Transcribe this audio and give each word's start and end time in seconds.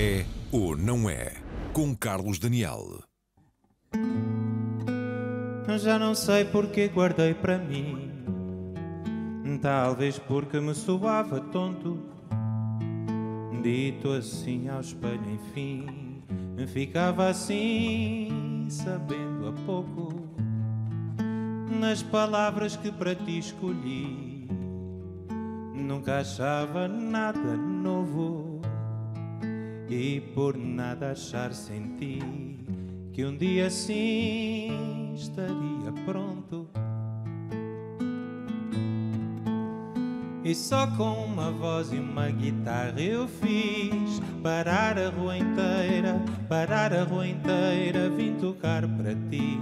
É 0.00 0.24
ou 0.52 0.76
não 0.76 1.10
é? 1.10 1.32
Com 1.72 1.92
Carlos 1.92 2.38
Daniel. 2.38 3.02
Já 5.76 5.98
não 5.98 6.14
sei 6.14 6.44
porque 6.44 6.86
guardei 6.86 7.34
para 7.34 7.58
mim. 7.58 8.08
Talvez 9.60 10.16
porque 10.16 10.60
me 10.60 10.72
soava 10.72 11.40
tonto. 11.40 11.98
Dito 13.60 14.12
assim 14.12 14.68
ao 14.68 14.80
espelho, 14.80 15.20
enfim. 15.32 16.22
Ficava 16.68 17.28
assim, 17.28 18.68
sabendo 18.70 19.48
a 19.48 19.52
pouco. 19.66 20.14
Nas 21.80 22.04
palavras 22.04 22.76
que 22.76 22.92
para 22.92 23.16
ti 23.16 23.40
escolhi. 23.40 24.46
Nunca 25.74 26.20
achava 26.20 26.86
nada 26.86 27.56
novo. 27.56 28.47
E 29.90 30.20
por 30.34 30.56
nada 30.56 31.12
achar 31.12 31.52
sem 31.52 31.94
ti 31.94 32.18
que 33.12 33.24
um 33.24 33.36
dia 33.36 33.66
assim 33.68 35.14
estaria 35.14 35.90
pronto. 36.04 36.68
E 40.44 40.54
só 40.54 40.86
com 40.96 41.24
uma 41.24 41.50
voz 41.50 41.92
e 41.92 41.96
uma 41.96 42.30
guitarra 42.30 43.00
eu 43.00 43.26
fiz 43.26 44.20
parar 44.42 44.98
a 44.98 45.08
rua 45.08 45.36
inteira, 45.36 46.22
parar 46.48 46.92
a 46.92 47.04
rua 47.04 47.26
inteira, 47.26 48.08
vim 48.10 48.34
tocar 48.34 48.86
para 48.86 49.14
ti 49.30 49.58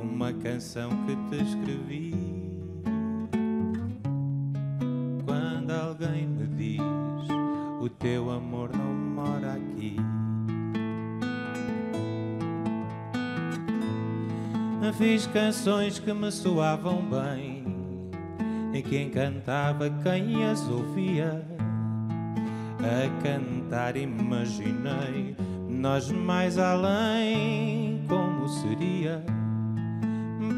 uma 0.00 0.32
canção 0.32 0.90
que 1.04 1.16
te 1.30 1.42
escrevi. 1.42 2.14
Quando 5.24 5.70
alguém 5.72 6.26
me 6.26 6.46
diz 6.48 6.80
o 7.80 7.88
teu 7.88 8.30
amor 8.30 8.70
Fiz 14.92 15.26
canções 15.26 15.98
que 15.98 16.12
me 16.12 16.30
soavam 16.32 17.02
bem 17.02 17.64
E 18.72 18.82
quem 18.82 19.10
cantava 19.10 19.90
quem 20.02 20.44
as 20.44 20.66
ouvia. 20.68 21.44
A 22.78 23.22
cantar 23.22 23.96
imaginei 23.96 25.36
Nós 25.68 26.10
mais 26.10 26.58
além 26.58 28.02
como 28.08 28.48
seria? 28.48 29.22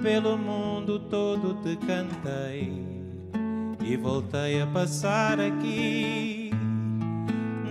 Pelo 0.02 0.38
mundo 0.38 0.98
todo 1.00 1.54
te 1.62 1.76
cantei 1.84 2.72
E 3.84 3.96
voltei 3.96 4.62
a 4.62 4.66
passar 4.66 5.40
aqui. 5.40 6.50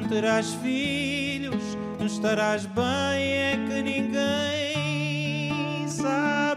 Terás 0.10 0.54
filhos, 0.56 1.78
estarás 2.00 2.66
bem 2.66 2.84
É 2.84 3.60
que 3.68 3.82
ninguém 3.84 4.70
sabe 5.88 6.48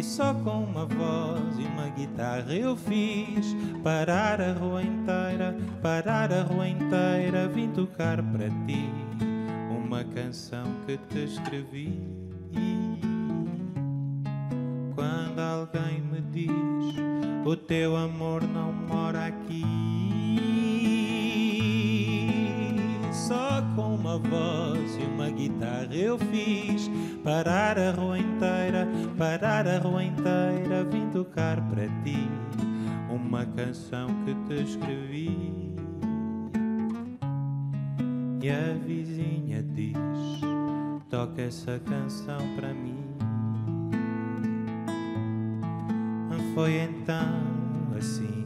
E 0.00 0.02
só 0.02 0.32
com 0.32 0.64
uma 0.64 0.86
voz 0.86 1.58
e 1.58 1.62
uma 1.62 1.90
guitarra 1.90 2.54
eu 2.54 2.74
fiz 2.74 3.54
parar 3.84 4.40
a 4.40 4.54
rua 4.54 4.82
inteira, 4.82 5.54
parar 5.82 6.32
a 6.32 6.40
rua 6.40 6.66
inteira, 6.66 7.46
vim 7.48 7.68
tocar 7.72 8.16
para 8.22 8.48
ti 8.48 8.88
uma 9.68 10.02
canção 10.02 10.64
que 10.86 10.96
te 10.96 11.24
escrevi. 11.24 12.00
Quando 14.94 15.38
alguém 15.38 16.00
me 16.00 16.22
diz 16.32 16.94
o 17.44 17.54
teu 17.54 17.94
amor 17.94 18.42
não 18.42 18.72
mora 18.72 19.26
aqui. 19.26 20.69
Só 23.30 23.62
com 23.76 23.94
uma 23.94 24.18
voz 24.18 24.96
e 24.96 25.04
uma 25.04 25.30
guitarra 25.30 25.94
eu 25.94 26.18
fiz 26.18 26.90
parar 27.22 27.78
a 27.78 27.92
rua 27.92 28.18
inteira, 28.18 28.88
parar 29.16 29.68
a 29.68 29.78
rua 29.78 30.02
inteira, 30.02 30.82
vim 30.90 31.08
tocar 31.10 31.60
para 31.68 31.86
ti 32.02 32.28
uma 33.08 33.46
canção 33.46 34.08
que 34.24 34.34
te 34.48 34.64
escrevi. 34.64 35.72
E 38.42 38.50
a 38.50 38.74
vizinha 38.84 39.62
diz: 39.62 39.96
toca 41.08 41.40
essa 41.40 41.78
canção 41.78 42.40
para 42.56 42.74
mim. 42.74 42.98
Foi 46.52 46.80
então 46.80 47.96
assim. 47.96 48.39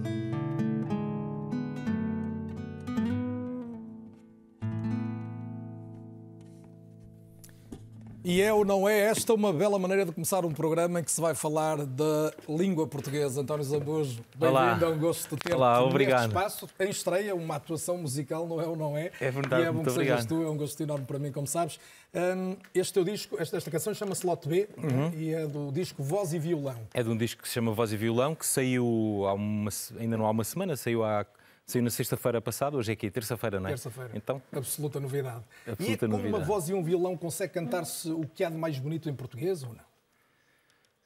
E 8.26 8.40
é 8.40 8.50
ou 8.54 8.64
não 8.64 8.88
é 8.88 9.00
esta 9.00 9.34
uma 9.34 9.52
bela 9.52 9.78
maneira 9.78 10.06
de 10.06 10.10
começar 10.12 10.46
um 10.46 10.50
programa 10.50 10.98
em 10.98 11.04
que 11.04 11.12
se 11.12 11.20
vai 11.20 11.34
falar 11.34 11.84
da 11.84 12.32
língua 12.48 12.86
portuguesa. 12.86 13.42
António 13.42 13.62
Zambujo, 13.62 14.22
bem-vindo, 14.34 14.84
é 14.86 14.88
um 14.88 14.98
gosto 14.98 15.36
de 15.36 15.42
ter 15.42 15.54
Olá, 15.54 15.84
obrigado. 15.84 16.28
espaço. 16.28 16.66
Em 16.80 16.88
estreia, 16.88 17.34
uma 17.34 17.56
atuação 17.56 17.98
musical, 17.98 18.48
não 18.48 18.62
é 18.62 18.66
ou 18.66 18.76
não 18.76 18.96
é? 18.96 19.10
É 19.20 19.30
verdade, 19.30 19.64
e 19.64 19.66
é 19.66 19.70
bom 19.70 19.82
que 19.82 19.90
sejas 19.90 20.22
obrigado. 20.24 20.28
tu, 20.28 20.42
é 20.42 20.50
um 20.50 20.56
gosto 20.56 20.82
enorme 20.82 21.04
para 21.04 21.18
mim, 21.18 21.30
como 21.32 21.46
sabes. 21.46 21.78
Hum, 22.14 22.56
este 22.74 22.94
teu 22.94 23.04
disco, 23.04 23.36
esta, 23.38 23.58
esta 23.58 23.70
canção 23.70 23.92
chama-se 23.92 24.26
Lote 24.26 24.48
B 24.48 24.68
Uhum. 24.78 25.10
e 25.18 25.34
é 25.34 25.46
do 25.46 25.70
disco 25.70 26.02
Voz 26.02 26.32
e 26.32 26.38
Violão. 26.38 26.76
É 26.94 27.02
de 27.02 27.10
um 27.10 27.16
disco 27.18 27.42
que 27.42 27.48
se 27.48 27.52
chama 27.54 27.72
Voz 27.72 27.92
e 27.92 27.96
Violão, 27.98 28.34
que 28.34 28.46
saiu 28.46 29.24
há 29.28 29.34
uma, 29.34 29.70
ainda 30.00 30.16
não 30.16 30.24
há 30.24 30.30
uma 30.30 30.44
semana, 30.44 30.76
saiu, 30.76 31.04
há, 31.04 31.26
saiu 31.66 31.82
na 31.82 31.91
sexta-feira 31.91 32.41
passada, 32.41 32.76
hoje 32.76 32.92
é 32.92 32.94
aqui, 32.94 33.10
terça-feira, 33.10 33.58
não 33.58 33.69
é? 33.69 33.70
Terça-feira. 33.70 34.10
Então, 34.14 34.42
Absoluta 34.52 35.00
novidade. 35.00 35.44
Absoluta 35.66 35.91
e 35.91 35.94
é 35.94 35.97
como 35.98 36.14
uma 36.14 36.22
novidade. 36.22 36.44
voz 36.47 36.69
e 36.69 36.75
um 36.75 36.82
violão 36.82 37.16
consegue 37.16 37.52
cantar-se 37.54 38.10
o 38.10 38.26
que 38.34 38.44
há 38.44 38.50
de 38.50 38.56
mais 38.56 38.78
bonito 38.78 39.08
em 39.08 39.14
português 39.14 39.62
ou 39.62 39.70
não? 39.70 39.84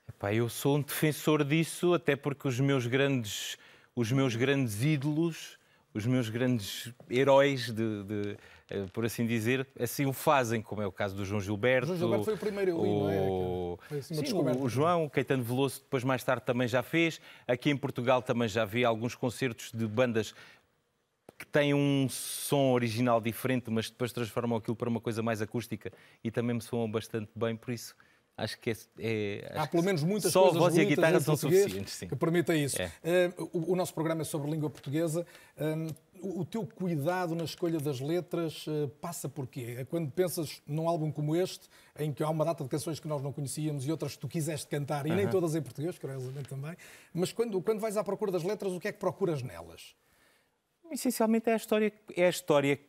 epá, 0.09 0.35
eu 0.35 0.49
sou 0.49 0.77
um 0.77 0.83
defensor 0.83 1.45
disso, 1.45 1.95
até 1.95 2.17
porque 2.17 2.49
os 2.49 2.59
meus 2.59 2.87
grandes, 2.87 3.57
os 3.95 4.11
meus 4.11 4.35
grandes 4.35 4.83
ídolos, 4.83 5.59
os 5.95 6.05
meus 6.07 6.29
grandes 6.29 6.93
heróis, 7.09 7.67
de, 7.67 8.03
de, 8.05 8.37
por 8.93 9.05
assim 9.05 9.27
dizer, 9.27 9.67
assim 9.79 10.07
o 10.07 10.13
fazem, 10.13 10.61
como 10.61 10.83
é 10.83 10.87
o 10.87 10.93
caso 10.93 11.15
do 11.17 11.25
João 11.25 11.41
Gilberto. 11.41 11.87
João 11.87 11.99
Gilberto 11.99 12.25
foi 12.25 12.35
o 12.35 12.39
primeiro 12.39 12.79
ali, 12.81 12.91
não 12.91 13.09
é? 13.11 13.21
o- 13.31 13.79
Foi 13.89 13.99
assim 13.99 14.15
Sim, 14.15 14.33
o 14.61 14.69
João, 14.69 15.05
o 15.05 15.11
Caetano 15.11 15.43
Veloso, 15.43 15.81
depois 15.81 16.05
mais 16.05 16.23
tarde 16.23 16.45
também 16.45 16.69
já 16.69 16.83
fez. 16.83 17.21
Aqui 17.47 17.71
em 17.71 17.77
Portugal 17.77 18.21
também 18.23 18.49
já 18.49 18.65
vi 18.65 18.85
alguns 18.85 19.15
concertos 19.15 19.73
de 19.73 19.87
bandas 19.87 20.35
que 21.39 21.47
têm 21.47 21.73
um 21.73 22.09
som 22.11 22.73
original 22.73 23.21
diferente, 23.21 23.71
mas 23.71 23.89
depois 23.89 24.13
transformam 24.13 24.59
aquilo 24.59 24.75
para 24.77 24.89
uma 24.89 25.01
coisa 25.01 25.23
mais 25.23 25.41
acústica 25.41 25.93
e 26.23 26.31
também 26.31 26.55
me 26.57 26.61
soam 26.61 26.91
bastante 26.91 27.31
bem, 27.37 27.55
por 27.57 27.73
isso 27.73 27.95
acho 28.39 28.59
que 28.61 28.71
é. 28.71 28.77
é- 28.99 29.53
Há 29.53 29.63
acho 29.63 29.71
pelo 29.73 29.83
que 29.83 29.87
menos 29.87 30.03
muitas 30.05 30.33
só 30.33 30.43
coisas 30.43 30.57
a 30.57 30.61
voz 30.61 30.75
e 30.77 30.81
a 30.81 30.85
bonitas 30.85 30.97
guitarra 30.97 31.17
em 31.17 31.21
são 31.21 31.35
português 31.35 31.63
suficientes, 31.63 31.95
sim. 31.95 32.09
que 32.09 32.17
permitem 32.17 32.65
isso. 32.65 32.81
É. 32.81 32.93
Eh, 33.03 33.33
o, 33.53 33.73
o 33.73 33.77
nosso 33.77 33.93
programa 33.93 34.23
é 34.23 34.25
sobre 34.25 34.51
língua 34.51 34.71
portuguesa. 34.71 35.27
Hum, 35.61 35.89
o, 36.21 36.41
o 36.41 36.45
teu 36.45 36.65
cuidado 36.65 37.35
na 37.35 37.45
escolha 37.45 37.81
das 37.81 38.01
letras 38.01 38.65
eh, 38.69 38.89
passa 39.01 39.29
por 39.29 39.47
quê? 39.47 39.77
É 39.79 39.85
quando 39.85 40.11
pensas 40.11 40.63
num 40.67 40.89
álbum 40.89 41.11
como 41.11 41.35
este, 41.35 41.69
em 41.99 42.13
que 42.13 42.23
há 42.23 42.31
uma 42.31 42.45
data 42.45 42.63
de 42.63 42.71
canções 42.71 43.01
que 43.01 43.09
nós 43.09 43.23
não 43.23 43.33
conhecíamos 43.33 43.87
e 43.87 43.91
outras 43.91 44.13
que 44.15 44.21
tu 44.21 44.29
quiseste 44.29 44.69
cantar, 44.69 45.07
e 45.07 45.11
nem 45.11 45.29
todas 45.29 45.55
em 45.55 45.63
português, 45.63 45.99
curiosamente 45.99 46.49
também, 46.49 46.77
mas 47.13 47.33
quando, 47.33 47.61
quando 47.61 47.81
vais 47.81 47.97
à 47.97 48.05
procura 48.05 48.31
das 48.31 48.45
letras, 48.45 48.73
o 48.73 48.81
que 48.81 48.89
é 48.89 48.93
que 48.93 48.99
procuras 48.99 49.43
nelas? 49.43 49.95
Essencialmente 50.91 51.51
é 51.51 51.53
a 51.53 51.57
história, 51.57 51.93
é 52.17 52.27
a 52.27 52.31
história, 52.31 52.81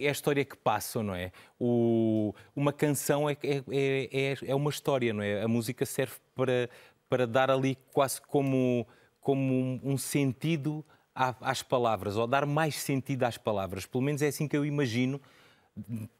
é 0.00 0.08
a 0.08 0.12
história 0.12 0.44
que 0.44 0.56
passam, 0.56 1.02
não 1.02 1.14
é? 1.14 1.30
O, 1.58 2.34
uma 2.54 2.72
canção 2.72 3.28
é, 3.28 3.36
é, 3.42 4.08
é, 4.12 4.36
é 4.46 4.54
uma 4.54 4.70
história, 4.70 5.12
não 5.12 5.22
é? 5.22 5.42
A 5.42 5.48
música 5.48 5.84
serve 5.86 6.14
para, 6.34 6.68
para 7.08 7.26
dar 7.26 7.50
ali 7.50 7.76
quase 7.92 8.20
como, 8.20 8.86
como 9.20 9.80
um, 9.82 9.96
sentido 9.96 10.84
às 11.14 11.62
palavras, 11.62 12.16
ou 12.16 12.26
dar 12.26 12.44
mais 12.46 12.74
sentido 12.76 13.24
às 13.24 13.38
palavras. 13.38 13.86
Pelo 13.86 14.02
menos 14.02 14.20
é 14.22 14.28
assim 14.28 14.48
que 14.48 14.56
eu 14.56 14.64
imagino, 14.64 15.20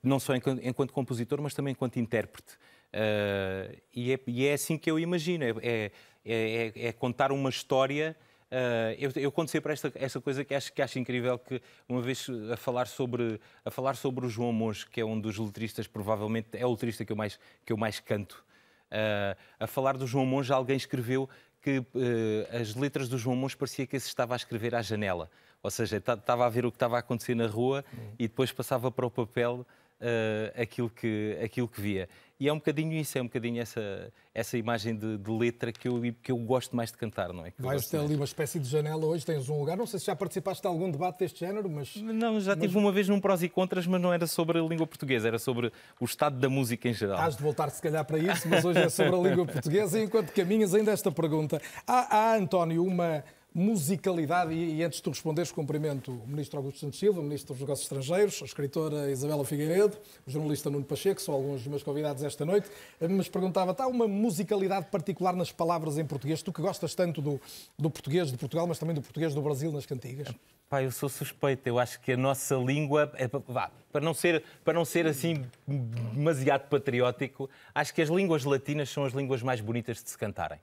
não 0.03 0.21
só 0.21 0.35
enquanto, 0.35 0.61
enquanto 0.65 0.93
compositor, 0.93 1.41
mas 1.41 1.55
também 1.55 1.73
enquanto 1.73 1.99
intérprete. 1.99 2.57
Ah, 2.93 3.75
e, 3.93 4.13
é, 4.13 4.21
e 4.27 4.47
é 4.47 4.53
assim 4.55 4.79
que 4.79 4.89
eu 4.91 4.99
imagino, 4.99 5.45
é, 5.45 5.57
é, 5.63 5.91
é- 6.25 6.73
é 6.89 6.93
contar 6.93 7.33
uma 7.33 7.51
história. 7.51 8.17
Ah, 8.55 8.95
eu, 8.99 9.11
eu 9.17 9.33
conto 9.33 9.51
sempre 9.51 9.73
esta, 9.73 9.93
esta 9.97 10.21
coisa 10.21 10.45
que 10.45 10.55
acho, 10.55 10.73
que 10.73 10.81
acho 10.81 10.99
incrível, 10.99 11.39
que 11.39 11.61
uma 11.89 12.01
vez 12.01 12.27
a 12.53 12.57
falar, 12.57 12.87
sobre, 12.87 13.41
a 13.65 13.71
falar 13.71 13.97
sobre 13.97 14.25
o 14.27 14.29
João 14.29 14.53
Monge, 14.53 14.87
que 14.87 15.01
é 15.01 15.05
um 15.05 15.19
dos 15.21 15.37
letristas, 15.39 15.87
provavelmente 15.87 16.49
é 16.53 16.65
o 16.65 16.71
letrista 16.71 17.05
que 17.05 17.13
eu 17.13 17.17
mais, 17.17 17.39
que 17.67 17.73
eu 17.73 17.77
mais 17.77 17.99
canto, 18.01 18.45
ah, 18.91 19.37
a 19.59 19.67
falar 19.67 19.97
do 19.97 20.07
João 20.07 20.25
Monge, 20.27 20.53
alguém 20.53 20.77
escreveu 20.77 21.29
que 21.61 21.83
eh, 21.97 22.59
as 22.61 22.75
letras 22.75 23.09
do 23.09 23.17
João 23.17 23.35
Monge 23.35 23.57
parecia 23.57 23.87
que 23.87 23.99
se 23.99 24.07
estava 24.09 24.35
a 24.35 24.37
escrever 24.37 24.75
à 24.75 24.83
janela. 24.83 25.31
Ou 25.63 25.71
seja, 25.71 25.99
ta- 25.99 26.13
estava 26.13 26.45
a 26.45 26.49
ver 26.51 26.67
o 26.67 26.71
que 26.71 26.77
estava 26.77 26.97
a 26.97 26.99
acontecer 26.99 27.35
na 27.35 27.47
rua 27.47 27.83
e 28.19 28.29
depois 28.29 28.53
passava 28.53 28.91
para 28.91 29.07
o 29.07 29.11
papel 29.11 29.67
uh, 30.05 30.61
aquilo, 30.61 30.91
que, 30.91 31.39
aquilo 31.43 31.67
que 31.67 31.81
via. 31.81 32.09
E 32.39 32.49
é 32.49 32.53
um 32.53 32.57
bocadinho 32.57 32.93
isso, 32.93 33.17
é 33.17 33.23
um 33.23 33.27
bocadinho 33.27 33.63
essa, 33.63 34.13
essa 34.35 34.59
imagem 34.59 34.97
de, 34.97 35.17
de 35.17 35.31
letra 35.31 35.73
que 35.73 35.87
eu, 35.87 36.03
que 36.21 36.33
eu 36.33 36.37
gosto 36.39 36.75
mais 36.75 36.91
de 36.91 36.99
cantar, 36.99 37.33
não 37.33 37.47
é? 37.47 37.53
Que 37.53 37.63
Vais 37.63 37.87
ter 37.87 37.99
ali 37.99 38.17
uma 38.17 38.25
espécie 38.25 38.59
de 38.59 38.69
janela 38.69 39.07
hoje, 39.07 39.25
tens 39.25 39.49
um 39.49 39.59
lugar. 39.59 39.77
Não 39.77 39.87
sei 39.87 40.01
se 40.01 40.07
já 40.07 40.17
participaste 40.17 40.61
de 40.61 40.67
algum 40.67 40.91
debate 40.91 41.21
deste 41.21 41.41
género, 41.41 41.71
mas. 41.71 41.95
Não, 41.97 42.41
já 42.41 42.57
tive 42.57 42.77
uma 42.77 42.91
vez 42.91 43.09
num 43.09 43.21
prós 43.21 43.43
e 43.43 43.49
contras, 43.49 43.87
mas 43.87 44.01
não 44.01 44.13
era 44.13 44.27
sobre 44.27 44.59
a 44.59 44.63
língua 44.63 44.87
portuguesa, 44.87 45.29
era 45.29 45.39
sobre 45.39 45.73
o 46.01 46.05
estado 46.05 46.37
da 46.39 46.49
música 46.49 46.89
em 46.89 46.93
geral. 46.93 47.19
Hás 47.19 47.37
de 47.37 47.43
voltar, 47.43 47.71
se 47.71 47.81
calhar, 47.81 48.05
para 48.05 48.19
isso, 48.19 48.49
mas 48.49 48.65
hoje 48.65 48.81
é 48.81 48.89
sobre 48.89 49.15
a 49.15 49.19
língua 49.19 49.47
portuguesa. 49.47 50.01
E 50.01 50.05
enquanto 50.05 50.33
caminhas, 50.33 50.75
ainda 50.75 50.91
esta 50.91 51.13
pergunta. 51.13 51.63
Há, 51.87 52.17
há 52.17 52.37
António, 52.37 52.85
uma 52.85 53.23
musicalidade, 53.55 54.53
e, 54.53 54.83
antes 54.83 54.97
de 54.97 55.03
tu 55.05 55.11
responderes, 55.11 55.53
cumprimento 55.53 56.11
o 56.11 56.27
Ministro 56.27 56.59
Augusto 56.59 56.81
Santos 56.81 56.99
Silva, 56.99 57.21
o 57.21 57.23
Ministro 57.23 57.55
dos 57.55 57.61
Negócios 57.61 57.85
Estrangeiros, 57.85 58.43
a 58.43 58.45
escritora 58.45 59.11
Isabela 59.13 59.45
Figueiredo, 59.45 59.97
o 60.27 60.31
jornalista 60.31 60.69
Nuno 60.69 60.85
Pacheco, 60.85 61.23
são 61.23 61.33
alguns 61.33 61.61
dos 61.61 61.69
meus 61.69 61.83
convidados 61.85 62.25
esta 62.25 62.45
noite, 62.45 62.69
mas 63.01 63.29
perguntava, 63.29 63.71
está 63.71 63.87
uma 63.87 64.09
musicalidade 64.09 64.87
particular 64.87 65.37
nas 65.37 65.53
palavras 65.53 65.99
em 65.99 66.05
português? 66.05 66.43
Tu 66.43 66.53
que 66.53 66.61
gostas 66.61 66.97
tanto 66.97 67.23
do, 67.23 67.41
do 67.79 67.89
português 67.89 68.33
de 68.33 68.37
Portugal, 68.37 68.67
mas 68.67 68.79
também 68.79 68.95
do 68.95 69.03
português 69.03 69.33
do 69.33 69.41
Brasil 69.41 69.71
nas 69.71 69.87
cantigas? 69.87 70.35
Pá, 70.69 70.83
eu 70.83 70.91
sou 70.91 71.09
suspeito. 71.09 71.69
Eu 71.69 71.79
acho 71.79 72.01
que 72.01 72.13
a 72.13 72.17
nossa 72.17 72.57
língua, 72.57 73.13
é, 73.15 73.29
vá, 73.47 73.71
para, 73.93 74.01
não 74.01 74.15
ser, 74.15 74.43
para 74.65 74.75
não 74.75 74.85
ser 74.85 75.07
assim 75.07 75.45
demasiado 75.67 76.69
patriótico, 76.69 77.49
acho 77.73 77.95
que 77.95 78.03
as 78.03 78.09
línguas 78.09 78.43
latinas 78.43 78.91
são 78.91 79.05
as 79.05 79.13
línguas 79.13 79.43
mais 79.43 79.61
bonitas 79.61 80.03
de 80.03 80.11
se 80.11 80.19
cantarem 80.19 80.59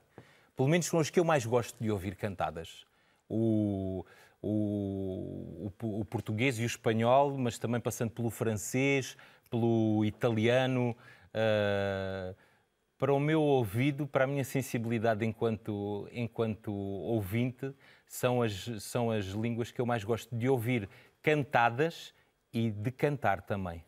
pelo 0.56 0.68
menos 0.68 0.86
são 0.86 1.00
as 1.00 1.10
que 1.10 1.18
eu 1.18 1.24
mais 1.24 1.46
gosto 1.46 1.82
de 1.82 1.90
ouvir 1.90 2.16
cantadas. 2.16 2.84
O, 3.28 4.04
o, 4.40 5.70
o, 5.80 6.00
o, 6.00 6.04
português 6.04 6.58
e 6.58 6.62
o 6.62 6.66
espanhol, 6.66 7.36
mas 7.38 7.58
também 7.58 7.80
passando 7.80 8.10
pelo 8.10 8.30
francês, 8.30 9.16
pelo 9.50 10.04
italiano. 10.04 10.96
Uh, 11.34 12.34
para 12.98 13.12
o 13.12 13.18
meu 13.18 13.42
ouvido, 13.42 14.06
para 14.06 14.24
a 14.24 14.26
minha 14.28 14.44
sensibilidade 14.44 15.24
enquanto, 15.24 16.08
enquanto 16.12 16.72
ouvinte, 16.72 17.74
são 18.06 18.42
as, 18.42 18.70
são 18.80 19.10
as 19.10 19.26
línguas 19.26 19.72
que 19.72 19.80
eu 19.80 19.86
mais 19.86 20.04
gosto 20.04 20.36
de 20.36 20.48
ouvir 20.48 20.88
cantadas 21.20 22.14
e 22.52 22.70
de 22.70 22.92
cantar 22.92 23.42
também. 23.42 23.82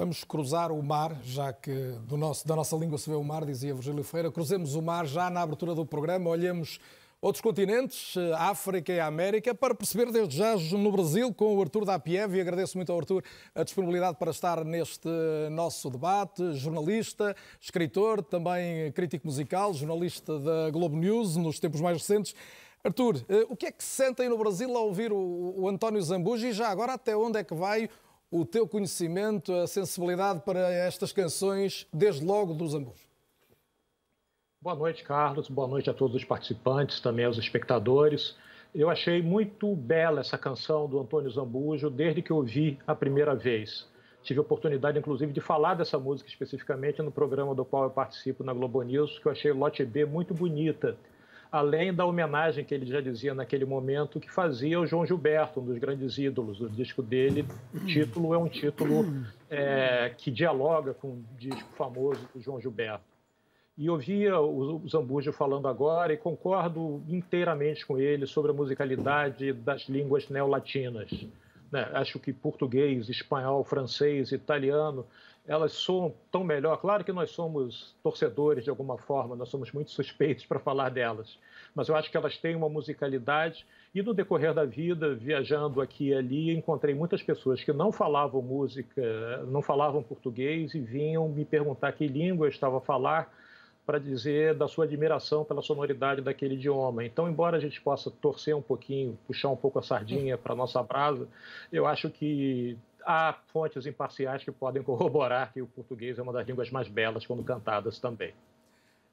Vamos 0.00 0.24
cruzar 0.24 0.72
o 0.72 0.82
mar, 0.82 1.14
já 1.22 1.52
que 1.52 1.74
do 2.08 2.16
nosso, 2.16 2.48
da 2.48 2.56
nossa 2.56 2.74
língua 2.74 2.96
se 2.96 3.10
vê 3.10 3.14
o 3.14 3.22
mar, 3.22 3.44
dizia 3.44 3.74
Virgílio 3.74 4.02
Feira. 4.02 4.32
Cruzemos 4.32 4.74
o 4.74 4.80
mar 4.80 5.04
já 5.04 5.28
na 5.28 5.42
abertura 5.42 5.74
do 5.74 5.84
programa, 5.84 6.30
olhemos 6.30 6.80
outros 7.20 7.42
continentes, 7.42 8.16
a 8.34 8.48
África 8.48 8.90
e 8.90 8.98
América, 8.98 9.54
para 9.54 9.74
perceber 9.74 10.10
desde 10.10 10.38
já 10.38 10.56
no 10.56 10.90
Brasil 10.90 11.34
com 11.34 11.54
o 11.54 11.60
Artur 11.60 11.84
da 11.84 11.96
Apiev, 11.96 12.34
e 12.34 12.40
agradeço 12.40 12.78
muito 12.78 12.90
ao 12.90 12.98
Artur 12.98 13.22
a 13.54 13.62
disponibilidade 13.62 14.16
para 14.16 14.30
estar 14.30 14.64
neste 14.64 15.06
nosso 15.50 15.90
debate, 15.90 16.54
jornalista, 16.54 17.36
escritor, 17.60 18.22
também 18.22 18.90
crítico 18.92 19.26
musical, 19.26 19.74
jornalista 19.74 20.38
da 20.38 20.70
Globo 20.70 20.96
News 20.96 21.36
nos 21.36 21.60
tempos 21.60 21.82
mais 21.82 21.98
recentes. 21.98 22.34
Artur, 22.82 23.20
eh, 23.28 23.44
o 23.50 23.54
que 23.54 23.66
é 23.66 23.70
que 23.70 23.84
se 23.84 23.96
sentem 23.96 24.30
no 24.30 24.38
Brasil 24.38 24.74
ao 24.74 24.86
ouvir 24.86 25.12
o, 25.12 25.68
António 25.68 26.00
Zambuji 26.00 26.46
e 26.46 26.52
já 26.54 26.68
agora 26.68 26.94
até 26.94 27.14
onde 27.14 27.38
é 27.38 27.44
que 27.44 27.52
vai 27.52 27.90
o 28.30 28.44
teu 28.44 28.66
conhecimento, 28.68 29.52
a 29.52 29.66
sensibilidade 29.66 30.40
para 30.40 30.72
estas 30.72 31.12
canções, 31.12 31.86
desde 31.92 32.24
logo 32.24 32.54
dos 32.54 32.74
Ambos. 32.74 33.00
Boa 34.62 34.76
noite, 34.76 35.02
Carlos. 35.02 35.48
Boa 35.48 35.66
noite 35.66 35.90
a 35.90 35.94
todos 35.94 36.14
os 36.14 36.24
participantes, 36.24 37.00
também 37.00 37.24
aos 37.24 37.38
espectadores. 37.38 38.36
Eu 38.72 38.88
achei 38.88 39.20
muito 39.20 39.74
bela 39.74 40.20
essa 40.20 40.38
canção 40.38 40.86
do 40.86 41.00
Antônio 41.00 41.30
Zambujo 41.30 41.90
desde 41.90 42.22
que 42.22 42.30
eu 42.30 42.36
ouvi 42.36 42.78
a 42.86 42.94
primeira 42.94 43.34
vez. 43.34 43.88
Tive 44.22 44.38
a 44.38 44.42
oportunidade, 44.42 44.98
inclusive, 44.98 45.32
de 45.32 45.40
falar 45.40 45.74
dessa 45.74 45.98
música 45.98 46.28
especificamente 46.28 47.02
no 47.02 47.10
programa 47.10 47.54
do 47.54 47.64
qual 47.64 47.84
eu 47.84 47.90
participo 47.90 48.44
na 48.44 48.52
Globo 48.52 48.82
News, 48.82 49.18
que 49.18 49.26
eu 49.26 49.32
achei 49.32 49.50
Lote 49.50 49.84
B 49.84 50.04
muito 50.04 50.34
bonita 50.34 50.96
além 51.50 51.92
da 51.92 52.04
homenagem 52.04 52.64
que 52.64 52.74
ele 52.74 52.86
já 52.86 53.00
dizia 53.00 53.34
naquele 53.34 53.64
momento 53.64 54.20
que 54.20 54.30
fazia 54.30 54.80
o 54.80 54.86
João 54.86 55.04
Gilberto, 55.04 55.60
um 55.60 55.64
dos 55.64 55.78
grandes 55.78 56.16
ídolos. 56.16 56.60
O 56.60 56.68
disco 56.68 57.02
dele, 57.02 57.44
o 57.74 57.80
título 57.86 58.34
é 58.34 58.38
um 58.38 58.48
título 58.48 59.04
é, 59.48 60.12
que 60.16 60.30
dialoga 60.30 60.94
com 60.94 61.08
o 61.08 61.24
disco 61.36 61.68
famoso 61.76 62.28
do 62.34 62.40
João 62.40 62.60
Gilberto. 62.60 63.04
E 63.76 63.88
ouvia 63.88 64.38
o 64.38 64.86
Zambujo 64.88 65.32
falando 65.32 65.66
agora 65.66 66.12
e 66.12 66.16
concordo 66.16 67.02
inteiramente 67.08 67.86
com 67.86 67.98
ele 67.98 68.26
sobre 68.26 68.50
a 68.50 68.54
musicalidade 68.54 69.52
das 69.52 69.88
línguas 69.88 70.28
neolatinas. 70.28 71.10
Né? 71.72 71.88
Acho 71.94 72.18
que 72.18 72.32
português, 72.32 73.08
espanhol, 73.08 73.64
francês, 73.64 74.32
italiano 74.32 75.06
elas 75.50 75.72
soam 75.72 76.14
tão 76.30 76.44
melhor. 76.44 76.76
Claro 76.76 77.02
que 77.02 77.12
nós 77.12 77.32
somos 77.32 77.92
torcedores 78.04 78.62
de 78.62 78.70
alguma 78.70 78.96
forma, 78.96 79.34
nós 79.34 79.48
somos 79.48 79.72
muito 79.72 79.90
suspeitos 79.90 80.46
para 80.46 80.60
falar 80.60 80.90
delas, 80.90 81.36
mas 81.74 81.88
eu 81.88 81.96
acho 81.96 82.08
que 82.08 82.16
elas 82.16 82.38
têm 82.38 82.54
uma 82.54 82.68
musicalidade. 82.68 83.66
E 83.92 84.00
no 84.00 84.14
decorrer 84.14 84.54
da 84.54 84.64
vida, 84.64 85.12
viajando 85.12 85.80
aqui 85.80 86.10
e 86.10 86.14
ali, 86.14 86.52
encontrei 86.52 86.94
muitas 86.94 87.20
pessoas 87.20 87.64
que 87.64 87.72
não 87.72 87.90
falavam 87.90 88.40
música, 88.40 89.44
não 89.48 89.60
falavam 89.60 90.04
português 90.04 90.72
e 90.72 90.78
vinham 90.78 91.28
me 91.28 91.44
perguntar 91.44 91.90
que 91.94 92.06
língua 92.06 92.46
eu 92.46 92.50
estava 92.50 92.78
a 92.78 92.80
falar 92.80 93.34
para 93.84 93.98
dizer 93.98 94.54
da 94.54 94.68
sua 94.68 94.84
admiração 94.84 95.44
pela 95.44 95.62
sonoridade 95.62 96.20
daquele 96.20 96.54
idioma. 96.54 97.04
Então, 97.04 97.28
embora 97.28 97.56
a 97.56 97.60
gente 97.60 97.80
possa 97.80 98.08
torcer 98.08 98.54
um 98.54 98.62
pouquinho, 98.62 99.18
puxar 99.26 99.48
um 99.48 99.56
pouco 99.56 99.80
a 99.80 99.82
sardinha 99.82 100.38
para 100.38 100.54
nossa 100.54 100.80
brasa, 100.80 101.26
eu 101.72 101.88
acho 101.88 102.08
que 102.08 102.78
há 103.04 103.34
fontes 103.52 103.86
imparciais 103.86 104.44
que 104.44 104.52
podem 104.52 104.82
corroborar 104.82 105.52
que 105.52 105.62
o 105.62 105.66
português 105.66 106.18
é 106.18 106.22
uma 106.22 106.32
das 106.32 106.46
línguas 106.46 106.70
mais 106.70 106.88
belas 106.88 107.26
quando 107.26 107.42
cantadas 107.44 107.98
também. 107.98 108.32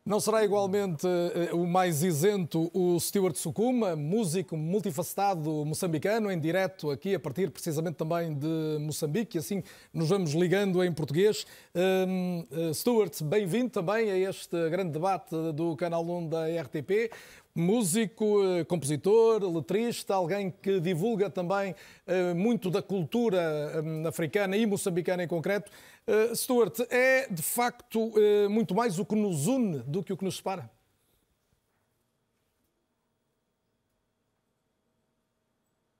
Não 0.07 0.21
será 0.21 0.41
igualmente 0.41 1.05
uh, 1.05 1.53
o 1.53 1.67
mais 1.67 2.01
isento 2.01 2.71
o 2.73 2.97
Stuart 2.97 3.35
Sukuma, 3.35 3.93
músico 3.93 4.55
multifacetado 4.55 5.65
moçambicano, 5.65 6.31
em 6.31 6.39
direto 6.39 6.89
aqui, 6.89 7.13
a 7.13 7.19
partir 7.19 7.51
precisamente 7.51 7.95
também 7.95 8.33
de 8.33 8.77
Moçambique, 8.79 9.37
assim 9.37 9.61
nos 9.93 10.07
vamos 10.07 10.31
ligando 10.31 10.81
em 10.81 10.93
português. 10.93 11.45
Uh, 11.75 12.73
Stuart, 12.73 13.21
bem-vindo 13.21 13.69
também 13.69 14.09
a 14.09 14.17
este 14.17 14.69
grande 14.69 14.91
debate 14.91 15.35
do 15.53 15.75
Canal 15.75 16.05
1 16.05 16.29
da 16.29 16.45
RTP 16.61 17.11
músico, 17.57 18.43
eh, 18.43 18.63
compositor, 18.65 19.43
letrista, 19.43 20.13
alguém 20.13 20.51
que 20.51 20.79
divulga 20.79 21.29
também 21.29 21.75
eh, 22.05 22.33
muito 22.33 22.69
da 22.69 22.81
cultura 22.81 23.37
eh, 23.37 24.07
africana 24.07 24.55
e 24.55 24.65
moçambicana 24.65 25.23
em 25.23 25.27
concreto. 25.27 25.71
Stuart, 26.33 26.79
é 26.89 27.27
de 27.29 27.41
facto 27.41 28.13
muito 28.49 28.73
mais 28.73 28.97
o 28.97 29.05
que 29.05 29.13
nos 29.13 29.45
une 29.47 29.79
do 29.79 30.01
que 30.01 30.13
o 30.13 30.15
que 30.15 30.23
nos 30.23 30.37
separa? 30.37 30.71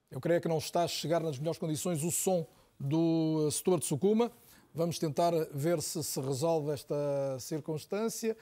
Eu 0.10 0.22
creio 0.22 0.40
que 0.40 0.48
não 0.48 0.60
está 0.60 0.84
a 0.84 0.88
chegar 0.88 1.20
nas 1.20 1.38
melhores 1.38 1.60
condições 1.60 2.04
o 2.06 2.12
som 2.12 2.48
do 2.80 3.50
Stuart 3.52 3.84
Sukuma. 3.84 4.32
Vamos 4.74 4.98
tentar 4.98 5.34
ver 5.52 5.82
se 5.82 6.02
se 6.02 6.22
resolve 6.22 6.72
esta 6.72 6.96
circunstância. 7.40 8.38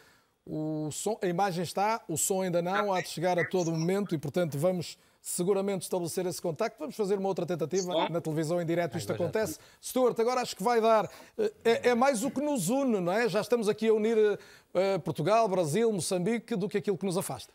O 0.46 0.90
som, 0.92 1.18
a 1.24 1.28
imagem 1.28 1.64
está, 1.64 2.04
o 2.08 2.18
som 2.18 2.44
ainda 2.44 2.62
não, 2.62 2.94
há 2.94 3.02
de 3.02 3.10
chegar 3.10 3.40
a 3.40 3.44
todo 3.44 3.72
momento 3.72 4.14
e, 4.14 4.18
portanto, 4.18 4.58
vamos 4.60 4.98
seguramente 5.20 5.82
estabelecer 5.82 6.24
esse 6.28 6.40
contacto. 6.40 6.78
Vamos 6.78 6.96
fazer 6.96 7.18
uma 7.18 7.28
outra 7.28 7.48
tentativa 7.48 8.10
na 8.10 8.22
televisão 8.22 8.62
em 8.62 8.66
direto. 8.66 8.96
Isto 8.96 9.12
acontece. 9.12 9.58
Stuart, 9.82 10.20
agora 10.20 10.42
acho 10.42 10.56
que 10.56 10.62
vai 10.62 10.80
dar. 10.80 11.10
Eh, 11.36 11.54
é, 11.64 11.90
é, 11.90 11.96
mais 11.96 12.24
o 12.24 12.30
que 12.30 12.40
nos 12.40 12.70
une, 12.70 13.00
não 13.00 13.12
é? 13.12 13.28
Já 13.28 13.42
estamos 13.42 13.68
aqui 13.68 13.88
a 13.88 13.94
unir 13.94 14.18
uh, 14.18 15.00
Portugal, 15.04 15.48
Brasil, 15.48 15.92
Moçambique 15.92 16.56
do 16.56 16.70
que 16.70 16.78
aquilo 16.78 16.98
que 16.98 17.06
nos 17.08 17.18
afasta. 17.18 17.52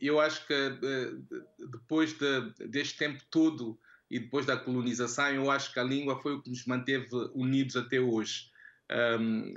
Eu 0.00 0.18
acho 0.18 0.46
que 0.46 0.54
depois 1.58 2.14
de, 2.14 2.66
deste 2.66 2.96
tempo 2.96 3.22
todo 3.30 3.78
e 4.10 4.18
depois 4.18 4.46
da 4.46 4.56
colonização, 4.56 5.28
eu 5.28 5.50
acho 5.50 5.74
que 5.74 5.78
a 5.78 5.84
língua 5.84 6.18
foi 6.22 6.32
o 6.32 6.42
que 6.42 6.48
nos 6.48 6.64
manteve 6.64 7.06
unidos 7.34 7.76
até 7.76 8.00
hoje. 8.00 8.50
Um, 8.90 9.54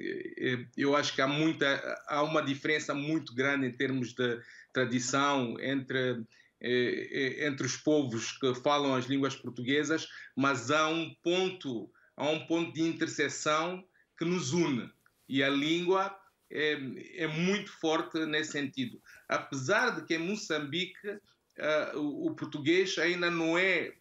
eu 0.78 0.96
acho 0.96 1.16
que 1.16 1.22
há 1.22 1.28
muita 1.28 1.66
há 2.08 2.22
uma 2.22 2.42
diferença 2.42 2.94
muito 2.94 3.34
grande 3.34 3.66
em 3.66 3.72
termos 3.72 4.14
de 4.14 4.40
tradição 4.72 5.60
entre 5.60 6.24
entre 6.62 7.66
os 7.66 7.76
povos 7.76 8.32
que 8.38 8.54
falam 8.56 8.96
as 8.96 9.06
línguas 9.06 9.36
portuguesas, 9.36 10.08
mas 10.36 10.70
há 10.70 10.88
um 10.88 11.14
ponto 11.24 11.92
há 12.16 12.30
um 12.30 12.46
ponto 12.46 12.72
de 12.74 12.84
interseção 12.84 13.84
que 14.18 14.24
nos 14.24 14.54
une 14.54 14.90
e 15.28 15.42
a 15.44 15.50
língua 15.50 16.16
é, 16.52 16.78
é 17.16 17.28
muito 17.28 17.72
forte 17.80 18.24
nesse 18.28 18.52
sentido. 18.52 19.02
Apesar 19.28 19.96
de 19.96 20.06
que 20.06 20.14
em 20.14 20.20
Moçambique 20.20 21.10
uh, 21.10 21.98
o, 21.98 22.28
o 22.28 22.36
português 22.36 22.98
ainda 23.00 23.32
não 23.32 23.58
é 23.58 23.94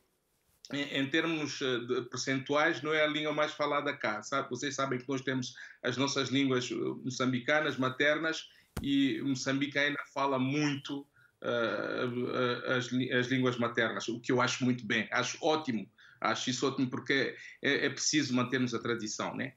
em, 0.72 1.06
termos 1.08 1.60
eh, 1.60 2.00
percentuais, 2.10 2.82
não 2.82 2.92
é 2.92 3.04
a 3.04 3.06
língua 3.06 3.32
mais 3.32 3.52
falada 3.52 3.92
cá. 3.96 4.22
Sabe? 4.22 4.48
Vocês 4.50 4.74
sabem 4.74 4.98
que 4.98 5.08
nós 5.08 5.20
temos 5.20 5.54
as 5.82 5.96
nossas 5.96 6.28
línguas 6.28 6.70
eh, 6.70 6.74
moçambicanas 7.04 7.76
maternas 7.76 8.48
e 8.80 9.20
Moçambique 9.22 9.78
ainda 9.78 10.02
fala 10.14 10.38
muito 10.38 11.06
uh, 11.42 12.72
as, 12.72 12.86
as 13.12 13.26
línguas 13.26 13.58
maternas, 13.58 14.08
o 14.08 14.18
que 14.18 14.32
eu 14.32 14.40
acho 14.40 14.64
muito 14.64 14.86
bem, 14.86 15.08
acho 15.10 15.36
ótimo. 15.42 15.86
acho 16.20 16.48
isso 16.48 16.66
ótimo 16.66 16.88
porque 16.88 17.36
é, 17.60 17.86
é 17.86 17.90
preciso 17.90 18.34
mantermos 18.34 18.74
a 18.74 18.78
tradição, 18.78 19.36
né? 19.36 19.52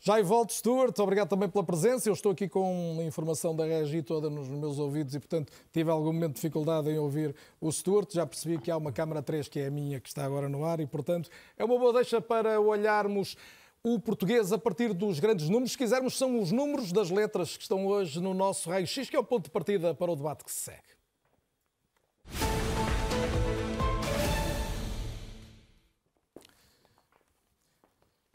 Já 0.00 0.20
e 0.20 0.22
volto, 0.22 0.52
Stuart. 0.52 0.96
Obrigado 1.00 1.28
também 1.28 1.48
pela 1.48 1.64
presença. 1.64 2.08
Eu 2.08 2.12
estou 2.12 2.30
aqui 2.30 2.48
com 2.48 2.98
a 3.00 3.04
informação 3.04 3.54
da 3.54 3.64
Regi 3.64 4.00
toda 4.00 4.30
nos 4.30 4.48
meus 4.48 4.78
ouvidos 4.78 5.14
e, 5.14 5.18
portanto, 5.18 5.52
tive 5.72 5.90
algum 5.90 6.12
momento 6.12 6.30
de 6.30 6.36
dificuldade 6.36 6.88
em 6.88 6.98
ouvir 6.98 7.34
o 7.60 7.70
Stuart. 7.72 8.12
Já 8.12 8.24
percebi 8.24 8.58
que 8.58 8.70
há 8.70 8.76
uma 8.76 8.92
câmara 8.92 9.20
3 9.20 9.48
que 9.48 9.58
é 9.58 9.66
a 9.66 9.70
minha 9.70 10.00
que 10.00 10.08
está 10.08 10.24
agora 10.24 10.48
no 10.48 10.64
ar 10.64 10.78
e, 10.78 10.86
portanto, 10.86 11.28
é 11.56 11.64
uma 11.64 11.76
boa 11.76 11.92
deixa 11.92 12.20
para 12.20 12.60
olharmos 12.60 13.36
o 13.82 13.98
português 13.98 14.52
a 14.52 14.58
partir 14.58 14.92
dos 14.92 15.18
grandes 15.18 15.48
números. 15.48 15.72
Se 15.72 15.78
quisermos, 15.78 16.16
são 16.16 16.40
os 16.40 16.52
números 16.52 16.92
das 16.92 17.10
letras 17.10 17.56
que 17.56 17.62
estão 17.62 17.84
hoje 17.84 18.20
no 18.20 18.32
nosso 18.34 18.70
raio-x, 18.70 19.10
que 19.10 19.16
é 19.16 19.18
o 19.18 19.24
ponto 19.24 19.44
de 19.44 19.50
partida 19.50 19.94
para 19.94 20.12
o 20.12 20.16
debate 20.16 20.44
que 20.44 20.52
se 20.52 20.60
segue. 20.60 20.97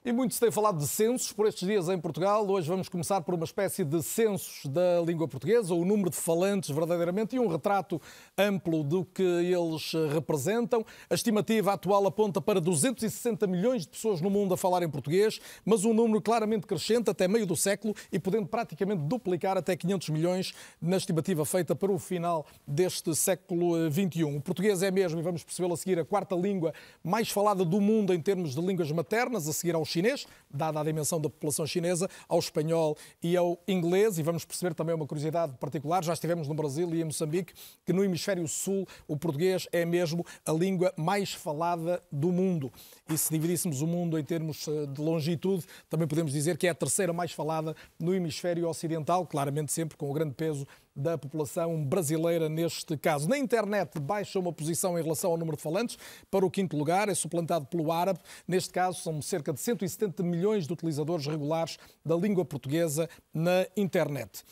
E 0.06 0.12
muito 0.12 0.34
se 0.34 0.40
tem 0.42 0.52
falado 0.52 0.80
de 0.80 0.86
censos 0.86 1.32
por 1.32 1.48
estes 1.48 1.66
dias 1.66 1.88
em 1.88 1.98
Portugal. 1.98 2.46
Hoje 2.46 2.68
vamos 2.68 2.90
começar 2.90 3.22
por 3.22 3.36
uma 3.36 3.46
espécie 3.46 3.86
de 3.86 4.04
censos 4.04 4.66
da 4.66 5.00
língua 5.00 5.30
portuguesa, 5.30 5.74
o 5.74 5.86
número 5.86 6.10
de 6.10 6.18
falantes 6.18 6.72
verdadeiramente 6.72 7.38
e 7.38 7.40
um 7.40 7.48
retrato 7.48 8.02
amplo 8.38 8.84
do 8.84 9.06
que 9.06 9.24
eles 9.24 9.94
representam. 10.12 10.86
A 11.10 11.14
estimativa 11.14 11.72
atual 11.72 12.06
aponta 12.06 12.42
para 12.42 12.60
260 12.60 13.48
milhões 13.48 13.84
de 13.84 13.88
pessoas 13.88 14.20
no 14.20 14.30
mundo 14.30 14.54
a 14.54 14.58
falar 14.58 14.84
em 14.84 14.90
português, 14.90 15.40
mas 15.64 15.86
um 15.86 15.94
número 15.94 16.22
claramente 16.22 16.68
crescente 16.68 17.10
até 17.10 17.26
meio 17.26 17.46
do 17.46 17.56
século 17.56 17.96
e 18.12 18.20
podendo 18.20 18.48
praticamente 18.48 19.04
duplicar 19.04 19.58
até 19.58 19.74
500 19.74 20.10
milhões 20.10 20.54
na 20.82 20.98
estimativa 20.98 21.46
feita 21.46 21.74
para 21.74 21.94
o 21.94 21.98
final 21.98 22.46
deste 22.68 23.16
século 23.16 23.90
XXI. 23.90 24.26
O 24.26 24.42
português 24.42 24.84
é 24.84 24.92
mesmo, 24.92 25.18
e 25.22 25.24
vamos 25.24 25.46
percebê-lo 25.46 25.76
a 25.76 25.78
seguir, 25.78 25.98
a 25.98 26.04
quarta 26.04 26.36
língua 26.36 26.74
mais 27.02 27.30
falada 27.30 27.64
do 27.64 27.80
mundo 27.80 28.14
em 28.14 28.20
termos 28.20 28.54
de 28.54 28.60
línguas 28.60 28.92
maternas, 28.92 29.48
a 29.48 29.54
seguir 29.54 29.76
ao 29.76 29.93
chinês, 29.94 30.28
dada 30.50 30.80
a 30.80 30.84
dimensão 30.84 31.20
da 31.20 31.30
população 31.30 31.66
chinesa, 31.66 32.10
ao 32.28 32.40
espanhol 32.40 32.98
e 33.22 33.38
ao 33.38 33.60
inglês. 33.68 34.18
E 34.18 34.24
vamos 34.24 34.44
perceber 34.46 34.74
também 34.74 34.96
uma 34.96 35.08
curiosidade 35.08 35.54
particular: 35.58 36.04
já 36.04 36.14
estivemos 36.14 36.48
no 36.48 36.54
Brasil 36.54 36.94
e 36.94 37.02
em 37.02 37.06
Moçambique, 37.06 37.54
que 37.86 37.94
no 37.94 38.04
hemisfério 38.04 38.48
sul 38.48 38.88
o 39.08 39.16
português 39.18 39.68
é 39.72 39.86
mesmo 39.86 40.26
a 40.46 40.52
língua 40.52 40.94
mais 40.98 41.34
falada 41.34 42.02
do 42.12 42.32
mundo. 42.32 42.72
E 43.10 43.18
se 43.18 43.32
dividíssemos 43.32 43.82
o 43.82 43.88
mundo 43.88 44.18
em 44.18 44.24
termos 44.24 44.68
eh, 44.68 44.86
de 44.88 45.02
longitude, 45.02 45.66
também 45.90 46.08
podemos 46.08 46.32
dizer 46.32 46.58
que 46.58 46.68
é 46.68 46.70
a 46.70 46.76
terceira 46.76 47.14
mais 47.14 47.32
falada 47.32 47.76
no 48.00 48.14
hemisfério 48.14 48.68
ocidental, 48.68 49.26
claramente 49.26 49.72
sempre 49.72 49.98
com 49.98 50.10
o 50.10 50.14
grande 50.14 50.34
peso 50.34 50.68
da 50.96 51.18
população 51.18 51.84
brasileira 51.84 52.48
neste 52.48 52.96
caso. 52.98 53.28
Na 53.28 53.38
internet 53.38 54.00
baixa 54.00 54.40
uma 54.40 54.54
posição 54.54 54.98
em 54.98 55.02
relação 55.02 55.32
ao 55.32 55.38
número 55.38 55.58
de 55.58 55.64
falantes 55.64 55.98
para 56.30 56.46
o 56.46 56.52
quinto 56.52 56.78
lugar, 56.78 57.10
é 57.10 57.16
suplantado 57.16 57.66
pelo 57.66 57.92
árabe. 57.92 58.20
Neste 58.48 58.72
caso, 58.72 59.00
são 59.00 59.22
cerca 59.22 59.52
de 59.52 59.60
170 59.60 60.22
milhões 60.24 60.68
de 60.68 60.74
utilizadores 60.74 61.26
regulares 61.26 61.78
da 62.06 62.16
língua 62.16 62.46
portuguesa 62.46 63.10
na 63.34 63.66
internet. 63.76 64.44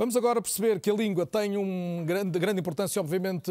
Vamos 0.00 0.14
agora 0.14 0.40
perceber 0.40 0.78
que 0.78 0.88
a 0.88 0.94
língua 0.94 1.26
tem 1.26 1.56
uma 1.56 2.04
grande, 2.04 2.38
grande 2.38 2.60
importância, 2.60 3.00
obviamente, 3.02 3.50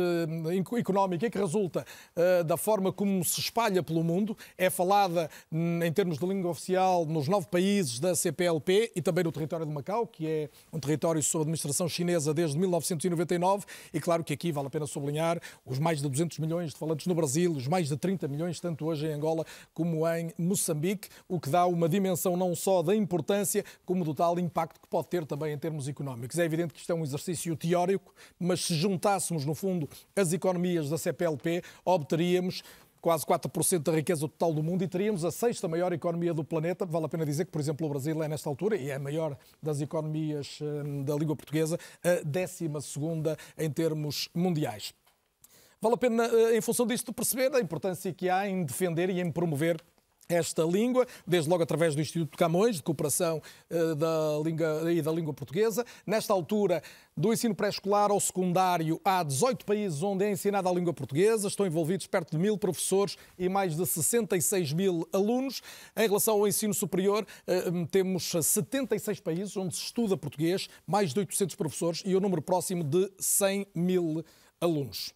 económica 0.80 1.26
e 1.26 1.30
que 1.30 1.38
resulta 1.38 1.86
uh, 2.16 2.42
da 2.46 2.56
forma 2.56 2.90
como 2.90 3.22
se 3.26 3.42
espalha 3.42 3.84
pelo 3.84 4.02
mundo. 4.02 4.34
É 4.58 4.70
falada, 4.70 5.30
hum, 5.52 5.84
em 5.84 5.92
termos 5.92 6.18
de 6.18 6.26
língua 6.26 6.50
oficial, 6.50 7.06
nos 7.06 7.28
nove 7.28 7.48
países 7.48 8.00
da 8.00 8.16
CPLP 8.16 8.94
e 8.96 9.02
também 9.02 9.26
no 9.26 9.32
território 9.34 9.66
de 9.66 9.74
Macau, 9.74 10.08
que 10.08 10.26
é 10.26 10.50
um 10.72 10.80
território 10.80 11.22
sob 11.22 11.42
administração 11.42 11.90
chinesa 11.90 12.34
desde 12.34 12.58
1999. 12.58 13.66
E 13.94 14.00
claro 14.00 14.24
que 14.24 14.32
aqui 14.32 14.50
vale 14.50 14.68
a 14.68 14.70
pena 14.70 14.88
sublinhar 14.88 15.42
os 15.66 15.80
mais 15.80 16.02
de 16.02 16.08
200 16.08 16.40
milhões 16.40 16.72
de 16.72 16.78
falantes 16.78 17.08
no 17.08 17.14
Brasil, 17.14 17.52
os 17.52 17.68
mais 17.68 17.90
de 17.90 17.98
30 17.98 18.26
milhões, 18.30 18.58
tanto 18.62 18.86
hoje 18.86 19.06
em 19.06 19.12
Angola 19.12 19.46
como 19.74 20.08
em 20.08 20.32
Moçambique, 20.38 21.10
o 21.28 21.42
que 21.42 21.50
dá 21.50 21.66
uma 21.66 21.90
dimensão 21.90 22.38
não 22.38 22.56
só 22.56 22.82
da 22.82 22.96
importância, 22.96 23.66
como 23.86 24.06
do 24.06 24.14
tal 24.14 24.40
impacto 24.40 24.80
que 24.80 24.88
pode 24.88 25.10
ter 25.10 25.26
também 25.26 25.52
em 25.52 25.58
termos 25.58 25.90
económicos. 25.90 26.37
É 26.40 26.46
evidente 26.46 26.74
que 26.74 26.80
isto 26.80 26.92
é 26.92 26.96
um 26.96 27.04
exercício 27.04 27.56
teórico, 27.56 28.14
mas 28.40 28.66
se 28.66 28.76
juntássemos, 28.76 29.46
no 29.46 29.56
fundo, 29.56 29.90
as 30.16 30.34
economias 30.34 30.90
da 30.90 30.98
CPLP, 30.98 31.64
obteríamos 31.84 32.64
quase 33.02 33.26
4% 33.26 33.80
da 33.80 33.92
riqueza 33.92 34.22
total 34.22 34.54
do 34.54 34.62
mundo 34.62 34.84
e 34.84 34.88
teríamos 34.88 35.24
a 35.24 35.32
sexta 35.32 35.68
maior 35.68 35.94
economia 35.94 36.34
do 36.34 36.44
planeta. 36.44 36.86
Vale 36.86 37.06
a 37.06 37.10
pena 37.10 37.26
dizer 37.26 37.46
que, 37.46 37.52
por 37.52 37.62
exemplo, 37.62 37.86
o 37.88 37.90
Brasil 37.90 38.22
é, 38.22 38.28
nesta 38.28 38.50
altura, 38.50 38.76
e 38.76 38.90
é 38.90 38.96
a 38.96 39.00
maior 39.00 39.38
das 39.62 39.82
economias 39.82 40.60
hum, 40.62 41.04
da 41.04 41.16
língua 41.16 41.36
portuguesa, 41.36 41.80
a 42.04 42.24
décima 42.26 42.82
segunda 42.82 43.38
em 43.58 43.70
termos 43.70 44.30
mundiais. 44.34 44.94
Vale 45.80 45.94
a 45.94 45.98
pena, 45.98 46.26
eh, 46.26 46.58
em 46.58 46.62
função 46.62 46.88
disto, 46.88 47.14
perceber 47.14 47.54
a 47.56 47.60
importância 47.60 48.12
que 48.12 48.30
há 48.30 48.50
em 48.50 48.64
defender 48.64 49.10
e 49.10 49.22
em 49.22 49.32
promover 49.32 49.80
esta 50.30 50.64
língua, 50.64 51.08
desde 51.26 51.50
logo 51.50 51.64
através 51.64 51.96
do 51.96 52.02
Instituto 52.02 52.38
Camões, 52.38 52.78
de 52.78 52.84
cooperação 52.84 53.42
uh, 53.70 53.96
da 53.96 54.40
língua, 54.44 54.94
e 54.94 55.02
da 55.02 55.12
língua 55.12 55.34
portuguesa. 55.34 55.86
Nesta 56.06 56.34
altura, 56.34 56.82
do 57.16 57.32
ensino 57.34 57.56
pré-escolar 57.56 58.12
ao 58.12 58.20
secundário, 58.20 59.00
há 59.04 59.24
18 59.24 59.66
países 59.66 60.04
onde 60.04 60.26
é 60.26 60.32
ensinada 60.32 60.70
a 60.70 60.74
língua 60.74 60.94
portuguesa, 60.94 61.48
estão 61.48 61.66
envolvidos 61.66 62.08
perto 62.08 62.32
de 62.32 62.38
mil 62.38 62.58
professores 62.58 63.18
e 63.40 63.48
mais 63.48 63.76
de 63.76 63.86
66 63.86 64.74
mil 64.74 65.08
alunos. 65.14 65.62
Em 65.96 66.08
relação 66.08 66.36
ao 66.36 66.48
ensino 66.48 66.74
superior, 66.74 67.26
uh, 67.48 67.88
temos 67.88 68.30
76 68.30 69.20
países 69.20 69.56
onde 69.56 69.76
se 69.76 69.84
estuda 69.84 70.18
português, 70.18 70.68
mais 70.86 71.14
de 71.14 71.20
800 71.20 71.56
professores 71.56 72.04
e 72.06 72.14
o 72.16 72.18
um 72.18 72.22
número 72.22 72.42
próximo 72.42 72.84
de 72.84 73.10
100 73.20 73.68
mil 73.74 74.24
alunos. 74.60 75.14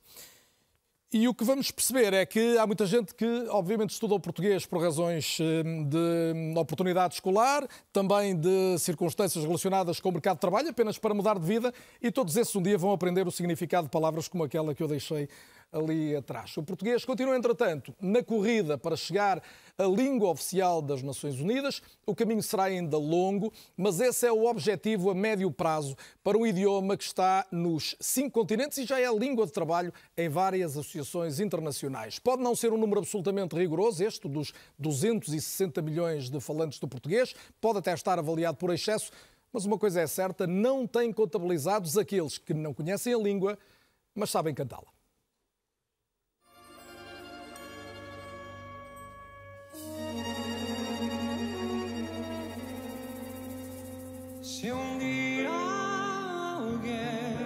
E 1.13 1.27
o 1.27 1.33
que 1.33 1.43
vamos 1.43 1.69
perceber 1.71 2.13
é 2.13 2.25
que 2.25 2.57
há 2.57 2.65
muita 2.65 2.85
gente 2.85 3.13
que, 3.13 3.25
obviamente, 3.49 3.89
estudou 3.89 4.17
português 4.17 4.65
por 4.65 4.81
razões 4.81 5.39
eh, 5.41 5.61
de 5.83 6.57
oportunidade 6.57 7.15
escolar, 7.15 7.67
também 7.91 8.33
de 8.33 8.79
circunstâncias 8.79 9.43
relacionadas 9.43 9.99
com 9.99 10.07
o 10.07 10.11
mercado 10.13 10.37
de 10.37 10.39
trabalho, 10.39 10.69
apenas 10.69 10.97
para 10.97 11.13
mudar 11.13 11.37
de 11.37 11.45
vida, 11.45 11.73
e 12.01 12.09
todos 12.09 12.37
esses 12.37 12.55
um 12.55 12.61
dia 12.61 12.77
vão 12.77 12.93
aprender 12.93 13.27
o 13.27 13.31
significado 13.31 13.87
de 13.87 13.91
palavras 13.91 14.29
como 14.29 14.45
aquela 14.45 14.73
que 14.73 14.81
eu 14.81 14.87
deixei 14.87 15.27
ali 15.71 16.15
atrás. 16.15 16.55
O 16.57 16.63
português 16.63 17.05
continua, 17.05 17.35
entretanto, 17.35 17.95
na 17.99 18.21
corrida 18.21 18.77
para 18.77 18.95
chegar 18.95 19.41
à 19.77 19.83
língua 19.83 20.29
oficial 20.29 20.81
das 20.81 21.01
Nações 21.01 21.39
Unidas. 21.39 21.81
O 22.05 22.13
caminho 22.13 22.43
será 22.43 22.63
ainda 22.63 22.97
longo, 22.97 23.53
mas 23.77 23.99
esse 23.99 24.27
é 24.27 24.31
o 24.31 24.45
objetivo 24.45 25.09
a 25.09 25.15
médio 25.15 25.49
prazo 25.49 25.95
para 26.23 26.37
um 26.37 26.45
idioma 26.45 26.97
que 26.97 27.03
está 27.03 27.45
nos 27.51 27.95
cinco 27.99 28.31
continentes 28.31 28.77
e 28.79 28.85
já 28.85 28.99
é 28.99 29.05
a 29.05 29.13
língua 29.13 29.45
de 29.45 29.53
trabalho 29.53 29.93
em 30.17 30.27
várias 30.27 30.71
associações 30.71 31.39
internacionais. 31.39 32.19
Pode 32.19 32.43
não 32.43 32.55
ser 32.55 32.73
um 32.73 32.77
número 32.77 32.99
absolutamente 32.99 33.55
rigoroso, 33.55 34.03
este 34.03 34.27
dos 34.27 34.53
260 34.77 35.81
milhões 35.81 36.29
de 36.29 36.39
falantes 36.39 36.79
do 36.79 36.87
português, 36.87 37.33
pode 37.61 37.79
até 37.79 37.93
estar 37.93 38.19
avaliado 38.19 38.57
por 38.57 38.73
excesso, 38.73 39.11
mas 39.53 39.65
uma 39.65 39.77
coisa 39.77 40.01
é 40.01 40.07
certa, 40.07 40.45
não 40.47 40.85
tem 40.85 41.11
contabilizados 41.11 41.97
aqueles 41.97 42.37
que 42.37 42.53
não 42.53 42.73
conhecem 42.73 43.13
a 43.13 43.17
língua, 43.17 43.57
mas 44.15 44.29
sabem 44.29 44.53
cantá-la. 44.53 45.00
Se 54.41 54.71
um 54.71 54.98
dia 54.98 55.51
alguém 56.57 57.38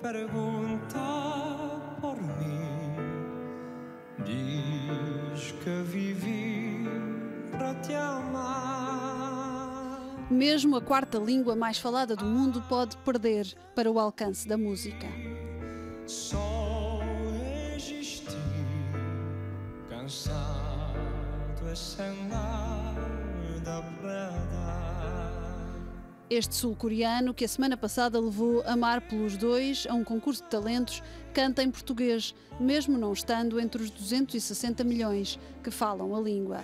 pergunta 0.00 0.98
por 2.00 2.16
mim, 2.16 2.96
diz 4.24 5.52
que 5.62 5.82
vivi 5.82 6.86
para 7.50 7.74
te 7.82 7.92
amar. 7.92 8.38
Mesmo 10.30 10.76
a 10.76 10.80
quarta 10.80 11.18
língua 11.18 11.54
mais 11.54 11.78
falada 11.78 12.16
do 12.16 12.24
mundo 12.24 12.64
pode 12.70 12.96
perder 12.98 13.54
para 13.74 13.92
o 13.92 14.00
alcance 14.00 14.48
da 14.48 14.56
música. 14.56 15.06
Só 16.06 17.00
existir 17.76 18.38
cansado 19.90 20.96
é 21.70 21.74
sem 21.74 22.28
nada 22.28 23.82
para 24.00 24.57
este 26.30 26.54
sul-coreano, 26.54 27.32
que 27.32 27.44
a 27.44 27.48
semana 27.48 27.76
passada 27.76 28.20
levou 28.20 28.62
Amar 28.66 29.00
pelos 29.02 29.36
Dois 29.36 29.86
a 29.88 29.94
um 29.94 30.04
concurso 30.04 30.42
de 30.42 30.50
talentos, 30.50 31.02
canta 31.32 31.62
em 31.62 31.70
português, 31.70 32.34
mesmo 32.60 32.98
não 32.98 33.12
estando 33.12 33.58
entre 33.58 33.82
os 33.82 33.90
260 33.90 34.84
milhões 34.84 35.38
que 35.62 35.70
falam 35.70 36.14
a 36.14 36.20
língua. 36.20 36.62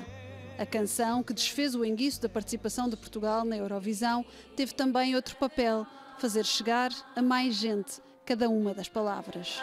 A 0.59 0.66
canção, 0.66 1.23
que 1.23 1.33
desfez 1.33 1.75
o 1.75 1.85
enguiço 1.85 2.21
da 2.21 2.28
participação 2.28 2.88
de 2.88 2.97
Portugal 2.97 3.44
na 3.44 3.56
Eurovisão, 3.56 4.25
teve 4.54 4.75
também 4.75 5.16
outro 5.16 5.37
papel: 5.37 5.87
fazer 6.18 6.44
chegar 6.44 6.92
a 7.16 7.23
mais 7.23 7.54
gente 7.54 8.00
cada 8.25 8.49
uma 8.49 8.73
das 8.73 8.88
palavras. 8.88 9.61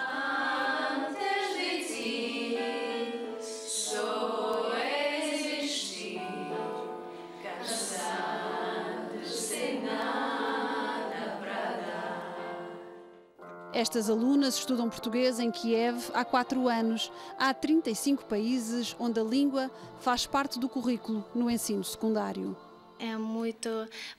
Estas 13.74 14.10
alunas 14.10 14.56
estudam 14.56 14.90
português 14.90 15.40
em 15.40 15.50
Kiev 15.50 16.12
há 16.14 16.26
quatro 16.26 16.68
anos. 16.68 17.10
Há 17.38 17.54
35 17.54 18.26
países 18.26 18.94
onde 19.00 19.20
a 19.20 19.24
língua 19.24 19.72
faz 20.02 20.26
parte 20.26 20.60
do 20.60 20.68
currículo 20.68 21.24
no 21.34 21.50
ensino 21.50 21.84
secundário. 21.84 22.56
É 23.00 23.16
muito 23.16 23.70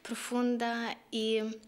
profunda 0.03 0.97
e 1.13 1.61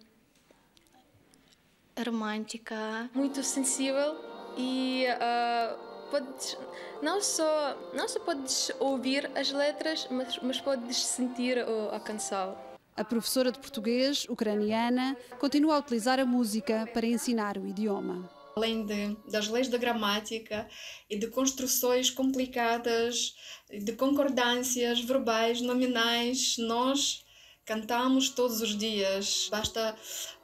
romântica. 2.07 3.11
Muito 3.13 3.43
sensível 3.43 4.17
e 4.57 5.05
uh, 5.07 6.11
podes, 6.11 6.57
não, 7.03 7.21
só, 7.21 7.77
não 7.93 8.09
só 8.09 8.19
podes 8.21 8.73
ouvir 8.81 9.31
as 9.35 9.53
letras, 9.53 10.09
mas, 10.11 10.39
mas 10.39 10.59
podes 10.59 11.05
sentir 11.05 11.59
a 11.93 12.01
canção. 12.01 12.57
A 12.97 13.03
professora 13.03 13.51
de 13.51 13.59
português, 13.59 14.25
ucraniana, 14.29 15.17
continua 15.41 15.75
a 15.75 15.79
utilizar 15.81 16.21
a 16.21 16.25
música 16.25 16.89
para 16.95 17.05
ensinar 17.05 17.59
o 17.59 17.67
idioma. 17.67 18.31
Além 18.55 18.87
de, 18.87 19.17
das 19.29 19.49
leis 19.49 19.67
da 19.67 19.77
gramática 19.77 20.69
e 21.11 21.19
de 21.19 21.27
construções 21.27 22.09
complicadas, 22.09 23.35
de 23.69 23.93
concordâncias 23.95 25.01
verbais, 25.01 25.61
nominais, 25.61 26.55
nós 26.57 27.25
cantamos 27.65 28.29
todos 28.29 28.61
os 28.61 28.79
dias. 28.79 29.49
Basta 29.51 29.97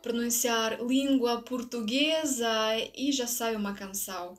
pronunciar 0.02 0.83
língua 0.83 1.42
portuguesa 1.42 2.50
e 2.97 3.12
já 3.12 3.28
sai 3.28 3.54
uma 3.54 3.75
canção. 3.75 4.37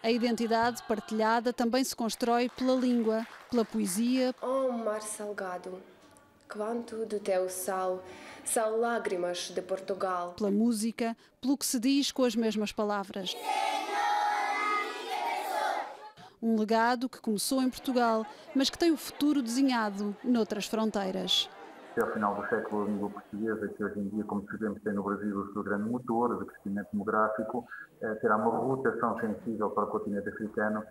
A 0.00 0.12
identidade 0.12 0.80
partilhada 0.84 1.52
também 1.52 1.82
se 1.82 1.96
constrói 1.96 2.48
pela 2.50 2.76
língua, 2.76 3.26
pela 3.50 3.64
poesia. 3.64 4.32
Oh, 4.40 4.70
mar 4.70 5.02
salgado, 5.02 5.82
quanto 6.50 7.04
do 7.04 7.20
teu 7.20 7.48
sal, 7.48 8.02
sal 8.44 8.76
lágrimas 8.78 9.50
de 9.50 9.60
Portugal. 9.60 10.34
Pela 10.36 10.50
música, 10.50 11.16
pelo 11.40 11.56
que 11.56 11.66
se 11.66 11.78
diz 11.78 12.10
com 12.10 12.24
as 12.24 12.34
mesmas 12.34 12.72
palavras. 12.72 13.36
Um 16.40 16.58
legado 16.58 17.08
que 17.08 17.20
começou 17.20 17.60
em 17.62 17.68
Portugal, 17.68 18.24
mas 18.54 18.70
que 18.70 18.78
tem 18.78 18.90
o 18.92 18.96
futuro 18.96 19.42
desenhado 19.42 20.16
noutras 20.24 20.66
fronteiras 20.66 21.48
até 21.98 22.02
ao 22.02 22.12
final 22.12 22.34
do 22.36 22.48
século 22.48 22.82
a 22.82 22.86
língua 22.86 23.10
portuguesa, 23.10 23.68
que 23.68 23.84
hoje 23.84 23.98
em 23.98 24.08
dia, 24.08 24.24
como 24.24 24.46
sabemos, 24.50 24.80
tem 24.82 24.92
no 24.92 25.02
Brasil 25.02 25.36
o 25.36 25.52
seu 25.52 25.62
grande 25.64 25.90
motor 25.90 26.38
de 26.38 26.46
crescimento 26.46 26.88
demográfico, 26.92 27.66
eh, 28.00 28.14
terá 28.16 28.36
uma 28.36 28.56
rotação 28.56 29.18
sensível 29.18 29.70
para 29.70 29.84
o 29.84 29.86
continente 29.88 30.28
africano, 30.28 30.84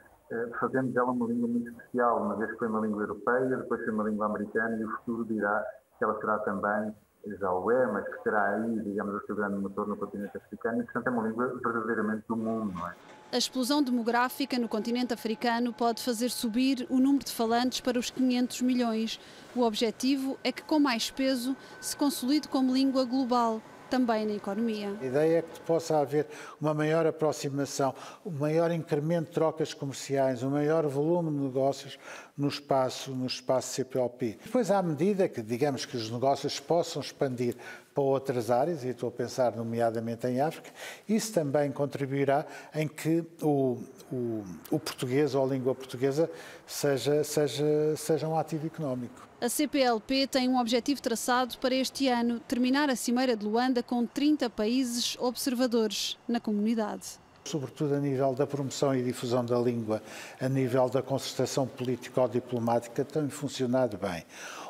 fazendo 0.60 0.92
dela 0.92 1.12
uma 1.12 1.28
língua 1.28 1.48
muito 1.48 1.70
especial, 1.70 2.22
uma 2.22 2.36
vez 2.36 2.52
que 2.52 2.58
foi 2.58 2.68
uma 2.68 2.82
língua 2.82 3.04
europeia, 3.04 3.58
depois 3.58 3.84
foi 3.84 3.94
uma 3.94 4.04
língua 4.04 4.26
americana 4.26 4.78
e 4.78 4.84
o 4.84 4.92
futuro 4.98 5.26
dirá 5.26 5.66
que 5.98 6.04
ela 6.04 6.20
será 6.20 6.40
também, 6.40 6.94
já 7.40 7.52
o 7.52 7.70
é, 7.72 7.88
mas 7.88 8.06
que 8.06 8.24
terá 8.24 8.56
aí, 8.56 8.80
digamos, 8.82 9.16
o 9.16 9.26
seu 9.26 9.36
grande 9.36 9.58
motor 9.58 9.88
no 9.88 9.98
continente 9.98 10.38
africano 10.38 10.82
e, 10.82 10.84
portanto, 10.84 11.08
é 11.08 11.10
uma 11.10 11.28
língua 11.28 11.60
verdadeiramente 11.64 12.24
do 12.28 12.36
mundo, 12.36 12.74
não 12.74 12.88
é? 12.88 12.94
A 13.32 13.38
explosão 13.38 13.84
demográfica 13.84 14.58
no 14.58 14.70
continente 14.70 15.14
africano 15.14 15.74
pode 15.74 16.02
fazer 16.02 16.30
subir 16.30 16.88
o 16.90 16.98
número 16.98 17.26
de 17.26 17.34
falantes 17.34 17.82
para 17.82 18.00
os 18.00 18.10
500 18.10 18.62
milhões. 18.62 19.20
O 19.54 19.64
objetivo 19.64 20.38
é 20.44 20.52
que, 20.52 20.64
com 20.64 20.80
mais 20.80 21.12
peso, 21.12 21.56
se 21.82 21.98
consolide 21.98 22.48
como 22.48 22.74
língua 22.74 23.04
global, 23.04 23.62
também 23.89 24.25
na 24.25 24.34
economia. 24.34 24.96
A 25.01 25.06
ideia 25.06 25.39
é 25.39 25.41
que 25.41 25.60
possa 25.62 25.98
haver 25.98 26.27
uma 26.60 26.74
maior 26.74 27.06
aproximação, 27.06 27.94
um 28.25 28.32
maior 28.32 28.72
incremento 28.72 29.27
de 29.27 29.32
trocas 29.32 29.74
comerciais, 29.74 30.44
um 30.44 30.50
maior 30.50 30.86
volume 30.88 31.32
de 31.32 31.44
negócios 31.44 31.98
no 32.38 32.48
espaço, 32.48 33.12
no 33.12 33.25
espaço 33.25 33.74
CPLP. 33.74 34.38
Depois, 34.44 34.70
à 34.70 34.82
medida 34.82 35.27
que, 35.27 35.41
digamos, 35.41 35.86
que 35.86 35.98
os 35.98 36.12
negócios 36.12 36.60
possam 36.60 37.01
expandir 37.01 37.56
para 37.98 38.04
outras 38.04 38.51
áreas, 38.51 38.84
e 38.84 38.89
estou 38.89 39.10
a 39.10 39.12
pensar 39.12 39.56
nomeadamente 39.56 40.27
em 40.27 40.39
África, 40.39 40.70
isso 41.10 41.34
também 41.34 41.72
contribuirá 41.72 42.46
em 42.75 42.88
que 42.88 43.25
o, 43.42 43.82
o, 44.12 44.44
o 44.70 44.80
português 44.80 45.34
ou 45.34 45.44
a 45.44 45.48
língua 45.48 45.74
portuguesa 45.74 46.30
seja, 46.68 47.24
seja, 47.24 47.96
seja 47.98 48.27
um 48.27 48.38
ativo 48.38 48.68
económico. 48.68 49.27
A 49.42 49.50
CPLP 49.50 50.27
tem 50.27 50.48
um 50.48 50.60
objetivo 50.60 51.01
traçado 51.01 51.58
para 51.58 51.74
este 51.74 52.08
ano, 52.08 52.39
terminar 52.41 52.88
a 52.88 52.95
Cimeira 52.95 53.36
de 53.36 53.43
Luanda 53.43 53.82
com 53.82 54.06
30 54.06 54.48
países 54.48 55.17
observadores 55.19 56.19
na 56.28 56.39
comunidade 56.39 57.17
sobretudo 57.48 57.95
a 57.95 58.00
nível 58.00 58.34
da 58.34 58.45
promoção 58.45 58.93
e 58.93 59.02
difusão 59.02 59.43
da 59.43 59.58
língua, 59.58 60.04
a 60.39 60.50
nível 60.50 60.89
da 60.89 61.02
concertação 61.02 61.65
político-diplomática, 61.65 63.06
tem 63.06 63.30
funcionado 63.30 63.98
bem. 63.98 64.24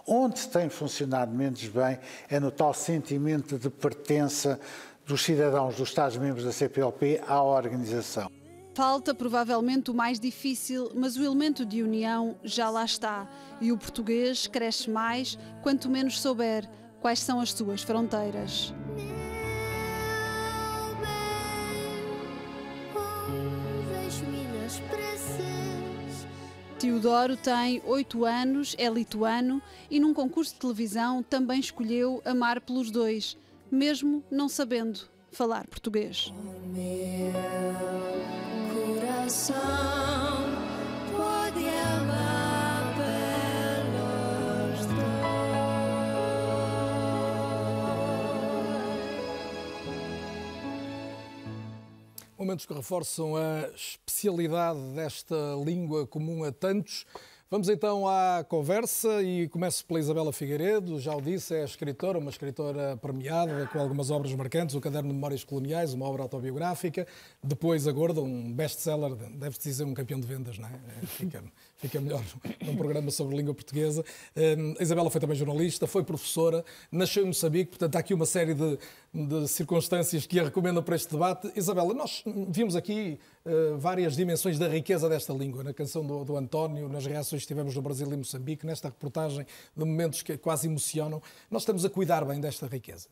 Onde 0.10 0.48
tem 0.48 0.70
funcionado 0.70 1.36
menos 1.36 1.66
bem 1.68 2.00
é 2.30 2.40
no 2.40 2.50
tal 2.50 2.74
sentimento 2.74 3.60
de 3.60 3.70
pertença 3.70 4.58
dos 5.06 5.22
cidadãos 5.22 5.76
dos 5.76 5.90
Estados-membros 5.90 6.46
da 6.46 6.54
CPLP 6.54 7.22
à 7.28 7.44
organização. 7.44 8.32
Falta 8.74 9.14
provavelmente 9.14 9.92
o 9.92 9.94
mais 9.94 10.18
difícil, 10.18 10.92
mas 10.96 11.18
o 11.18 11.24
elemento 11.26 11.66
de 11.66 11.84
união 11.84 12.38
já 12.42 12.70
lá 12.70 12.86
está. 12.86 13.28
E 13.60 13.70
o 13.70 13.78
português 13.78 14.48
cresce 14.48 14.90
mais 14.90 15.38
quanto 15.62 15.90
menos 15.90 16.22
souber 16.22 16.70
quais 17.02 17.20
são 17.20 17.42
as 17.42 17.52
suas 17.52 17.84
fronteiras. 17.84 18.74
Teodoro 26.80 27.36
tem 27.36 27.82
oito 27.86 28.24
anos, 28.24 28.76
é 28.78 28.88
lituano 28.88 29.60
e 29.90 30.00
num 30.00 30.14
concurso 30.14 30.54
de 30.54 30.60
televisão 30.60 31.24
também 31.24 31.60
escolheu 31.60 32.22
amar 32.24 32.62
pelos 32.62 32.92
dois, 32.92 33.36
mesmo 33.72 34.24
não 34.30 34.48
sabendo 34.48 35.00
falar 35.32 35.66
português. 35.68 36.32
O 36.32 36.68
meu 36.68 37.34
coração 39.00 39.56
pode 41.16 41.66
Momentos 52.38 52.68
que 52.68 52.74
reforçam 52.74 53.36
a 53.36 53.68
especialidade 53.74 54.80
desta 54.94 55.36
língua 55.66 56.06
comum 56.06 56.44
a 56.44 56.52
tantos. 56.52 57.04
Vamos 57.50 57.68
então 57.68 58.08
à 58.08 58.46
conversa 58.48 59.24
e 59.24 59.48
começo 59.48 59.84
pela 59.84 60.00
Isabela 60.00 60.32
Figueiredo, 60.32 61.00
já 61.00 61.16
o 61.16 61.22
disse, 61.22 61.56
é 61.56 61.64
escritora, 61.64 62.20
uma 62.20 62.30
escritora 62.30 62.96
premiada 62.98 63.66
com 63.68 63.80
algumas 63.80 64.12
obras 64.12 64.36
marcantes, 64.36 64.76
o 64.76 64.82
Caderno 64.82 65.10
de 65.10 65.16
Memórias 65.16 65.44
Coloniais, 65.44 65.94
uma 65.94 66.06
obra 66.06 66.22
autobiográfica, 66.22 67.08
depois 67.44 67.88
A 67.88 67.92
Gorda, 67.92 68.22
um 68.22 68.54
best-seller, 68.54 69.16
deve-se 69.16 69.70
dizer 69.70 69.86
um 69.86 69.94
campeão 69.96 70.20
de 70.20 70.28
vendas, 70.28 70.60
não 70.60 70.68
é? 70.68 70.72
fica, 71.08 71.44
fica 71.78 72.02
melhor 72.02 72.24
num 72.66 72.76
programa 72.76 73.12
sobre 73.12 73.36
língua 73.36 73.54
portuguesa. 73.54 74.04
Hum, 74.36 74.76
a 74.80 74.84
Isabela 74.84 75.10
foi 75.10 75.22
também 75.22 75.36
jornalista, 75.36 75.88
foi 75.88 76.04
professora, 76.04 76.66
nasceu 76.92 77.24
em 77.24 77.28
Moçambique, 77.28 77.70
portanto 77.72 77.96
há 77.96 78.00
aqui 78.00 78.14
uma 78.14 78.26
série 78.26 78.54
de, 78.54 78.78
de 79.14 79.48
circunstâncias 79.48 80.26
que 80.26 80.40
a 80.40 80.44
recomendam 80.44 80.84
para 80.84 80.96
este 80.96 81.12
debate. 81.12 81.52
Isabela, 81.56 81.94
nós 81.94 82.24
vimos 82.50 82.76
aqui 82.76 83.20
uh, 83.46 83.78
várias 83.78 84.16
dimensões 84.16 84.58
da 84.58 84.68
riqueza 84.68 85.08
desta 85.08 85.34
língua, 85.34 85.64
na 85.64 85.74
canção 85.74 86.06
do, 86.06 86.26
do 86.26 86.36
António, 86.36 86.90
nas 86.90 87.06
reações 87.06 87.44
que 87.44 87.48
tivemos 87.48 87.76
no 87.76 87.82
Brasil 87.82 88.12
e 88.12 88.18
Moçambique, 88.18 88.66
nesta 88.66 88.90
reportagem 88.90 89.46
de 89.76 89.86
momentos 89.86 90.22
que 90.22 90.38
quase 90.38 90.68
emocionam. 90.68 91.22
Nós 91.50 91.62
estamos 91.62 91.86
a 91.86 91.90
cuidar 91.90 92.26
bem 92.26 92.42
desta 92.42 92.68
riqueza. 92.68 93.08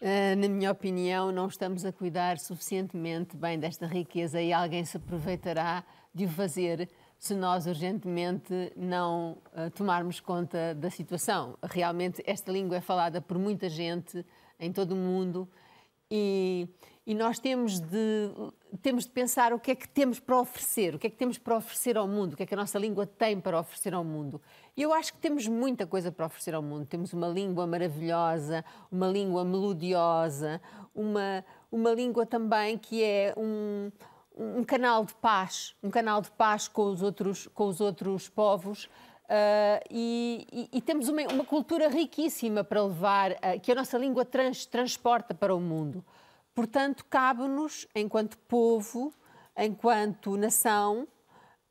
Uh, 0.00 0.36
na 0.36 0.48
minha 0.48 0.72
opinião, 0.72 1.30
não 1.30 1.46
estamos 1.46 1.84
a 1.84 1.92
cuidar 1.92 2.36
suficientemente 2.38 3.36
bem 3.36 3.56
desta 3.56 3.86
riqueza 3.86 4.42
e 4.42 4.52
alguém 4.52 4.84
se 4.84 4.96
aproveitará 4.96 5.84
de 6.12 6.24
o 6.24 6.28
fazer 6.28 6.88
se 7.22 7.36
nós 7.36 7.66
urgentemente 7.66 8.72
não 8.76 9.38
uh, 9.54 9.70
tomarmos 9.76 10.18
conta 10.18 10.74
da 10.74 10.90
situação. 10.90 11.56
Realmente, 11.62 12.20
esta 12.26 12.50
língua 12.50 12.78
é 12.78 12.80
falada 12.80 13.20
por 13.20 13.38
muita 13.38 13.68
gente 13.68 14.26
em 14.58 14.72
todo 14.72 14.90
o 14.90 14.96
mundo 14.96 15.48
e, 16.10 16.68
e 17.06 17.14
nós 17.14 17.38
temos 17.38 17.78
de, 17.78 18.28
temos 18.82 19.04
de 19.04 19.10
pensar 19.10 19.52
o 19.52 19.60
que 19.60 19.70
é 19.70 19.76
que 19.76 19.88
temos 19.88 20.18
para 20.18 20.36
oferecer, 20.40 20.96
o 20.96 20.98
que 20.98 21.06
é 21.06 21.10
que 21.10 21.16
temos 21.16 21.38
para 21.38 21.56
oferecer 21.56 21.96
ao 21.96 22.08
mundo, 22.08 22.32
o 22.32 22.36
que 22.36 22.42
é 22.42 22.46
que 22.46 22.54
a 22.54 22.56
nossa 22.56 22.76
língua 22.76 23.06
tem 23.06 23.38
para 23.40 23.60
oferecer 23.60 23.94
ao 23.94 24.02
mundo. 24.02 24.42
E 24.76 24.82
eu 24.82 24.92
acho 24.92 25.12
que 25.12 25.20
temos 25.20 25.46
muita 25.46 25.86
coisa 25.86 26.10
para 26.10 26.26
oferecer 26.26 26.56
ao 26.56 26.62
mundo. 26.62 26.86
Temos 26.86 27.12
uma 27.12 27.28
língua 27.28 27.68
maravilhosa, 27.68 28.64
uma 28.90 29.06
língua 29.06 29.44
melodiosa, 29.44 30.60
uma, 30.92 31.44
uma 31.70 31.92
língua 31.92 32.26
também 32.26 32.76
que 32.76 33.00
é 33.00 33.32
um, 33.36 33.92
um 34.36 34.64
canal 34.64 35.04
de 35.04 35.14
paz, 35.14 35.74
um 35.82 35.90
canal 35.90 36.20
de 36.20 36.30
paz 36.30 36.68
com 36.68 36.84
os 36.84 37.02
outros, 37.02 37.46
com 37.48 37.66
os 37.66 37.80
outros 37.80 38.28
povos. 38.28 38.84
Uh, 39.24 39.80
e, 39.90 40.46
e, 40.52 40.78
e, 40.78 40.80
temos 40.82 41.08
uma, 41.08 41.22
uma, 41.22 41.44
cultura 41.44 41.88
riquíssima 41.88 42.62
para 42.62 42.82
levar, 42.82 43.32
uh, 43.32 43.60
que 43.62 43.72
a 43.72 43.74
nossa 43.74 43.96
língua 43.96 44.24
trans, 44.24 44.66
transporta 44.66 45.32
para 45.32 45.54
o 45.54 45.60
mundo. 45.60 46.04
Portanto, 46.54 47.04
cabe-nos, 47.08 47.86
enquanto 47.94 48.36
povo, 48.36 49.12
enquanto 49.56 50.36
nação, 50.36 51.08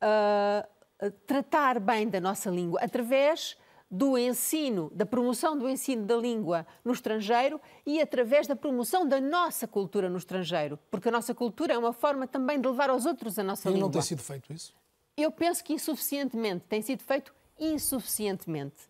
uh, 0.01 1.11
tratar 1.27 1.79
bem 1.79 2.09
da 2.09 2.19
nossa 2.19 2.49
língua 2.49 2.79
através 2.81 3.55
do 3.91 4.17
ensino, 4.17 4.89
da 4.95 5.05
promoção 5.05 5.57
do 5.57 5.69
ensino 5.69 6.05
da 6.05 6.15
língua 6.15 6.65
no 6.83 6.93
estrangeiro 6.93 7.59
e 7.85 7.99
através 7.99 8.47
da 8.47 8.55
promoção 8.55 9.05
da 9.05 9.19
nossa 9.19 9.67
cultura 9.67 10.09
no 10.09 10.17
estrangeiro, 10.17 10.79
porque 10.89 11.09
a 11.09 11.11
nossa 11.11 11.35
cultura 11.35 11.73
é 11.73 11.77
uma 11.77 11.91
forma 11.91 12.25
também 12.25 12.59
de 12.59 12.67
levar 12.69 12.89
aos 12.89 13.05
outros 13.05 13.37
a 13.37 13.43
nossa 13.43 13.69
e 13.69 13.73
língua. 13.73 13.87
não 13.87 13.91
tem 13.91 14.01
sido 14.01 14.21
feito 14.21 14.53
isso? 14.53 14.73
Eu 15.17 15.29
penso 15.29 15.61
que 15.61 15.73
insuficientemente, 15.73 16.63
tem 16.69 16.81
sido 16.81 17.03
feito 17.03 17.33
insuficientemente. 17.59 18.89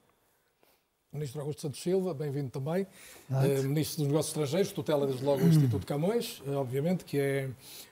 Ministro 1.12 1.42
Augusto 1.42 1.64
Santos 1.64 1.82
Silva, 1.82 2.14
bem-vindo 2.14 2.50
também. 2.52 2.88
Uh, 3.30 3.64
Ministro 3.64 3.98
dos 3.98 4.08
Negócios 4.08 4.28
Estrangeiros, 4.28 4.72
tutela 4.72 5.06
desde 5.06 5.26
logo 5.26 5.44
o 5.44 5.48
Instituto 5.48 5.86
Camões, 5.86 6.40
uh, 6.48 6.54
obviamente, 6.54 7.04
que 7.04 7.20
é 7.20 7.50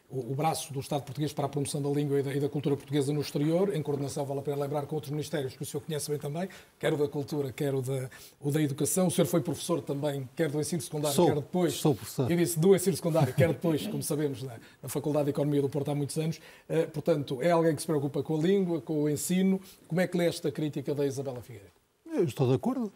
o, 0.09 0.31
o, 0.31 0.35
braço 0.35 0.73
do 0.73 0.79
Estado 0.79 1.03
português 1.03 1.31
para 1.31 1.45
a 1.45 1.49
promoção 1.49 1.81
da 1.81 1.89
língua 1.89 2.19
e 2.19 2.23
da, 2.23 2.33
e 2.33 2.39
da, 2.39 2.49
cultura 2.49 2.75
portuguesa 2.75 3.13
no 3.13 3.21
exterior, 3.21 3.75
em 3.75 3.81
coordenação, 3.81 4.25
vale 4.25 4.39
a 4.39 4.43
pena 4.43 4.57
lembrar, 4.57 4.85
com 4.85 4.95
outros 4.95 5.11
ministérios 5.11 5.55
que 5.55 5.63
o 5.63 5.65
senhor 5.65 5.81
conhece 5.81 6.09
bem 6.09 6.19
também, 6.19 6.49
quer 6.79 6.93
o 6.93 6.97
da 6.97 7.07
cultura, 7.07 7.51
quer 7.51 7.73
o 7.73 7.81
da, 7.81 8.09
o 8.39 8.51
da 8.51 8.61
educação. 8.61 9.07
O 9.07 9.11
senhor 9.11 9.27
foi 9.27 9.41
professor 9.41 9.81
também, 9.81 10.27
quer 10.35 10.49
do 10.49 10.59
ensino 10.59 10.81
secundário, 10.81 11.15
sou, 11.15 11.27
quer 11.27 11.35
depois. 11.35 11.73
Sou 11.73 11.95
professor. 11.95 12.31
Eu 12.31 12.37
disse 12.37 12.59
do 12.59 12.75
ensino 12.75 12.95
secundário, 12.95 13.33
quer 13.33 13.49
depois, 13.49 13.85
como 13.87 14.03
sabemos, 14.03 14.43
na, 14.43 14.55
na 14.81 14.89
Faculdade 14.89 15.25
de 15.25 15.31
Economia 15.31 15.61
do 15.61 15.69
Porto 15.69 15.89
há 15.91 15.95
muitos 15.95 16.17
anos. 16.17 16.37
Uh, 16.69 16.89
portanto, 16.91 17.39
é 17.41 17.51
alguém 17.51 17.75
que 17.75 17.81
se 17.81 17.87
preocupa 17.87 18.23
com 18.23 18.35
a 18.35 18.39
língua, 18.39 18.81
com 18.81 19.03
o 19.03 19.09
ensino. 19.09 19.61
Como 19.87 20.01
é 20.01 20.07
que 20.07 20.17
lê 20.17 20.25
esta 20.25 20.51
crítica 20.51 20.95
da 20.95 21.05
Isabela 21.05 21.41
Figueiredo? 21.41 21.71
Eu 22.11 22.23
estou 22.23 22.47
de 22.47 22.55
acordo 22.55 22.91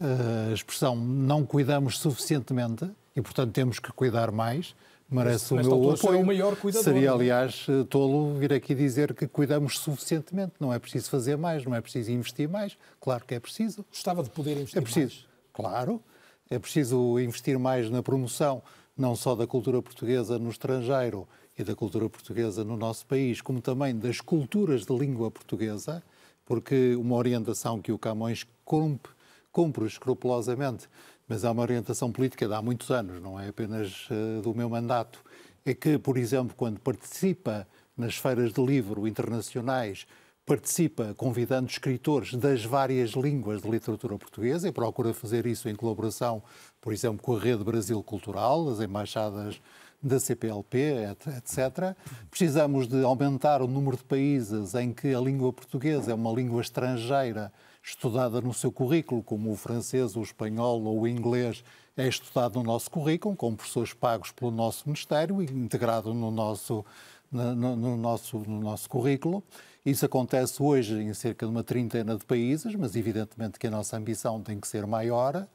a 0.00 0.52
expressão 0.52 0.96
não 0.96 1.44
cuidamos 1.44 1.98
suficientemente 1.98 2.88
e, 3.14 3.22
portanto, 3.22 3.52
temos 3.52 3.78
que 3.78 3.92
cuidar 3.92 4.32
mais, 4.32 4.74
merece 5.10 5.52
o 5.52 5.56
meu 5.56 5.92
apoio. 5.92 6.18
É 6.18 6.22
o 6.22 6.26
maior 6.26 6.56
cuidador, 6.56 6.84
Seria, 6.84 7.12
aliás, 7.12 7.66
tolo 7.88 8.34
vir 8.34 8.52
aqui 8.52 8.74
dizer 8.74 9.14
que 9.14 9.26
cuidamos 9.26 9.78
suficientemente. 9.78 10.52
Não 10.58 10.72
é 10.72 10.78
preciso 10.78 11.10
fazer 11.10 11.36
mais, 11.36 11.64
não 11.64 11.74
é 11.74 11.80
preciso 11.80 12.10
investir 12.10 12.48
mais. 12.48 12.76
Claro 13.00 13.24
que 13.24 13.34
é 13.34 13.40
preciso. 13.40 13.84
Gostava 13.90 14.22
de 14.22 14.30
poder 14.30 14.52
investir 14.52 14.78
É 14.78 14.80
preciso, 14.80 15.14
mais. 15.14 15.26
claro. 15.52 16.02
É 16.50 16.58
preciso 16.58 17.18
investir 17.18 17.58
mais 17.58 17.90
na 17.90 18.02
promoção, 18.02 18.62
não 18.96 19.16
só 19.16 19.34
da 19.34 19.46
cultura 19.46 19.80
portuguesa 19.80 20.38
no 20.38 20.50
estrangeiro 20.50 21.26
e 21.58 21.64
da 21.64 21.74
cultura 21.74 22.08
portuguesa 22.08 22.62
no 22.62 22.76
nosso 22.76 23.06
país, 23.06 23.40
como 23.40 23.60
também 23.62 23.96
das 23.96 24.20
culturas 24.20 24.84
de 24.84 24.94
língua 24.96 25.30
portuguesa, 25.30 26.02
porque 26.44 26.94
uma 26.96 27.16
orientação 27.16 27.80
que 27.80 27.90
o 27.92 27.98
Camões 27.98 28.44
cumpre 28.64 29.14
cumpro 29.54 29.86
escrupulosamente, 29.86 30.88
mas 31.28 31.44
há 31.44 31.50
uma 31.50 31.62
orientação 31.62 32.12
política 32.12 32.46
de 32.46 32.54
há 32.54 32.60
muitos 32.60 32.90
anos, 32.90 33.20
não 33.22 33.38
é 33.38 33.48
apenas 33.48 34.08
uh, 34.10 34.42
do 34.42 34.54
meu 34.54 34.68
mandato. 34.68 35.22
É 35.64 35.72
que, 35.72 35.98
por 35.98 36.16
exemplo, 36.16 36.54
quando 36.56 36.78
participa 36.80 37.66
nas 37.96 38.16
feiras 38.16 38.52
de 38.52 38.64
livro 38.64 39.08
internacionais, 39.08 40.06
participa 40.44 41.14
convidando 41.16 41.70
escritores 41.70 42.34
das 42.34 42.64
várias 42.64 43.10
línguas 43.12 43.62
de 43.62 43.70
literatura 43.70 44.18
portuguesa 44.18 44.68
e 44.68 44.72
procura 44.72 45.14
fazer 45.14 45.46
isso 45.46 45.68
em 45.68 45.74
colaboração, 45.74 46.42
por 46.80 46.92
exemplo, 46.92 47.22
com 47.22 47.34
a 47.34 47.40
Rede 47.40 47.64
Brasil 47.64 48.02
Cultural, 48.02 48.68
as 48.68 48.80
embaixadas 48.80 49.58
da 50.02 50.20
CPLP, 50.20 51.16
etc. 51.38 51.96
Precisamos 52.30 52.86
de 52.86 53.02
aumentar 53.02 53.62
o 53.62 53.66
número 53.66 53.96
de 53.96 54.04
países 54.04 54.74
em 54.74 54.92
que 54.92 55.14
a 55.14 55.20
língua 55.20 55.50
portuguesa 55.50 56.10
é 56.10 56.14
uma 56.14 56.30
língua 56.30 56.60
estrangeira 56.60 57.50
estudada 57.84 58.40
no 58.40 58.54
seu 58.54 58.72
currículo, 58.72 59.22
como 59.22 59.52
o 59.52 59.56
francês, 59.56 60.16
o 60.16 60.22
espanhol 60.22 60.82
ou 60.82 61.02
o 61.02 61.08
inglês 61.08 61.62
é 61.96 62.08
estudado 62.08 62.58
no 62.58 62.64
nosso 62.64 62.90
currículo, 62.90 63.36
com 63.36 63.54
professores 63.54 63.92
pagos 63.92 64.32
pelo 64.32 64.50
nosso 64.50 64.84
Ministério 64.86 65.42
e 65.42 65.44
integrado 65.44 66.14
no 66.14 66.30
nosso, 66.30 66.84
no, 67.30 67.54
no, 67.54 67.96
nosso, 67.96 68.38
no 68.38 68.60
nosso 68.60 68.88
currículo. 68.88 69.44
Isso 69.84 70.06
acontece 70.06 70.62
hoje 70.62 70.94
em 70.94 71.12
cerca 71.12 71.44
de 71.44 71.52
uma 71.52 71.62
trintena 71.62 72.16
de 72.16 72.24
países, 72.24 72.74
mas 72.74 72.96
evidentemente 72.96 73.58
que 73.58 73.66
a 73.66 73.70
nossa 73.70 73.98
ambição 73.98 74.40
tem 74.40 74.58
que 74.58 74.66
ser 74.66 74.86
maior. 74.86 75.46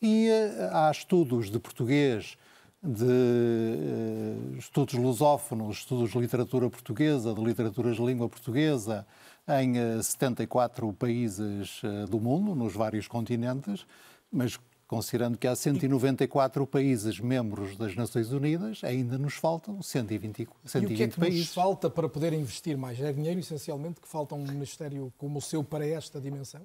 E 0.00 0.28
uh, 0.28 0.76
há 0.76 0.90
estudos 0.90 1.50
de 1.50 1.58
português, 1.58 2.36
de 2.80 3.04
uh, 3.04 4.56
estudos 4.56 4.94
lusófonos, 4.94 5.78
estudos 5.78 6.12
de 6.12 6.18
literatura 6.18 6.70
portuguesa, 6.70 7.34
de 7.34 7.42
literaturas 7.42 7.96
de 7.96 8.02
língua 8.02 8.28
portuguesa, 8.28 9.04
em 9.48 10.02
74 10.02 10.92
países 10.92 11.80
eh, 11.82 12.06
do 12.06 12.20
mundo, 12.20 12.54
nos 12.54 12.74
vários 12.74 13.08
continentes, 13.08 13.86
mas 14.30 14.58
considerando 14.86 15.38
que 15.38 15.46
há 15.46 15.56
194 15.56 16.66
países 16.66 17.18
membros 17.18 17.76
das 17.76 17.96
Nações 17.96 18.30
Unidas, 18.30 18.84
ainda 18.84 19.16
nos 19.16 19.34
faltam 19.34 19.80
120, 19.82 20.46
120 20.66 20.90
e 20.90 20.94
o 20.94 20.96
que 20.96 21.02
é 21.02 21.08
que 21.08 21.18
países. 21.18 21.40
nos 21.40 21.54
falta 21.54 21.88
para 21.88 22.08
poder 22.08 22.32
investir 22.34 22.76
mais? 22.76 23.00
É 23.00 23.12
dinheiro, 23.12 23.40
essencialmente, 23.40 24.00
que 24.00 24.08
falta 24.08 24.34
um 24.34 24.46
ministério 24.46 25.12
como 25.16 25.38
o 25.38 25.42
seu 25.42 25.64
para 25.64 25.86
esta 25.86 26.20
dimensão? 26.20 26.60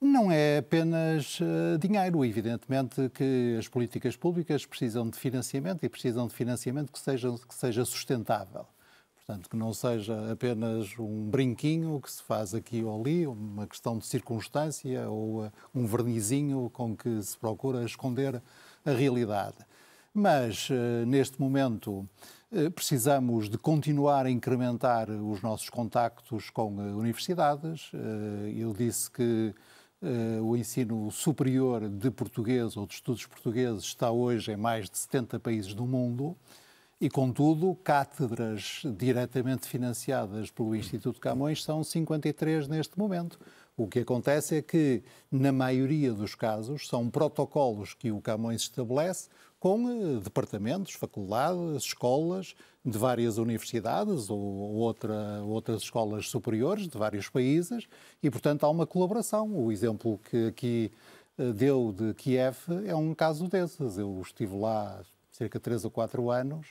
Não 0.00 0.30
é 0.30 0.58
apenas 0.58 1.40
uh, 1.40 1.78
dinheiro. 1.78 2.24
Evidentemente 2.24 3.08
que 3.10 3.56
as 3.58 3.66
políticas 3.66 4.14
públicas 4.14 4.64
precisam 4.64 5.08
de 5.08 5.18
financiamento 5.18 5.84
e 5.84 5.88
precisam 5.88 6.26
de 6.28 6.34
financiamento 6.34 6.92
que 6.92 6.98
seja, 6.98 7.32
que 7.32 7.54
seja 7.54 7.84
sustentável. 7.84 8.66
Portanto, 9.26 9.50
que 9.50 9.56
não 9.56 9.74
seja 9.74 10.30
apenas 10.30 10.96
um 11.00 11.28
brinquinho 11.28 12.00
que 12.00 12.08
se 12.08 12.22
faz 12.22 12.54
aqui 12.54 12.84
ou 12.84 13.00
ali, 13.00 13.26
uma 13.26 13.66
questão 13.66 13.98
de 13.98 14.06
circunstância 14.06 15.10
ou 15.10 15.44
uh, 15.44 15.52
um 15.74 15.84
vernizinho 15.84 16.70
com 16.72 16.96
que 16.96 17.20
se 17.20 17.36
procura 17.36 17.82
esconder 17.82 18.40
a 18.84 18.90
realidade. 18.92 19.56
Mas, 20.14 20.70
uh, 20.70 21.04
neste 21.08 21.40
momento, 21.40 22.08
uh, 22.52 22.70
precisamos 22.70 23.50
de 23.50 23.58
continuar 23.58 24.26
a 24.26 24.30
incrementar 24.30 25.10
os 25.10 25.42
nossos 25.42 25.68
contactos 25.70 26.48
com 26.48 26.76
universidades. 26.76 27.90
Eu 28.54 28.72
disse 28.72 29.10
que 29.10 29.52
o 30.40 30.56
ensino 30.56 31.10
superior 31.10 31.88
de 31.88 32.12
português 32.12 32.76
ou 32.76 32.86
de 32.86 32.94
estudos 32.94 33.26
portugueses 33.26 33.82
está 33.82 34.08
hoje 34.12 34.52
em 34.52 34.56
mais 34.56 34.88
de 34.88 34.96
70 34.96 35.40
países 35.40 35.74
do 35.74 35.84
mundo. 35.84 36.36
E, 36.98 37.10
contudo, 37.10 37.76
cátedras 37.84 38.80
diretamente 38.96 39.68
financiadas 39.68 40.50
pelo 40.50 40.74
Instituto 40.74 41.20
Camões 41.20 41.62
são 41.62 41.84
53 41.84 42.68
neste 42.68 42.98
momento. 42.98 43.38
O 43.76 43.86
que 43.86 43.98
acontece 43.98 44.56
é 44.56 44.62
que, 44.62 45.02
na 45.30 45.52
maioria 45.52 46.14
dos 46.14 46.34
casos, 46.34 46.88
são 46.88 47.10
protocolos 47.10 47.92
que 47.92 48.10
o 48.10 48.22
Camões 48.22 48.62
estabelece 48.62 49.28
com 49.60 49.90
eh, 49.90 50.20
departamentos, 50.22 50.94
faculdades, 50.94 51.82
escolas 51.82 52.54
de 52.82 52.96
várias 52.96 53.36
universidades 53.36 54.30
ou 54.30 54.38
outra, 54.38 55.42
outras 55.44 55.82
escolas 55.82 56.30
superiores 56.30 56.88
de 56.88 56.96
vários 56.96 57.28
países 57.28 57.86
e, 58.22 58.30
portanto, 58.30 58.64
há 58.64 58.70
uma 58.70 58.86
colaboração. 58.86 59.54
O 59.54 59.70
exemplo 59.70 60.18
que 60.30 60.46
aqui 60.46 60.90
eh, 61.36 61.52
deu 61.52 61.92
de 61.92 62.14
Kiev 62.14 62.56
é 62.86 62.96
um 62.96 63.14
caso 63.14 63.48
desses. 63.48 63.98
Eu 63.98 64.18
estive 64.22 64.56
lá 64.56 65.02
cerca 65.30 65.58
de 65.58 65.62
3 65.64 65.84
ou 65.84 65.90
4 65.90 66.30
anos 66.30 66.68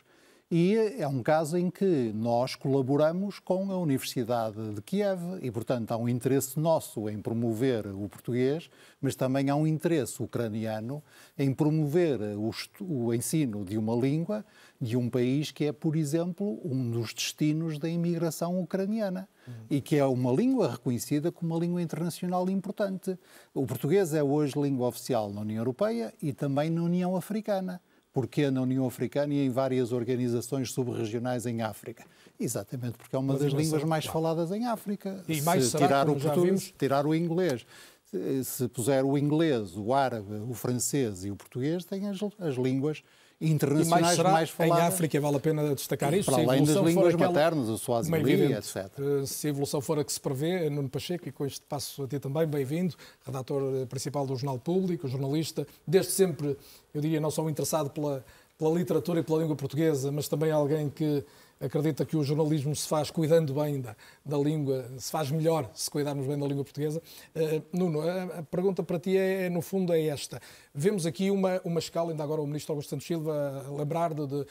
e 0.49 0.75
é 0.99 1.07
um 1.07 1.23
caso 1.23 1.57
em 1.57 1.71
que 1.71 2.11
nós 2.13 2.53
colaboramos 2.53 3.39
com 3.39 3.71
a 3.71 3.77
Universidade 3.77 4.75
de 4.75 4.81
Kiev 4.81 5.19
e, 5.41 5.49
portanto, 5.49 5.91
há 5.91 5.97
um 5.97 6.07
interesse 6.07 6.59
nosso 6.59 7.09
em 7.09 7.19
promover 7.19 7.87
o 7.87 8.07
português, 8.07 8.69
mas 9.01 9.15
também 9.15 9.49
há 9.49 9.55
um 9.55 9.65
interesse 9.65 10.21
ucraniano 10.21 11.01
em 11.35 11.51
promover 11.51 12.19
o, 12.37 12.51
o 12.79 13.11
ensino 13.11 13.65
de 13.65 13.75
uma 13.75 13.95
língua 13.95 14.45
de 14.79 14.95
um 14.95 15.09
país 15.09 15.49
que 15.49 15.65
é, 15.65 15.71
por 15.71 15.95
exemplo, 15.95 16.59
um 16.63 16.91
dos 16.91 17.11
destinos 17.11 17.79
da 17.79 17.89
imigração 17.89 18.61
ucraniana 18.61 19.27
e 19.69 19.81
que 19.81 19.95
é 19.95 20.05
uma 20.05 20.31
língua 20.31 20.71
reconhecida 20.71 21.31
como 21.31 21.53
uma 21.53 21.59
língua 21.59 21.81
internacional 21.81 22.47
importante. 22.49 23.17
O 23.53 23.65
português 23.65 24.13
é 24.13 24.21
hoje 24.21 24.53
língua 24.59 24.87
oficial 24.87 25.31
na 25.31 25.41
União 25.41 25.57
Europeia 25.57 26.13
e 26.21 26.31
também 26.33 26.69
na 26.69 26.83
União 26.83 27.15
Africana. 27.15 27.81
Porquê 28.15 28.49
na 28.49 28.61
União 28.61 28.87
Africana 28.87 29.33
e 29.33 29.45
em 29.45 29.49
várias 29.49 29.91
organizações 29.91 30.71
subregionais 30.71 31.45
em 31.45 31.61
África? 31.61 32.05
Exatamente 32.39 32.97
porque 32.97 33.13
é 33.13 33.19
uma 33.19 33.33
das 33.33 33.51
línguas 33.65 33.83
mais 33.83 34.05
faladas 34.05 34.51
em 34.51 34.65
África. 34.65 35.21
E 35.27 35.41
mais 35.41 35.65
se 35.65 35.71
será, 35.71 35.85
tirar 35.87 36.09
o 36.09 36.15
português, 36.15 36.73
tirar 36.79 37.05
o 37.05 37.13
inglês, 37.13 37.65
se- 38.05 38.43
se 38.45 38.67
puser 38.69 39.03
o 39.03 39.17
inglês, 39.17 39.75
o 39.75 39.93
árabe, 39.93 40.33
o 40.49 40.53
francês 40.53 41.25
e 41.25 41.29
o 41.29 41.35
português, 41.35 41.83
tem 41.83 42.07
as, 42.07 42.17
as 42.39 42.55
línguas 42.55 43.03
E 43.39 43.51
internacionais 43.51 44.01
mais 44.01 44.15
será 44.15 44.31
mais 44.31 44.51
em. 44.59 44.71
África, 44.87 45.19
vale 45.19 45.35
a 45.35 45.39
pena 45.39 45.75
destacar 45.75 46.13
isto. 46.13 46.31
Para 46.31 46.35
se 46.35 46.47
a 46.47 46.51
além 46.51 46.63
das 46.63 46.75
línguas 46.77 47.13
aquela- 47.13 47.31
maternas, 47.31 47.67
o 47.69 47.75
evidente, 48.15 48.53
etc. 48.53 48.75
eh, 48.97 49.25
Se 49.25 49.47
a 49.47 49.49
evolução 49.49 49.81
for 49.81 49.99
a 49.99 50.03
que 50.05 50.13
se 50.13 50.19
prevê, 50.19 50.69
Nuno 50.69 50.89
Pacheco, 50.89 51.27
e 51.27 51.31
com 51.31 51.45
este 51.45 51.61
passo 51.61 52.03
a 52.03 52.07
ti 52.07 52.17
também, 52.17 52.47
bem-vindo, 52.47 52.95
redator 53.25 53.61
eh, 53.75 53.85
principal 53.85 54.25
do 54.25 54.35
Jornal 54.37 54.57
Público, 54.57 55.07
jornalista, 55.07 55.67
desde 55.85 56.13
sempre, 56.13 56.57
eu 56.93 57.01
diria, 57.01 57.19
não 57.19 57.29
só 57.29 57.47
interessado 57.49 57.89
pela, 57.89 58.23
pela 58.57 58.73
literatura 58.73 59.19
e 59.19 59.23
pela 59.23 59.39
língua 59.39 59.55
portuguesa, 59.55 60.11
mas 60.13 60.29
também 60.29 60.51
alguém 60.51 60.89
que 60.89 61.23
acredita 61.59 62.05
que 62.05 62.17
o 62.17 62.23
jornalismo 62.23 62.75
se 62.75 62.87
faz 62.87 63.09
cuidando 63.09 63.53
bem 63.53 63.79
da, 63.79 63.95
da 64.25 64.37
língua, 64.37 64.85
se 64.97 65.11
faz 65.11 65.31
melhor 65.31 65.69
se 65.73 65.89
cuidarmos 65.89 66.27
bem 66.27 66.37
da 66.37 66.45
língua 66.45 66.63
portuguesa. 66.63 67.01
Uh, 67.35 67.61
Nuno, 67.77 68.01
a, 68.01 68.23
a, 68.39 68.43
pergunta 68.43 68.83
para 68.83 68.99
ti 68.99 69.17
é, 69.17 69.49
no 69.49 69.61
fundo, 69.61 69.93
é 69.93 70.05
esta. 70.07 70.41
Vemos 70.77 71.05
aqui 71.05 71.31
uma, 71.31 71.61
uma 71.63 71.79
escala, 71.79 72.11
ainda 72.11 72.23
agora 72.23 72.41
o 72.41 72.45
ministro 72.45 72.73
Augusto 72.73 72.89
Santos 72.89 73.07
Silva 73.07 73.65
lembrar 73.77 74.13
de, 74.13 74.27
de, 74.27 74.45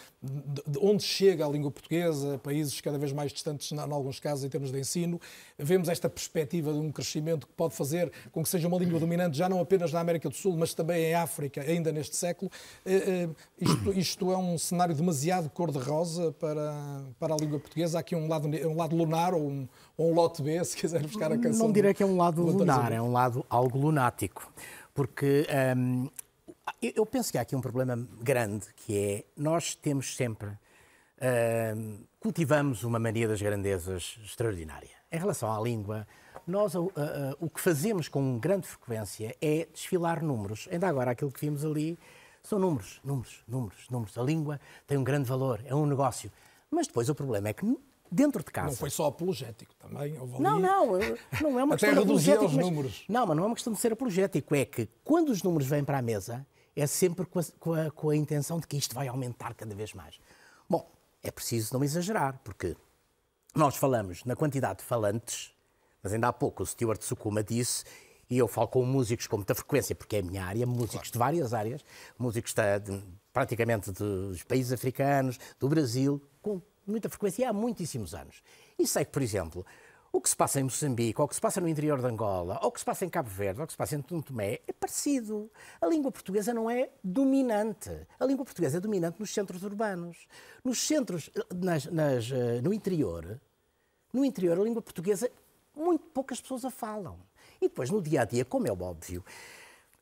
de, 0.67 0.79
onde 0.81 1.03
chega 1.03 1.45
a 1.45 1.49
língua 1.49 1.71
portuguesa, 1.71 2.39
países 2.43 2.81
cada 2.81 2.97
vez 2.97 3.13
mais 3.13 3.31
distantes, 3.31 3.71
em 3.71 3.79
alguns 3.79 4.19
casos, 4.19 4.45
em 4.45 4.49
termos 4.49 4.73
de 4.73 4.79
ensino. 4.79 5.21
Vemos 5.59 5.89
esta 5.89 6.09
perspectiva 6.09 6.73
de 6.73 6.79
um 6.79 6.91
crescimento 6.91 7.47
que 7.47 7.53
pode 7.53 7.75
fazer 7.75 8.11
com 8.33 8.43
que 8.43 8.49
seja 8.49 8.67
uma 8.67 8.79
língua 8.79 8.99
dominante, 8.99 9.37
já 9.37 9.49
não 9.49 9.61
apenas 9.61 9.93
na 9.93 10.01
América 10.01 10.29
do 10.29 10.35
Sul, 10.35 10.57
mas 10.57 10.73
também 10.73 11.05
em 11.05 11.15
África, 11.15 11.61
ainda 11.61 11.93
neste 11.93 12.17
século. 12.17 12.51
Uh, 12.87 13.31
uh, 13.31 13.37
isto, 13.61 13.93
isto 13.99 14.33
é 14.33 14.37
um 14.39 14.57
cenário 14.57 14.95
demasiado 14.95 15.51
cor-de-rosa 15.51 16.33
para 16.33 16.75
para 17.19 17.35
a 17.35 17.37
língua 17.37 17.59
portuguesa? 17.59 17.99
Há 17.99 18.01
aqui 18.01 18.15
um 18.15 18.29
lado, 18.29 18.49
um 18.49 18.77
lado 18.77 18.97
lunar 18.97 19.35
ou 19.35 19.43
um, 19.43 19.69
ou 19.97 20.11
um 20.11 20.15
lote 20.15 20.43
B, 20.43 20.63
se 20.65 20.77
quiser 20.77 21.03
buscar 21.03 21.33
a 21.33 21.39
canção? 21.39 21.67
Não 21.67 21.73
direi 21.73 21.95
que 21.95 22.03
é 22.03 22.07
um 22.07 22.17
lado 22.17 22.43
lunar, 22.43 22.93
é 22.93 23.01
um 23.01 23.13
lado 23.13 23.45
algo 23.49 23.79
lunático. 23.79 24.53
Porque 24.95 25.47
hum, 25.77 26.09
eu 26.81 27.05
penso 27.05 27.33
que 27.33 27.39
há 27.39 27.41
aqui 27.43 27.57
um 27.57 27.61
problema 27.61 27.97
grande, 28.23 28.67
que 28.77 28.97
é 28.97 29.25
nós 29.37 29.75
temos 29.75 30.17
sempre, 30.17 30.51
hum, 31.77 32.05
cultivamos 32.21 32.85
uma 32.85 32.99
mania 32.99 33.27
das 33.27 33.43
grandezas 33.43 34.17
extraordinária. 34.25 34.97
Em 35.11 35.19
relação 35.19 35.53
à 35.53 35.61
língua, 35.61 36.07
nós 36.47 36.75
uh, 36.75 36.83
uh, 36.83 36.93
o 37.41 37.51
que 37.51 37.61
fazemos 37.61 38.09
com 38.09 38.39
grande 38.39 38.67
frequência 38.67 39.37
é 39.41 39.67
desfilar 39.73 40.23
números. 40.23 40.69
Ainda 40.71 40.89
agora, 40.89 41.11
aquilo 41.11 41.33
que 41.33 41.41
vimos 41.41 41.65
ali 41.65 41.99
são 42.43 42.59
números, 42.59 43.01
números, 43.03 43.43
números, 43.49 43.89
números. 43.91 44.19
A 44.19 44.23
língua 44.23 44.61
tem 44.87 44.99
um 44.99 45.05
grande 45.05 45.29
valor, 45.29 45.61
é 45.65 45.75
um 45.75 45.87
negócio. 45.87 46.31
Mas 46.71 46.87
depois 46.87 47.09
o 47.09 47.15
problema 47.15 47.49
é 47.49 47.53
que 47.53 47.65
dentro 48.15 48.45
de 48.45 48.51
casa. 48.51 48.69
Não 48.69 48.77
foi 48.77 48.91
só 48.91 49.07
apologético 49.07 49.75
também. 49.75 50.13
Não, 50.39 50.61
não, 50.61 50.93
não 51.43 51.59
é 51.59 51.65
uma 51.65 51.77
questão 51.77 51.93
de 51.93 51.99
apologético. 51.99 52.45
Os 52.45 52.55
mas... 52.55 52.65
números. 52.65 53.05
Não, 53.09 53.27
mas 53.27 53.37
não 53.37 53.45
é 53.45 53.47
uma 53.47 53.55
questão 53.55 53.73
de 53.73 53.79
ser 53.81 53.93
apologético. 53.93 54.55
É 54.55 54.65
que 54.65 54.89
quando 55.03 55.31
os 55.31 55.43
números 55.43 55.67
vêm 55.67 55.85
para 55.85 55.99
a 55.99 56.03
mesa, 56.03 56.47
é 56.77 56.87
sempre 56.87 57.27
com 57.27 57.41
a, 57.41 57.45
com 57.59 57.73
a, 57.75 57.91
com 57.91 58.11
a 58.11 58.17
intenção 58.17 58.61
de 58.61 58.67
que 58.67 58.77
isto 58.77 58.95
vai 58.95 59.09
aumentar 59.09 59.55
cada 59.55 59.75
vez 59.75 59.93
mais. 59.93 60.21
Bom, 60.69 60.89
é 61.23 61.31
preciso 61.31 61.75
não 61.75 61.83
exagerar, 61.83 62.41
porque 62.45 62.77
nós 63.55 63.77
falamos 63.77 64.25
na 64.25 64.37
quantidade 64.37 64.79
de 64.79 64.85
falantes, 64.85 65.53
mas 66.03 66.13
ainda 66.13 66.29
há 66.29 66.33
pouco 66.33 66.63
o 66.63 66.67
Stuart 66.67 67.03
Sukuma 67.03 67.43
disse 67.43 67.85
e 68.31 68.39
eu 68.39 68.47
falo 68.47 68.69
com 68.69 68.85
músicos 68.85 69.27
com 69.27 69.37
muita 69.37 69.55
frequência, 69.55 69.95
porque 69.95 70.17
é 70.17 70.19
a 70.21 70.23
minha 70.23 70.45
área, 70.45 70.67
músicos 70.67 71.11
claro. 71.11 71.13
de 71.13 71.19
várias 71.19 71.55
áreas, 71.55 71.85
músicos 72.19 72.55
de, 72.55 73.03
praticamente 73.33 73.91
dos 73.91 74.43
países 74.45 74.73
africanos, 74.73 75.39
do 75.59 75.69
Brasil, 75.69 76.23
com 76.41 76.61
muita 76.87 77.09
frequência 77.09 77.49
há 77.49 77.53
muitíssimos 77.53 78.15
anos. 78.15 78.43
E 78.79 78.87
sei 78.87 79.05
que, 79.05 79.11
por 79.11 79.23
exemplo, 79.23 79.65
o 80.13 80.21
que 80.21 80.29
se 80.29 80.37
passa 80.37 80.61
em 80.61 80.63
Moçambique, 80.63 81.21
ou 81.21 81.25
o 81.25 81.29
que 81.29 81.35
se 81.35 81.41
passa 81.41 81.61
no 81.61 81.69
interior 81.69 82.01
de 82.01 82.07
Angola, 82.07 82.61
ou 82.63 82.69
o 82.69 82.73
que 82.73 82.79
se 82.79 82.85
passa 82.85 83.05
em 83.05 83.09
Cabo 83.09 83.29
Verde, 83.29 83.61
ou 83.61 83.65
o 83.65 83.67
que 83.67 83.73
se 83.73 83.77
passa 83.77 83.97
em 83.97 84.01
Tomé, 84.01 84.61
é 84.67 84.73
parecido. 84.73 85.51
A 85.81 85.87
língua 85.89 86.13
portuguesa 86.13 86.55
não 86.55 86.71
é 86.71 86.89
dominante. 87.03 87.91
A 88.21 88.25
língua 88.25 88.45
portuguesa 88.45 88.77
é 88.77 88.81
dominante 88.81 89.19
nos 89.19 89.35
centros 89.35 89.65
urbanos. 89.65 90.29
Nos 90.63 90.87
centros, 90.87 91.31
nas, 91.53 91.87
nas, 91.87 92.31
eh, 92.31 92.61
no 92.63 92.73
interior, 92.73 93.41
no 94.13 94.25
interior, 94.25 94.57
a 94.61 94.63
língua 94.63 94.81
portuguesa, 94.81 95.29
muito 95.75 96.05
poucas 96.07 96.41
pessoas 96.41 96.65
a 96.65 96.71
falam. 96.71 97.19
E 97.61 97.69
depois, 97.69 97.91
no 97.91 98.01
dia 98.01 98.23
a 98.23 98.25
dia, 98.25 98.45
como 98.45 98.69
é 98.69 98.71
óbvio, 98.71 99.25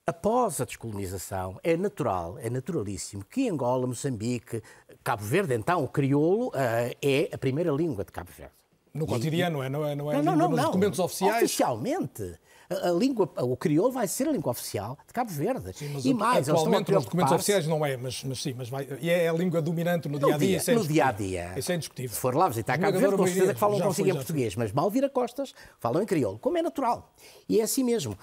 após 0.06 0.60
a 0.60 0.64
descolonização, 0.64 1.58
é 1.62 1.76
natural, 1.76 2.38
é 2.38 2.50
naturalíssimo 2.50 3.24
que 3.24 3.48
Angola, 3.48 3.86
Moçambique, 3.86 4.62
Cabo 5.02 5.22
Verde, 5.22 5.54
então, 5.54 5.82
o 5.82 5.88
crioulo 5.88 6.48
uh, 6.48 6.96
é 7.00 7.28
a 7.32 7.38
primeira 7.38 7.70
língua 7.70 8.04
de 8.04 8.12
Cabo 8.12 8.30
Verde. 8.36 8.54
No 8.92 9.06
cotidiano, 9.06 9.62
é? 9.62 9.70
Não 9.70 9.86
é, 9.86 9.94
não 9.94 10.12
é 10.12 10.22
não, 10.22 10.36
não, 10.36 10.48
nos 10.48 10.58
não. 10.58 10.64
documentos 10.66 10.98
oficiais? 10.98 11.44
Oficialmente. 11.44 12.38
A, 12.68 12.90
língua, 12.90 13.30
o 13.38 13.56
crioulo 13.56 13.90
vai 13.90 14.06
ser 14.06 14.28
a 14.28 14.32
língua 14.32 14.50
oficial 14.50 14.98
de 15.06 15.12
Cabo 15.12 15.30
Verde. 15.30 15.72
Sim, 15.74 15.90
mas 15.94 16.04
e 16.04 16.14
mais, 16.14 16.48
atualmente 16.48 16.92
nos 16.92 17.04
documentos 17.04 17.32
oficiais 17.32 17.66
não 17.66 17.84
é, 17.84 17.96
mas, 17.96 18.22
mas 18.24 18.42
sim, 18.42 18.54
mas 18.56 18.68
vai, 18.68 18.86
e 19.00 19.08
é 19.08 19.28
a 19.28 19.32
língua 19.32 19.62
dominante 19.62 20.08
no 20.08 20.18
dia 20.18 20.34
a 20.34 20.38
dia. 20.38 20.58
dia 20.58 20.74
no 20.74 20.86
dia 20.86 21.06
a 21.06 21.12
dia. 21.12 21.54
Isso 21.56 21.72
é 21.72 21.74
indiscutível. 21.74 22.14
Se 22.14 22.20
for 22.20 22.34
lá 22.34 22.48
visitar 22.48 22.78
Cabo 22.78 22.98
Verde, 22.98 23.16
com 23.16 23.26
certeza 23.26 23.54
que 23.54 23.60
falam 23.60 23.80
consigo 23.80 24.08
em 24.08 24.14
português, 24.14 24.56
mas 24.56 24.72
mal 24.72 24.90
vira 24.90 25.08
costas, 25.08 25.54
falam 25.80 26.02
em 26.02 26.06
crioulo, 26.06 26.38
como 26.38 26.58
é 26.58 26.62
natural. 26.62 27.12
E 27.48 27.60
é 27.60 27.62
assim 27.62 27.84
mesmo. 27.84 28.16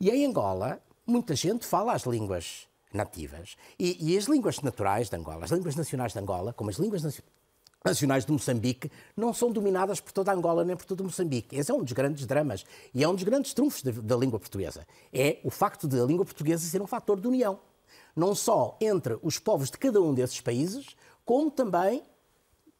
E 0.00 0.10
em 0.10 0.26
Angola, 0.26 0.80
muita 1.12 1.36
gente 1.36 1.66
fala 1.66 1.92
as 1.92 2.04
línguas 2.04 2.66
nativas. 2.92 3.56
E, 3.78 4.12
e, 4.12 4.16
as 4.16 4.24
línguas 4.24 4.60
naturais 4.60 5.10
de 5.10 5.16
Angola, 5.16 5.44
as 5.44 5.50
línguas 5.50 5.76
nacionais 5.76 6.12
de 6.12 6.18
Angola, 6.18 6.52
como 6.54 6.70
as 6.70 6.76
línguas 6.76 7.02
nacionais 7.84 8.24
de 8.24 8.32
Moçambique, 8.32 8.90
não 9.14 9.34
são 9.34 9.52
dominadas 9.52 10.00
por 10.00 10.12
toda 10.12 10.32
Angola 10.32 10.64
nem 10.64 10.74
por 10.74 10.86
todo 10.86 11.04
Moçambique. 11.04 11.54
Esse 11.54 11.70
é 11.70 11.74
um 11.74 11.82
dos 11.82 11.92
grandes 11.92 12.26
dramas 12.26 12.64
e 12.94 13.04
é 13.04 13.08
um 13.08 13.14
dos 13.14 13.24
grandes 13.24 13.52
trunfos 13.52 13.82
da 13.82 14.16
língua 14.16 14.40
portuguesa. 14.40 14.86
É 15.12 15.38
o 15.44 15.50
facto 15.50 15.86
de 15.86 16.00
a 16.00 16.04
língua 16.04 16.24
portuguesa 16.24 16.66
ser 16.66 16.80
um 16.80 16.86
fator 16.86 17.20
de 17.20 17.28
união. 17.28 17.60
Não 18.16 18.34
só 18.34 18.76
entre 18.80 19.18
os 19.22 19.38
povos 19.38 19.70
de 19.70 19.78
cada 19.78 20.00
um 20.00 20.14
desses 20.14 20.40
países, 20.40 20.96
como 21.24 21.50
também 21.50 22.02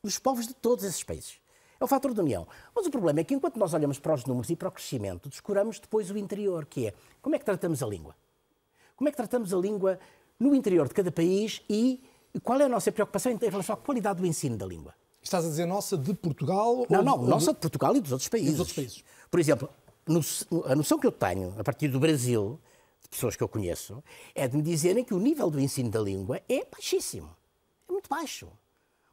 os 0.03 0.18
povos 0.18 0.47
de 0.47 0.55
todos 0.55 0.85
esses 0.85 1.03
países. 1.03 1.40
É 1.81 1.85
o 1.85 1.88
fator 1.88 2.14
de 2.14 2.21
união. 2.21 2.47
Mas 2.75 2.87
o 2.87 2.90
problema 2.90 3.21
é 3.21 3.25
que 3.25 3.35
enquanto 3.35 3.59
nós 3.59 3.75
olhamos 3.75 3.99
para 3.99 4.14
os 4.14 4.25
números 4.25 4.49
e 4.51 4.57
para 4.57 4.68
o 4.68 4.73
crescimento, 4.73 5.29
descuramos 5.29 5.81
depois 5.81 6.11
o 6.11 6.16
interior, 6.16 6.64
que 6.64 6.87
é 6.87 6.95
como 7.21 7.35
é 7.35 7.38
que 7.38 7.45
tratamos 7.45 7.83
a 7.83 7.87
língua? 7.87 8.14
Como 9.03 9.09
é 9.09 9.11
que 9.11 9.17
tratamos 9.17 9.53
a 9.53 9.57
língua 9.57 9.99
no 10.38 10.55
interior 10.55 10.87
de 10.87 10.95
cada 10.95 11.11
país 11.11 11.61
e 11.69 12.01
qual 12.45 12.61
é 12.61 12.67
a 12.67 12.69
nossa 12.69 12.93
preocupação 12.93 13.33
em 13.33 13.37
relação 13.37 13.75
à 13.75 13.77
qualidade 13.77 14.21
do 14.21 14.27
ensino 14.29 14.57
da 14.57 14.65
língua? 14.65 14.95
Estás 15.21 15.45
a 15.45 15.49
dizer 15.49 15.67
noça 15.67 15.99
de 15.99 16.15
Portugal? 16.15 16.87
Não, 16.88 17.01
ou 17.01 17.05
não, 17.05 17.19
nossa 17.25 17.53
de 17.53 17.59
Portugal 17.59 17.97
e 17.97 18.01
dos 18.01 18.12
outros 18.12 18.29
países. 18.29 18.51
Dos 18.53 18.61
outros 18.61 18.77
países. 18.77 19.05
Por 19.29 19.41
exemplo, 19.41 19.69
a 20.67 20.77
noção 20.77 21.01
que 21.01 21.07
eu 21.09 21.11
tenho 21.11 21.53
a 21.59 21.65
partir 21.65 21.88
do 21.88 21.99
Brasil, 21.99 22.61
de 23.03 23.09
pessoas 23.09 23.35
que 23.35 23.43
eu 23.43 23.49
conheço, 23.49 24.05
é 24.37 24.47
de 24.47 24.57
me 24.57 24.62
dizerem 24.62 25.03
que 25.03 25.15
o 25.15 25.19
nível 25.19 25.51
do 25.51 25.59
ensino 25.59 25.91
da 25.91 25.99
língua 25.99 26.41
é 26.49 26.65
baixíssimo. 26.65 27.35
É 27.88 27.93
muito 27.93 28.09
baixo. 28.09 28.47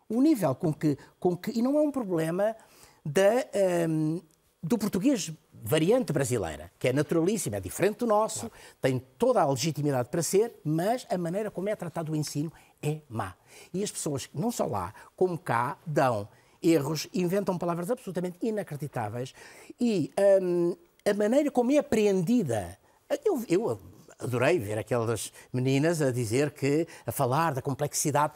O 0.07 0.21
nível 0.21 0.53
com 0.53 0.71
que. 0.71 0.99
Com 1.19 1.35
que 1.35 1.49
e 1.57 1.63
não 1.63 1.79
é 1.79 1.81
um 1.81 1.89
problema 1.89 2.55
da, 3.03 3.43
um, 3.89 4.21
do 4.61 4.77
português 4.77 5.31
variante 5.63 6.13
brasileira, 6.13 6.71
que 6.79 6.87
é 6.87 6.93
naturalíssima, 6.93 7.57
é 7.57 7.59
diferente 7.59 7.99
do 7.99 8.07
nosso, 8.07 8.41
claro. 8.41 8.55
tem 8.81 8.99
toda 9.17 9.41
a 9.41 9.49
legitimidade 9.49 10.09
para 10.09 10.21
ser, 10.21 10.55
mas 10.63 11.05
a 11.09 11.17
maneira 11.17 11.51
como 11.51 11.69
é 11.69 11.75
tratado 11.75 12.11
o 12.11 12.15
ensino 12.15 12.51
é 12.81 13.01
má. 13.09 13.35
E 13.73 13.83
as 13.83 13.91
pessoas, 13.91 14.29
não 14.33 14.51
só 14.51 14.65
lá, 14.65 14.93
como 15.15 15.37
cá, 15.37 15.77
dão 15.85 16.27
erros, 16.61 17.07
inventam 17.13 17.57
palavras 17.57 17.89
absolutamente 17.89 18.37
inacreditáveis 18.41 19.33
e 19.79 20.11
hum, 20.41 20.75
a 21.05 21.13
maneira 21.13 21.49
como 21.49 21.71
é 21.71 21.77
apreendida. 21.77 22.77
Eu, 23.25 23.43
eu 23.47 23.79
adorei 24.19 24.59
ver 24.59 24.77
aquelas 24.77 25.31
meninas 25.51 26.01
a 26.01 26.11
dizer 26.11 26.51
que, 26.51 26.87
a 27.05 27.11
falar 27.11 27.53
da 27.53 27.61
complexidade. 27.61 28.33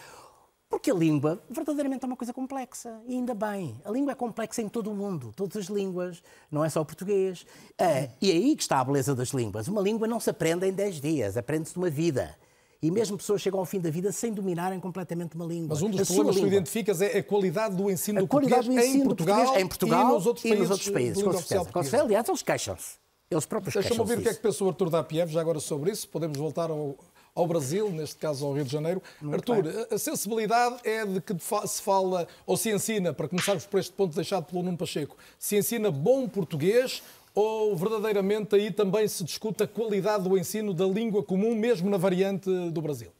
Porque 0.74 0.90
a 0.90 0.96
língua 0.96 1.40
verdadeiramente 1.52 2.04
é 2.04 2.08
uma 2.08 2.16
coisa 2.16 2.34
complexa. 2.34 3.00
E 3.06 3.14
ainda 3.14 3.36
bem. 3.36 3.80
A 3.86 3.92
língua 3.92 4.14
é 4.14 4.16
complexa 4.16 4.60
em 4.60 4.68
todo 4.68 4.90
o 4.90 4.96
mundo. 4.96 5.32
Todas 5.36 5.56
as 5.56 5.66
línguas. 5.68 6.24
Não 6.50 6.66
é 6.66 6.70
só 6.70 6.82
o 6.82 6.86
português. 6.86 7.46
É, 7.78 8.10
e 8.20 8.32
é 8.32 8.34
aí 8.34 8.56
que 8.56 8.64
está 8.64 8.80
a 8.80 8.84
beleza 8.84 9.14
das 9.14 9.30
línguas. 9.30 9.68
Uma 9.68 9.80
língua 9.80 10.08
não 10.08 10.20
se 10.20 10.32
aprende 10.32 10.66
em 10.66 10.74
10 10.74 11.00
dias. 11.00 11.38
Aprende-se 11.38 11.78
numa 11.78 11.92
vida. 11.92 12.36
E 12.82 12.90
mesmo 12.90 13.16
pessoas 13.18 13.40
chegam 13.40 13.60
ao 13.60 13.68
fim 13.68 13.80
da 13.80 13.92
vida 13.92 14.12
sem 14.12 14.34
dominarem 14.34 14.80
completamente 14.80 15.36
uma 15.36 15.46
língua. 15.46 15.70
Mas 15.70 15.84
um 15.84 15.92
dos 15.92 16.08
problemas 16.08 16.36
que 16.38 16.42
tu 16.42 16.48
identificas 16.48 17.02
é 17.02 17.20
a 17.20 17.24
qualidade 17.24 17.76
do 17.76 17.92
ensino 17.92 18.18
a 18.18 18.22
do 18.24 18.28
português, 18.28 18.66
do 18.66 18.74
ensino 18.74 19.04
em, 19.04 19.06
Portugal, 19.06 19.58
em 19.60 19.68
Portugal 19.68 20.10
e 20.10 20.14
nos 20.14 20.26
outros 20.26 20.44
e 20.44 20.50
países. 20.50 20.70
Nos 20.70 20.72
outros 20.72 20.92
países 20.92 21.18
com 21.20 21.34
certeza. 21.34 21.72
Com 21.72 21.84
certeza. 21.84 22.04
Aliás, 22.04 22.28
eles 22.28 22.42
queixam-se. 22.42 23.04
Eles 23.30 23.46
próprios 23.46 23.76
Deixa-me 23.76 24.00
ouvir 24.00 24.18
o 24.18 24.22
que 24.24 24.30
é 24.30 24.34
que 24.34 24.42
pensou 24.42 24.68
Artur 24.68 24.90
Dapiev 24.90 25.32
já 25.32 25.40
agora 25.40 25.60
sobre 25.60 25.92
isso. 25.92 26.10
Podemos 26.10 26.38
voltar 26.38 26.72
ao, 26.72 26.98
ao 27.36 27.48
Brasil, 27.48 27.90
neste 27.90 28.18
caso 28.18 28.46
ao 28.46 28.54
Rio 28.54 28.64
de 28.64 28.72
Janeiro. 28.72 29.02
Muito 29.22 29.52
Artur, 29.52 29.64
bem. 29.64 29.88
a 29.92 29.98
sensibilidade 29.98 30.78
é 30.84 31.06
de 31.06 31.20
que 31.20 31.34
se 31.68 31.82
fala, 31.82 32.28
ou 32.46 32.56
se 32.56 32.72
ensina, 32.72 33.14
para 33.14 33.28
começarmos 33.28 33.66
por 33.66 33.80
este 33.80 33.94
ponto 33.94 34.16
deixado 34.16 34.46
pelo 34.46 34.64
Nuno 34.64 34.78
Pacheco, 34.78 35.18
se 35.40 35.58
ensina 35.58 35.90
bom 35.90 36.28
português 36.28 37.02
ou 37.36 37.76
verdadeiramente 37.76 38.56
aí 38.56 38.70
também 38.72 39.08
se 39.08 39.24
discute 39.24 39.64
a 39.64 39.68
qualidade 39.68 40.30
do 40.30 40.38
ensino 40.38 40.74
da 40.74 40.86
língua 40.86 41.24
comum, 41.24 41.56
mesmo 41.56 41.90
na 41.90 41.98
variante 41.98 42.50
do 42.70 42.82
Brasil? 42.82 43.12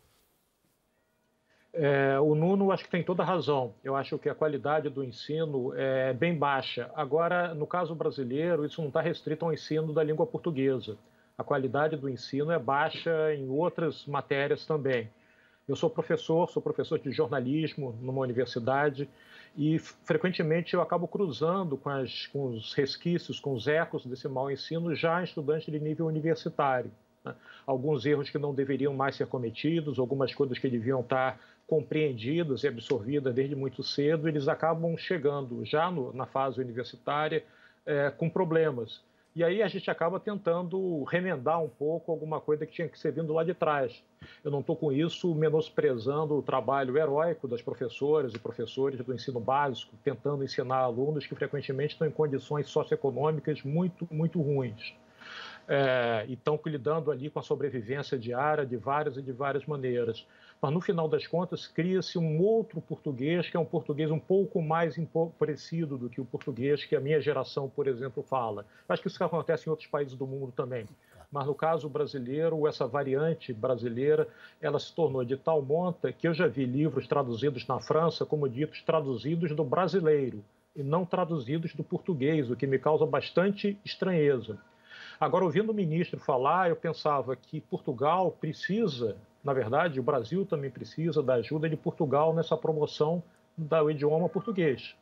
É, 1.76 2.20
o 2.20 2.36
Nuno 2.36 2.72
acho 2.72 2.84
que 2.84 2.92
tem 2.92 3.04
toda 3.04 3.24
a 3.24 3.26
razão. 3.26 3.74
Eu 3.84 3.96
acho 3.96 4.20
que 4.20 4.30
a 4.30 4.36
qualidade 4.36 4.90
do 4.90 5.04
ensino 5.04 5.74
é 5.76 6.14
bem 6.14 6.38
baixa. 6.38 6.92
Agora, 6.94 7.56
no 7.56 7.66
caso 7.66 7.96
brasileiro, 7.96 8.64
isso 8.64 8.80
não 8.80 8.90
está 8.90 9.02
restrito 9.02 9.44
ao 9.44 9.52
ensino 9.52 9.92
da 9.92 10.04
língua 10.04 10.28
portuguesa 10.28 10.96
a 11.38 11.44
qualidade 11.44 11.98
do 11.98 12.10
ensino 12.10 12.52
é 12.52 12.60
baixa 12.60 13.34
em 13.34 13.50
outras 13.50 14.06
matérias 14.06 14.66
também. 14.66 15.10
Eu 15.68 15.76
sou 15.76 15.90
professor, 15.90 16.50
sou 16.50 16.62
professor 16.62 17.00
de 17.00 17.12
jornalismo 17.12 17.98
numa 18.02 18.22
universidade 18.22 19.10
e 19.56 19.80
frequentemente 19.80 20.74
eu 20.74 20.82
acabo 20.82 21.08
cruzando 21.08 21.78
com, 21.78 21.90
as, 21.90 22.28
com 22.28 22.48
os 22.48 22.74
resquícios, 22.74 23.40
com 23.40 23.54
os 23.54 23.68
ecos 23.68 24.06
desse 24.06 24.28
mau 24.28 24.52
ensino 24.52 24.94
já 24.94 25.22
em 25.22 25.24
estudantes 25.24 25.72
de 25.72 25.80
nível 25.80 26.06
universitário. 26.08 26.92
Né? 27.24 27.34
Alguns 27.66 28.06
erros 28.06 28.30
que 28.30 28.38
não 28.38 28.54
deveriam 28.54 28.94
mais 28.94 29.16
ser 29.16 29.28
cometidos, 29.28 30.00
algumas 30.00 30.34
coisas 30.36 30.60
que 30.60 30.70
deviam 30.70 31.00
estar 31.00 31.40
compreendidas 31.66 32.64
e 32.64 32.68
absorvidas 32.68 33.34
desde 33.34 33.56
muito 33.56 33.84
cedo, 33.84 34.28
eles 34.28 34.50
acabam 34.50 34.98
chegando 34.98 35.64
já 35.64 35.90
no, 35.90 36.12
na 36.14 36.26
fase 36.26 36.60
universitária 36.60 37.44
é, 37.86 38.12
com 38.12 38.30
problemas. 38.30 39.02
E 39.36 39.44
aí 39.44 39.64
a 39.64 39.68
gente 39.68 39.90
acaba 39.90 40.20
tentando 40.20 41.04
remendar 41.06 41.60
um 41.60 41.68
pouco 41.68 42.12
alguma 42.12 42.40
coisa 42.40 42.68
que 42.68 42.74
tinha 42.74 42.88
que 42.88 43.00
ser 43.00 43.12
vindo 43.12 43.34
lá 43.34 43.44
de 43.44 43.54
trás. 43.54 44.04
Eu 44.44 44.52
não 44.52 44.60
estou 44.60 44.76
com 44.76 44.92
isso 44.92 45.34
menosprezando 45.34 46.38
o 46.38 46.44
trabalho 46.44 46.96
heróico 46.98 47.48
das 47.48 47.62
professoras 47.62 48.34
e 48.34 48.40
professores 48.40 49.04
do 49.04 49.14
ensino 49.14 49.40
básico, 49.40 49.96
tentando 50.04 50.44
ensinar 50.44 50.78
alunos 50.78 51.26
que 51.26 51.34
frequentemente 51.34 51.94
estão 51.94 52.08
em 52.08 52.12
condições 52.12 52.68
socioeconômicas 52.70 53.64
muito, 53.64 54.08
muito 54.12 54.40
ruins. 54.40 54.94
É, 55.68 56.26
e 56.28 56.34
estão 56.34 56.60
lidando 56.66 57.10
ali 57.10 57.30
com 57.30 57.40
a 57.40 57.44
sobrevivência 57.44 58.20
diária 58.20 58.66
de 58.66 58.78
várias 58.78 59.18
e 59.18 59.22
de 59.22 59.32
várias 59.32 59.66
maneiras 59.66 60.28
mas 60.64 60.72
no 60.72 60.80
final 60.80 61.10
das 61.10 61.28
contas 61.28 61.68
cria-se 61.68 62.18
um 62.18 62.42
outro 62.42 62.80
português, 62.80 63.50
que 63.50 63.58
é 63.58 63.60
um 63.60 63.66
português 63.66 64.10
um 64.10 64.18
pouco 64.18 64.62
mais 64.62 64.96
parecido 65.38 65.98
do 65.98 66.10
que 66.10 66.22
o 66.22 66.26
português 66.26 66.86
que 66.86 66.96
a 66.96 67.02
minha 67.02 67.20
geração, 67.20 67.68
por 67.68 67.86
exemplo, 67.86 68.24
fala. 68.24 68.66
Acho 68.88 69.02
que 69.02 69.10
isso 69.10 69.22
acontece 69.22 69.68
em 69.68 69.72
outros 69.72 69.90
países 69.90 70.16
do 70.16 70.26
mundo 70.26 70.54
também. 70.56 70.88
Mas 71.30 71.48
no 71.48 71.54
caso 71.54 71.90
brasileiro, 71.90 72.66
essa 72.66 72.88
variante 72.88 73.52
brasileira, 73.52 74.26
ela 74.62 74.80
se 74.80 74.96
tornou 74.96 75.26
de 75.26 75.36
tal 75.36 75.62
monta 75.62 76.14
que 76.14 76.30
eu 76.30 76.34
já 76.34 76.48
vi 76.48 76.64
livros 76.64 77.08
traduzidos 77.08 77.68
na 77.68 77.82
França, 77.82 78.26
como 78.26 78.48
ditos, 78.48 78.82
traduzidos 78.84 79.54
do 79.54 79.66
brasileiro 79.66 80.46
e 80.74 80.82
não 80.82 81.06
traduzidos 81.06 81.74
do 81.74 81.84
português, 81.84 82.50
o 82.50 82.56
que 82.56 82.66
me 82.66 82.80
causa 82.80 83.06
bastante 83.06 83.78
estranheza. 83.84 84.58
Agora, 85.20 85.44
ouvindo 85.44 85.74
o 85.74 85.76
ministro 85.76 86.22
falar, 86.22 86.70
eu 86.70 86.76
pensava 86.78 87.36
que 87.36 87.60
Portugal 87.60 88.32
precisa 88.32 89.18
na 89.44 89.54
verdade, 89.54 90.00
o 90.00 90.04
Brasil 90.04 90.46
também 90.46 90.72
precisa 90.72 91.22
da 91.22 91.36
ajuda 91.36 91.70
de 91.70 91.76
Portugal 91.76 92.34
nessa 92.34 92.56
promoção 92.56 93.22
do 93.58 93.92
idioma 93.92 94.30
português. 94.30 94.96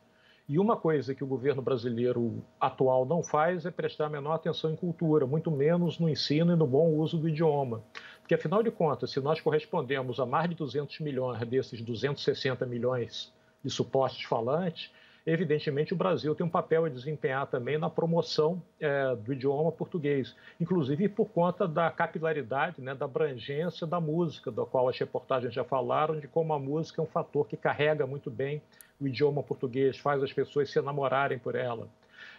E 0.48 0.58
uma 0.58 0.76
coisa 0.76 1.14
que 1.14 1.22
o 1.22 1.26
governo 1.26 1.62
brasileiro 1.62 2.42
atual 2.60 3.06
não 3.06 3.22
faz 3.22 3.64
é 3.64 3.70
prestar 3.70 4.08
menor 4.08 4.34
atenção 4.34 4.72
em 4.72 4.76
cultura, 4.76 5.24
muito 5.24 5.50
menos 5.50 5.98
no 5.98 6.08
ensino 6.08 6.52
e 6.52 6.56
no 6.56 6.66
bom 6.66 6.88
uso 6.88 7.16
do 7.16 7.28
idioma. 7.28 7.82
Porque, 8.20 8.34
afinal 8.34 8.62
de 8.62 8.70
contas, 8.70 9.12
se 9.12 9.20
nós 9.20 9.40
correspondemos 9.40 10.18
a 10.18 10.26
mais 10.26 10.50
de 10.50 10.56
200 10.56 10.98
milhões 11.00 11.38
desses 11.48 11.80
260 11.80 12.66
milhões 12.66 13.32
de 13.64 13.70
supostos 13.70 14.24
falantes, 14.24 14.90
evidentemente 15.26 15.92
o 15.92 15.96
Brasil 15.96 16.34
tem 16.34 16.44
um 16.44 16.50
papel 16.50 16.84
a 16.84 16.88
desempenhar 16.88 17.46
também 17.46 17.78
na 17.78 17.88
promoção 17.88 18.62
é, 18.80 19.14
do 19.16 19.32
idioma 19.32 19.70
português, 19.70 20.34
inclusive 20.60 21.08
por 21.08 21.26
conta 21.26 21.66
da 21.66 21.90
capilaridade, 21.90 22.80
né, 22.80 22.94
da 22.94 23.04
abrangência 23.04 23.86
da 23.86 24.00
música, 24.00 24.50
da 24.50 24.64
qual 24.64 24.88
as 24.88 24.98
reportagens 24.98 25.54
já 25.54 25.64
falaram, 25.64 26.18
de 26.18 26.26
como 26.26 26.52
a 26.52 26.58
música 26.58 27.00
é 27.00 27.04
um 27.04 27.08
fator 27.08 27.46
que 27.46 27.56
carrega 27.56 28.06
muito 28.06 28.30
bem 28.30 28.60
o 29.00 29.06
idioma 29.06 29.42
português, 29.42 29.98
faz 29.98 30.22
as 30.22 30.32
pessoas 30.32 30.70
se 30.70 30.78
enamorarem 30.78 31.38
por 31.38 31.54
ela. 31.54 31.88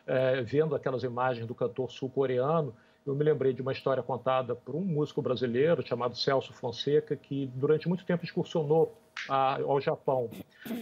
É, 0.05 0.41
vendo 0.41 0.75
aquelas 0.75 1.03
imagens 1.03 1.47
do 1.47 1.55
cantor 1.55 1.91
sul-coreano, 1.91 2.73
eu 3.05 3.13
me 3.13 3.23
lembrei 3.23 3.53
de 3.53 3.61
uma 3.61 3.73
história 3.73 4.01
contada 4.01 4.55
por 4.55 4.75
um 4.75 4.81
músico 4.81 5.21
brasileiro 5.21 5.85
chamado 5.85 6.15
Celso 6.15 6.53
Fonseca, 6.53 7.15
que 7.15 7.49
durante 7.53 7.87
muito 7.87 8.05
tempo 8.05 8.23
excursionou 8.23 8.97
a, 9.29 9.55
ao 9.61 9.79
Japão. 9.81 10.29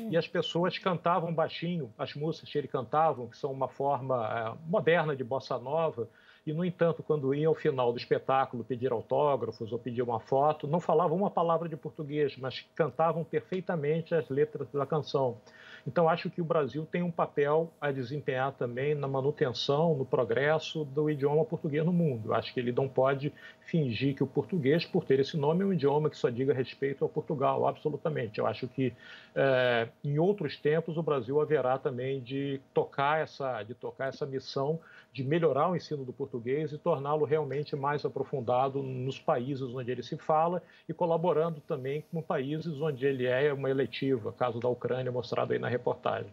E 0.10 0.16
as 0.18 0.28
pessoas 0.28 0.78
cantavam 0.78 1.34
baixinho 1.34 1.92
as 1.98 2.14
músicas 2.14 2.50
que 2.50 2.58
ele 2.58 2.68
cantavam, 2.68 3.28
que 3.28 3.38
são 3.38 3.52
uma 3.52 3.68
forma 3.68 4.56
é, 4.58 4.70
moderna 4.70 5.16
de 5.16 5.24
bossa 5.24 5.58
nova, 5.58 6.08
e, 6.46 6.52
no 6.54 6.66
entanto, 6.66 7.04
quando 7.04 7.34
iam 7.36 7.52
ao 7.52 7.56
final 7.56 7.92
do 7.92 8.00
espetáculo 8.00 8.64
pedir 8.64 8.92
autógrafos 8.92 9.72
ou 9.72 9.78
pedir 9.78 10.02
uma 10.02 10.20
foto, 10.20 10.68
não 10.68 10.80
falavam 10.80 11.16
uma 11.16 11.30
palavra 11.30 11.70
de 11.70 11.78
português, 11.78 12.36
mas 12.38 12.66
cantavam 12.74 13.24
perfeitamente 13.24 14.16
as 14.16 14.28
letras 14.28 14.68
da 14.72 14.86
canção. 14.86 15.38
Então, 15.88 16.08
acho 16.08 16.30
que 16.30 16.42
o 16.42 16.46
Brasil 16.46 16.88
tem 16.90 17.02
um 17.02 17.12
papel 17.12 17.72
a 17.80 17.92
desempenhar 17.92 18.52
também 18.54 18.94
na 18.94 19.08
manutenção, 19.08 19.96
no 19.96 20.06
progresso 20.06 20.86
do 20.86 21.10
idioma 21.10 21.44
português 21.44 21.86
no 21.86 21.94
mundo. 21.94 22.34
Acho 22.34 22.54
que 22.54 22.60
ele 22.60 22.72
não 22.72 22.88
pode 22.88 23.34
fingir 23.62 24.16
que 24.16 24.24
o 24.24 24.28
português, 24.28 24.86
por 24.86 25.06
ter 25.06 25.20
esse 25.20 25.38
nome, 25.38 25.64
é 25.64 25.66
um 25.66 25.74
idioma 25.74 26.10
que 26.10 26.18
só 26.18 26.30
diga 26.30 26.54
respeito 26.54 27.04
ao 27.04 27.10
Portugal, 27.10 27.68
absolutamente. 27.68 28.40
Eu 28.40 28.46
acho 28.46 28.68
que 28.68 28.94
é, 29.36 29.88
em 30.04 30.20
outros 30.20 30.58
tempos 30.58 30.98
o 30.98 31.04
Brasil 31.04 31.40
haverá 31.42 31.78
também 31.78 32.22
de 32.22 32.60
tocar 32.74 33.22
essa, 33.22 33.64
de 33.64 33.74
tocar 33.74 34.10
essa 34.10 34.26
missão 34.26 34.80
de 35.12 35.24
melhorar 35.24 35.70
o 35.70 35.76
ensino 35.76 36.06
do 36.06 36.14
português 36.14 36.72
e 36.72 36.78
torná-lo 36.78 37.26
realmente 37.26 37.76
mais 37.76 38.06
aprofundado 38.06 38.82
nos 38.82 39.20
países 39.20 39.64
onde 39.64 39.92
ele 39.92 40.04
se 40.04 40.18
fala 40.18 40.64
e 40.88 40.94
colaborando 40.94 41.60
também 41.62 42.04
com 42.12 42.22
países 42.22 42.80
onde 42.80 43.06
ele 43.06 43.26
é 43.26 43.52
uma 43.52 43.70
eletiva, 43.70 44.32
caso 44.32 44.60
da 44.60 44.70
Ucrânia 44.70 45.12
mostrado 45.12 45.54
aí 45.54 45.60
na 45.60 45.68
reportagem. 45.68 46.32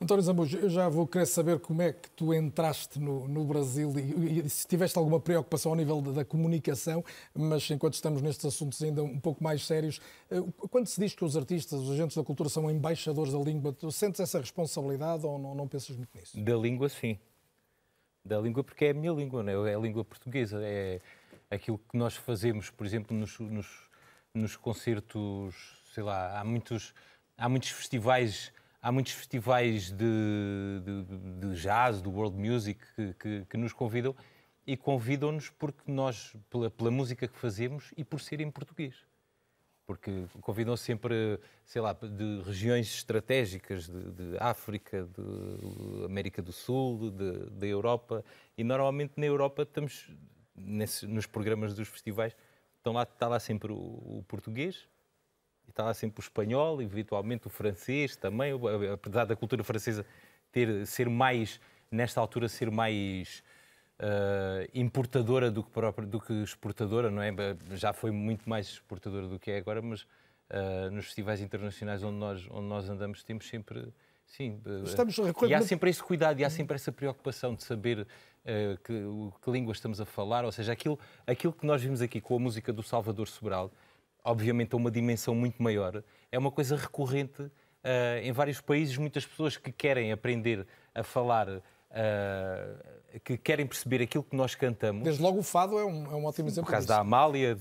António 0.00 0.22
Zambujo, 0.22 0.56
eu 0.58 0.70
já 0.70 0.88
vou 0.88 1.08
querer 1.08 1.26
saber 1.26 1.58
como 1.58 1.82
é 1.82 1.92
que 1.92 2.08
tu 2.10 2.32
entraste 2.32 3.00
no, 3.00 3.26
no 3.26 3.44
Brasil 3.44 3.92
e, 3.98 4.38
e, 4.38 4.48
se 4.48 4.64
tiveste 4.64 4.96
alguma 4.96 5.18
preocupação 5.18 5.72
ao 5.72 5.76
nível 5.76 6.00
da, 6.00 6.12
da, 6.12 6.24
comunicação, 6.24 7.04
mas 7.34 7.68
enquanto 7.68 7.94
estamos 7.94 8.22
nestes 8.22 8.46
assuntos 8.46 8.80
ainda 8.80 9.02
um 9.02 9.18
pouco 9.18 9.42
mais 9.42 9.66
sérios, 9.66 10.00
eh, 10.30 10.40
quando 10.70 10.86
se 10.86 11.00
diz 11.00 11.16
que 11.16 11.24
os 11.24 11.36
artistas, 11.36 11.80
os 11.80 11.90
agentes 11.90 12.16
da 12.16 12.22
cultura 12.22 12.48
são 12.48 12.70
embaixadores 12.70 13.32
da 13.32 13.40
língua, 13.40 13.72
tu 13.72 13.90
sentes 13.90 14.20
essa 14.20 14.38
responsabilidade 14.38 15.26
ou 15.26 15.36
não, 15.36 15.52
não 15.52 15.66
pensas 15.66 15.96
muito 15.96 16.16
nisso? 16.16 16.40
Da 16.40 16.54
língua, 16.54 16.88
sim 16.88 17.18
da 18.28 18.38
língua, 18.38 18.62
porque 18.62 18.84
é 18.84 18.90
a 18.90 18.94
minha 18.94 19.12
língua, 19.12 19.42
não 19.42 19.66
é? 19.66 19.72
é 19.72 19.74
a 19.74 19.78
língua 19.78 20.04
portuguesa. 20.04 20.60
É 20.62 21.00
aquilo 21.50 21.78
que 21.78 21.96
nós 21.96 22.14
fazemos, 22.14 22.70
por 22.70 22.86
exemplo, 22.86 23.16
nos, 23.16 23.38
nos, 23.40 23.88
nos 24.34 24.56
concertos, 24.56 25.82
sei 25.92 26.02
lá, 26.02 26.38
há 26.38 26.44
muitos, 26.44 26.94
há 27.36 27.48
muitos 27.48 27.70
festivais 27.70 28.52
há 28.80 28.92
muitos 28.92 29.12
festivais 29.12 29.90
de, 29.90 30.80
de, 30.84 31.48
de, 31.48 31.60
jazz, 31.60 32.00
do 32.00 32.10
world 32.10 32.38
music, 32.38 32.80
que, 32.94 33.14
que, 33.14 33.44
que 33.50 33.56
nos 33.56 33.72
convidam 33.72 34.14
e 34.66 34.76
convidam-nos 34.76 35.50
porque 35.50 35.90
nós, 35.90 36.36
pela, 36.48 36.70
pela, 36.70 36.90
música 36.90 37.26
que 37.26 37.36
fazemos 37.36 37.92
e 37.96 38.04
por 38.04 38.20
ser 38.20 38.40
em 38.40 38.50
português 38.50 39.07
porque 39.88 40.26
convidam 40.42 40.76
sempre, 40.76 41.40
sei 41.64 41.80
lá, 41.80 41.94
de 41.94 42.42
regiões 42.42 42.86
estratégicas 42.94 43.88
de, 43.88 44.10
de 44.10 44.36
África, 44.38 45.08
de 45.16 46.04
América 46.04 46.42
do 46.42 46.52
Sul, 46.52 47.10
da 47.10 47.66
Europa, 47.66 48.22
e 48.58 48.62
normalmente 48.62 49.14
na 49.16 49.24
Europa 49.24 49.62
estamos, 49.62 50.10
nesses, 50.54 51.08
nos 51.08 51.24
programas 51.24 51.74
dos 51.74 51.88
festivais, 51.88 52.36
estão 52.76 52.92
lá, 52.92 53.04
está 53.04 53.28
lá 53.28 53.40
sempre 53.40 53.72
o, 53.72 53.76
o 53.76 54.24
português, 54.28 54.86
está 55.66 55.84
lá 55.84 55.94
sempre 55.94 56.20
o 56.20 56.22
espanhol, 56.22 56.82
eventualmente 56.82 57.46
o 57.46 57.50
francês 57.50 58.14
também, 58.14 58.52
apesar 58.92 59.24
da 59.24 59.34
cultura 59.34 59.64
francesa 59.64 60.04
ter, 60.52 60.86
ser 60.86 61.08
mais, 61.08 61.58
nesta 61.90 62.20
altura, 62.20 62.46
ser 62.46 62.70
mais 62.70 63.42
uh, 64.00 64.68
importadora 64.74 65.50
do 65.50 65.62
que, 65.62 65.70
própria, 65.70 66.06
do 66.06 66.20
que 66.20 66.32
exportadora, 66.42 67.10
não 67.10 67.22
é? 67.22 67.32
Já 67.74 67.92
foi 67.92 68.10
muito 68.10 68.48
mais 68.48 68.66
exportadora 68.68 69.26
do 69.26 69.38
que 69.38 69.50
é 69.50 69.58
agora, 69.58 69.82
mas 69.82 70.02
uh, 70.02 70.90
nos 70.92 71.06
festivais 71.06 71.40
internacionais 71.40 72.02
onde 72.02 72.16
nós, 72.16 72.46
onde 72.50 72.66
nós 72.66 72.88
andamos 72.88 73.22
temos 73.22 73.48
sempre. 73.48 73.92
Sim, 74.26 74.60
estamos 74.84 75.16
e 75.48 75.54
há 75.54 75.62
sempre 75.62 75.88
esse 75.88 76.02
cuidado 76.02 76.38
e 76.38 76.44
há 76.44 76.50
sempre 76.50 76.74
essa 76.74 76.92
preocupação 76.92 77.54
de 77.54 77.64
saber 77.64 78.06
que, 78.84 78.92
que 79.42 79.50
língua 79.50 79.72
estamos 79.72 80.02
a 80.02 80.04
falar, 80.04 80.44
ou 80.44 80.52
seja, 80.52 80.70
aquilo, 80.70 80.98
aquilo 81.26 81.50
que 81.50 81.64
nós 81.64 81.82
vimos 81.82 82.02
aqui 82.02 82.20
com 82.20 82.36
a 82.36 82.38
música 82.38 82.70
do 82.70 82.82
Salvador 82.82 83.26
Sobral, 83.26 83.72
obviamente 84.22 84.74
a 84.74 84.76
uma 84.76 84.90
dimensão 84.90 85.34
muito 85.34 85.62
maior, 85.62 86.02
é 86.30 86.38
uma 86.38 86.50
coisa 86.50 86.76
recorrente 86.76 87.40
uh, 87.42 87.50
em 88.22 88.32
vários 88.32 88.60
países, 88.60 88.96
muitas 88.96 89.26
pessoas 89.26 89.56
que 89.56 89.72
querem 89.72 90.12
aprender 90.12 90.66
a 90.94 91.02
falar 91.02 91.48
uh, 91.48 91.62
que 93.18 93.36
querem 93.36 93.66
perceber 93.66 94.02
aquilo 94.02 94.24
que 94.24 94.36
nós 94.36 94.54
cantamos. 94.54 95.04
Desde 95.04 95.22
logo 95.22 95.38
o 95.38 95.42
fado 95.42 95.78
é 95.78 95.84
um, 95.84 96.04
é 96.06 96.14
um 96.14 96.24
ótimo 96.24 96.48
exemplo. 96.48 96.68
O 96.68 96.72
caso 96.72 96.86
da 96.86 96.98
Amália, 96.98 97.56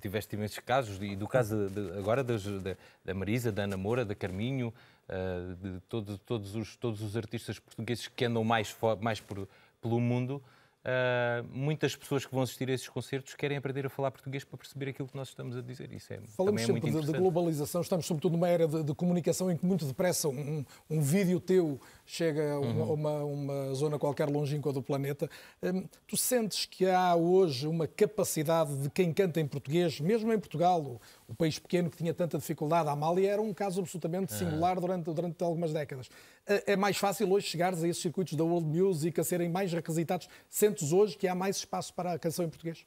tiveste 0.00 0.36
imensos 0.36 0.58
casos, 0.58 0.98
e 1.02 1.16
do 1.16 1.28
caso 1.28 1.68
de, 1.68 1.98
agora 1.98 2.22
das, 2.22 2.44
da, 2.44 2.76
da, 3.04 3.14
Marisa, 3.14 3.50
da 3.52 3.64
Ana 3.64 3.76
Moura, 3.76 4.04
da 4.04 4.14
Carminho, 4.14 4.72
uh, 5.08 5.54
de 5.56 5.80
todo, 5.88 6.18
todos, 6.18 6.54
os, 6.54 6.76
todos 6.76 7.02
os 7.02 7.16
artistas 7.16 7.58
portugueses 7.58 8.08
que 8.08 8.24
andam 8.24 8.44
mais, 8.44 8.76
mais 9.00 9.20
por, 9.20 9.48
pelo 9.80 10.00
mundo. 10.00 10.42
Uh, 10.80 11.46
muitas 11.52 11.94
pessoas 11.94 12.24
que 12.24 12.32
vão 12.32 12.42
assistir 12.42 12.70
a 12.70 12.72
esses 12.72 12.88
concertos 12.88 13.34
querem 13.34 13.58
aprender 13.58 13.84
a 13.84 13.90
falar 13.90 14.10
português 14.10 14.44
para 14.44 14.56
perceber 14.56 14.88
aquilo 14.88 15.06
que 15.06 15.16
nós 15.16 15.28
estamos 15.28 15.54
a 15.54 15.60
dizer. 15.60 15.92
Isso 15.92 16.10
é, 16.10 16.20
Falamos 16.28 16.62
é 16.62 16.64
sempre 16.64 16.90
de, 16.90 17.00
de, 17.02 17.12
globalização, 17.12 17.82
estamos 17.82 18.06
sobretudo 18.06 18.32
numa 18.32 18.48
era 18.48 18.66
de, 18.66 18.82
de 18.82 18.94
comunicação 18.94 19.50
em 19.50 19.58
que 19.58 19.66
muito 19.66 19.84
depressa 19.84 20.28
um, 20.28 20.64
um 20.88 21.02
vídeo 21.02 21.38
teu 21.38 21.78
chega 22.06 22.54
a 22.54 22.58
uma, 22.58 22.84
uhum. 22.84 22.94
uma, 22.94 23.24
uma, 23.24 23.74
zona 23.74 23.98
qualquer 23.98 24.30
longínqua 24.30 24.72
do 24.72 24.82
planeta. 24.82 25.28
Um, 25.62 25.84
tu 26.06 26.16
sentes 26.16 26.64
que 26.64 26.86
há 26.86 27.14
hoje 27.14 27.66
uma 27.66 27.86
capacidade 27.86 28.74
de 28.78 28.88
quem 28.88 29.12
canta 29.12 29.38
em 29.38 29.46
português, 29.46 30.00
mesmo 30.00 30.32
em 30.32 30.38
Portugal, 30.38 30.80
o, 30.80 31.00
o 31.28 31.34
país 31.34 31.58
pequeno 31.58 31.90
que 31.90 31.98
tinha 31.98 32.14
tanta 32.14 32.38
dificuldade, 32.38 32.88
a 32.88 32.92
Amália 32.92 33.32
era 33.32 33.42
um 33.42 33.52
caso 33.52 33.80
absolutamente 33.80 34.32
singular 34.32 34.76
uhum. 34.76 34.80
durante, 34.80 35.12
durante 35.12 35.44
algumas 35.44 35.74
décadas. 35.74 36.08
É, 36.46 36.72
é 36.72 36.76
mais 36.76 36.96
fácil 36.96 37.30
hoje 37.30 37.46
chegares 37.46 37.84
a 37.84 37.88
esses 37.88 38.02
circuitos 38.02 38.34
da 38.34 38.42
world 38.42 38.66
music, 38.66 39.20
a 39.20 39.24
serem 39.24 39.48
mais 39.48 39.72
requisitados. 39.72 40.28
Sentes 40.70 40.92
hoje 40.92 41.16
que 41.16 41.26
há 41.26 41.34
mais 41.34 41.56
espaço 41.56 41.92
para 41.92 42.12
a 42.12 42.18
canção 42.18 42.44
em 42.44 42.48
português? 42.48 42.86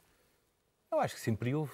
Eu 0.89 1.01
acho 1.01 1.15
que 1.15 1.19
sempre 1.19 1.53
houve. 1.53 1.73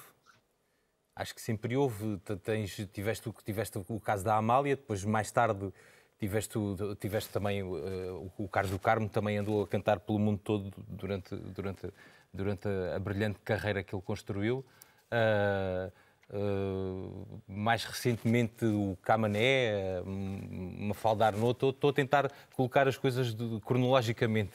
acho 1.15 1.35
que 1.35 1.41
sempre 1.41 1.77
houve. 1.77 2.17
Tens, 2.43 2.75
tiveste, 2.91 3.31
tiveste 3.45 3.77
o 3.87 3.99
caso 3.99 4.23
da 4.23 4.35
Amália, 4.35 4.75
depois 4.75 5.05
mais 5.05 5.29
tarde 5.29 5.71
tiveste, 6.19 6.57
tiveste 6.99 7.29
também 7.29 7.61
uh, 7.61 8.31
o 8.39 8.47
Carlos 8.47 8.71
do 8.71 8.79
Carmo, 8.79 9.07
também 9.07 9.37
andou 9.37 9.61
a 9.61 9.67
cantar 9.67 9.99
pelo 9.99 10.17
mundo 10.17 10.39
todo 10.43 10.73
durante, 10.87 11.35
durante, 11.35 11.93
durante 12.33 12.67
a, 12.67 12.97
brilhante 12.97 13.39
carreira 13.41 13.83
que 13.83 13.93
ele 13.93 14.01
construiu. 14.01 14.65
Uh, 15.13 15.91
Uh, 16.31 17.41
mais 17.47 17.83
recentemente 17.83 18.63
o 18.63 18.95
Camané, 19.01 19.99
uma 20.05 20.93
Faldar 20.93 21.33
Arnaud, 21.33 21.53
estou 21.53 21.89
a 21.89 21.91
tentar 21.91 22.31
colocar 22.55 22.87
as 22.87 22.95
coisas 22.95 23.33
de, 23.33 23.59
cronologicamente. 23.61 24.53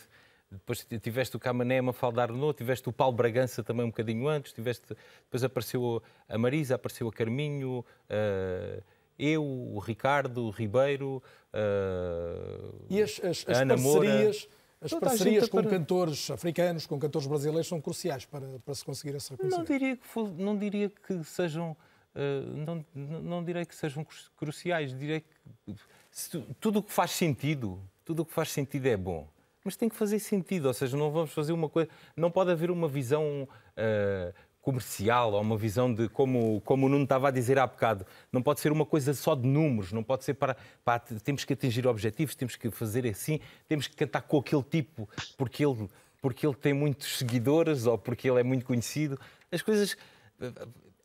Depois 0.55 0.87
tiveste 1.03 1.37
o 1.37 1.41
Camané, 1.41 1.81
uma 1.81 1.93
Faldar 1.93 2.31
Arnaud, 2.31 2.57
tiveste 2.57 2.89
o 2.89 2.93
Paulo 2.93 3.17
Bragança 3.17 3.63
também 3.63 3.85
um 3.85 3.89
bocadinho 3.91 4.29
antes, 4.29 4.53
tiveste, 4.53 4.97
depois 5.25 5.45
apareceu 5.45 6.03
a 6.29 6.39
Marisa, 6.39 6.77
apareceu 6.77 7.09
a 7.09 7.13
Carminho, 7.13 7.85
uh, 8.11 8.83
eu, 9.19 9.45
o 9.45 9.79
Ricardo, 9.79 10.45
o 10.47 10.51
Ribeiro, 10.51 11.23
uh, 11.53 12.85
e 12.89 13.03
as, 13.03 13.21
as, 13.23 13.45
as 13.49 13.59
Ana 13.59 13.75
parcerias, 13.75 14.49
Moura. 14.49 14.65
As 14.81 14.93
parcerias 14.93 15.49
com 15.49 15.63
para... 15.63 15.71
cantores 15.71 16.31
africanos, 16.31 16.87
com 16.87 16.99
cantores 16.99 17.27
brasileiros, 17.27 17.67
são 17.67 17.81
cruciais 17.81 18.27
para, 18.27 18.47
para 18.65 18.75
se 18.75 18.85
conseguir 18.85 19.17
essa 19.17 19.35
reconhecimento. 19.35 19.71
Não 19.71 19.79
diria 19.79 19.97
que, 19.97 20.43
não 20.43 20.59
diria 20.59 20.91
que 20.91 21.25
sejam, 21.25 21.71
uh, 22.15 22.57
não, 22.57 22.85
não, 22.95 23.23
não 23.23 23.45
direi 23.45 23.65
que 23.65 23.75
sejam 23.75 24.07
cruciais, 24.37 24.97
direi 24.97 25.21
que 25.21 25.75
se, 26.11 26.39
tudo 26.61 26.81
o 26.81 26.83
que 26.83 26.93
faz 26.93 27.13
sentido, 27.13 27.81
tudo 28.05 28.23
o 28.23 28.25
que 28.27 28.33
faz 28.33 28.51
sentido 28.51 28.87
é 28.87 28.97
bom. 28.97 29.27
Mas 29.65 29.77
tem 29.77 29.89
que 29.89 29.97
fazer 29.97 30.19
sentido, 30.19 30.67
ou 30.67 30.75
seja, 30.75 30.97
não 30.97 31.11
vamos 31.11 31.33
fazer 31.33 31.53
uma 31.53 31.71
coisa, 31.71 31.89
não 32.15 32.31
pode 32.31 32.51
haver 32.51 32.71
uma 32.71 32.87
visão 32.87 33.49
uh, 33.49 34.35
comercial 34.61 35.33
ou 35.33 35.41
uma 35.41 35.57
visão 35.57 35.93
de, 35.93 36.09
como, 36.09 36.61
como 36.63 36.85
o 36.85 36.89
Nuno 36.89 37.05
estava 37.05 37.29
a 37.29 37.31
dizer 37.31 37.59
há 37.59 37.67
bocado, 37.67 38.07
não 38.31 38.43
pode 38.43 38.61
ser 38.61 38.73
uma 38.73 38.85
coisa 38.85 39.15
só 39.15 39.35
de 39.35 39.47
números, 39.47 39.91
não 39.91 40.03
pode 40.03 40.25
ser 40.25 40.35
para, 40.35 40.57
para 40.85 40.99
temos 41.01 41.45
que 41.45 41.53
atingir 41.55 41.87
objetivos, 41.87 42.35
temos 42.35 42.57
que 42.57 42.71
fazer 42.71 43.07
assim, 43.07 43.41
temos 43.67 43.87
que 43.87 43.97
cantar 43.97 44.23
com 44.23 44.39
aquele 44.39 44.63
tipo 44.63 45.09
porque 45.37 45.65
ele, 45.65 45.89
porque 46.25 46.47
ele 46.47 46.55
tem 46.55 46.73
muitos 46.73 47.19
seguidores 47.19 47.87
ou 47.87 47.99
porque 47.99 48.29
ele 48.31 48.41
é 48.41 48.43
muito 48.43 48.65
conhecido. 48.65 49.21
As 49.53 49.61
coisas. 49.61 49.95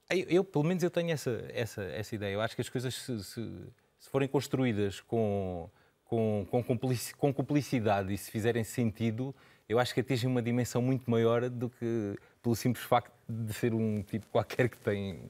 Eu, 0.10 0.26
eu 0.30 0.44
pelo 0.46 0.64
menos, 0.64 0.82
eu 0.82 0.90
tenho 0.90 1.12
essa, 1.12 1.46
essa, 1.54 1.84
essa 1.84 2.16
ideia. 2.16 2.34
Eu 2.34 2.42
acho 2.42 2.56
que 2.56 2.62
as 2.62 2.70
coisas, 2.70 2.96
se, 2.96 3.24
se, 3.24 3.42
se 4.00 4.10
forem 4.10 4.30
construídas 4.30 5.02
com, 5.02 5.70
com, 6.10 6.46
com 7.18 7.34
cumplicidade 7.34 8.12
e 8.12 8.18
se 8.18 8.32
fizerem 8.32 8.64
sentido, 8.64 9.34
eu 9.68 9.78
acho 9.78 9.94
que 9.94 10.00
atingem 10.00 10.28
uma 10.28 10.42
dimensão 10.42 10.82
muito 10.82 11.10
maior 11.10 11.48
do 11.48 11.70
que 11.70 12.18
pelo 12.42 12.56
simples 12.56 12.84
facto 12.84 13.14
de 13.30 13.54
ser 13.54 13.76
um 13.76 14.02
tipo 14.02 14.26
qualquer 14.28 14.68
que 14.68 14.78
tem, 14.78 15.30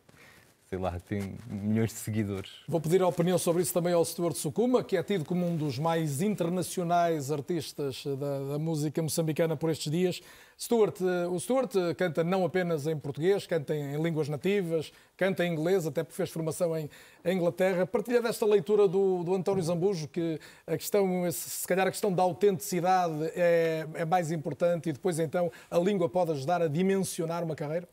sei 0.69 0.77
lá, 0.77 0.99
tem 0.99 1.35
milhões 1.49 1.89
de 1.89 1.97
seguidores. 1.97 2.51
Vou 2.67 2.79
pedir 2.79 3.01
a 3.01 3.07
opinião 3.07 3.39
sobre 3.39 3.63
isso 3.63 3.73
também 3.73 3.91
ao 3.91 4.05
Stuart 4.05 4.35
Sukuma, 4.35 4.83
que 4.83 4.95
é 4.95 5.01
tido 5.01 5.25
como 5.25 5.43
um 5.43 5.57
dos 5.57 5.79
mais 5.79 6.21
internacionais 6.21 7.31
artistas 7.31 8.03
da, 8.05 8.51
da 8.51 8.59
música 8.59 9.01
moçambicana 9.01 9.57
por 9.57 9.71
estes 9.71 9.91
dias. 9.91 10.21
Stuart, 10.59 11.01
eh, 11.01 11.27
o 11.27 11.39
Stuart 11.39 11.73
canta 11.97 12.23
não 12.23 12.45
apenas 12.45 12.85
em 12.85 12.95
português, 12.95 13.47
canta 13.47 13.75
em 13.75 13.99
línguas 13.99 14.29
nativas, 14.29 14.91
canta 15.17 15.43
em 15.43 15.53
inglês, 15.53 15.87
até 15.87 16.03
porque 16.03 16.15
fez 16.15 16.29
formação 16.29 16.77
em, 16.77 16.87
em 17.25 17.35
Inglaterra. 17.35 17.87
Partilha 17.87 18.21
desta 18.21 18.45
leitura 18.45 18.87
do, 18.87 19.23
do 19.23 19.33
António 19.33 19.63
Zambujo, 19.63 20.07
que 20.07 20.39
a 20.67 20.77
questão, 20.77 21.31
se 21.31 21.67
calhar 21.67 21.87
a 21.87 21.91
questão 21.91 22.13
da 22.13 22.21
autenticidade 22.21 23.31
é, 23.35 23.87
é 23.95 24.05
mais 24.05 24.31
importante 24.31 24.89
e 24.89 24.93
depois 24.93 25.17
então 25.17 25.51
a 25.71 25.79
língua 25.79 26.07
pode 26.07 26.31
ajudar 26.33 26.61
a 26.61 26.67
dimensionar 26.67 27.43
uma 27.43 27.55
carreira? 27.55 27.87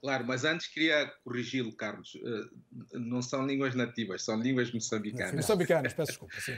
Claro, 0.00 0.24
mas 0.26 0.44
antes 0.44 0.68
queria 0.68 1.06
corrigi-lo, 1.24 1.72
Carlos. 1.72 2.16
Eh, 2.16 2.98
não 2.98 3.20
são 3.20 3.44
línguas 3.44 3.74
nativas, 3.74 4.24
são 4.24 4.40
línguas 4.40 4.72
moçambicanas. 4.72 5.34
Moçambicanas, 5.34 5.92
peço 5.92 6.12
desculpa. 6.12 6.40
Sim. 6.40 6.56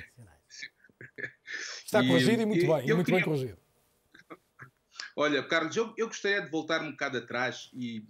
Está 1.85 2.05
corrigido 2.07 2.41
e, 2.41 2.43
e 2.43 2.47
muito 2.47 2.67
bem, 2.67 2.89
e 2.89 2.95
muito 2.95 3.07
queria... 3.07 3.21
bem 3.21 3.25
corrigido. 3.25 3.59
Olha, 5.17 5.43
Carlos, 5.43 5.75
eu, 5.75 5.93
eu, 5.97 6.07
gostaria 6.07 6.43
de 6.43 6.51
voltar 6.51 6.83
um 6.83 6.91
bocado 6.93 7.19
atrás 7.19 7.71
e, 7.75 8.05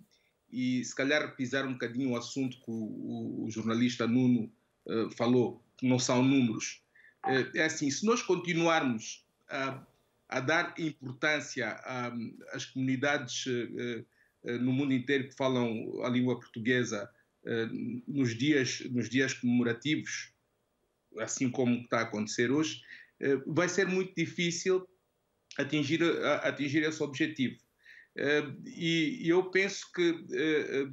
e 0.50 0.84
se 0.84 0.94
calhar 0.94 1.34
pisar 1.34 1.64
um 1.64 1.72
bocadinho 1.72 2.10
o 2.10 2.16
assunto 2.16 2.56
que 2.58 2.70
o, 2.70 3.44
o 3.44 3.50
jornalista 3.50 4.06
Nuno 4.06 4.52
uh, 4.86 5.10
falou, 5.16 5.64
que 5.76 5.88
não 5.88 5.98
são 5.98 6.22
números. 6.22 6.82
Uh, 7.24 7.56
é 7.56 7.64
assim, 7.64 7.90
se 7.90 8.04
nós 8.04 8.22
continuarmos 8.22 9.24
a, 9.48 9.82
a 10.28 10.40
dar 10.40 10.74
importância 10.78 11.70
às 12.52 12.66
comunidades 12.66 13.46
uh, 13.46 14.04
no 14.44 14.72
mundo 14.72 14.92
inteiro 14.92 15.28
que 15.28 15.36
falam 15.36 16.02
a 16.02 16.08
língua 16.08 16.38
portuguesa 16.38 17.10
nos 18.06 18.36
dias, 18.36 18.80
nos 18.90 19.08
dias 19.08 19.34
comemorativos, 19.34 20.32
assim 21.18 21.50
como 21.50 21.76
está 21.82 21.98
a 21.98 22.02
acontecer 22.02 22.50
hoje, 22.50 22.80
vai 23.46 23.68
ser 23.68 23.86
muito 23.86 24.14
difícil 24.14 24.86
atingir, 25.58 26.02
atingir 26.42 26.82
esse 26.82 27.02
objetivo. 27.02 27.58
Eh, 28.16 28.52
e 28.66 29.28
eu 29.28 29.50
penso 29.50 29.90
que 29.92 30.26
eh, 30.32 30.88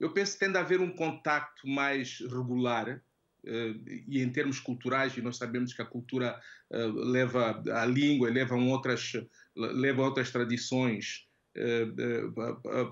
eu 0.00 0.12
penso 0.12 0.32
que 0.32 0.44
tem 0.44 0.56
haver 0.56 0.80
um 0.80 0.94
contacto 0.94 1.68
mais 1.68 2.20
regular 2.20 3.02
eh, 3.44 3.74
e 4.08 4.20
em 4.20 4.30
termos 4.30 4.60
culturais 4.60 5.16
e 5.16 5.22
nós 5.22 5.36
sabemos 5.36 5.74
que 5.74 5.82
a 5.82 5.86
cultura 5.86 6.40
leva 6.70 7.62
a 7.72 7.84
língua 7.84 8.30
leva 8.30 8.56
outras 8.56 9.12
leva 9.54 10.02
outras 10.02 10.30
tradições 10.32 11.23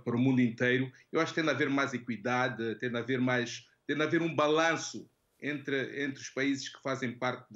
para 0.05 0.17
o 0.17 0.19
mundo 0.19 0.41
inteiro 0.41 0.91
eu 1.11 1.21
acho 1.21 1.33
que 1.33 1.41
tem 1.41 1.45
de 1.45 1.51
haver 1.51 1.69
mais 1.69 1.93
equidade 1.93 2.77
tem 2.77 2.91
de 2.91 2.97
haver 2.97 3.21
mais 3.21 3.67
tem 3.87 3.97
de 3.97 4.03
haver 4.03 4.23
um 4.23 4.35
balanço 4.35 5.09
entre 5.41 6.05
entre 6.05 6.23
os 6.23 6.31
países 6.31 6.69
que 6.69 6.81
fazem 6.83 7.13
parte 7.13 7.47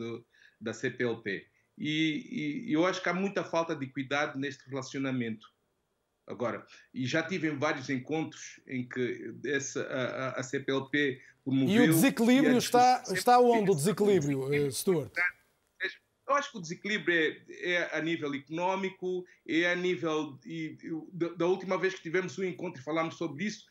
da 0.61 0.73
CPLP 0.73 1.47
e, 1.79 2.65
e, 2.67 2.73
eu 2.73 2.87
acho 2.87 3.03
que 3.03 3.09
há 3.09 3.15
muita 3.15 3.45
falta 3.45 3.77
de 3.77 3.87
cuidado 3.87 4.39
neste 4.39 4.69
relacionamento. 4.69 5.47
Agora, 6.27 6.67
e 6.93 7.07
já 7.07 7.23
tive 7.23 7.49
em 7.49 7.57
vários 7.57 7.89
encontros 7.89 8.61
em 8.67 8.89
que 8.89 9.35
essa, 9.45 9.83
a, 9.83 10.41
a 10.41 10.43
CPLP 10.43 11.21
promoveu... 11.45 11.85
E 11.85 11.89
o 11.89 11.93
desequilíbrio 11.93 12.55
e 12.55 12.59
está, 12.59 13.05
está 13.13 13.39
onde, 13.39 13.71
o 13.71 13.75
desequilíbrio, 13.75 14.53
eh, 14.53 14.71
Stuart? 14.71 15.13
Eu 16.29 16.35
acho 16.35 16.51
que 16.51 16.59
o 16.59 16.61
desequilíbrio 16.61 17.15
é, 17.15 17.73
é, 17.73 17.97
a 17.97 18.01
nível 18.01 18.35
económico, 18.35 19.25
é 19.47 19.71
a 19.71 19.77
nível... 19.77 20.39
E, 20.45 20.77
da, 21.13 21.29
da 21.29 21.47
última 21.47 21.79
vez 21.79 21.95
que 21.95 22.03
tivemos 22.03 22.39
um 22.39 22.45
encontro 22.45 22.81
e 22.81 22.85
falámos 22.85 23.17
sobre 23.17 23.45
isso, 23.45 23.65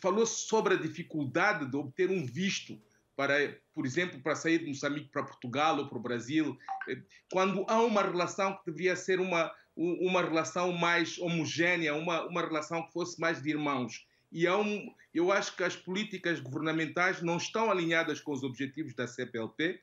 falou 0.00 0.26
sobre 0.26 0.74
a 0.74 0.76
dificuldade 0.76 1.70
de 1.70 1.76
obter 1.76 2.10
um 2.10 2.26
visto 2.26 2.78
para, 3.16 3.56
por 3.74 3.86
exemplo, 3.86 4.20
para 4.20 4.34
sair 4.34 4.58
de 4.58 4.66
Moçambique 4.66 5.10
para 5.10 5.22
Portugal 5.22 5.78
ou 5.78 5.88
para 5.88 5.98
o 5.98 6.02
Brasil, 6.02 6.56
eh, 6.88 7.00
quando 7.30 7.64
há 7.68 7.80
uma 7.80 8.02
relação 8.02 8.56
que 8.56 8.66
deveria 8.66 8.96
ser 8.96 9.20
uma, 9.20 9.52
uma 9.76 10.22
relação 10.22 10.72
mais 10.72 11.18
homogénea, 11.18 11.94
uma, 11.94 12.26
uma 12.26 12.40
relação 12.40 12.82
que 12.86 12.92
fosse 12.92 13.20
mais 13.20 13.42
de 13.42 13.50
irmãos. 13.50 14.06
E 14.30 14.46
há 14.46 14.56
um, 14.56 14.92
eu 15.12 15.30
acho 15.30 15.54
que 15.54 15.62
as 15.62 15.76
políticas 15.76 16.40
governamentais 16.40 17.20
não 17.22 17.36
estão 17.36 17.70
alinhadas 17.70 18.18
com 18.18 18.32
os 18.32 18.42
objetivos 18.42 18.94
da 18.94 19.06
CPLP, 19.06 19.80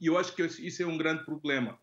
e 0.00 0.06
eu 0.06 0.16
acho 0.16 0.34
que 0.34 0.42
isso 0.42 0.82
é 0.82 0.86
um 0.86 0.96
grande 0.96 1.24
problema. 1.24 1.78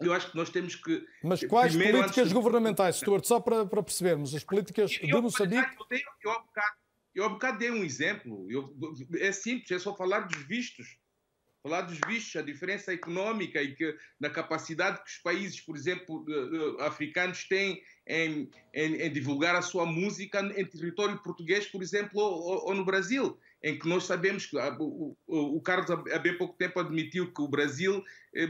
Eu 0.00 0.12
acho 0.12 0.30
que 0.30 0.36
nós 0.36 0.50
temos 0.50 0.74
que. 0.74 1.06
Mas 1.22 1.44
quais 1.44 1.72
primeiro, 1.72 1.98
políticas 1.98 2.24
antes... 2.24 2.32
governamentais, 2.32 2.96
Stuart, 2.96 3.24
só 3.24 3.38
para, 3.38 3.64
para 3.64 3.82
percebermos, 3.82 4.34
as 4.34 4.42
políticas 4.42 4.90
de 4.90 5.12
Moçambique? 5.12 5.76
Eu, 5.78 5.84
tenho, 5.86 6.04
eu, 6.22 6.30
há 6.30 6.38
bocado, 6.40 6.76
eu 7.14 7.24
há 7.24 7.28
bocado 7.28 7.58
dei 7.58 7.70
um 7.70 7.84
exemplo. 7.84 8.46
Eu, 8.50 8.74
é 9.18 9.30
simples, 9.30 9.70
é 9.70 9.78
só 9.78 9.94
falar 9.94 10.20
dos 10.20 10.42
vistos. 10.46 10.98
Falar 11.62 11.82
dos 11.82 11.98
vistos, 12.06 12.36
a 12.36 12.42
diferença 12.42 12.92
econômica 12.92 13.62
e 13.62 13.74
que, 13.74 13.96
na 14.20 14.28
capacidade 14.28 15.02
que 15.02 15.08
os 15.08 15.16
países, 15.18 15.60
por 15.60 15.74
exemplo, 15.74 16.26
africanos 16.80 17.44
têm 17.44 17.82
em, 18.06 18.50
em, 18.74 18.96
em 18.96 19.10
divulgar 19.10 19.54
a 19.56 19.62
sua 19.62 19.86
música 19.86 20.40
em 20.40 20.66
território 20.66 21.22
português, 21.22 21.66
por 21.66 21.82
exemplo, 21.82 22.20
ou, 22.20 22.66
ou 22.66 22.74
no 22.74 22.84
Brasil 22.84 23.38
em 23.64 23.78
que 23.78 23.88
nós 23.88 24.04
sabemos 24.04 24.44
que 24.44 24.58
o, 24.58 25.16
o, 25.26 25.56
o, 25.56 25.60
Carlos 25.62 25.90
há 25.90 26.18
bem 26.18 26.36
pouco 26.36 26.54
tempo 26.54 26.78
admitiu 26.78 27.32
que 27.32 27.40
o 27.40 27.48
Brasil 27.48 28.04
eh, 28.34 28.44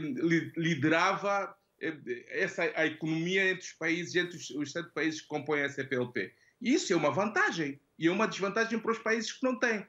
liderava 0.57 1.55
eh, 1.81 1.95
essa 2.27 2.63
a 2.75 2.85
economia 2.85 3.49
entre 3.49 3.63
os 3.63 3.71
países, 3.71 4.13
entre 4.13 4.35
os, 4.35 4.49
os 4.49 4.73
sete 4.73 4.91
países 4.93 5.21
que 5.21 5.27
compõem 5.27 5.63
a 5.63 5.69
CPLP. 5.69 6.33
Isso 6.61 6.91
é 6.91 6.97
uma 6.97 7.11
vantagem 7.11 7.79
e 7.97 8.07
é 8.07 8.11
uma 8.11 8.27
desvantagem 8.27 8.77
para 8.77 8.91
os 8.91 8.99
países 8.99 9.31
que 9.31 9.41
não 9.45 9.57
têm. 9.57 9.87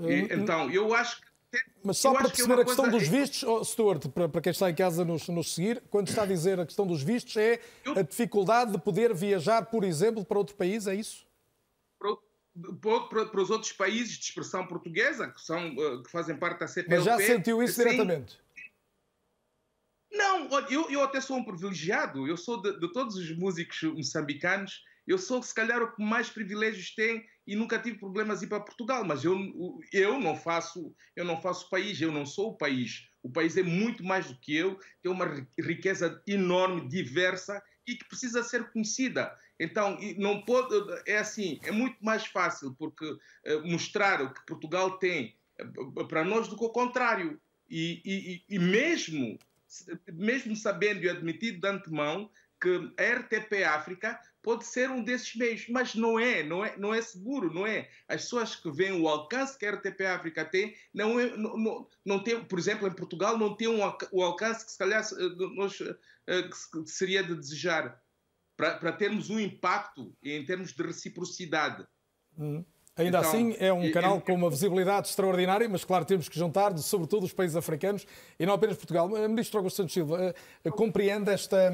E, 0.00 0.32
então, 0.32 0.70
eu 0.70 0.94
acho 0.94 1.20
que. 1.20 1.28
Mas 1.84 1.98
só 1.98 2.14
para 2.14 2.28
perceber 2.30 2.54
que 2.54 2.60
é 2.60 2.62
a 2.62 2.66
questão 2.66 2.90
coisa... 2.90 2.98
dos 2.98 3.08
vistos, 3.08 3.42
oh, 3.42 3.62
Stuart, 3.64 4.08
para, 4.08 4.30
para 4.30 4.40
quem 4.40 4.50
está 4.50 4.70
em 4.70 4.74
casa 4.74 5.04
nos, 5.04 5.28
nos 5.28 5.54
seguir, 5.54 5.82
quando 5.90 6.08
está 6.08 6.22
a 6.22 6.26
dizer 6.26 6.58
a 6.58 6.64
questão 6.64 6.86
dos 6.86 7.02
vistos, 7.02 7.36
é 7.36 7.60
eu... 7.84 7.98
a 7.98 8.02
dificuldade 8.02 8.72
de 8.72 8.78
poder 8.78 9.12
viajar, 9.12 9.66
por 9.66 9.84
exemplo, 9.84 10.24
para 10.24 10.38
outro 10.38 10.56
país, 10.56 10.86
é 10.86 10.94
isso? 10.94 11.27
Para, 12.80 13.40
os 13.40 13.50
outros 13.50 13.72
países 13.72 14.18
de 14.18 14.24
expressão 14.24 14.66
portuguesa, 14.66 15.28
que, 15.28 15.40
são, 15.40 15.60
eh, 15.60 16.02
que 16.04 16.10
fazem 16.10 16.36
parte 16.36 16.60
da 16.60 16.66
CPLP. 16.66 16.96
Mas 16.96 17.04
já 17.04 17.16
sentiu 17.18 17.62
isso 17.62 17.82
diretamente? 17.82 18.40
Não, 20.10 20.48
eu, 20.70 20.90
eu 20.90 21.02
até 21.02 21.20
sou 21.20 21.36
um 21.36 21.44
privilegiado. 21.44 22.26
Eu 22.26 22.36
sou 22.36 22.60
de, 22.60 22.78
de 22.80 22.92
todos 22.92 23.16
os 23.16 23.36
músicos 23.36 23.82
moçambicanos 23.82 24.82
Eu 25.06 25.18
sou, 25.18 25.42
se 25.42 25.54
calhar, 25.54 25.82
o 25.82 25.94
que 25.94 26.02
mais 26.02 26.30
privilégios 26.30 26.94
tem 26.94 27.24
e 27.46 27.56
nunca 27.56 27.78
tive 27.78 27.98
problemas 27.98 28.42
em 28.42 28.46
ir 28.46 28.48
para 28.48 28.60
Portugal, 28.60 29.04
mas 29.04 29.24
eu, 29.24 29.34
eu 29.90 30.20
não 30.20 30.36
faço 30.36 30.94
eu 31.16 31.24
não 31.24 31.40
faço 31.40 31.70
país, 31.70 32.00
eu 32.00 32.12
não 32.12 32.26
sou 32.26 32.50
o 32.50 32.56
país. 32.56 33.08
O 33.22 33.30
país 33.30 33.56
é 33.56 33.62
muito 33.62 34.04
mais 34.04 34.26
do 34.26 34.38
que 34.38 34.54
eu, 34.54 34.78
tem 35.02 35.10
uma 35.10 35.26
riqueza 35.58 36.22
enorme, 36.26 36.88
diversa 36.88 37.62
e 37.86 37.96
que 37.96 38.06
precisa 38.06 38.42
ser 38.42 38.70
conhecida. 38.70 39.34
Então, 39.58 39.98
não 40.16 40.42
pode, 40.42 40.74
é 41.06 41.18
assim, 41.18 41.58
é 41.64 41.72
muito 41.72 41.96
mais 42.00 42.24
fácil 42.26 42.74
porque 42.78 43.04
uh, 43.04 43.18
mostrar 43.64 44.22
o 44.22 44.32
que 44.32 44.46
Portugal 44.46 44.98
tem 44.98 45.36
uh, 45.60 46.06
para 46.06 46.24
nós 46.24 46.48
do 46.48 46.56
que 46.56 46.64
o 46.64 46.70
contrário. 46.70 47.40
E, 47.68 48.00
e, 48.04 48.54
e, 48.54 48.58
mesmo, 48.58 49.38
mesmo 50.12 50.56
sabendo 50.56 51.04
e 51.04 51.10
admitido 51.10 51.60
de 51.60 51.68
antemão 51.68 52.30
que 52.60 52.92
a 52.96 53.18
RTP 53.18 53.64
África 53.64 54.18
pode 54.42 54.64
ser 54.64 54.90
um 54.90 55.02
desses 55.02 55.34
meios, 55.36 55.66
mas 55.68 55.94
não 55.94 56.18
é, 56.18 56.42
não 56.42 56.64
é, 56.64 56.76
não 56.76 56.94
é 56.94 57.02
seguro, 57.02 57.52
não 57.52 57.66
é. 57.66 57.88
As 58.08 58.22
pessoas 58.22 58.56
que 58.56 58.70
veem 58.70 59.00
o 59.00 59.08
alcance 59.08 59.58
que 59.58 59.66
a 59.66 59.72
RTP 59.72 60.00
África 60.06 60.44
tem, 60.44 60.74
não, 60.94 61.20
é, 61.20 61.36
não, 61.36 61.56
não, 61.56 61.86
não 62.04 62.22
tem, 62.22 62.42
por 62.42 62.58
exemplo, 62.58 62.88
em 62.88 62.94
Portugal, 62.94 63.36
não 63.36 63.54
tem 63.54 63.68
um, 63.68 63.80
o 64.12 64.22
alcance 64.22 64.64
que 64.64 64.72
se 64.72 64.78
calhar 64.78 65.02
eh, 65.04 65.54
nós, 65.54 65.76
que 65.76 66.90
seria 66.90 67.22
de 67.22 67.34
desejar 67.34 68.00
para 68.58 68.92
termos 68.92 69.30
um 69.30 69.38
impacto 69.38 70.12
em 70.20 70.44
termos 70.44 70.72
de 70.72 70.82
reciprocidade. 70.82 71.86
Hum. 72.36 72.64
Ainda 72.96 73.18
então, 73.18 73.30
assim, 73.30 73.54
é 73.60 73.72
um 73.72 73.92
canal 73.92 74.20
com 74.20 74.34
uma 74.34 74.50
visibilidade 74.50 75.06
extraordinária, 75.06 75.68
mas 75.68 75.84
claro, 75.84 76.04
temos 76.04 76.28
que 76.28 76.36
juntar, 76.36 76.76
sobretudo, 76.78 77.24
os 77.24 77.32
países 77.32 77.56
africanos 77.56 78.04
e 78.36 78.44
não 78.44 78.54
apenas 78.54 78.76
Portugal. 78.76 79.08
Ministro 79.08 79.58
Augusto 79.58 79.76
Santos 79.76 79.94
Silva, 79.94 80.34
eh, 80.64 80.70
compreende 80.70 81.30
esta, 81.30 81.70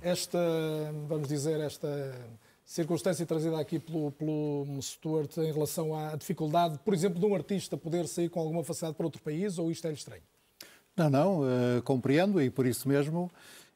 esta, 0.00 0.38
vamos 1.06 1.28
dizer, 1.28 1.60
esta 1.60 2.14
circunstância 2.64 3.26
trazida 3.26 3.60
aqui 3.60 3.78
pelo, 3.78 4.10
pelo 4.12 4.80
Stuart 4.80 5.36
em 5.36 5.52
relação 5.52 5.94
à 5.94 6.16
dificuldade, 6.16 6.78
por 6.82 6.94
exemplo, 6.94 7.20
de 7.20 7.26
um 7.26 7.34
artista 7.34 7.76
poder 7.76 8.08
sair 8.08 8.30
com 8.30 8.40
alguma 8.40 8.64
facilidade 8.64 8.96
para 8.96 9.04
outro 9.04 9.20
país, 9.20 9.58
ou 9.58 9.70
isto 9.70 9.86
é 9.86 9.92
estranho? 9.92 10.22
Não, 10.96 11.10
não, 11.10 11.40
uh, 11.42 11.82
compreendo 11.82 12.40
e 12.40 12.48
por 12.48 12.64
isso 12.64 12.88
mesmo 12.88 13.30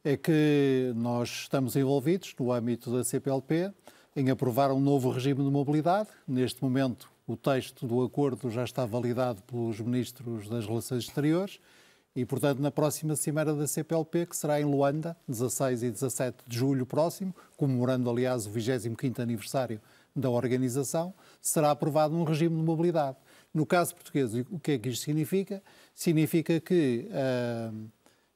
é 0.04 0.16
que 0.16 0.92
nós 0.94 1.28
estamos 1.28 1.76
envolvidos 1.76 2.34
no 2.38 2.52
âmbito 2.52 2.90
da 2.90 3.02
CPLP 3.02 3.72
em 4.14 4.30
aprovar 4.30 4.72
um 4.72 4.80
novo 4.80 5.10
regime 5.10 5.44
de 5.44 5.50
mobilidade. 5.50 6.08
Neste 6.26 6.62
momento, 6.62 7.10
o 7.26 7.36
texto 7.36 7.86
do 7.86 8.02
acordo 8.02 8.50
já 8.50 8.64
está 8.64 8.86
validado 8.86 9.42
pelos 9.42 9.80
ministros 9.80 10.48
das 10.48 10.66
Relações 10.66 11.04
Exteriores 11.04 11.60
e, 12.16 12.24
portanto, 12.24 12.60
na 12.60 12.70
próxima 12.70 13.14
cimeira 13.14 13.54
da 13.54 13.66
CPLP, 13.66 14.26
que 14.26 14.36
será 14.36 14.60
em 14.60 14.64
Luanda, 14.64 15.16
16 15.28 15.82
e 15.82 15.90
17 15.90 16.38
de 16.48 16.56
julho 16.56 16.86
próximo, 16.86 17.34
comemorando, 17.56 18.10
aliás, 18.10 18.46
o 18.46 18.50
25º 18.50 19.20
aniversário 19.20 19.80
da 20.16 20.30
organização, 20.30 21.14
será 21.40 21.70
aprovado 21.70 22.16
um 22.16 22.24
regime 22.24 22.56
de 22.56 22.62
mobilidade. 22.62 23.16
No 23.54 23.64
caso 23.64 23.94
português, 23.94 24.34
o 24.34 24.58
que 24.58 24.72
é 24.72 24.78
que 24.78 24.88
isto 24.88 25.04
significa? 25.04 25.62
Significa 25.94 26.60
que 26.60 27.08
uh, 27.08 27.88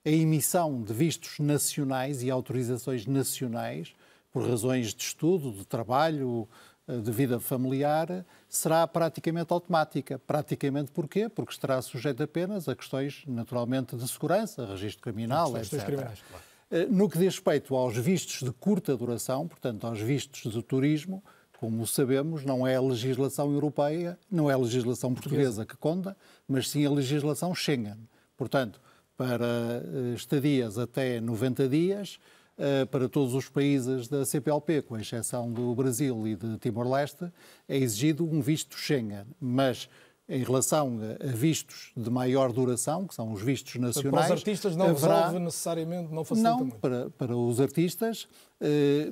a 0.05 0.11
emissão 0.11 0.83
de 0.83 0.93
vistos 0.93 1.39
nacionais 1.39 2.23
e 2.23 2.31
autorizações 2.31 3.07
nacionais, 3.07 3.95
por 4.33 4.49
razões 4.49 4.95
de 4.95 5.03
estudo, 5.03 5.53
de 5.53 5.65
trabalho, 5.65 6.49
eh, 6.89 6.97
de 6.99 7.11
vida 7.13 7.39
familiar, 7.39 8.25
será 8.49 8.87
praticamente 8.87 9.53
automática. 9.53 10.19
Praticamente 10.19 10.91
porquê? 10.91 11.29
Porque 11.29 11.53
estará 11.53 11.81
sujeito 11.81 12.23
apenas 12.23 12.69
a 12.69 12.75
questões, 12.75 13.23
naturalmente, 13.27 13.95
de 13.95 14.09
segurança, 14.09 14.67
registro 14.67 15.03
criminal, 15.03 15.57
etc. 15.57 15.85
Criminais, 15.85 16.19
claro. 16.29 16.45
Eh, 16.73 16.87
no 16.91 17.09
que 17.09 17.19
diz 17.19 17.35
respeito 17.35 17.77
aos 17.77 17.97
vistos 17.97 18.43
de 18.43 18.53
curta 18.53 18.97
duração, 18.97 19.47
portanto, 19.47 19.87
aos 19.87 20.01
vistos 20.01 20.53
de 20.53 20.63
turismo, 20.63 21.23
como 21.61 21.87
sabemos, 21.87 22.45
não 22.45 22.67
é 22.67 22.75
a 22.75 22.81
legislação 22.81 23.53
europeia, 23.53 24.19
não 24.29 24.51
é 24.51 24.55
a 24.55 24.59
legislação 24.59 25.15
portuguesa 25.15 25.65
que 25.65 25.77
conta, 25.77 26.17
mas 26.49 26.69
sim 26.69 26.85
a 26.85 26.91
legislação 26.91 27.55
Schengen. 27.55 28.09
Portanto, 28.37 28.81
para 29.17 29.47
eh, 29.47 30.15
estadias 30.15 30.79
até 30.79 31.21
90 31.21 31.69
dias 31.69 32.19
eh, 32.59 32.85
para 32.85 33.09
todos 33.09 33.35
os 33.35 33.49
países 33.49 34.09
da 34.09 34.25
CPLP, 34.25 34.83
com 34.83 34.99
exceção 34.99 35.51
do 35.51 35.75
Brasil 35.75 36.27
e 36.27 36.37
de 36.37 36.59
Timor-Leste, 36.59 37.33
é 37.69 37.77
exigido 37.77 38.25
um 38.25 38.41
visto 38.41 38.77
Schengen. 38.77 39.25
Mas 39.41 39.89
em 40.29 40.43
relação 40.45 40.99
a 41.21 41.27
vistos 41.27 41.93
de 41.97 42.09
maior 42.09 42.53
duração, 42.53 43.07
que 43.07 43.15
são 43.15 43.33
os 43.33 43.43
vistos 43.43 43.75
nacionais. 43.77 44.27
Para 44.27 44.35
os 44.35 44.41
artistas 44.41 44.77
não 44.77 44.87
haverá... 44.87 45.17
resolve 45.17 45.39
necessariamente, 45.45 46.13
não 46.13 46.25
facilita 46.25 46.51
não, 46.51 46.59
muito. 46.59 46.79
Para, 46.79 47.11
para 47.11 47.37
os 47.37 47.61
artistas, 47.61 48.29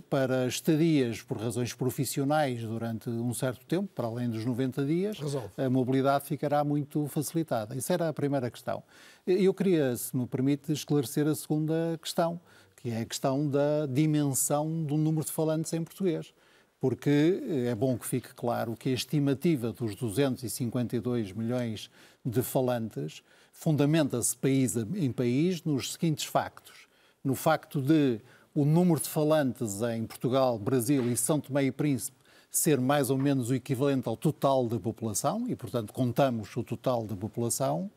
para 0.09 0.47
estadias 0.47 1.23
por 1.23 1.39
razões 1.39 1.75
profissionais 1.75 2.63
durante 2.63 3.09
um 3.11 3.35
certo 3.35 3.65
tempo, 3.67 3.89
para 3.95 4.07
além 4.07 4.31
dos 4.31 4.45
90 4.45 4.85
dias, 4.85 5.19
resolve. 5.19 5.49
a 5.57 5.69
mobilidade 5.69 6.25
ficará 6.25 6.63
muito 6.63 7.07
facilitada. 7.09 7.77
Isso 7.77 7.93
era 7.93 8.09
a 8.09 8.13
primeira 8.13 8.51
questão. 8.51 8.83
Eu 9.27 9.53
queria, 9.53 9.97
se 9.97 10.17
me 10.17 10.27
permite, 10.27 10.73
esclarecer 10.73 11.27
a 11.27 11.35
segunda 11.35 11.99
questão, 12.01 12.41
que 12.77 12.91
é 12.91 13.01
a 13.01 13.05
questão 13.05 13.49
da 13.49 13.87
dimensão 13.87 14.85
do 14.85 14.97
número 14.97 15.25
de 15.25 15.33
falantes 15.33 15.73
em 15.73 15.83
português 15.83 16.33
porque 16.81 17.43
é 17.67 17.75
bom 17.75 17.99
que 17.99 18.07
fique 18.07 18.35
claro 18.35 18.75
que 18.75 18.89
a 18.89 18.93
estimativa 18.93 19.71
dos 19.71 19.95
252 19.95 21.33
milhões 21.33 21.91
de 22.25 22.43
falantes 22.43 23.23
fundamenta-se 23.53 24.35
país 24.35 24.75
em 24.77 25.13
país 25.13 25.63
nos 25.63 25.93
seguintes 25.93 26.25
factos. 26.25 26.89
No 27.23 27.35
facto 27.35 27.83
de 27.83 28.19
o 28.55 28.65
número 28.65 29.01
de 29.01 29.09
falantes 29.09 29.81
em 29.83 30.05
Portugal, 30.05 30.59
Brasil 30.59 31.11
e 31.11 31.17
São 31.17 31.39
Tomé 31.39 31.65
e 31.65 31.73
Príncipe 31.73 32.19
ser 32.51 32.81
mais 32.81 33.11
ou 33.11 33.17
menos 33.17 33.51
o 33.51 33.55
equivalente 33.55 34.09
ao 34.09 34.17
total 34.17 34.67
da 34.67 34.79
população, 34.79 35.47
e 35.49 35.55
portanto 35.55 35.93
contamos 35.93 36.57
o 36.57 36.65
total 36.65 37.07
da 37.07 37.15
população, 37.15 37.89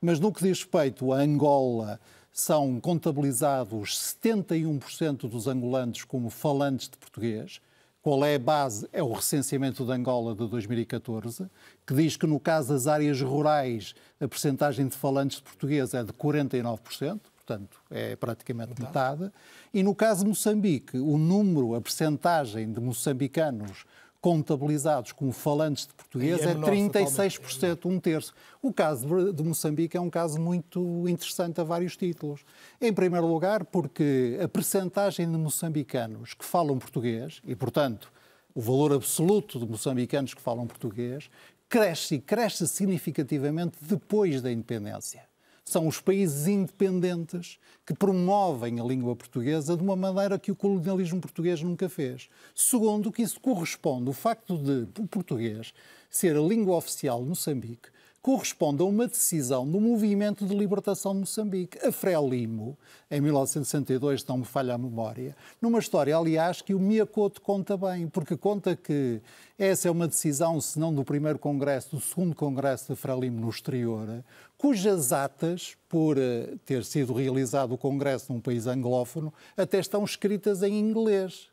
mas 0.00 0.20
no 0.20 0.30
que 0.30 0.42
diz 0.42 0.58
respeito 0.58 1.12
a 1.12 1.20
Angola, 1.20 1.98
são 2.30 2.78
contabilizados 2.80 4.16
71% 4.22 5.28
dos 5.28 5.46
angolanos 5.46 6.04
como 6.04 6.28
falantes 6.28 6.88
de 6.88 6.98
português, 6.98 7.60
qual 8.02 8.22
é 8.22 8.34
a 8.34 8.38
base? 8.38 8.86
É 8.92 9.02
o 9.02 9.12
recenseamento 9.12 9.86
de 9.86 9.92
Angola 9.92 10.34
de 10.34 10.46
2014, 10.46 11.46
que 11.86 11.94
diz 11.94 12.18
que 12.18 12.26
no 12.26 12.38
caso 12.38 12.74
das 12.74 12.86
áreas 12.86 13.22
rurais 13.22 13.94
a 14.20 14.28
percentagem 14.28 14.86
de 14.86 14.94
falantes 14.94 15.38
de 15.38 15.44
português 15.44 15.94
é 15.94 16.04
de 16.04 16.12
49%, 16.12 17.20
portanto 17.44 17.78
é 17.90 18.16
praticamente 18.16 18.80
metade. 18.80 19.22
metade. 19.22 19.32
E 19.72 19.82
no 19.82 19.94
caso 19.94 20.22
de 20.22 20.28
Moçambique, 20.30 20.98
o 20.98 21.18
número, 21.18 21.74
a 21.74 21.80
percentagem 21.80 22.72
de 22.72 22.80
moçambicanos 22.80 23.84
contabilizados 24.20 25.12
como 25.12 25.32
falantes 25.32 25.86
de 25.86 25.92
português 25.92 26.40
é, 26.40 26.52
é 26.52 26.54
36%, 26.54 27.84
um 27.84 28.00
terço. 28.00 28.32
O 28.62 28.72
caso 28.72 29.32
de 29.34 29.42
Moçambique 29.42 29.98
é 29.98 30.00
um 30.00 30.08
caso 30.08 30.40
muito 30.40 31.06
interessante 31.06 31.60
a 31.60 31.64
vários 31.64 31.94
títulos. 31.94 32.42
Em 32.80 32.90
primeiro 32.90 33.26
lugar, 33.26 33.66
porque 33.66 34.38
a 34.42 34.48
percentagem 34.48 35.30
de 35.30 35.36
moçambicanos 35.36 36.32
que 36.32 36.44
falam 36.44 36.78
português, 36.78 37.42
e 37.46 37.54
portanto 37.54 38.10
o 38.54 38.62
valor 38.62 38.94
absoluto 38.94 39.58
de 39.58 39.66
moçambicanos 39.66 40.32
que 40.32 40.40
falam 40.40 40.66
português, 40.66 41.28
cresce 41.68 42.14
e 42.14 42.20
cresce 42.20 42.66
significativamente 42.66 43.76
depois 43.82 44.40
da 44.40 44.50
independência 44.50 45.33
são 45.64 45.88
os 45.88 46.00
países 46.00 46.46
independentes 46.46 47.58
que 47.86 47.94
promovem 47.94 48.78
a 48.78 48.84
língua 48.84 49.16
portuguesa 49.16 49.76
de 49.76 49.82
uma 49.82 49.96
maneira 49.96 50.38
que 50.38 50.52
o 50.52 50.56
colonialismo 50.56 51.20
português 51.20 51.62
nunca 51.62 51.88
fez. 51.88 52.28
Segundo, 52.54 53.10
que 53.10 53.22
isso 53.22 53.40
corresponde, 53.40 54.10
o 54.10 54.12
facto 54.12 54.58
de 54.58 54.86
o 55.00 55.06
português 55.06 55.72
ser 56.10 56.36
a 56.36 56.40
língua 56.40 56.76
oficial 56.76 57.22
de 57.22 57.28
Moçambique, 57.28 57.88
corresponde 58.24 58.80
a 58.80 58.86
uma 58.86 59.06
decisão 59.06 59.70
do 59.70 59.78
movimento 59.78 60.46
de 60.46 60.56
libertação 60.56 61.12
de 61.12 61.20
Moçambique. 61.20 61.76
A 61.86 61.92
Frelimo, 61.92 62.74
em 63.10 63.20
1962, 63.20 64.22
se 64.22 64.28
não 64.30 64.38
me 64.38 64.46
falha 64.46 64.72
a 64.72 64.78
memória, 64.78 65.36
numa 65.60 65.78
história, 65.78 66.16
aliás, 66.16 66.62
que 66.62 66.72
o 66.72 66.80
Miyakoto 66.80 67.42
conta 67.42 67.76
bem, 67.76 68.08
porque 68.08 68.34
conta 68.34 68.74
que 68.74 69.20
essa 69.58 69.88
é 69.88 69.90
uma 69.90 70.08
decisão, 70.08 70.58
se 70.58 70.78
não 70.78 70.94
do 70.94 71.04
primeiro 71.04 71.38
congresso, 71.38 71.96
do 71.96 72.00
segundo 72.00 72.34
congresso 72.34 72.88
da 72.88 72.96
Frelimo 72.96 73.38
no 73.38 73.50
exterior, 73.50 74.24
cujas 74.56 75.12
atas, 75.12 75.76
por 75.86 76.16
eh, 76.16 76.54
ter 76.64 76.82
sido 76.82 77.12
realizado 77.12 77.72
o 77.72 77.78
congresso 77.78 78.32
num 78.32 78.40
país 78.40 78.66
anglófono, 78.66 79.34
até 79.54 79.78
estão 79.78 80.02
escritas 80.02 80.62
em 80.62 80.80
inglês. 80.80 81.50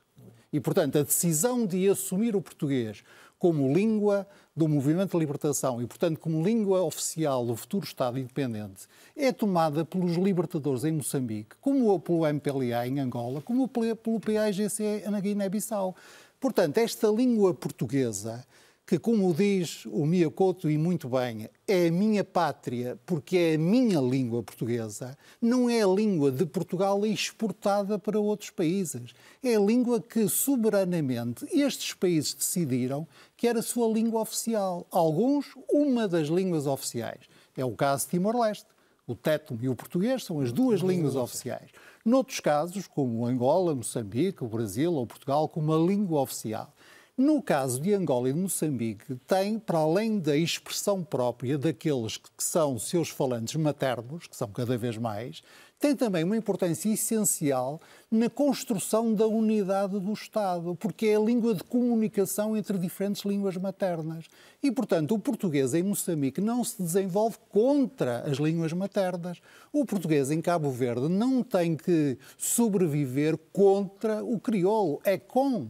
E, 0.54 0.60
portanto, 0.62 0.98
a 0.98 1.04
decisão 1.04 1.66
de 1.66 1.90
assumir 1.90 2.34
o 2.34 2.42
português 2.42 3.04
como 3.42 3.74
língua 3.74 4.28
do 4.56 4.68
movimento 4.68 5.14
de 5.14 5.18
libertação 5.18 5.82
e, 5.82 5.88
portanto, 5.88 6.20
como 6.20 6.46
língua 6.46 6.84
oficial 6.84 7.44
do 7.44 7.56
futuro 7.56 7.84
Estado 7.84 8.20
independente, 8.20 8.88
é 9.18 9.32
tomada 9.32 9.84
pelos 9.84 10.16
libertadores 10.16 10.84
em 10.84 10.92
Moçambique, 10.92 11.56
como 11.60 12.00
pelo 12.00 12.28
MPLA 12.28 12.86
em 12.86 13.00
Angola, 13.00 13.42
como 13.42 13.68
pelo 13.68 14.20
PAIGC 14.20 15.10
na 15.10 15.20
Guiné-Bissau. 15.20 15.96
Portanto, 16.40 16.78
esta 16.78 17.08
língua 17.08 17.52
portuguesa 17.52 18.46
que, 18.92 19.00
como 19.00 19.34
diz 19.34 19.86
o 19.86 20.06
Miyakoto 20.06 20.70
e 20.70 20.78
muito 20.78 21.08
bem, 21.08 21.48
é 21.66 21.88
a 21.88 21.92
minha 21.94 22.26
pátria 22.26 23.00
porque 23.06 23.38
é 23.38 23.56
a 23.56 23.58
minha 23.58 24.02
língua 24.02 24.44
portuguesa, 24.44 25.18
não 25.42 25.70
é 25.70 25.82
a 25.82 25.88
língua 25.88 26.30
de 26.30 26.46
Portugal 26.46 27.06
exportada 27.06 27.98
para 27.98 28.20
outros 28.20 28.50
países. 28.50 29.14
É 29.42 29.56
a 29.56 29.60
língua 29.62 30.02
que, 30.02 30.28
soberanamente, 30.28 31.48
estes 31.54 31.94
países 31.94 32.34
decidiram 32.34 33.08
que 33.38 33.48
era 33.48 33.60
a 33.60 33.64
sua 33.64 33.88
língua 33.88 34.20
oficial. 34.20 34.86
Alguns, 34.92 35.46
uma 35.72 36.06
das 36.06 36.28
línguas 36.28 36.68
oficiais. 36.68 37.30
É 37.56 37.64
o 37.64 37.72
caso 37.72 38.04
de 38.04 38.10
Timor-Leste. 38.10 38.68
O 39.08 39.16
tétum 39.16 39.58
e 39.62 39.70
o 39.70 39.76
português 39.76 40.26
são 40.26 40.42
as 40.42 40.52
duas 40.52 40.82
línguas 40.82 41.16
oficiais. 41.16 41.72
Noutros 42.04 42.42
casos, 42.42 42.88
como 42.88 43.26
Angola, 43.26 43.74
Moçambique, 43.74 44.44
o 44.44 44.48
Brasil 44.48 44.92
ou 44.92 45.08
Portugal, 45.08 45.48
como 45.48 45.74
a 45.74 45.78
língua 45.78 46.20
oficial. 46.20 46.74
No 47.22 47.40
caso 47.40 47.80
de 47.80 47.94
Angola 47.94 48.30
e 48.30 48.34
de 48.34 48.40
Moçambique, 48.40 49.16
tem, 49.28 49.60
para 49.60 49.78
além 49.78 50.18
da 50.18 50.36
expressão 50.36 51.04
própria 51.04 51.56
daqueles 51.56 52.18
que 52.18 52.44
são 52.44 52.80
seus 52.80 53.10
falantes 53.10 53.54
maternos, 53.58 54.26
que 54.26 54.36
são 54.36 54.48
cada 54.48 54.76
vez 54.76 54.98
mais, 54.98 55.44
tem 55.80 55.96
também 55.96 56.24
uma 56.24 56.36
importância 56.36 56.90
essencial 56.90 57.80
na 58.10 58.28
construção 58.28 59.14
da 59.14 59.28
unidade 59.28 60.00
do 60.00 60.12
Estado, 60.12 60.76
porque 60.76 61.06
é 61.06 61.16
a 61.16 61.20
língua 61.20 61.54
de 61.54 61.64
comunicação 61.64 62.58
entre 62.58 62.80
diferentes 62.80 63.24
línguas 63.24 63.56
maternas. 63.56 64.26
E, 64.64 64.72
portanto, 64.72 65.14
o 65.14 65.20
português 65.20 65.76
em 65.76 65.84
Moçambique 65.84 66.42
não 66.42 66.64
se 66.64 66.82
desenvolve 66.82 67.38
contra 67.52 68.22
as 68.22 68.40
línguas 68.40 68.74
maternas. 68.74 69.40
O 69.72 69.86
português 69.86 70.32
em 70.32 70.42
Cabo 70.42 70.72
Verde 70.72 71.08
não 71.08 71.44
tem 71.44 71.76
que 71.76 72.18
sobreviver 72.36 73.38
contra 73.54 74.24
o 74.24 74.40
crioulo, 74.40 75.00
é 75.04 75.20
com 75.20 75.68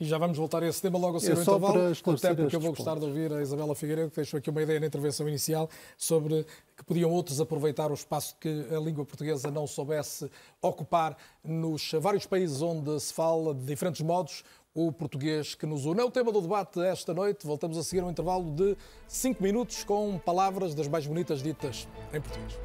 e 0.00 0.04
já 0.04 0.18
vamos 0.18 0.36
voltar 0.36 0.62
a 0.62 0.68
esse 0.68 0.82
tema 0.82 0.98
logo 0.98 1.18
a 1.18 1.20
seguir 1.20 1.38
é 1.38 1.42
intervalo, 1.42 1.92
até 2.16 2.34
porque 2.34 2.56
eu 2.56 2.60
vou 2.60 2.72
gostar 2.72 2.98
de 2.98 3.04
ouvir 3.04 3.32
a 3.32 3.40
Isabela 3.40 3.74
Figueiredo, 3.74 4.10
que 4.10 4.16
deixou 4.16 4.38
aqui 4.38 4.50
uma 4.50 4.62
ideia 4.62 4.80
na 4.80 4.86
intervenção 4.86 5.28
inicial 5.28 5.70
sobre 5.96 6.44
que 6.76 6.84
podiam 6.84 7.10
outros 7.12 7.40
aproveitar 7.40 7.90
o 7.90 7.94
espaço 7.94 8.34
que 8.40 8.66
a 8.74 8.80
língua 8.80 9.04
portuguesa 9.04 9.50
não 9.50 9.66
soubesse 9.66 10.28
ocupar 10.60 11.16
nos 11.44 11.92
vários 12.00 12.26
países 12.26 12.60
onde 12.60 12.98
se 12.98 13.12
fala 13.14 13.54
de 13.54 13.64
diferentes 13.64 14.00
modos 14.00 14.42
o 14.74 14.90
português 14.90 15.54
que 15.54 15.64
nos 15.64 15.84
une. 15.84 16.00
É 16.00 16.04
o 16.04 16.10
tema 16.10 16.32
do 16.32 16.40
debate 16.40 16.80
esta 16.80 17.14
noite. 17.14 17.46
Voltamos 17.46 17.78
a 17.78 17.84
seguir 17.84 18.02
um 18.02 18.10
intervalo 18.10 18.50
de 18.50 18.76
5 19.06 19.40
minutos 19.40 19.84
com 19.84 20.18
palavras 20.18 20.74
das 20.74 20.88
mais 20.88 21.06
bonitas 21.06 21.40
ditas 21.40 21.86
em 22.12 22.20
português. 22.20 22.58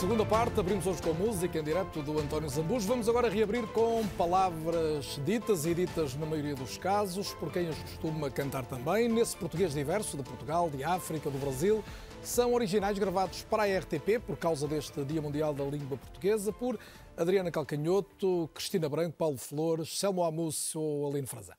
Segunda 0.00 0.24
parte, 0.24 0.58
abrimos 0.58 0.86
hoje 0.86 1.02
com 1.02 1.12
música 1.12 1.58
em 1.58 1.62
direto 1.62 2.02
do 2.02 2.18
António 2.18 2.48
Zambujo. 2.48 2.88
Vamos 2.88 3.06
agora 3.06 3.28
reabrir 3.28 3.66
com 3.66 4.02
palavras 4.16 5.20
ditas 5.26 5.66
e 5.66 5.74
ditas 5.74 6.14
na 6.14 6.24
maioria 6.24 6.54
dos 6.54 6.78
casos, 6.78 7.34
por 7.34 7.52
quem 7.52 7.68
as 7.68 7.76
costuma 7.76 8.30
cantar 8.30 8.64
também, 8.64 9.10
nesse 9.10 9.36
português 9.36 9.74
diverso 9.74 10.16
de 10.16 10.22
Portugal, 10.22 10.70
de 10.70 10.82
África, 10.82 11.28
do 11.28 11.36
Brasil. 11.36 11.84
São 12.22 12.54
originais 12.54 12.98
gravados 12.98 13.42
para 13.42 13.64
a 13.64 13.78
RTP, 13.78 14.18
por 14.26 14.38
causa 14.38 14.66
deste 14.66 15.04
Dia 15.04 15.20
Mundial 15.20 15.52
da 15.52 15.64
Língua 15.64 15.98
Portuguesa, 15.98 16.50
por 16.50 16.78
Adriana 17.14 17.50
Calcanhoto, 17.50 18.48
Cristina 18.54 18.88
Branco, 18.88 19.18
Paulo 19.18 19.36
Flores, 19.36 19.98
Selmo 19.98 20.24
Amusso 20.24 20.80
ou 20.80 21.10
Aline 21.10 21.26
Frazão. 21.26 21.56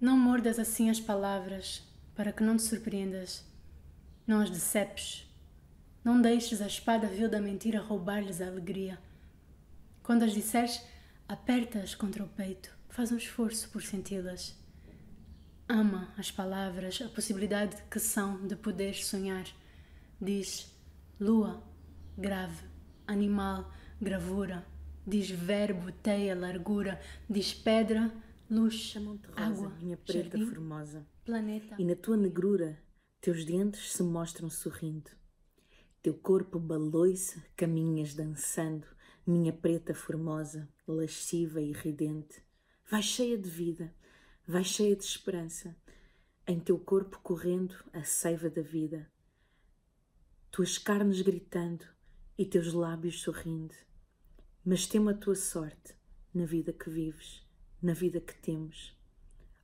Não 0.00 0.16
mordas 0.16 0.58
assim 0.58 0.88
as 0.88 1.00
palavras, 1.00 1.82
para 2.14 2.32
que 2.32 2.42
não 2.42 2.56
te 2.56 2.62
surpreendas. 2.62 3.44
Não 4.26 4.40
as 4.40 4.48
decepes, 4.48 5.25
não 6.06 6.22
deixes 6.22 6.62
a 6.62 6.68
espada 6.68 7.08
vil 7.08 7.28
da 7.28 7.40
mentira 7.40 7.80
roubar-lhes 7.80 8.40
a 8.40 8.46
alegria. 8.46 8.96
Quando 10.04 10.22
as 10.22 10.32
disseres, 10.32 10.80
aperta-as 11.26 11.96
contra 11.96 12.22
o 12.22 12.28
peito, 12.28 12.72
faz 12.88 13.10
um 13.10 13.16
esforço 13.16 13.68
por 13.70 13.82
senti-las. 13.82 14.56
Ama 15.68 16.14
as 16.16 16.30
palavras, 16.30 17.02
a 17.02 17.08
possibilidade 17.08 17.76
que 17.90 17.98
são 17.98 18.46
de 18.46 18.54
poderes 18.54 19.04
sonhar. 19.04 19.46
Diz 20.20 20.72
lua, 21.18 21.60
grave, 22.16 22.62
animal, 23.04 23.68
gravura. 24.00 24.64
Diz 25.04 25.28
verbo, 25.28 25.90
teia, 25.90 26.36
largura. 26.36 27.00
Diz 27.28 27.52
pedra, 27.52 28.12
luz, 28.48 28.94
água, 29.34 29.70
minha 29.80 29.96
preta 29.96 30.38
jardim, 30.38 30.54
formosa. 30.54 31.04
planeta. 31.24 31.74
E 31.80 31.84
na 31.84 31.96
tua 31.96 32.16
negrura, 32.16 32.78
teus 33.20 33.44
dentes 33.44 33.92
se 33.92 34.04
mostram 34.04 34.48
sorrindo. 34.48 35.10
Teu 36.06 36.14
corpo 36.14 36.60
baloi-se, 36.60 37.42
caminhas 37.56 38.14
dançando, 38.14 38.86
minha 39.26 39.52
preta 39.52 39.92
formosa, 39.92 40.68
lasciva 40.86 41.60
e 41.60 41.72
ridente. 41.72 42.40
Vai 42.88 43.02
cheia 43.02 43.36
de 43.36 43.50
vida, 43.50 43.92
vai 44.46 44.62
cheia 44.62 44.94
de 44.94 45.02
esperança, 45.02 45.76
em 46.46 46.60
teu 46.60 46.78
corpo 46.78 47.18
correndo 47.24 47.74
a 47.92 48.04
seiva 48.04 48.48
da 48.48 48.62
vida. 48.62 49.10
Tuas 50.52 50.78
carnes 50.78 51.22
gritando 51.22 51.84
e 52.38 52.46
teus 52.46 52.72
lábios 52.72 53.20
sorrindo. 53.20 53.74
Mas 54.64 54.86
temo 54.86 55.10
a 55.10 55.14
tua 55.14 55.34
sorte 55.34 55.96
na 56.32 56.44
vida 56.44 56.72
que 56.72 56.88
vives, 56.88 57.44
na 57.82 57.94
vida 57.94 58.20
que 58.20 58.36
temos. 58.36 58.96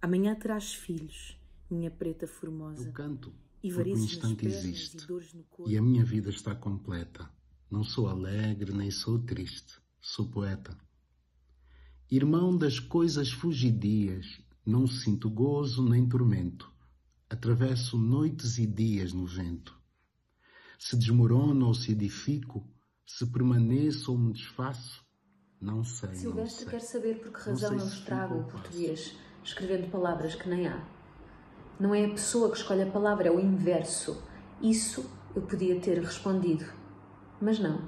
Amanhã 0.01 0.35
terás 0.35 0.75
filhos, 0.75 1.41
minha 1.71 1.89
preta 1.89 2.27
formosa. 2.27 2.89
Eu 2.89 2.93
canto 2.93 3.33
porque 3.71 3.93
o 3.93 3.99
instante 3.99 4.47
existe 4.47 5.07
e, 5.67 5.73
e 5.73 5.79
a 5.79 5.83
minha 5.83 6.05
vida 6.05 6.31
está 6.31 6.55
completa. 6.55 7.31
Não 7.71 7.85
sou 7.85 8.09
alegre 8.09 8.73
nem 8.73 8.91
sou 8.91 9.19
triste, 9.21 9.81
sou 10.01 10.29
poeta. 10.29 10.77
Irmão 12.11 12.57
das 12.59 12.79
coisas 12.79 13.31
fugidias, 13.31 14.27
não 14.67 14.87
sinto 14.87 15.31
gozo 15.31 15.89
nem 15.89 16.07
tormento. 16.07 16.71
Atravesso 17.31 17.97
noites 17.97 18.59
e 18.59 18.67
dias 18.67 19.13
no 19.13 19.25
vento. 19.25 19.75
Se 20.79 20.97
desmorono 20.97 21.69
ou 21.69 21.75
se 21.75 21.93
edifico, 21.93 22.69
se 23.07 23.25
permaneço 23.27 24.13
ou 24.13 24.19
me 24.19 24.33
desfaço, 24.33 25.03
não 25.61 25.85
sei. 25.85 26.15
Silvestre 26.15 26.65
não 26.65 26.71
sei. 26.71 26.81
quer 26.81 26.81
saber 26.81 27.21
por 27.21 27.33
que 27.33 27.49
razão 27.49 27.73
eu 27.73 27.87
estrago 27.87 28.41
o 28.41 28.45
português, 28.45 29.17
escrevendo 29.43 29.91
palavras 29.91 30.35
que 30.35 30.49
nem 30.49 30.67
há. 30.67 30.92
Não 31.83 31.93
é 31.93 32.05
a 32.05 32.11
pessoa 32.11 32.49
que 32.49 32.59
escolhe 32.59 32.85
a 32.85 32.87
palavra, 32.87 33.27
é 33.27 33.31
o 33.33 33.41
inverso. 33.41 34.23
Isso 34.63 35.05
eu 35.35 35.43
podia 35.43 35.81
ter 35.81 35.99
respondido. 35.99 36.65
Mas 37.41 37.59
não. 37.59 37.81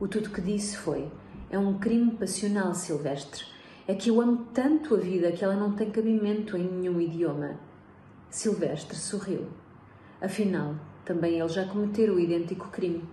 O 0.00 0.08
tudo 0.08 0.30
que 0.30 0.40
disse 0.40 0.78
foi: 0.78 1.12
é 1.50 1.58
um 1.58 1.78
crime 1.78 2.12
passional, 2.12 2.74
Silvestre. 2.74 3.44
É 3.86 3.94
que 3.94 4.08
eu 4.08 4.18
amo 4.18 4.46
tanto 4.54 4.94
a 4.94 4.98
vida 4.98 5.30
que 5.30 5.44
ela 5.44 5.54
não 5.54 5.72
tem 5.72 5.90
cabimento 5.90 6.56
em 6.56 6.72
nenhum 6.72 6.98
idioma. 6.98 7.60
Silvestre 8.30 8.96
sorriu. 8.96 9.46
Afinal, 10.22 10.76
também 11.04 11.38
ele 11.38 11.48
já 11.50 11.66
cometera 11.66 12.14
o 12.14 12.18
idêntico 12.18 12.70
crime. 12.70 13.06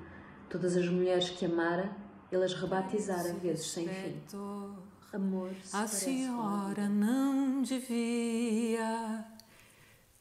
Todas 0.50 0.78
as 0.78 0.88
mulheres 0.88 1.30
que 1.30 1.46
amara, 1.46 1.92
ele 2.32 2.46
as 2.46 2.54
rebatizara 2.54 3.34
vezes 3.34 3.70
sem 3.70 3.86
fim. 3.86 4.22
Amor, 5.12 5.52
a 5.74 5.86
senhora 5.88 6.88
não 6.88 7.62
devia 7.62 9.35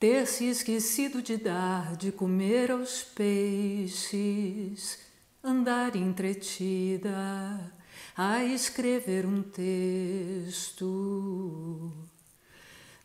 ter 0.05 0.27
se 0.27 0.45
esquecido 0.45 1.23
de 1.23 1.39
dar 1.39 1.97
de 1.97 2.13
comer 2.13 2.71
aos 2.71 3.03
peixes, 3.03 4.99
andar 5.43 5.97
entretida 5.97 7.73
a 8.15 8.45
escrever 8.45 9.25
um 9.25 9.43
texto. 9.43 10.85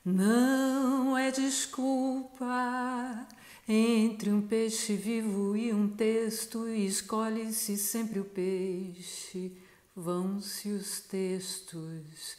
Não 0.04 1.18
é 1.18 1.32
desculpa. 1.32 3.26
Entre 3.66 4.30
um 4.30 4.42
peixe 4.42 4.98
vivo 4.98 5.56
e 5.56 5.72
um 5.72 5.88
texto, 5.88 6.68
escolhe-se 6.68 7.78
sempre 7.78 8.20
o 8.20 8.26
peixe, 8.26 9.54
vão-se 9.96 10.68
os 10.68 11.00
textos, 11.00 12.36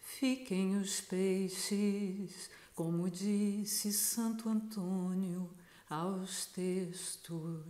fiquem 0.00 0.80
os 0.80 1.00
peixes 1.00 2.50
como 2.82 3.10
disse 3.10 3.92
Santo 3.92 4.48
Antônio 4.48 5.50
aos 5.86 6.46
textos. 6.46 7.62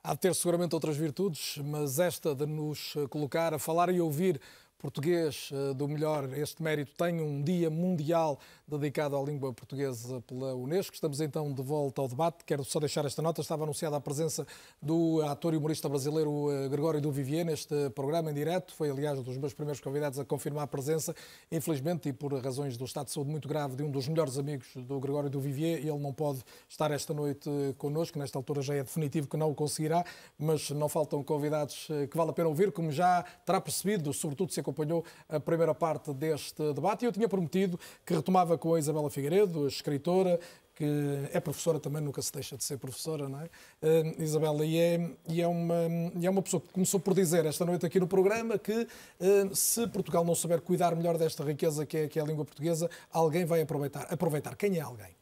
Há 0.00 0.14
de 0.14 0.20
ter 0.20 0.32
seguramente 0.32 0.76
outras 0.76 0.96
virtudes, 0.96 1.58
mas 1.58 1.98
esta 1.98 2.36
de 2.36 2.46
nos 2.46 2.94
colocar 3.10 3.52
a 3.52 3.58
falar 3.58 3.92
e 3.92 4.00
ouvir 4.00 4.40
português 4.78 5.50
uh, 5.50 5.74
do 5.74 5.88
melhor, 5.88 6.32
este 6.38 6.62
mérito, 6.62 6.92
tem 6.96 7.20
um 7.20 7.42
dia 7.42 7.68
mundial 7.68 8.38
dedicado 8.78 9.16
à 9.16 9.22
língua 9.22 9.52
portuguesa 9.52 10.20
pela 10.22 10.54
Unesco. 10.54 10.94
Estamos 10.94 11.20
então 11.20 11.52
de 11.52 11.62
volta 11.62 12.00
ao 12.00 12.08
debate. 12.08 12.44
Quero 12.44 12.64
só 12.64 12.78
deixar 12.78 13.04
esta 13.04 13.20
nota. 13.20 13.40
Estava 13.40 13.64
anunciada 13.64 13.96
a 13.96 14.00
presença 14.00 14.46
do 14.80 15.22
ator 15.22 15.54
e 15.54 15.56
humorista 15.56 15.88
brasileiro 15.88 16.30
uh, 16.30 16.68
Gregório 16.70 17.00
Duvivier 17.00 17.44
neste 17.44 17.90
programa 17.90 18.30
em 18.30 18.34
direto. 18.34 18.74
Foi, 18.74 18.90
aliás, 18.90 19.18
um 19.18 19.22
dos 19.22 19.36
meus 19.36 19.52
primeiros 19.52 19.80
convidados 19.80 20.18
a 20.18 20.24
confirmar 20.24 20.64
a 20.64 20.66
presença. 20.66 21.14
Infelizmente, 21.50 22.08
e 22.08 22.12
por 22.12 22.32
razões 22.34 22.76
do 22.76 22.84
estado 22.84 23.06
de 23.06 23.12
saúde 23.12 23.30
muito 23.30 23.48
grave 23.48 23.74
de 23.76 23.82
um 23.82 23.90
dos 23.90 24.06
melhores 24.06 24.38
amigos 24.38 24.68
do 24.76 25.00
Gregório 25.00 25.28
Duvivier, 25.28 25.78
ele 25.78 25.98
não 25.98 26.12
pode 26.12 26.44
estar 26.68 26.90
esta 26.90 27.12
noite 27.12 27.50
connosco. 27.78 28.18
Nesta 28.18 28.38
altura 28.38 28.62
já 28.62 28.74
é 28.74 28.82
definitivo 28.82 29.26
que 29.26 29.36
não 29.36 29.50
o 29.50 29.54
conseguirá, 29.54 30.04
mas 30.38 30.70
não 30.70 30.88
faltam 30.88 31.22
convidados 31.24 31.88
uh, 31.88 32.06
que 32.06 32.16
vale 32.16 32.30
a 32.30 32.32
pena 32.32 32.48
ouvir, 32.48 32.70
como 32.70 32.92
já 32.92 33.24
terá 33.44 33.60
percebido, 33.60 34.12
sobretudo 34.12 34.52
se 34.52 34.60
acompanhou 34.60 35.04
a 35.28 35.40
primeira 35.40 35.74
parte 35.74 36.12
deste 36.12 36.72
debate. 36.72 37.04
E 37.04 37.06
eu 37.06 37.12
tinha 37.12 37.28
prometido 37.28 37.78
que 38.06 38.14
retomava 38.14 38.59
com 38.60 38.74
a 38.74 38.78
Isabela 38.78 39.10
Figueiredo, 39.10 39.66
escritora, 39.66 40.38
que 40.74 41.28
é 41.32 41.40
professora 41.40 41.78
também, 41.78 42.00
nunca 42.00 42.22
se 42.22 42.32
deixa 42.32 42.56
de 42.56 42.64
ser 42.64 42.78
professora, 42.78 43.28
não 43.28 43.40
é? 43.40 43.50
Uh, 43.82 44.22
Isabela, 44.22 44.64
e 44.64 44.78
é, 44.78 45.10
e, 45.28 45.42
é 45.42 45.46
uma, 45.46 45.74
e 46.18 46.26
é 46.26 46.30
uma 46.30 46.40
pessoa 46.40 46.60
que 46.60 46.68
começou 46.68 46.98
por 46.98 47.12
dizer 47.12 47.44
esta 47.44 47.66
noite 47.66 47.84
aqui 47.84 47.98
no 48.00 48.06
programa 48.06 48.58
que 48.58 48.72
uh, 48.82 49.54
se 49.54 49.86
Portugal 49.88 50.24
não 50.24 50.34
souber 50.34 50.60
cuidar 50.60 50.94
melhor 50.94 51.18
desta 51.18 51.44
riqueza 51.44 51.84
que 51.84 51.96
é, 51.98 52.08
que 52.08 52.18
é 52.18 52.22
a 52.22 52.24
língua 52.24 52.44
portuguesa, 52.44 52.88
alguém 53.12 53.44
vai 53.44 53.60
aproveitar. 53.60 54.06
Aproveitar. 54.10 54.56
Quem 54.56 54.78
é 54.78 54.80
alguém? 54.80 55.14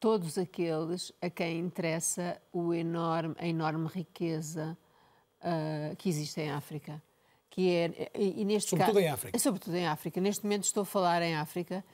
Todos 0.00 0.36
aqueles 0.36 1.12
a 1.22 1.30
quem 1.30 1.60
interessa 1.60 2.36
o 2.52 2.74
enorme, 2.74 3.34
a 3.38 3.46
enorme 3.46 3.88
riqueza 3.88 4.76
uh, 5.40 5.96
que 5.96 6.10
existe 6.10 6.42
em 6.42 6.50
África 6.50 7.00
que 7.54 7.70
é 7.70 8.10
e 8.16 8.44
neste 8.44 8.70
sobretudo 8.70 8.94
caso, 8.94 9.06
em 9.06 9.08
África. 9.08 9.38
Sobretudo 9.38 9.76
em 9.76 9.86
África. 9.86 10.20
Neste 10.20 10.42
momento 10.42 10.64
estou 10.64 10.82
a 10.82 10.84
falar 10.84 11.22
em 11.22 11.36
África, 11.36 11.84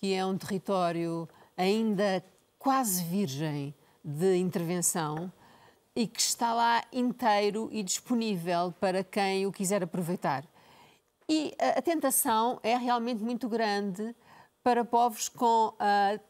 que 0.00 0.14
é 0.14 0.24
um 0.24 0.36
território 0.38 1.28
ainda 1.56 2.24
quase 2.58 3.04
virgem 3.04 3.74
de 4.02 4.36
intervenção 4.36 5.30
e 5.94 6.06
que 6.06 6.20
está 6.20 6.54
lá 6.54 6.82
inteiro 6.92 7.68
e 7.70 7.82
disponível 7.82 8.72
para 8.80 9.04
quem 9.04 9.46
o 9.46 9.52
quiser 9.52 9.82
aproveitar. 9.82 10.44
E 11.28 11.54
a, 11.58 11.82
tentação 11.82 12.58
é 12.62 12.76
realmente 12.76 13.22
muito 13.22 13.48
grande 13.48 14.14
para 14.62 14.84
povos 14.84 15.28
com 15.28 15.68
uh, 15.68 16.20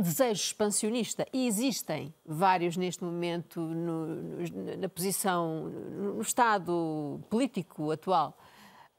desejo 0.00 0.42
expansionista. 0.42 1.26
E 1.32 1.46
existem 1.46 2.14
vários 2.24 2.76
neste 2.76 3.02
momento 3.02 3.60
no, 3.60 4.06
no, 4.06 4.76
na 4.78 4.88
posição, 4.88 5.64
no 5.64 6.20
estado 6.20 7.20
político 7.28 7.90
atual. 7.90 8.36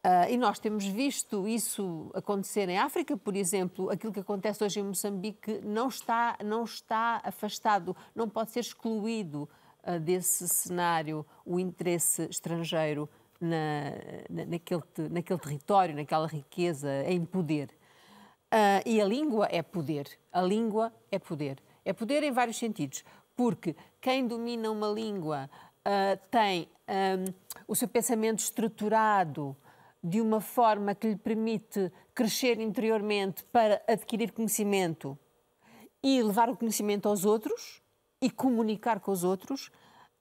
Uh, 0.04 0.32
e 0.32 0.38
nós 0.38 0.58
temos 0.58 0.84
visto 0.84 1.48
isso 1.48 2.10
acontecer 2.16 2.68
em 2.68 2.80
África, 2.80 3.16
por 3.16 3.36
exemplo, 3.36 3.88
aquilo 3.92 4.12
que 4.12 4.20
acontece 4.20 4.64
hoje 4.64 4.80
em 4.80 4.84
Moçambique 4.84 5.62
não 5.64 5.90
está, 5.90 6.36
não 6.44 6.64
está 6.64 7.22
afastado, 7.24 7.96
não 8.16 8.28
pode 8.28 8.50
ser 8.50 8.62
excluído 8.62 9.48
uh, 9.84 10.00
desse 10.00 10.50
cenário 10.50 11.24
o 11.46 11.60
interesse 11.60 12.24
estrangeiro 12.32 13.08
na, 13.40 13.92
na, 14.28 14.46
naquele, 14.46 14.82
naquele 15.12 15.40
território, 15.40 15.96
naquela 15.96 16.26
riqueza, 16.26 16.90
em 17.06 17.24
poder. 17.24 17.70
Uh, 18.52 18.82
e 18.88 19.00
a 19.00 19.06
língua 19.06 19.48
é 19.52 19.62
poder. 19.62 20.08
A 20.32 20.42
língua 20.42 20.92
é 21.12 21.20
poder. 21.20 21.62
É 21.86 21.94
poder 21.94 22.24
em 22.24 22.32
vários 22.32 22.58
sentidos, 22.58 23.04
porque 23.36 23.76
quem 24.02 24.26
domina 24.26 24.72
uma 24.72 24.88
língua 24.88 25.48
tem 26.30 26.70
um, 26.88 27.34
o 27.68 27.76
seu 27.76 27.88
pensamento 27.88 28.38
estruturado 28.38 29.58
de 30.04 30.20
uma 30.20 30.42
forma 30.42 30.96
que 30.96 31.10
lhe 31.10 31.16
permite 31.16 31.92
crescer 32.14 32.60
interiormente 32.60 33.44
para 33.46 33.82
adquirir 33.88 34.32
conhecimento 34.32 35.18
e 36.04 36.22
levar 36.24 36.50
o 36.50 36.58
conhecimento 36.58 37.08
aos 37.08 37.26
outros 37.26 37.82
e 38.22 38.30
comunicar 38.30 39.00
com 39.00 39.12
os 39.12 39.24
outros, 39.24 39.72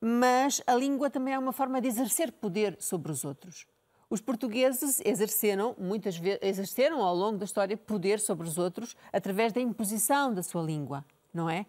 mas 0.01 0.63
a 0.67 0.75
língua 0.75 1.11
também 1.11 1.35
é 1.35 1.39
uma 1.39 1.53
forma 1.53 1.81
de 1.81 1.89
exercer 1.89 2.33
poder 2.33 2.77
sobre 2.81 3.11
os 3.13 3.25
outros. 3.25 3.67
Os 4.09 4.21
portugueses 4.21 5.01
exerceram, 5.05 5.75
muitas 5.79 6.17
vezes, 6.17 6.41
exerceram 6.43 7.03
ao 7.03 7.15
longo 7.15 7.39
da 7.39 7.45
história 7.45 7.77
poder 7.77 8.19
sobre 8.19 8.47
os 8.47 8.59
outros 8.59 8.97
através 9.13 9.53
da 9.53 9.61
imposição 9.61 10.35
da 10.35 10.43
sua 10.43 10.63
língua, 10.63 11.05
não 11.33 11.49
é? 11.49 11.65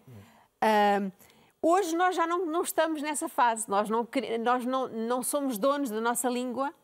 Uh, 0.60 1.12
hoje 1.62 1.94
nós 1.96 2.16
já 2.16 2.26
não, 2.26 2.44
não, 2.44 2.62
estamos 2.62 3.00
nessa 3.00 3.28
fase, 3.28 3.68
nós, 3.68 3.88
não, 3.88 4.08
nós 4.40 4.66
não, 4.66 4.88
não 4.88 5.22
somos 5.22 5.56
donos 5.56 5.88
da 5.88 6.00
nossa 6.00 6.28
língua, 6.28 6.74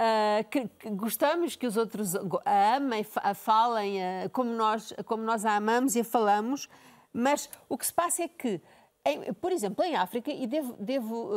uh, 0.00 0.48
que, 0.48 0.66
que 0.66 0.90
gostamos 0.90 1.54
que 1.54 1.66
os 1.66 1.76
outros 1.76 2.16
a 2.44 2.76
amem, 2.76 3.06
a 3.16 3.34
falem 3.34 4.02
a, 4.02 4.28
como, 4.30 4.50
nós, 4.50 4.92
como 5.04 5.22
nós 5.22 5.44
a 5.44 5.54
amamos 5.54 5.94
e 5.94 6.00
a 6.00 6.04
falamos, 6.04 6.68
mas 7.12 7.50
o 7.68 7.76
que 7.76 7.86
se 7.86 7.92
passa 7.92 8.22
é 8.22 8.28
que, 8.28 8.60
em, 9.04 9.32
por 9.34 9.52
exemplo, 9.52 9.84
em 9.84 9.96
África, 9.96 10.30
e 10.30 10.46
devo, 10.46 10.72
devo 10.78 11.30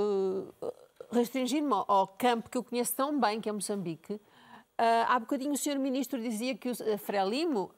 uh, 0.62 0.74
restringir-me 1.12 1.74
ao 1.74 2.08
campo 2.08 2.50
que 2.50 2.58
eu 2.58 2.64
conheço 2.64 2.96
tão 2.96 3.20
bem, 3.20 3.42
que 3.42 3.50
é 3.50 3.52
Moçambique. 3.52 4.14
Uh, 4.14 4.22
há 5.08 5.20
bocadinho 5.20 5.52
o 5.52 5.58
Sr. 5.58 5.78
Ministro 5.78 6.20
dizia 6.20 6.56
que 6.56 6.70
o 6.70 6.98
Frelimo, 6.98 7.72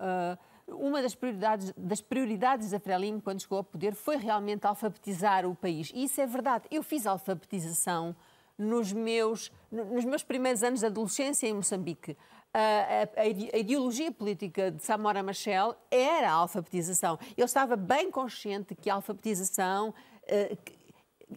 uma 0.68 1.02
das 1.02 1.14
prioridades, 1.14 1.74
das 1.76 2.02
prioridades 2.02 2.72
da 2.72 2.80
Frelimo, 2.80 3.22
quando 3.22 3.42
chegou 3.42 3.58
ao 3.58 3.64
poder, 3.64 3.94
foi 3.94 4.16
realmente 4.16 4.66
alfabetizar 4.66 5.46
o 5.46 5.54
país. 5.54 5.92
E 5.94 6.06
isso 6.06 6.22
é 6.22 6.26
verdade. 6.26 6.66
Eu 6.72 6.82
fiz 6.82 7.06
alfabetização 7.06 8.16
nos 8.58 8.93
meus, 8.93 9.51
nos 9.72 10.06
meus 10.06 10.24
primeiros 10.24 10.64
anos 10.64 10.80
de 10.80 10.86
adolescência 10.86 11.47
em 11.47 11.53
Moçambique. 11.53 12.18
A, 12.53 13.20
a, 13.20 13.22
a, 13.22 13.58
ideologia 13.58 14.12
política 14.12 14.72
de 14.72 14.84
Samora 14.84 15.22
Machel 15.22 15.76
era 15.91 16.30
a 16.30 16.34
alfabetização. 16.34 17.20
Ele 17.36 17.45
estava 17.45 17.76
bem 17.76 18.10
consciente 18.10 18.74
que 18.74 18.89
a 18.89 18.95
alfabetização 18.95 19.89
uh, 19.89 20.58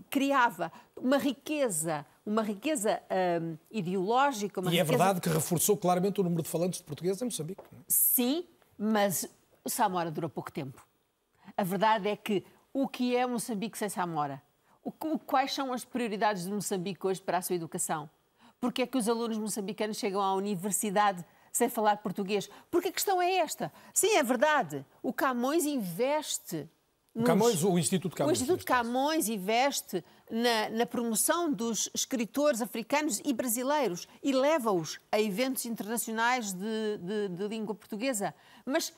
criava 0.08 0.70
uma 0.96 1.18
riqueza, 1.18 2.06
uma 2.24 2.42
riqueza 2.42 3.02
um, 3.42 3.56
ideológica. 3.70 4.60
Uma 4.60 4.70
e 4.70 4.76
riqueza... 4.76 4.92
é 4.92 4.96
verdade 4.96 5.20
que 5.20 5.28
reforçou 5.28 5.76
claramente 5.76 6.20
o 6.20 6.24
número 6.24 6.42
de 6.42 6.48
falantes 6.48 6.78
de 6.78 6.84
português 6.84 7.20
em 7.20 7.24
Moçambique. 7.24 7.62
É? 7.62 7.76
Sim, 7.88 8.44
mas 8.78 9.28
Samora 9.66 10.10
durou 10.10 10.30
pouco 10.30 10.52
tempo. 10.52 10.86
A 11.56 11.64
verdade 11.64 12.08
é 12.08 12.16
que 12.16 12.44
o 12.72 12.86
que 12.86 13.16
é 13.16 13.26
Moçambique 13.26 13.76
sem 13.76 13.88
Samora? 13.88 14.42
Quais 15.26 15.52
são 15.52 15.72
as 15.72 15.84
prioridades 15.84 16.44
de 16.44 16.50
Moçambique 16.50 17.06
hoje 17.06 17.20
para 17.20 17.38
a 17.38 17.42
sua 17.42 17.56
educação? 17.56 18.08
Porque 18.60 18.82
é 18.82 18.86
que 18.86 18.98
os 18.98 19.08
alunos 19.08 19.38
moçambicanos 19.38 19.96
chegam 19.96 20.20
à 20.20 20.34
universidade 20.34 21.24
sem 21.52 21.68
falar 21.68 21.98
português? 21.98 22.48
Porque 22.70 22.88
a 22.88 22.92
questão 22.92 23.20
é 23.20 23.36
esta. 23.36 23.72
Sim, 23.94 24.16
é 24.16 24.22
verdade. 24.22 24.84
O 25.02 25.12
Camões 25.12 25.64
investe 25.64 26.68
nos... 27.14 27.26
Camões, 27.26 27.64
o 27.64 27.78
Instituto 27.78 28.16
Camões. 28.16 28.38
O 28.38 28.42
Instituto 28.42 28.64
Camões 28.64 29.28
investe 29.28 30.04
na, 30.30 30.70
na, 30.70 30.86
promoção 30.86 31.52
dos 31.52 31.88
escritores 31.94 32.62
africanos 32.62 33.20
e 33.24 33.32
brasileiros 33.32 34.06
e 34.22 34.32
leva-os 34.32 35.00
a 35.10 35.20
eventos 35.20 35.66
internacionais 35.66 36.52
de, 36.52 36.98
de, 36.98 37.28
de, 37.28 37.48
língua 37.48 37.74
portuguesa. 37.74 38.34
Mas 38.64 38.92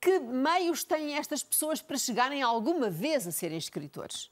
que 0.00 0.18
meios 0.18 0.82
têm 0.82 1.14
estas 1.14 1.42
pessoas 1.42 1.80
para 1.80 1.96
chegarem 1.96 2.42
alguma 2.42 2.90
vez 2.90 3.26
a 3.26 3.30
serem 3.30 3.58
escritores? 3.58 4.30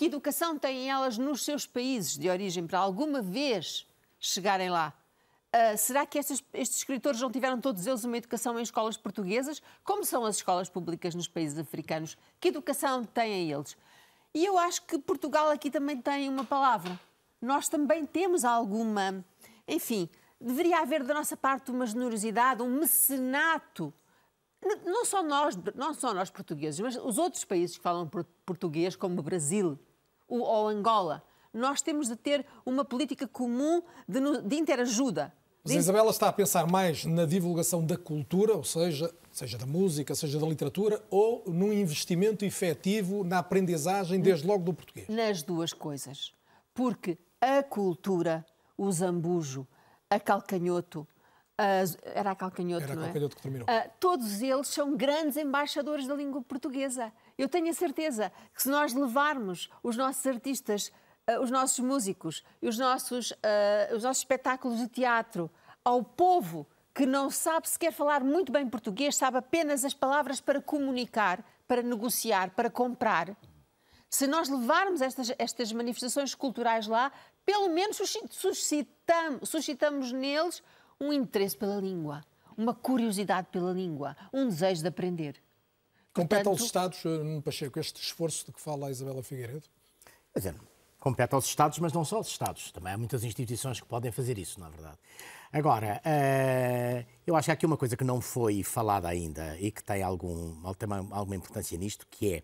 Que 0.00 0.06
educação 0.06 0.58
têm 0.58 0.88
elas 0.88 1.18
nos 1.18 1.44
seus 1.44 1.66
países 1.66 2.16
de 2.16 2.30
origem 2.30 2.66
para 2.66 2.78
alguma 2.78 3.20
vez 3.20 3.86
chegarem 4.18 4.70
lá? 4.70 4.94
Uh, 5.54 5.76
será 5.76 6.06
que 6.06 6.18
estes, 6.18 6.42
estes, 6.54 6.78
escritores 6.78 7.20
não 7.20 7.30
tiveram 7.30 7.60
todos 7.60 7.86
eles 7.86 8.02
uma 8.02 8.16
educação 8.16 8.58
em 8.58 8.62
escolas 8.62 8.96
portuguesas? 8.96 9.60
Como 9.84 10.02
são 10.02 10.24
as 10.24 10.36
escolas 10.36 10.70
públicas 10.70 11.14
nos 11.14 11.28
países 11.28 11.58
africanos? 11.58 12.16
Que 12.40 12.48
educação 12.48 13.04
têm 13.04 13.52
eles? 13.52 13.76
E 14.32 14.42
eu 14.42 14.56
acho 14.56 14.86
que 14.86 14.98
Portugal 14.98 15.50
aqui 15.50 15.70
também 15.70 16.00
tem 16.00 16.30
uma 16.30 16.46
palavra. 16.46 16.98
Nós 17.38 17.68
também 17.68 18.06
temos 18.06 18.42
alguma. 18.42 19.22
Enfim, 19.68 20.08
deveria 20.40 20.80
haver 20.80 21.04
da 21.04 21.12
nossa 21.12 21.36
parte 21.36 21.70
uma 21.70 21.84
generosidade, 21.84 22.62
um 22.62 22.70
mecenato. 22.70 23.92
Não 24.82 25.04
só 25.04 25.22
nós, 25.22 25.58
não 25.74 25.92
só 25.92 26.14
nós 26.14 26.30
portugueses, 26.30 26.80
mas 26.80 26.96
os 26.96 27.18
outros 27.18 27.44
países 27.44 27.76
que 27.76 27.82
falam 27.82 28.08
português, 28.46 28.96
como 28.96 29.20
o 29.20 29.22
Brasil 29.22 29.78
ou 30.38 30.68
Angola. 30.68 31.22
Nós 31.52 31.82
temos 31.82 32.08
de 32.08 32.16
ter 32.16 32.46
uma 32.64 32.84
política 32.84 33.26
comum 33.26 33.82
de, 34.08 34.20
de 34.42 34.56
interajuda 34.56 35.32
mas 35.62 35.76
a 35.76 35.78
Isabela 35.78 36.10
está 36.10 36.28
a 36.28 36.32
pensar 36.32 36.66
mais 36.66 37.04
na 37.04 37.26
divulgação 37.26 37.84
da 37.84 37.96
cultura, 37.96 38.54
ou 38.54 38.64
seja, 38.64 39.12
seja 39.30 39.58
da 39.58 39.66
música, 39.66 40.14
seja 40.14 40.38
da 40.38 40.46
literatura, 40.46 41.02
ou 41.10 41.44
num 41.46 41.72
investimento 41.72 42.44
efetivo 42.44 43.22
na 43.24 43.38
aprendizagem, 43.38 44.20
desde 44.20 44.46
logo 44.46 44.64
do 44.64 44.72
português? 44.72 45.08
Nas 45.08 45.42
duas 45.42 45.72
coisas. 45.72 46.32
Porque 46.72 47.18
a 47.40 47.62
cultura, 47.62 48.44
o 48.76 48.90
zambujo, 48.90 49.66
a 50.08 50.18
calcanhoto, 50.18 51.06
era 52.14 52.30
a 52.30 52.34
calcanhoto, 52.34 52.84
era 52.84 52.94
a 52.94 52.96
calcanhoto 52.96 53.34
é? 53.34 53.36
que 53.36 53.42
terminou. 53.42 53.66
Uh, 53.66 53.90
todos 54.00 54.40
eles 54.40 54.68
são 54.68 54.96
grandes 54.96 55.36
embaixadores 55.36 56.06
da 56.06 56.14
língua 56.14 56.40
portuguesa. 56.40 57.12
Eu 57.40 57.48
tenho 57.48 57.70
a 57.70 57.72
certeza 57.72 58.30
que 58.54 58.62
se 58.62 58.68
nós 58.68 58.92
levarmos 58.92 59.70
os 59.82 59.96
nossos 59.96 60.26
artistas 60.26 60.92
uh, 61.26 61.40
os 61.40 61.50
nossos 61.50 61.78
músicos, 61.78 62.44
os 62.60 62.76
nossos, 62.76 63.30
uh, 63.30 63.96
os 63.96 64.02
nossos 64.02 64.20
espetáculos 64.20 64.78
de 64.78 64.88
teatro 64.88 65.50
ao 65.82 66.04
povo 66.04 66.66
que 66.94 67.06
não 67.06 67.30
sabe 67.30 67.66
sequer 67.66 67.92
falar 67.92 68.22
muito 68.22 68.52
bem 68.52 68.68
português, 68.68 69.16
sabe 69.16 69.38
apenas 69.38 69.86
as 69.86 69.94
palavras 69.94 70.38
para 70.38 70.60
comunicar, 70.60 71.42
para 71.66 71.82
negociar, 71.82 72.50
para 72.50 72.68
comprar. 72.68 73.34
Se 74.10 74.26
nós 74.26 74.50
levarmos 74.50 75.00
estas, 75.00 75.32
estas 75.38 75.72
manifestações 75.72 76.34
culturais 76.34 76.86
lá, 76.86 77.10
pelo 77.46 77.70
menos 77.70 77.96
suscitamos, 78.28 79.48
suscitamos 79.48 80.12
neles 80.12 80.62
um 81.00 81.10
interesse 81.10 81.56
pela 81.56 81.76
língua, 81.76 82.22
uma 82.54 82.74
curiosidade 82.74 83.46
pela 83.50 83.72
língua, 83.72 84.14
um 84.30 84.46
desejo 84.46 84.82
de 84.82 84.88
aprender. 84.88 85.40
Compete 86.12 86.42
Portanto, 86.42 86.48
aos 86.48 86.60
Estados, 86.62 87.04
eh, 87.04 87.08
Nuno 87.08 87.40
Pacheco, 87.40 87.78
este 87.78 88.02
esforço 88.02 88.46
de 88.46 88.52
que 88.52 88.60
fala 88.60 88.88
a 88.88 88.90
Isabela 88.90 89.22
Figueiredo? 89.22 89.62
Quer 90.32 90.38
dizer, 90.40 90.54
compete 90.98 91.34
aos 91.34 91.46
Estados, 91.46 91.78
mas 91.78 91.92
não 91.92 92.04
só 92.04 92.16
aos 92.16 92.28
Estados. 92.28 92.72
Também 92.72 92.92
há 92.92 92.98
muitas 92.98 93.22
instituições 93.22 93.80
que 93.80 93.86
podem 93.86 94.10
fazer 94.10 94.36
isso, 94.36 94.58
na 94.58 94.66
é 94.66 94.70
verdade. 94.70 94.98
Agora, 95.52 96.00
uh, 96.04 97.06
eu 97.26 97.34
acho 97.36 97.46
que 97.46 97.50
há 97.50 97.54
aqui 97.54 97.66
uma 97.66 97.76
coisa 97.76 97.96
que 97.96 98.04
não 98.04 98.20
foi 98.20 98.62
falada 98.62 99.08
ainda 99.08 99.56
e 99.58 99.70
que 99.70 99.82
tem, 99.82 100.02
algum, 100.02 100.62
tem 100.74 100.88
alguma 101.10 101.36
importância 101.36 101.76
nisto, 101.78 102.06
que 102.08 102.34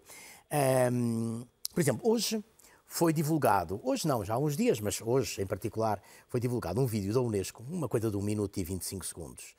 é, 0.51 0.91
um, 0.91 1.41
ehm, 1.41 1.47
por 1.73 1.81
exemplo, 1.81 2.09
hoje 2.09 2.45
foi 2.85 3.12
divulgado, 3.12 3.81
hoje 3.85 4.07
não, 4.09 4.25
já 4.25 4.35
há 4.35 4.39
uns 4.39 4.57
dias, 4.57 4.81
mas 4.81 5.01
hoje 5.01 5.43
em 5.43 5.47
particular, 5.47 6.01
foi 6.29 6.41
divulgado 6.41 6.81
um 6.81 6.87
vídeo 6.87 7.12
da 7.12 7.21
Unesco, 7.21 7.64
uma 7.69 7.89
coisa 7.89 8.11
de 8.11 8.17
1 8.17 8.23
minuto 8.23 8.59
e 8.59 8.64
25 8.64 9.07
segundos, 9.07 9.55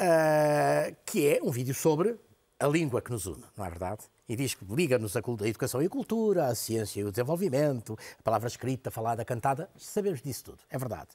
uh, 0.00 0.96
que 1.04 1.26
é 1.26 1.42
um 1.42 1.50
vídeo 1.50 1.74
sobre 1.74 2.18
a 2.60 2.66
língua 2.66 3.00
que 3.00 3.10
nos 3.10 3.26
une, 3.26 3.44
não 3.56 3.64
é 3.64 3.70
verdade? 3.70 4.02
E 4.28 4.34
diz 4.34 4.54
que 4.54 4.64
liga-nos 4.64 5.16
a, 5.16 5.20
educação 5.46 5.80
e 5.80 5.86
a 5.86 5.90
cultura, 5.90 6.46
a 6.46 6.54
ciência 6.54 7.00
e 7.00 7.04
o 7.04 7.10
desenvolvimento, 7.10 7.96
a 8.18 8.22
palavra 8.22 8.48
escrita, 8.48 8.90
falada, 8.90 9.24
cantada, 9.24 9.70
sabemos 9.76 10.20
disso 10.20 10.46
tudo, 10.46 10.58
é 10.68 10.76
verdade. 10.76 11.10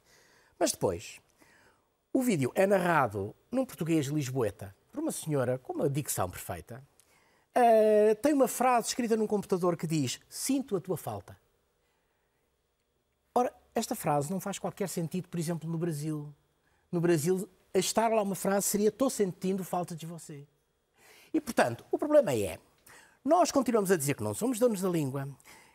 Mas 0.58 0.72
depois, 0.72 1.20
o 2.14 2.22
vídeo 2.22 2.52
é 2.56 2.66
narrado 2.66 3.36
num 3.52 3.66
português 3.66 4.08
lisboeta, 4.08 4.74
por 4.91 5.02
uma 5.02 5.12
senhora 5.12 5.58
com 5.58 5.74
uma 5.74 5.89
dicção 5.89 6.30
perfeita. 6.30 6.82
Uh, 7.56 8.16
tem 8.22 8.34
uma 8.34 8.48
frase 8.48 8.88
escrita 8.88 9.18
num 9.18 9.28
computador 9.28 9.76
que 9.76 9.86
diz: 9.86 10.20
Sinto 10.30 10.76
a 10.76 10.82
tua 10.82 10.98
falta. 10.98 11.38
Ora, 13.36 13.54
esta 13.76 13.96
frase 13.96 14.32
não 14.32 14.39
faz 14.39 14.58
qualquer 14.58 14.89
sentido, 14.89 15.28
por 15.28 15.39
exemplo, 15.39 15.70
no 15.70 15.78
Brasil. 15.78 16.34
No 16.91 17.02
Brasil, 17.02 17.48
estar 17.74 18.08
lá 18.10 18.22
uma 18.22 18.36
frase 18.36 18.68
seria: 18.68 18.89
Estou 18.89 19.10
sentindo 19.10 19.64
falta 19.64 19.96
de 19.96 20.06
você. 20.06 20.48
E, 21.34 21.42
portanto, 21.42 21.84
o 21.92 21.98
problema 21.98 22.34
é, 22.34 22.60
nós 23.26 23.52
continuamos 23.52 23.92
a 23.92 23.98
dizer 23.98 24.14
que 24.14 24.24
não 24.24 24.34
somos 24.34 24.60
donos 24.60 24.82
da 24.82 24.90
língua, 24.90 25.28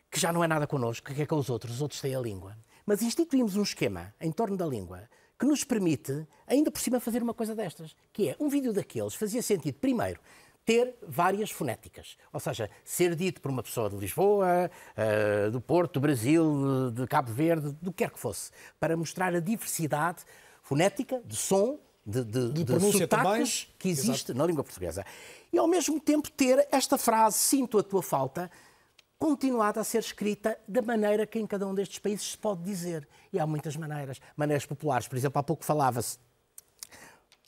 que 0.09 0.19
já 0.19 0.31
não 0.31 0.43
é 0.43 0.47
nada 0.47 0.65
connosco, 0.65 1.13
que 1.13 1.21
é 1.21 1.25
com 1.25 1.35
os 1.35 1.49
outros, 1.49 1.75
os 1.75 1.81
outros 1.81 1.99
têm 1.99 2.15
a 2.15 2.19
língua. 2.19 2.57
Mas 2.85 3.01
instituímos 3.01 3.55
um 3.55 3.63
esquema 3.63 4.13
em 4.21 4.31
torno 4.31 4.55
da 4.55 4.65
língua 4.65 5.09
que 5.37 5.45
nos 5.45 5.63
permite, 5.63 6.27
ainda 6.47 6.71
por 6.71 6.79
cima, 6.79 6.99
fazer 6.99 7.21
uma 7.21 7.33
coisa 7.33 7.55
destas, 7.55 7.95
que 8.11 8.29
é 8.29 8.35
um 8.39 8.49
vídeo 8.49 8.73
daqueles 8.73 9.15
fazia 9.15 9.41
sentido, 9.41 9.75
primeiro, 9.75 10.19
ter 10.65 10.95
várias 11.07 11.49
fonéticas. 11.49 12.17
Ou 12.31 12.39
seja, 12.39 12.69
ser 12.83 13.15
dito 13.15 13.41
por 13.41 13.49
uma 13.49 13.63
pessoa 13.63 13.89
de 13.89 13.95
Lisboa, 13.95 14.69
uh, 14.95 15.51
do 15.51 15.59
Porto, 15.59 15.93
do 15.93 16.01
Brasil, 16.01 16.91
de 16.91 17.07
Cabo 17.07 17.31
Verde, 17.31 17.75
do 17.81 17.91
que 17.91 18.03
quer 18.03 18.11
que 18.11 18.19
fosse, 18.19 18.51
para 18.79 18.95
mostrar 18.95 19.33
a 19.33 19.39
diversidade 19.39 20.23
fonética, 20.61 21.21
de 21.25 21.35
som, 21.35 21.79
de, 22.05 22.23
de, 22.23 22.51
de, 22.51 22.63
de 22.63 22.91
sotaques 22.91 23.67
que 23.77 23.89
existe 23.89 24.31
Exato. 24.31 24.35
na 24.35 24.45
língua 24.45 24.63
portuguesa 24.63 25.05
e 25.51 25.57
ao 25.57 25.67
mesmo 25.67 25.99
tempo 25.99 26.31
ter 26.31 26.67
esta 26.71 26.97
frase, 26.97 27.37
sinto 27.37 27.77
a 27.77 27.83
tua 27.83 28.01
falta, 28.01 28.49
continuada 29.17 29.81
a 29.81 29.83
ser 29.83 29.99
escrita 29.99 30.57
da 30.67 30.81
maneira 30.81 31.25
que 31.25 31.39
em 31.39 31.45
cada 31.45 31.67
um 31.67 31.73
destes 31.73 31.99
países 31.99 32.31
se 32.31 32.37
pode 32.37 32.63
dizer. 32.63 33.07
E 33.33 33.39
há 33.39 33.45
muitas 33.45 33.75
maneiras. 33.75 34.19
Maneiras 34.37 34.65
populares, 34.65 35.07
por 35.07 35.17
exemplo, 35.17 35.39
há 35.39 35.43
pouco 35.43 35.65
falava-se 35.65 36.17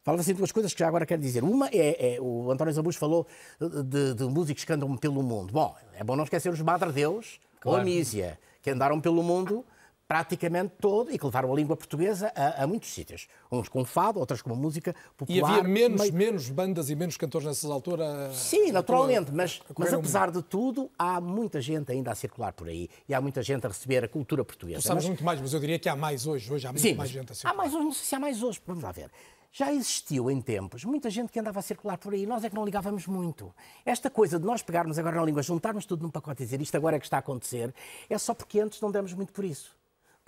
Fala-se 0.04 0.32
em 0.32 0.36
duas 0.36 0.52
coisas 0.52 0.74
que 0.74 0.80
já 0.80 0.88
agora 0.88 1.06
quero 1.06 1.22
dizer. 1.22 1.44
Uma 1.44 1.68
é, 1.68 2.16
é 2.16 2.18
o 2.20 2.52
António 2.52 2.74
Zabus 2.74 2.96
falou 2.96 3.28
de, 3.60 4.16
de, 4.16 4.24
músicos 4.24 4.64
que 4.64 4.74
andam 4.74 4.98
pelo 4.98 5.22
mundo. 5.22 5.54
Bom, 5.54 5.76
é 5.94 6.04
bom 6.04 6.16
não 6.16 6.24
esquecer 6.24 6.52
os 6.52 6.60
Madre 6.60 6.92
Deus 6.92 7.40
claro. 7.60 7.78
ou 7.78 7.82
a 7.82 7.86
Mísia, 7.86 8.40
que 8.64 8.72
andaram 8.72 9.00
pelo 9.00 9.22
mundo 9.22 9.64
praticamente 10.12 10.74
todo 10.78 11.10
e 11.10 11.18
que 11.18 11.24
levaram 11.24 11.54
a 11.54 11.56
língua 11.56 11.78
portuguesa 11.78 12.34
a, 12.36 12.64
a, 12.64 12.68
muitos 12.68 12.94
sítios. 12.94 13.30
Uns 13.50 13.70
com 13.70 13.86
fado, 13.86 14.20
outras 14.20 14.42
com 14.42 14.54
música 14.54 14.94
popular. 15.16 15.40
E 15.40 15.42
havia 15.42 15.64
menos, 15.64 16.02
meio... 16.02 16.14
menos 16.14 16.50
bandas 16.50 16.90
e 16.90 16.96
menos 16.98 17.16
cantores 17.16 17.48
nessas 17.48 17.72
alturas? 17.72 18.36
Sim, 18.36 18.74
naturalmente, 18.74 19.32
mas, 19.32 19.62
mas 19.78 19.94
apesar 19.94 20.30
de 20.30 20.42
tudo, 20.42 20.92
há 21.00 21.22
muita 21.22 21.62
gente 21.62 21.94
ainda 21.94 22.12
a 22.12 22.16
circular 22.16 22.52
por 22.52 22.68
aí 22.68 22.90
e 23.08 23.14
há 23.14 23.22
muita 23.22 23.42
gente 23.42 23.66
a 23.66 23.70
receber 23.70 24.04
a 24.04 24.08
cultura 24.10 24.44
portuguesa. 24.44 24.82
Tu 24.82 24.88
sabes 24.88 25.04
mas... 25.04 25.08
muito 25.08 25.24
mais, 25.24 25.40
mas 25.40 25.54
eu 25.54 25.62
diria 25.62 25.80
que 25.80 25.88
há 25.88 25.96
mais 25.96 26.28
hoje. 26.28 26.52
Hoje 26.52 26.68
há 26.68 26.74
muito 26.74 26.82
Sim, 26.82 26.94
mais 26.94 27.10
gente 27.10 27.32
a 27.32 27.36
circular. 27.36 27.54
Há 27.54 27.58
mais 27.58 27.74
hoje, 27.74 27.86
não 27.86 27.94
sei 27.94 28.06
se 28.06 28.14
há 28.14 28.20
mais 28.20 28.44
hoje, 28.44 28.62
vamos 28.68 28.84
lá 28.84 28.92
ver. 28.92 29.10
Já 29.50 29.72
existiu 29.72 30.30
em 30.30 30.42
tempos 30.42 30.84
muita 30.84 31.10
gente 31.10 31.32
que 31.32 31.40
andava 31.40 31.60
a 31.60 31.62
circular 31.62 31.98
por 31.98 32.14
aí, 32.14 32.26
nós 32.26 32.44
é 32.44 32.50
que 32.50 32.56
não 32.56 32.66
ligávamos 32.66 33.08
muito. 33.08 33.56
Esta 33.86 34.10
coisa 34.10 34.38
de 34.38 34.46
nós 34.46 34.62
pegarmos 34.62 35.00
agora 35.00 35.16
na 35.16 35.24
língua, 35.24 35.42
juntarmos 35.42 35.86
tudo 35.86 36.04
num 36.04 36.10
pacote 36.10 36.44
e 36.44 36.46
dizer 36.46 36.60
isto 36.60 36.76
agora 36.76 36.98
é 36.98 37.00
que 37.00 37.06
está 37.06 37.16
a 37.16 37.20
acontecer, 37.22 37.74
é 38.10 38.18
só 38.18 38.34
porque 38.34 38.60
antes 38.60 38.82
não 38.82 38.92
demos 38.92 39.14
muito 39.14 39.32
por 39.32 39.46
isso. 39.46 39.80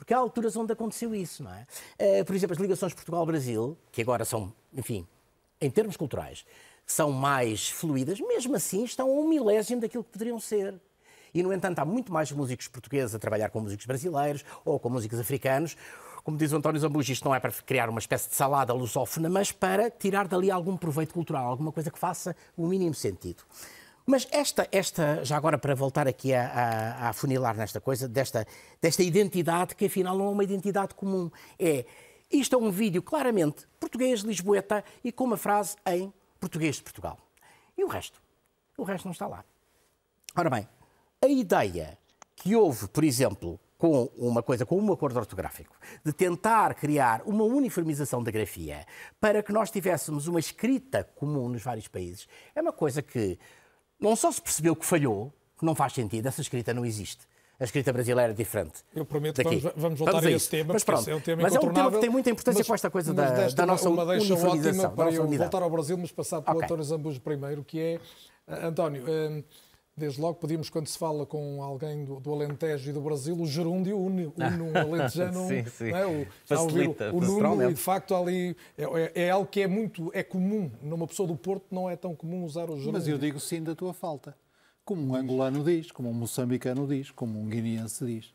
Porque 0.04 0.14
há 0.14 0.18
alturas 0.18 0.58
onde 0.58 0.74
aconteceu 0.74 1.16
isso, 1.16 1.44
não 1.44 1.54
é? 1.54 1.66
Uh, 1.98 2.26
por 2.26 2.36
exemplo, 2.36 2.54
as 2.54 2.60
ligações 2.60 2.94
Portugal-Brasil, 2.94 3.78
que 3.90 4.02
agora 4.02 4.26
são, 4.26 4.52
enfim, 4.74 5.08
em 5.62 5.72
termos 5.72 5.96
culturais, 5.96 6.46
são 6.86 7.10
mais 7.10 7.70
fluídas, 7.70 8.20
mesmo 8.20 8.54
assim 8.54 8.84
estão 8.84 9.08
a 9.08 9.14
um 9.14 9.30
milésimo 9.30 9.80
daquilo 9.80 10.04
que 10.04 10.12
poderiam 10.12 10.38
ser. 10.42 10.76
E, 11.34 11.42
no 11.42 11.54
entanto, 11.54 11.80
há 11.80 11.86
muito 11.86 12.12
mais 12.12 12.30
músicos 12.34 12.68
portugueses 12.68 13.16
a 13.16 13.20
trabalhar 13.20 13.50
com 13.50 13.62
músicos 13.62 13.86
brasileiros 13.86 14.44
ou 14.66 14.78
com 14.78 14.90
músicos 14.90 15.22
africanos. 15.22 15.78
Como 16.22 16.36
diz 16.36 16.52
o 16.52 16.58
António 16.58 16.82
Zambujo, 16.82 17.10
isto 17.10 17.24
não 17.24 17.34
é 17.34 17.40
para 17.40 17.54
criar 17.54 17.90
uma 17.90 18.00
espécie 18.00 18.28
de 18.28 18.36
salada 18.36 18.74
lusófona, 18.74 19.30
mas 19.30 19.54
para 19.54 19.90
tirar 19.90 20.28
dali 20.28 20.52
algum 20.52 20.76
proveito 20.76 21.14
cultural, 21.14 21.48
alguma 21.48 21.72
coisa 21.72 21.90
que 21.90 21.98
faça 21.98 22.36
o 22.58 22.68
mínimo 22.68 22.94
sentido. 22.94 23.42
Mas 24.06 24.28
esta, 24.32 24.68
esta, 24.72 25.24
já 25.24 25.38
agora 25.38 25.58
para 25.58 25.74
voltar 25.74 26.08
aqui 26.08 26.34
a, 26.34 26.48
a, 26.48 27.06
a 27.06 27.10
afunilar 27.10 27.56
nesta 27.56 27.80
coisa, 27.80 28.08
desta, 28.08 28.46
desta 28.82 29.02
identidade 29.02 29.76
que 29.76 29.86
afinal 29.86 30.18
não 30.18 30.26
é 30.26 30.30
uma 30.30 30.44
identidade 30.44 30.94
comum. 30.94 31.32
É, 31.58 31.86
isto 32.32 32.56
é 32.56 32.58
um 32.58 32.70
vídeo 32.70 33.02
claramente 33.02 33.66
português, 33.80 34.22
lisboeta 34.22 34.84
e 35.04 35.12
com 35.12 35.24
uma 35.24 35.38
frase 35.38 35.78
em 35.86 36.12
português 36.40 36.76
de 36.76 36.84
Portugal. 36.84 37.18
E 37.78 37.84
o 37.84 37.88
resto? 37.88 38.22
O 38.78 38.84
resto 38.84 39.06
não 39.06 39.14
está 39.14 39.28
lá. 39.28 39.46
Ora 40.36 40.50
bem, 40.50 40.68
a 41.22 41.28
ideia 41.28 41.98
que 42.36 42.56
houve, 42.56 42.88
por 42.90 43.04
exemplo, 43.04 43.58
com 43.78 44.10
uma 44.18 44.42
coisa, 44.42 44.66
com 44.66 44.80
um 44.80 44.92
acordo 44.92 45.20
ortográfico, 45.20 45.76
de 46.04 46.12
tentar 46.12 46.74
criar 46.74 47.22
uma 47.26 47.44
uniformização 47.44 48.24
da 48.24 48.32
grafia 48.32 48.86
para 49.20 49.44
que 49.44 49.54
nós 49.54 49.70
tivéssemos 49.70 50.28
uma 50.28 50.40
escrita 50.40 51.04
comum 51.16 51.48
nos 51.48 51.62
vários 51.62 51.88
países, 51.88 52.28
é 52.56 52.62
uma 52.62 52.74
coisa 52.74 53.02
que 53.02 53.38
não 54.04 54.16
só 54.16 54.32
se 54.32 54.42
percebeu 54.42 54.76
que 54.76 54.86
falhou, 54.86 55.32
que 55.58 55.66
não 55.66 55.74
faz 55.74 55.94
sentido, 55.94 56.28
essa 56.28 56.42
escrita 56.42 56.74
não 56.74 56.86
existe. 56.86 57.26
A 57.60 57.64
escrita 57.64 57.94
brasileira 57.94 58.32
é 58.32 58.36
diferente. 58.36 58.84
Eu 58.94 59.06
prometo 59.06 59.42
que 59.42 59.44
vamos, 59.44 59.74
vamos, 59.78 60.00
voltar 60.00 60.14
vamos 60.14 60.26
a, 60.26 60.30
a 60.30 60.32
esse 60.32 60.50
tema, 60.50 60.74
mas, 60.74 60.84
pronto, 60.84 61.10
é 61.10 61.16
um 61.16 61.22
tema 61.22 61.42
mas 61.44 61.56
é 61.56 61.60
um 61.60 61.72
tema 61.72 61.92
que 61.92 62.00
tem 62.00 62.10
muita 62.10 62.30
importância 62.30 62.60
mas, 62.60 62.68
com 62.68 62.76
esta 62.76 62.90
coisa 62.90 63.14
da, 63.14 63.30
desta, 63.30 63.56
da 63.56 63.66
nossa 63.66 63.90
uma 63.90 64.06
deixa 64.06 64.34
ótima 64.34 64.90
para 64.90 65.12
eu 65.12 65.26
voltar 65.26 65.64
ao 65.64 65.70
Brasil, 65.70 65.98
mas 65.98 66.12
passar 66.12 66.42
para 66.42 66.52
okay. 66.52 66.62
o 66.62 66.66
António 66.66 66.84
Zambujo 66.84 67.22
primeiro, 67.22 67.64
que 67.64 67.80
é, 67.80 68.00
uh, 68.48 68.68
António, 68.68 69.04
uh, 69.04 69.44
Desde 69.96 70.20
logo 70.20 70.36
podíamos, 70.36 70.72
quando 70.72 70.88
se 70.88 70.98
fala 70.98 71.24
com 71.24 71.62
alguém 71.62 72.04
do, 72.04 72.20
do 72.20 72.34
Alentejo 72.34 72.90
e 72.90 72.94
do 72.94 73.00
Brasil, 73.00 73.40
o 73.40 73.46
gerúndio 73.46 73.96
une, 74.00 74.26
une 74.36 74.62
um 74.62 74.76
alentejano. 74.76 75.48
sim, 75.48 75.64
sim. 75.66 75.92
É? 75.92 76.06
O, 76.06 76.26
Facilita, 76.46 77.12
o, 77.14 77.18
o 77.18 77.22
Nuno, 77.22 77.70
e 77.70 77.74
de 77.74 77.80
facto 77.80 78.16
ali 78.16 78.58
é, 78.76 78.84
é, 78.84 79.12
é, 79.26 79.30
algo 79.30 79.48
que 79.48 79.62
é 79.62 79.68
muito 79.68 80.10
é 80.12 80.24
comum. 80.24 80.72
Numa 80.82 81.08
pessoa 81.08 81.28
do 81.28 81.36
Porto 81.36 81.66
não 81.70 81.88
é 81.88 81.96
tão 81.96 82.16
comum 82.16 82.44
usar 82.44 82.66
o 82.66 82.74
gerúndio. 82.74 82.94
Mas 82.94 83.08
eu 83.08 83.20
digo 83.20 83.40
sim 83.40 83.62
da 83.62 83.76
tua 83.76 83.94
falta. 83.94 84.36
Como 84.84 85.14
um 85.14 85.16
angolano 85.16 85.64
diz, 85.64 85.92
como 85.92 86.10
um 86.10 86.14
moçambicano 86.14 86.88
diz, 86.88 87.12
como 87.12 87.40
um 87.40 87.48
guineense 87.48 88.04
diz. 88.04 88.34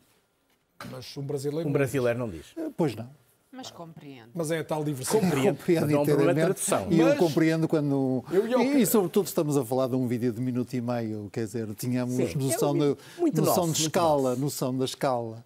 Mas 0.91 1.17
um 1.17 1.23
brasileiro. 1.23 1.69
Um 1.69 1.73
brasileiro 1.73 2.19
não 2.19 2.31
diz. 2.31 2.55
Eh, 2.57 2.71
pois 2.77 2.95
não. 2.95 3.11
Mas 3.51 3.71
compreendo. 3.71 4.31
Mas 4.35 4.51
é 4.51 4.59
a 4.59 4.65
tal 4.65 4.85
diversidade. 4.85 5.25
Compreendo, 5.25 5.57
compreendo 5.57 5.91
não 5.91 6.03
inteiramente. 6.03 6.45
Tradução. 6.45 6.87
E 6.91 6.97
mas... 6.97 7.09
eu 7.09 7.17
compreendo 7.17 7.67
quando... 7.67 8.25
Eu, 8.31 8.47
eu... 8.47 8.61
E, 8.61 8.83
e, 8.83 8.87
sobretudo 8.87 9.27
estamos 9.27 9.57
a 9.57 9.65
falar 9.65 9.89
de 9.89 9.97
um 9.97 10.07
vídeo 10.07 10.33
de 10.33 10.41
minuto 10.41 10.75
e 10.75 10.81
meio, 10.81 11.31
quer 11.33 11.47
dizer, 11.47 11.75
tínhamos 11.75 12.15
Sim, 12.15 12.39
noção, 12.39 12.77
é 12.83 12.97
um 13.19 13.31
de, 13.31 13.41
noção 13.41 13.67
nosso, 13.67 13.73
de 13.73 13.83
escala, 13.83 14.37
noção 14.37 14.77
da 14.77 14.85
escala. 14.85 15.45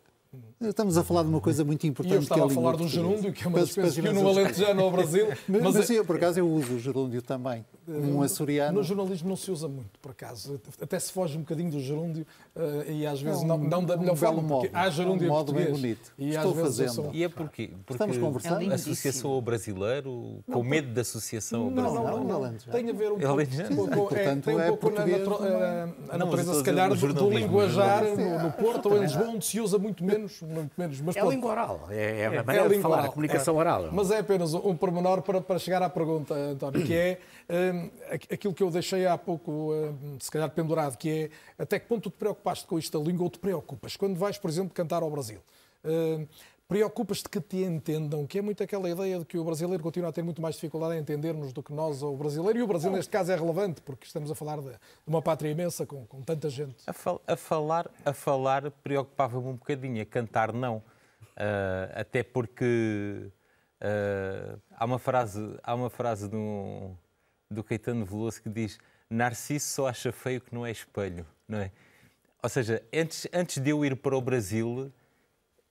Estamos 0.68 0.96
a 0.96 1.02
falar 1.02 1.22
de 1.22 1.28
uma 1.28 1.40
coisa 1.40 1.64
muito 1.64 1.86
importante. 1.86 2.12
E 2.12 2.16
eu 2.16 2.22
estava 2.22 2.42
é 2.42 2.44
a, 2.44 2.48
falar 2.50 2.76
do 2.76 2.86
gerúndio, 2.86 3.32
que 3.32 3.44
é 3.44 3.48
uma 3.48 3.58
das 3.58 3.74
coisas 3.74 3.94
que 3.94 4.06
eu 4.06 4.12
no 4.12 4.28
Alentejano 4.28 4.82
ao 4.82 4.90
Brasil. 4.90 5.26
Mas, 5.48 5.62
mas, 5.62 5.74
mas 5.74 5.90
eu, 5.90 6.04
por 6.04 6.16
acaso, 6.16 6.38
eu 6.38 6.48
uso 6.48 6.74
o 6.74 6.78
gerúndio 6.78 7.20
também. 7.20 7.64
Um 7.88 8.22
açoriano. 8.22 8.78
No 8.78 8.84
jornalismo 8.84 9.28
não 9.28 9.36
se 9.36 9.50
usa 9.50 9.66
muito, 9.66 9.98
por 10.00 10.12
acaso. 10.12 10.60
Até 10.80 10.98
se 10.98 11.12
foge 11.12 11.36
um 11.36 11.40
bocadinho 11.40 11.70
do 11.70 11.80
gerúndio 11.80 12.24
uh, 12.54 12.90
e 12.90 13.06
às 13.06 13.20
vezes 13.20 13.42
é 13.42 13.44
um, 13.44 13.48
não, 13.48 13.58
não 13.58 13.84
da 13.84 13.96
melhor 13.96 14.12
um 14.12 14.16
forma. 14.16 14.42
Modo, 14.42 14.68
há 14.72 14.88
gerúndio 14.88 15.26
é 15.26 15.30
um 15.30 15.34
modo 15.34 15.52
bem 15.52 15.70
bonito. 15.70 16.12
E 16.16 16.30
Estou 16.30 16.54
fazendo. 16.54 16.92
Sou... 16.92 17.10
E 17.12 17.24
é 17.24 17.28
porque, 17.28 17.70
porque 17.84 17.92
Estamos 17.94 18.18
conversando. 18.18 18.70
É 18.70 18.74
associação 18.74 19.30
ao 19.32 19.42
brasileiro, 19.42 20.42
com 20.46 20.52
não, 20.52 20.62
medo 20.62 20.92
da 20.92 21.00
associação 21.00 21.64
ao 21.64 21.70
brasileiro. 21.70 22.04
Não, 22.08 22.24
não, 22.24 22.40
não. 22.42 22.54
Tem 22.54 22.88
a 22.88 22.92
ver 22.92 23.12
um 23.12 23.88
pouco. 23.88 24.14
É, 24.14 24.36
tem 24.36 24.54
um 24.54 24.60
é 24.60 24.68
pouco 24.68 24.88
a 26.08 26.18
natureza, 26.18 26.54
se 26.54 26.62
calhar, 26.62 26.94
do 26.94 27.30
linguajar 27.30 28.04
no 28.42 28.52
Porto 28.52 28.90
ou 28.90 28.98
em 28.98 29.00
Lisboa, 29.00 29.28
onde 29.28 29.44
se 29.44 29.60
usa 29.60 29.78
muito 29.78 30.04
menos 30.04 30.40
muito 30.60 30.72
menos. 30.76 31.00
Mas, 31.00 31.16
é 31.16 31.20
a 31.20 31.24
língua 31.24 31.50
oral, 31.50 31.88
é, 31.90 32.20
é 32.20 32.26
a 32.26 32.34
é 32.34 32.42
maneira 32.42 32.66
é 32.66 32.76
de 32.76 32.80
falar, 32.80 32.96
oral, 32.98 33.10
a 33.10 33.12
comunicação 33.12 33.54
é. 33.54 33.58
oral. 33.58 33.88
Mas 33.92 34.10
é 34.10 34.18
apenas 34.18 34.54
um 34.54 34.76
pormenor 34.76 35.22
para, 35.22 35.40
para 35.40 35.58
chegar 35.58 35.82
à 35.82 35.88
pergunta, 35.88 36.34
António, 36.34 36.84
que 36.84 36.94
é 36.94 37.18
um, 37.50 37.90
aquilo 38.32 38.54
que 38.54 38.62
eu 38.62 38.70
deixei 38.70 39.06
há 39.06 39.16
pouco, 39.18 39.72
um, 39.72 40.18
se 40.20 40.30
calhar 40.30 40.50
pendurado, 40.50 40.96
que 40.96 41.30
é 41.58 41.62
até 41.62 41.78
que 41.78 41.86
ponto 41.86 42.02
tu 42.02 42.10
te 42.10 42.18
preocupaste 42.18 42.66
com 42.66 42.78
isto 42.78 42.98
da 42.98 43.04
língua 43.04 43.24
ou 43.24 43.30
te 43.30 43.38
preocupas? 43.38 43.96
Quando 43.96 44.16
vais, 44.16 44.38
por 44.38 44.50
exemplo, 44.50 44.72
cantar 44.74 45.02
ao 45.02 45.10
Brasil. 45.10 45.40
Um, 45.84 46.26
Preocupas-te 46.72 47.28
que 47.28 47.38
te 47.38 47.58
entendam, 47.58 48.26
que 48.26 48.38
é 48.38 48.42
muito 48.42 48.62
aquela 48.62 48.88
ideia 48.88 49.18
de 49.18 49.26
que 49.26 49.36
o 49.36 49.44
brasileiro 49.44 49.82
continua 49.82 50.08
a 50.08 50.12
ter 50.12 50.22
muito 50.22 50.40
mais 50.40 50.54
dificuldade 50.54 50.94
em 50.94 51.00
entender-nos 51.00 51.52
do 51.52 51.62
que 51.62 51.70
nós, 51.70 52.02
ou 52.02 52.14
o 52.14 52.16
brasileiro. 52.16 52.58
E 52.58 52.62
o 52.62 52.66
Brasil, 52.66 52.90
neste 52.90 53.10
caso, 53.10 53.30
é 53.30 53.36
relevante, 53.36 53.82
porque 53.82 54.06
estamos 54.06 54.30
a 54.30 54.34
falar 54.34 54.58
de, 54.58 54.72
uma 55.06 55.20
pátria 55.20 55.50
imensa 55.50 55.84
com, 55.84 56.06
com 56.06 56.22
tanta 56.22 56.48
gente. 56.48 56.76
A, 56.86 56.94
fal 56.94 57.20
a 57.26 57.36
falar, 57.36 57.90
a 58.06 58.14
falar 58.14 58.70
preocupava-me 58.70 59.48
um 59.48 59.52
bocadinho, 59.52 60.00
a 60.00 60.06
cantar 60.06 60.50
não. 60.50 60.78
Uh, 60.78 61.92
até 61.94 62.22
porque 62.22 63.30
uh, 63.82 64.58
há 64.74 64.84
uma 64.86 64.98
frase, 64.98 65.58
há 65.62 65.74
uma 65.74 65.90
frase 65.90 66.26
do, 66.26 66.90
do 67.50 67.62
Caetano 67.62 68.06
Veloso 68.06 68.40
que 68.40 68.48
diz 68.48 68.78
Narciso 69.10 69.66
só 69.66 69.88
acha 69.88 70.10
feio 70.10 70.40
que 70.40 70.54
não 70.54 70.64
é 70.64 70.70
espelho, 70.70 71.26
não 71.46 71.58
é? 71.58 71.70
Ou 72.42 72.48
seja, 72.48 72.82
antes, 72.94 73.28
antes 73.30 73.62
de 73.62 73.68
eu 73.68 73.84
ir 73.84 73.94
para 73.94 74.16
o 74.16 74.20
Brasil 74.22 74.90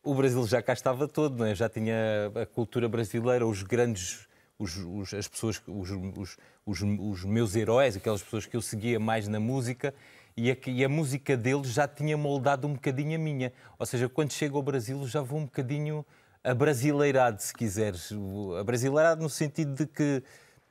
o 0.03 0.15
Brasil 0.15 0.45
já 0.47 0.61
cá 0.61 0.73
estava 0.73 1.07
todo, 1.07 1.37
não 1.37 1.45
é? 1.45 1.55
já 1.55 1.69
tinha 1.69 2.31
a 2.35 2.45
cultura 2.45 2.89
brasileira, 2.89 3.45
os 3.45 3.63
grandes, 3.63 4.27
os, 4.57 4.77
os, 4.77 5.13
as 5.13 5.27
pessoas, 5.27 5.61
os, 5.67 6.37
os, 6.65 7.23
meus 7.23 7.55
heróis, 7.55 7.95
aquelas 7.95 8.21
pessoas 8.21 8.45
que 8.45 8.55
eu 8.55 8.61
seguia 8.61 8.99
mais 8.99 9.27
na 9.27 9.39
música, 9.39 9.93
e 10.35 10.49
a, 10.49 10.57
e 10.67 10.83
a, 10.83 10.89
música 10.89 11.35
deles 11.35 11.73
já 11.73 11.87
tinha 11.87 12.17
moldado 12.17 12.67
um 12.67 12.73
bocadinho 12.73 13.15
a 13.15 13.19
minha. 13.19 13.53
Ou 13.77 13.85
seja, 13.85 14.07
quando 14.07 14.31
chego 14.31 14.57
ao 14.57 14.63
Brasil 14.63 15.05
já 15.07 15.21
vou 15.21 15.39
um 15.39 15.45
bocadinho 15.45 16.05
a 16.43 16.53
brasileirado, 16.53 17.41
se 17.41 17.53
quiseres. 17.53 18.11
A 18.59 18.63
brasileirado 18.63 19.21
no 19.21 19.29
sentido 19.29 19.75
de 19.75 19.85
que 19.85 20.23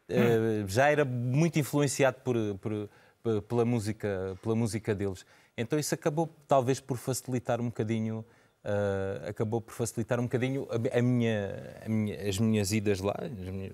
uh, 0.09 0.67
já 0.67 0.89
era 0.89 1.05
muito 1.05 1.59
influenciado 1.59 2.17
por, 2.25 2.37
por, 2.59 3.43
pela, 3.43 3.65
música, 3.65 4.37
pela 4.43 4.57
música 4.57 4.95
deles. 4.95 5.25
Então 5.57 5.79
isso 5.79 5.95
acabou 5.95 6.29
talvez 6.49 6.81
por 6.81 6.97
facilitar 6.97 7.61
um 7.61 7.67
bocadinho 7.67 8.25
Uh, 8.63 9.31
acabou 9.31 9.59
por 9.59 9.73
facilitar 9.73 10.21
um 10.21 10.25
bocadinho 10.25 10.69
a, 10.71 10.99
a, 10.99 11.01
minha, 11.01 11.81
a 11.83 11.89
minha, 11.89 12.29
as 12.29 12.39
minhas 12.39 12.73
idas 12.73 13.01
lá, 13.01 13.17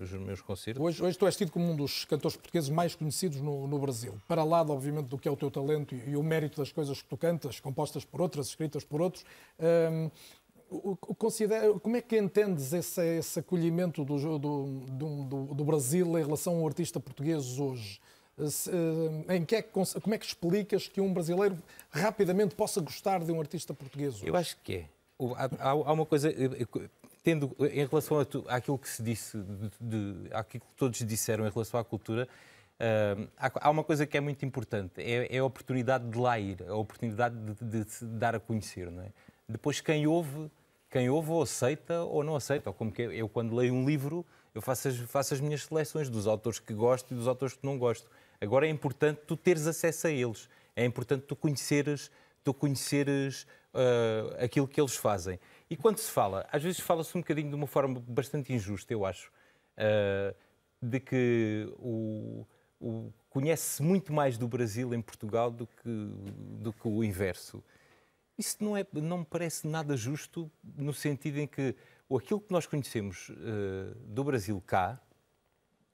os 0.01 0.13
meus 0.13 0.41
concertos. 0.41 0.81
Hoje, 0.81 1.03
hoje 1.03 1.19
tu 1.19 1.27
és 1.27 1.35
tido 1.35 1.51
como 1.51 1.73
um 1.73 1.75
dos 1.75 2.05
cantores 2.05 2.37
portugueses 2.37 2.71
mais 2.71 2.95
conhecidos 2.95 3.41
no, 3.41 3.67
no 3.67 3.81
Brasil. 3.81 4.15
Para 4.29 4.45
lá, 4.45 4.61
obviamente, 4.63 5.09
do 5.09 5.19
que 5.19 5.27
é 5.27 5.31
o 5.31 5.37
teu 5.37 5.51
talento 5.51 5.93
e, 5.93 6.11
e, 6.11 6.17
o 6.17 6.23
mérito 6.23 6.61
das 6.61 6.71
coisas 6.71 7.03
que 7.03 7.09
tu 7.09 7.17
cantas, 7.17 7.59
compostas 7.59 8.05
por 8.05 8.21
outras, 8.21 8.47
escritas 8.47 8.85
por 8.85 9.01
outros, 9.01 9.25
um, 9.91 10.09
considera, 11.19 11.73
como 11.81 11.97
é 11.97 12.01
que 12.01 12.17
entendes 12.17 12.73
esse, 12.73 13.19
esse 13.19 13.41
acolhimento 13.41 14.05
do, 14.05 14.39
do, 14.39 14.65
do, 15.25 15.55
do 15.55 15.65
Brasil 15.65 16.17
em 16.17 16.23
relação 16.23 16.55
a 16.55 16.57
um 16.59 16.67
artista 16.67 17.01
português 17.01 17.59
hoje? 17.59 18.01
Eh, 18.39 19.37
em 19.37 19.45
que 19.45 19.57
é 19.57 19.63
que, 19.63 19.71
como 19.73 20.15
é 20.15 20.19
que 20.19 20.27
explicas 20.27 20.87
que 20.87 21.01
um 21.01 21.13
brasileiro 21.13 21.57
rapidamente 21.91 22.55
possa 22.55 22.81
gostar 22.81 23.25
de 23.25 23.33
um 23.33 23.41
artista 23.41 23.73
português? 23.73 24.17
Hoje? 24.17 24.27
Eu 24.27 24.37
acho 24.37 24.57
que 24.63 24.75
é. 24.75 24.89
Há, 25.59 25.71
há 25.71 25.93
uma 25.93 26.05
coisa, 26.05 26.31
tendo 27.23 27.57
em 27.59 27.87
relação 27.87 28.23
tu, 28.27 28.45
àquilo 28.47 28.79
que 28.79 28.89
se 28.89 29.03
disse, 29.03 29.39
de, 29.39 29.71
de, 29.81 30.35
àquilo 30.35 30.63
que 30.69 30.75
todos 30.77 30.99
disseram 30.99 31.47
em 31.47 31.51
relação 31.51 31.81
à 31.81 31.85
cultura, 31.85 32.29
uh, 32.79 33.29
há, 33.39 33.71
uma 33.71 33.83
coisa 33.83 34.07
que 34.07 34.15
é 34.15 34.21
muito 34.21 34.45
importante, 34.45 35.01
é, 35.01 35.35
é, 35.35 35.39
a 35.39 35.45
oportunidade 35.45 36.07
de 36.07 36.19
lá 36.19 36.39
ir, 36.39 36.63
a 36.69 36.75
oportunidade 36.75 37.35
de, 37.35 37.85
de, 37.85 37.91
se 37.91 38.05
dar 38.05 38.35
a 38.35 38.41
conhecer. 38.41 38.91
Não 38.91 39.03
é? 39.03 39.09
Depois, 39.49 39.81
quem 39.81 40.07
ouve, 40.07 40.51
quem 40.91 41.09
ouve 41.09 41.31
ou 41.31 41.41
aceita 41.41 42.03
ou 42.03 42.23
não 42.23 42.37
aceita. 42.37 42.69
Ou 42.69 42.75
como 42.75 42.93
que 42.93 43.01
eu, 43.01 43.27
quando 43.31 43.57
leio 43.57 43.73
um 43.73 43.87
livro, 43.87 44.23
eu 44.55 44.61
faço 44.61 44.89
as, 44.89 44.97
faço 44.99 45.33
as 45.33 45.41
minhas 45.41 45.65
seleções 45.65 46.11
dos 46.11 46.27
autores 46.27 46.59
que 46.59 46.75
gosto 46.75 47.15
e 47.15 47.17
dos 47.17 47.27
autores 47.27 47.55
que 47.57 47.65
não 47.65 47.79
gosto. 47.79 48.07
Agora 48.41 48.67
é 48.67 48.71
importante 48.71 49.21
tu 49.27 49.37
teres 49.37 49.67
acesso 49.67 50.07
a 50.07 50.11
eles, 50.11 50.49
é 50.75 50.85
importante 50.85 51.25
tu 51.25 51.35
conheceres, 51.35 52.11
tu 52.45 52.53
conheceres 52.53 53.47
uh, 53.75 54.37
aquilo 54.39 54.69
que 54.69 54.81
eles 54.81 54.97
fazem. 54.97 55.39
E 55.69 55.77
quando 55.77 55.99
se 55.99 56.11
fala, 56.11 56.47
às 56.53 56.63
vezes 56.63 56.81
fala-se 56.81 57.17
um 57.17 57.21
bocadinho 57.21 57.49
de 57.49 57.55
uma 57.55 57.67
forma 57.67 58.03
bastante 58.07 58.53
injusta, 58.53 58.93
eu 58.93 59.05
acho, 59.05 59.31
uh, 59.79 60.35
de 60.81 61.01
que 61.01 61.73
o, 61.79 62.47
o 62.81 63.13
conhece-se 63.31 63.83
muito 63.83 64.13
mais 64.13 64.39
do 64.39 64.49
Brasil 64.49 64.95
em 64.95 65.03
Portugal 65.03 65.51
do 65.51 65.67
que, 65.67 66.11
do 66.61 66.73
que 66.73 66.89
o 66.89 67.05
inverso. 67.05 67.63
Isso 68.39 68.57
não, 68.61 68.77
é, 68.77 68.87
não 68.93 69.19
me 69.19 69.25
parece 69.25 69.67
nada 69.67 69.97
justo 69.97 70.51
no 70.63 70.93
sentido 70.93 71.39
em 71.39 71.47
que 71.47 71.75
aquilo 72.15 72.41
que 72.41 72.53
nós 72.53 72.67
conhecemos 72.67 73.31
uh, 73.31 73.95
do 74.07 74.23
Brasil 74.23 74.63
cá 74.67 75.01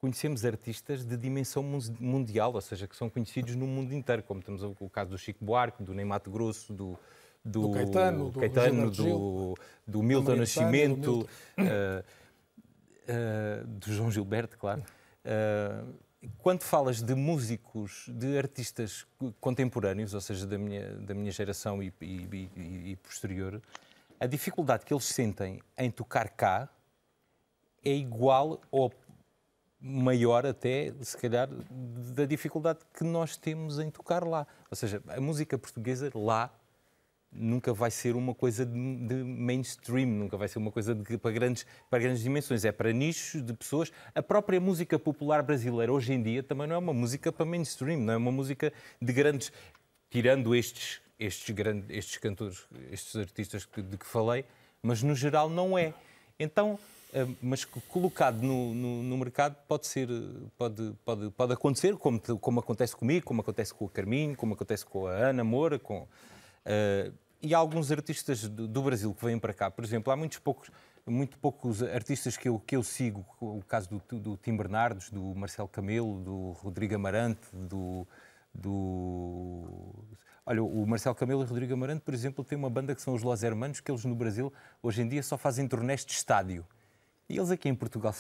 conhecemos 0.03 0.45
artistas 0.45 1.05
de 1.05 1.17
dimensão 1.17 1.63
mundial, 2.01 2.53
ou 2.53 2.61
seja, 2.61 2.89
que 2.89 2.97
são 2.97 3.09
conhecidos 3.09 3.55
no 3.55 3.69
mundo 3.69 3.95
inteiro, 3.95 4.25
como 4.25 4.43
temos 4.43 4.61
o 4.61 4.91
caso 4.91 5.11
do 5.11 5.17
Chico 5.17 5.45
Buarque, 5.45 5.81
do 5.81 5.95
Ney 5.95 6.05
Mato 6.05 6.29
Grosso, 6.29 6.73
do, 6.73 6.99
do, 7.45 7.69
do 7.69 7.71
Caetano, 7.71 8.31
do, 8.31 8.41
Caetano, 8.41 8.91
do, 8.91 9.55
do 9.87 10.03
Milton 10.03 10.35
Nascimento, 10.35 11.21
uh, 11.21 11.23
uh, 13.63 13.65
do 13.65 13.93
João 13.93 14.11
Gilberto, 14.11 14.59
claro. 14.59 14.83
Uh, 15.25 15.95
quando 16.39 16.65
falas 16.65 17.01
de 17.01 17.15
músicos, 17.15 18.07
de 18.09 18.37
artistas 18.37 19.07
contemporâneos, 19.41 20.15
ou 20.15 20.21
seja, 20.21 20.49
da 20.49 20.59
minha, 20.59 20.97
da 20.97 21.15
minha 21.15 21.31
geração 21.31 21.81
e, 21.81 21.93
e, 22.01 22.51
e, 22.57 22.91
e 22.91 22.97
posterior, 22.97 23.63
a 24.19 24.27
dificuldade 24.27 24.85
que 24.85 24.93
eles 24.93 25.05
sentem 25.05 25.61
em 25.79 25.93
tocar 25.93 26.29
cá 26.31 26.69
é 27.85 27.91
igual 27.91 28.61
ou 28.71 28.93
maior 29.83 30.47
até, 30.47 30.95
se 31.01 31.19
calhar, 31.19 31.49
da 32.15 32.25
dificuldade 32.25 32.79
que 32.95 33.03
nós 33.03 33.37
temos 33.37 33.81
em 33.81 33.91
tocar 33.91 34.25
lá. 34.25 34.47
Ou 34.71 34.77
seja, 34.77 35.03
a 35.09 35.21
música 35.21 35.59
portuguesa 35.59 36.11
lá 36.15 36.55
nunca 37.33 37.73
vai 37.73 37.91
ser 37.91 38.15
uma 38.15 38.35
coisa 38.35 38.65
de, 38.65 38.75
mainstream, 39.25 40.07
nunca 40.07 40.37
vai 40.37 40.47
ser 40.47 40.59
uma 40.59 40.71
coisa 40.71 40.95
de, 40.95 41.19
para, 41.19 41.31
grandes, 41.33 41.67
para 41.91 41.99
grandes 41.99 42.23
dimensões. 42.23 42.65
É 42.65 42.71
para 42.71 42.93
nichos 42.93 43.43
de 43.43 43.53
pessoas. 43.55 43.91
A 44.15 44.23
própria 44.23 44.61
música 44.61 44.99
popular 44.99 45.43
brasileira 45.43 45.93
hoje 45.93 46.13
em 46.13 46.23
dia 46.23 46.43
também 46.43 46.69
não 46.69 46.77
é 46.77 46.79
uma 46.79 46.93
música 46.93 47.33
para 47.33 47.45
mainstream, 47.45 47.99
não 47.99 48.13
é 48.13 48.17
uma 48.17 48.33
música 48.33 48.73
de 49.01 49.13
grandes. 49.13 49.51
Tirando 50.11 50.55
estes, 50.55 51.01
estes, 51.19 51.55
grandes, 51.55 51.89
estes 51.91 52.19
cantores, 52.19 52.67
estes 52.91 53.17
artistas 53.17 53.67
de 53.77 53.97
que 53.97 54.07
falei, 54.07 54.45
mas 54.83 55.03
no 55.03 55.15
geral 55.15 55.49
não 55.49 55.77
é. 55.77 55.95
Então, 56.39 56.79
mas 57.43 57.65
colocado 57.65 58.43
no, 58.43 58.75
no, 58.75 59.03
no, 59.03 59.19
mercado 59.19 59.55
pode 59.69 59.87
ser 59.87 60.09
pode, 60.57 60.95
pode, 61.05 61.31
pode 61.31 61.53
acontecer 61.53 61.97
como, 61.97 62.19
como 62.41 62.61
acontece 62.61 62.97
comigo 62.97 63.27
como 63.27 63.43
acontece 63.43 63.75
com 63.75 63.85
o 63.85 63.89
Carminho 63.89 64.35
como 64.35 64.55
acontece 64.55 64.87
com 64.87 65.07
a 65.07 65.13
Ana 65.13 65.45
Moura 65.45 65.79
com 65.79 66.03
uh, 66.03 67.13
e 67.43 67.55
há 67.55 67.59
alguns 67.59 67.93
artistas 67.93 68.49
do, 68.49 68.67
do, 68.67 68.83
Brasil 68.83 69.13
que 69.13 69.25
vêm 69.25 69.39
para 69.39 69.53
cá 69.53 69.71
por 69.71 69.85
exemplo 69.85 70.11
há 70.11 70.17
muitos 70.17 70.39
poucos 70.39 70.71
muito 71.07 71.37
poucos 71.39 71.83
artistas 71.83 72.37
que 72.37 72.49
eu 72.49 72.59
que 72.59 72.77
eu 72.77 72.83
sigo 72.83 73.27
o 73.41 73.63
caso 73.63 73.91
do, 73.91 74.19
do 74.19 74.37
Tim 74.39 74.57
Bernardes 74.57 75.11
do 75.11 75.35
Marcelo 75.35 75.69
Camelo 75.69 76.19
do 76.19 76.53
Rodrigo 76.53 76.95
Amarante 76.95 77.43
do 77.53 78.07
do 78.55 79.67
Olha, 80.45 80.63
o 80.63 80.85
Marcelo 80.87 81.15
Camelo 81.15 81.43
e 81.43 81.45
o 81.45 81.47
Rodrigo 81.47 81.73
Amarante, 81.73 82.01
por 82.01 82.13
exemplo, 82.13 82.45
têm 82.45 82.59
uma 82.59 82.69
banda 82.69 82.97
que 82.97 83.01
são 83.01 83.15
os 83.15 83.23
Los 83.23 83.45
Hermanos, 83.45 83.79
que 83.79 83.89
eles 83.89 84.05
no 84.05 84.15
Brasil, 84.15 84.53
hoje 84.83 85.01
em 85.01 85.09
dia, 85.09 85.23
só 85.23 85.39
fazem 85.39 85.69
turnés 85.69 86.05
de 86.05 86.11
estádio. 86.11 86.67
E 87.29 87.37
eles 87.37 87.51
aqui 87.51 87.69
em 87.69 87.75
Portugal, 87.75 88.15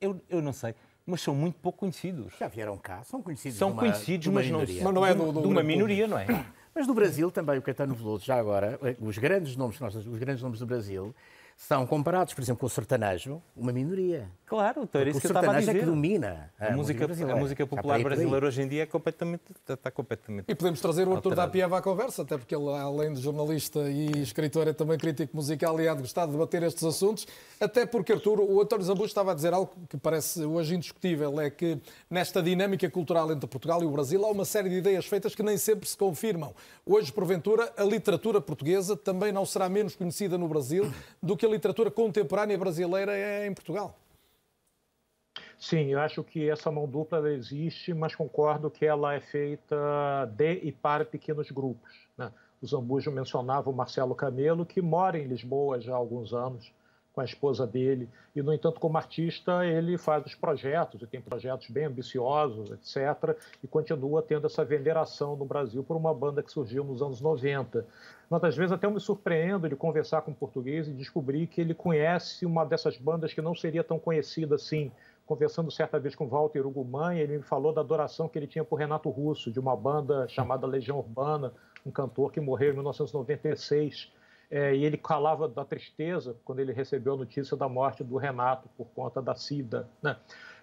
eu, 0.00 0.20
eu 0.28 0.42
não 0.42 0.52
sei, 0.52 0.74
mas 1.04 1.20
são 1.20 1.34
muito 1.34 1.58
pouco 1.58 1.80
conhecidos. 1.80 2.32
Já 2.38 2.48
vieram 2.48 2.76
cá, 2.78 3.02
são 3.02 3.22
conhecidos. 3.22 3.58
São 3.58 3.70
uma, 3.70 3.80
conhecidos, 3.80 4.26
mas 4.28 4.50
não, 4.50 4.60
mas 4.60 4.94
não 4.94 5.06
é 5.06 5.14
do, 5.14 5.32
do 5.32 5.42
de 5.42 5.46
uma 5.48 5.62
minoria, 5.62 6.06
não 6.06 6.18
é? 6.18 6.26
Mas 6.74 6.86
do 6.86 6.94
Brasil 6.94 7.30
também, 7.30 7.58
o 7.58 7.62
Caetano 7.62 7.94
Veloso, 7.94 8.24
já 8.24 8.38
agora, 8.38 8.80
os 8.98 9.18
grandes 9.18 9.56
nomes, 9.56 9.78
os 9.80 10.18
grandes 10.18 10.42
nomes 10.42 10.58
do 10.58 10.66
Brasil, 10.66 11.14
são 11.68 11.86
comparados, 11.86 12.34
por 12.34 12.42
exemplo, 12.42 12.58
com 12.58 12.66
o 12.66 12.68
sertanejo, 12.68 13.40
uma 13.56 13.72
minoria. 13.72 14.28
Claro, 14.44 14.82
então 14.82 15.00
era 15.00 15.08
isso 15.08 15.20
que 15.20 15.26
eu 15.26 15.30
estava 15.30 15.52
a 15.52 15.60
dizer. 15.60 15.76
é 15.76 15.78
que 15.78 15.86
domina 15.86 16.50
a, 16.58 16.66
a 16.66 16.70
música, 16.72 17.04
a 17.04 17.36
música 17.36 17.66
popular 17.66 18.02
brasileira 18.02 18.46
hoje 18.46 18.62
em 18.62 18.68
dia 18.68 18.82
é 18.82 18.86
completamente, 18.86 19.42
está 19.66 19.90
completamente 19.90 20.44
E 20.48 20.54
podemos 20.56 20.80
trazer 20.80 21.06
o 21.06 21.14
Artur 21.14 21.34
da 21.36 21.46
Pieva 21.46 21.78
à 21.78 21.80
conversa, 21.80 22.22
até 22.22 22.36
porque 22.36 22.54
ele, 22.54 22.68
além 22.68 23.14
de 23.14 23.20
jornalista 23.20 23.78
e 23.88 24.10
escritor, 24.20 24.66
é 24.66 24.72
também 24.72 24.98
crítico 24.98 25.36
musical 25.36 25.80
e 25.80 25.86
há 25.86 25.94
de 25.94 26.02
gostar 26.02 26.26
de 26.26 26.32
debater 26.32 26.64
estes 26.64 26.82
assuntos, 26.82 27.26
até 27.60 27.86
porque, 27.86 28.12
Artur, 28.12 28.40
o 28.40 28.60
António 28.60 28.84
Zambujo 28.84 29.06
estava 29.06 29.30
a 29.30 29.34
dizer 29.34 29.54
algo 29.54 29.72
que 29.88 29.96
parece 29.96 30.44
hoje 30.44 30.74
indiscutível, 30.74 31.40
é 31.40 31.48
que 31.48 31.78
nesta 32.10 32.42
dinâmica 32.42 32.90
cultural 32.90 33.32
entre 33.32 33.46
Portugal 33.46 33.80
e 33.82 33.86
o 33.86 33.90
Brasil 33.90 34.22
há 34.26 34.30
uma 34.30 34.44
série 34.44 34.68
de 34.68 34.76
ideias 34.76 35.06
feitas 35.06 35.32
que 35.32 35.44
nem 35.44 35.56
sempre 35.56 35.88
se 35.88 35.96
confirmam. 35.96 36.52
Hoje, 36.84 37.12
porventura, 37.12 37.72
a 37.76 37.84
literatura 37.84 38.40
portuguesa 38.40 38.96
também 38.96 39.30
não 39.30 39.46
será 39.46 39.68
menos 39.68 39.94
conhecida 39.94 40.36
no 40.36 40.48
Brasil 40.48 40.92
do 41.22 41.36
que 41.36 41.46
a 41.46 41.51
literatura 41.52 41.90
contemporânea 41.90 42.58
brasileira 42.58 43.16
é 43.16 43.46
em 43.46 43.54
Portugal. 43.54 43.96
Sim, 45.58 45.92
eu 45.92 46.00
acho 46.00 46.24
que 46.24 46.50
essa 46.50 46.72
mão 46.72 46.88
dupla 46.88 47.30
existe, 47.30 47.94
mas 47.94 48.16
concordo 48.16 48.68
que 48.68 48.84
ela 48.84 49.14
é 49.14 49.20
feita 49.20 49.76
de 50.36 50.54
e 50.54 50.72
para 50.72 51.04
pequenos 51.04 51.50
grupos. 51.52 52.08
Né? 52.18 52.32
O 52.60 52.66
Zambujo 52.66 53.12
mencionava 53.12 53.70
o 53.70 53.72
Marcelo 53.72 54.14
Camelo, 54.14 54.66
que 54.66 54.82
mora 54.82 55.16
em 55.18 55.26
Lisboa 55.26 55.80
já 55.80 55.92
há 55.92 55.96
alguns 55.96 56.32
anos, 56.32 56.72
com 57.12 57.20
a 57.20 57.24
esposa 57.24 57.66
dele. 57.66 58.08
E, 58.34 58.42
no 58.42 58.52
entanto, 58.52 58.80
como 58.80 58.96
artista, 58.96 59.66
ele 59.66 59.98
faz 59.98 60.24
os 60.24 60.34
projetos, 60.34 61.02
e 61.02 61.06
tem 61.06 61.20
projetos 61.20 61.68
bem 61.68 61.84
ambiciosos, 61.84 62.70
etc., 62.70 63.36
e 63.62 63.66
continua 63.66 64.22
tendo 64.22 64.46
essa 64.46 64.64
veneração 64.64 65.36
no 65.36 65.44
Brasil 65.44 65.84
por 65.84 65.96
uma 65.96 66.14
banda 66.14 66.42
que 66.42 66.50
surgiu 66.50 66.82
nos 66.82 67.02
anos 67.02 67.20
90. 67.20 67.84
Mas, 68.30 68.44
às 68.44 68.56
vezes, 68.56 68.72
até 68.72 68.86
eu 68.86 68.90
me 68.90 69.00
surpreendo 69.00 69.68
de 69.68 69.76
conversar 69.76 70.22
com 70.22 70.30
um 70.30 70.34
português 70.34 70.88
e 70.88 70.92
descobrir 70.92 71.46
que 71.46 71.60
ele 71.60 71.74
conhece 71.74 72.46
uma 72.46 72.64
dessas 72.64 72.96
bandas 72.96 73.34
que 73.34 73.42
não 73.42 73.54
seria 73.54 73.84
tão 73.84 73.98
conhecida 73.98 74.54
assim. 74.54 74.90
Conversando 75.26 75.70
certa 75.70 76.00
vez 76.00 76.16
com 76.16 76.26
Walter 76.26 76.66
Ugumãe, 76.66 77.18
ele 77.18 77.36
me 77.36 77.42
falou 77.42 77.72
da 77.72 77.80
adoração 77.80 78.28
que 78.28 78.38
ele 78.38 78.46
tinha 78.46 78.64
por 78.64 78.76
Renato 78.76 79.08
Russo, 79.10 79.52
de 79.52 79.60
uma 79.60 79.76
banda 79.76 80.26
chamada 80.28 80.66
Legião 80.66 80.98
Urbana, 80.98 81.52
um 81.84 81.90
cantor 81.90 82.32
que 82.32 82.40
morreu 82.40 82.70
em 82.70 82.74
1996 82.74 84.10
é, 84.52 84.76
e 84.76 84.84
ele 84.84 84.98
calava 84.98 85.48
da 85.48 85.64
tristeza 85.64 86.36
quando 86.44 86.60
ele 86.60 86.74
recebeu 86.74 87.14
a 87.14 87.16
notícia 87.16 87.56
da 87.56 87.70
morte 87.70 88.04
do 88.04 88.18
Renato 88.18 88.68
por 88.76 88.86
conta 88.88 89.22
da 89.22 89.34
SIDA. 89.34 89.88
Né? 90.02 90.14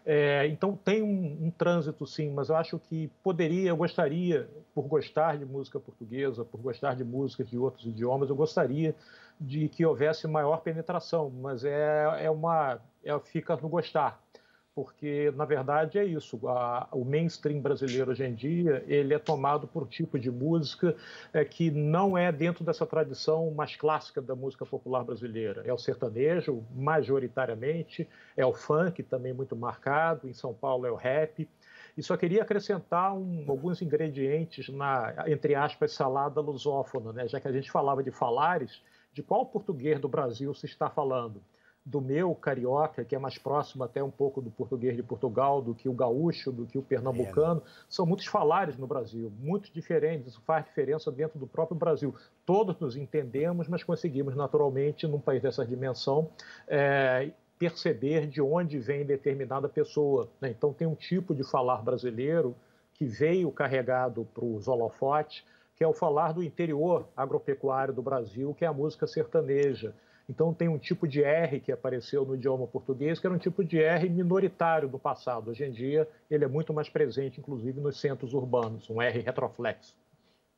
É, 0.06 0.46
então 0.46 0.76
tem 0.76 1.02
um, 1.02 1.48
um, 1.48 1.52
trânsito, 1.52 2.06
sim, 2.06 2.32
mas 2.32 2.50
eu 2.50 2.56
acho 2.56 2.78
que 2.78 3.10
poderia, 3.24 3.70
eu 3.70 3.76
gostaria, 3.76 4.48
por 4.76 4.84
gostar 4.84 5.40
de 5.40 5.46
música 5.46 5.80
portuguesa, 5.80 6.46
por 6.46 6.62
gostar 6.62 6.96
de 6.96 7.04
músicas 7.04 7.50
de 7.50 7.58
outros 7.58 7.88
idiomas, 7.88 8.30
eu 8.30 8.36
gostaria 8.36 8.96
de 9.42 9.68
que 9.68 9.84
houvesse 9.84 10.28
maior 10.28 10.58
penetração, 10.58 11.32
mas 11.42 11.64
é, 11.64 12.26
é 12.26 12.30
uma, 12.30 12.80
é, 13.04 13.20
fica 13.20 13.56
no 13.56 13.68
gostar 13.68 14.22
porque 14.74 15.32
na 15.36 15.46
verdade 15.46 15.98
é 15.98 16.06
isso. 16.06 16.48
A, 16.48 16.88
o 16.92 17.04
mainstream 17.04 17.60
brasileiro 17.60 18.12
hoje 18.12 18.24
em 18.24 18.34
dia 18.34 18.84
ele 18.88 19.14
é 19.14 19.20
tomado 19.20 19.68
por 19.68 19.88
tipo 19.88 20.18
de 20.18 20.32
música 20.32 20.96
é, 21.34 21.44
que 21.44 21.70
não 21.72 22.18
é 22.18 22.32
dentro 22.32 22.64
dessa 22.64 22.86
tradição 22.86 23.52
mais 23.52 23.76
clássica 23.76 24.22
da 24.22 24.36
música 24.36 24.66
popular 24.66 25.04
brasileira. 25.04 25.64
É 25.66 25.74
o 25.74 25.78
sertanejo, 25.78 26.64
majoritariamente, 26.76 28.08
é 28.38 28.46
o 28.46 28.54
funk 28.54 29.04
também 29.04 29.34
muito 29.34 29.56
marcado. 29.56 30.28
Em 30.28 30.34
São 30.34 30.54
Paulo 30.54 30.86
é 30.86 30.92
o 30.92 30.96
rap. 30.96 31.48
E 31.98 32.04
só 32.04 32.16
queria 32.16 32.44
acrescentar 32.44 33.14
um, 33.14 33.44
alguns 33.48 33.82
ingredientes 33.82 34.70
na, 34.70 35.26
entre 35.28 35.56
aspas, 35.56 35.92
salada 35.92 36.40
lusófona, 36.40 37.12
né? 37.12 37.28
já 37.28 37.42
que 37.42 37.48
a 37.48 37.52
gente 37.52 37.70
falava 37.70 38.02
de 38.02 38.12
falares, 38.12 38.82
de 39.12 39.22
qual 39.22 39.46
português 39.46 40.00
do 40.00 40.08
Brasil 40.08 40.54
se 40.54 40.66
está 40.66 40.90
falando? 40.90 41.42
Do 41.86 42.02
meu 42.02 42.36
carioca, 42.36 43.04
que 43.04 43.16
é 43.16 43.20
mais 43.20 43.38
próximo 43.38 43.84
até 43.84 44.04
um 44.04 44.12
pouco 44.12 44.42
do 44.42 44.52
português 44.52 44.96
de 44.96 45.02
Portugal, 45.02 45.62
do 45.62 45.74
que 45.74 45.90
o 45.90 45.94
gaúcho, 45.94 46.52
do 46.52 46.66
que 46.66 46.78
o 46.78 46.84
pernambucano. 46.84 47.62
É. 47.66 47.70
São 47.90 48.06
muitos 48.06 48.28
falares 48.28 48.78
no 48.78 48.86
Brasil, 48.86 49.32
muito 49.40 49.72
diferentes. 49.74 50.28
Isso 50.28 50.42
faz 50.46 50.66
diferença 50.66 51.12
dentro 51.12 51.40
do 51.40 51.48
próprio 51.48 51.78
Brasil. 51.78 52.14
Todos 52.46 52.80
nos 52.80 52.96
entendemos, 52.96 53.68
mas 53.68 53.84
conseguimos 53.84 54.36
naturalmente, 54.36 55.08
num 55.08 55.20
país 55.20 55.42
dessa 55.42 55.66
dimensão, 55.66 56.30
é, 56.68 57.32
perceber 57.58 58.28
de 58.28 58.42
onde 58.42 58.78
vem 58.78 59.06
determinada 59.06 59.68
pessoa. 59.68 60.30
Né? 60.40 60.50
Então, 60.50 60.72
tem 60.72 60.88
um 60.88 60.96
tipo 60.96 61.34
de 61.34 61.44
falar 61.44 61.82
brasileiro 61.82 62.56
que 62.94 63.06
veio 63.06 63.52
carregado 63.52 64.28
para 64.34 64.46
os 64.46 64.68
holofotes, 64.68 65.44
que 65.76 65.84
é 65.84 65.88
o 65.88 65.94
falar 65.94 66.34
do 66.34 66.44
interior 66.44 67.08
agropecuário 67.16 67.94
do 67.94 68.02
Brasil, 68.02 68.54
que 68.54 68.66
é 68.66 68.68
a 68.68 68.74
música 68.74 69.08
sertaneja 69.08 69.96
então, 70.30 70.54
tem 70.54 70.68
um 70.68 70.78
tipo 70.78 71.08
de 71.08 71.24
R 71.24 71.60
que 71.60 71.72
apareceu 71.72 72.24
no 72.24 72.36
idioma 72.36 72.68
português, 72.68 73.20
que 73.20 73.26
era 73.26 73.36
um 73.36 73.40
tipo 73.40 73.64
de 73.64 73.82
R 73.82 74.08
minoritário 74.08 74.88
do 74.88 75.00
passado. 75.00 75.50
Hoje 75.50 75.66
em 75.66 75.72
dia, 75.72 76.08
ele 76.30 76.46
é 76.46 76.48
muito 76.48 76.72
mais 76.72 76.88
presente, 76.88 77.40
inclusive, 77.40 77.82
nos 77.82 78.00
centros 78.00 78.36
urbanos, 78.36 78.88
um 78.92 79.02
R 79.02 79.22
retroflexo. 79.22 79.96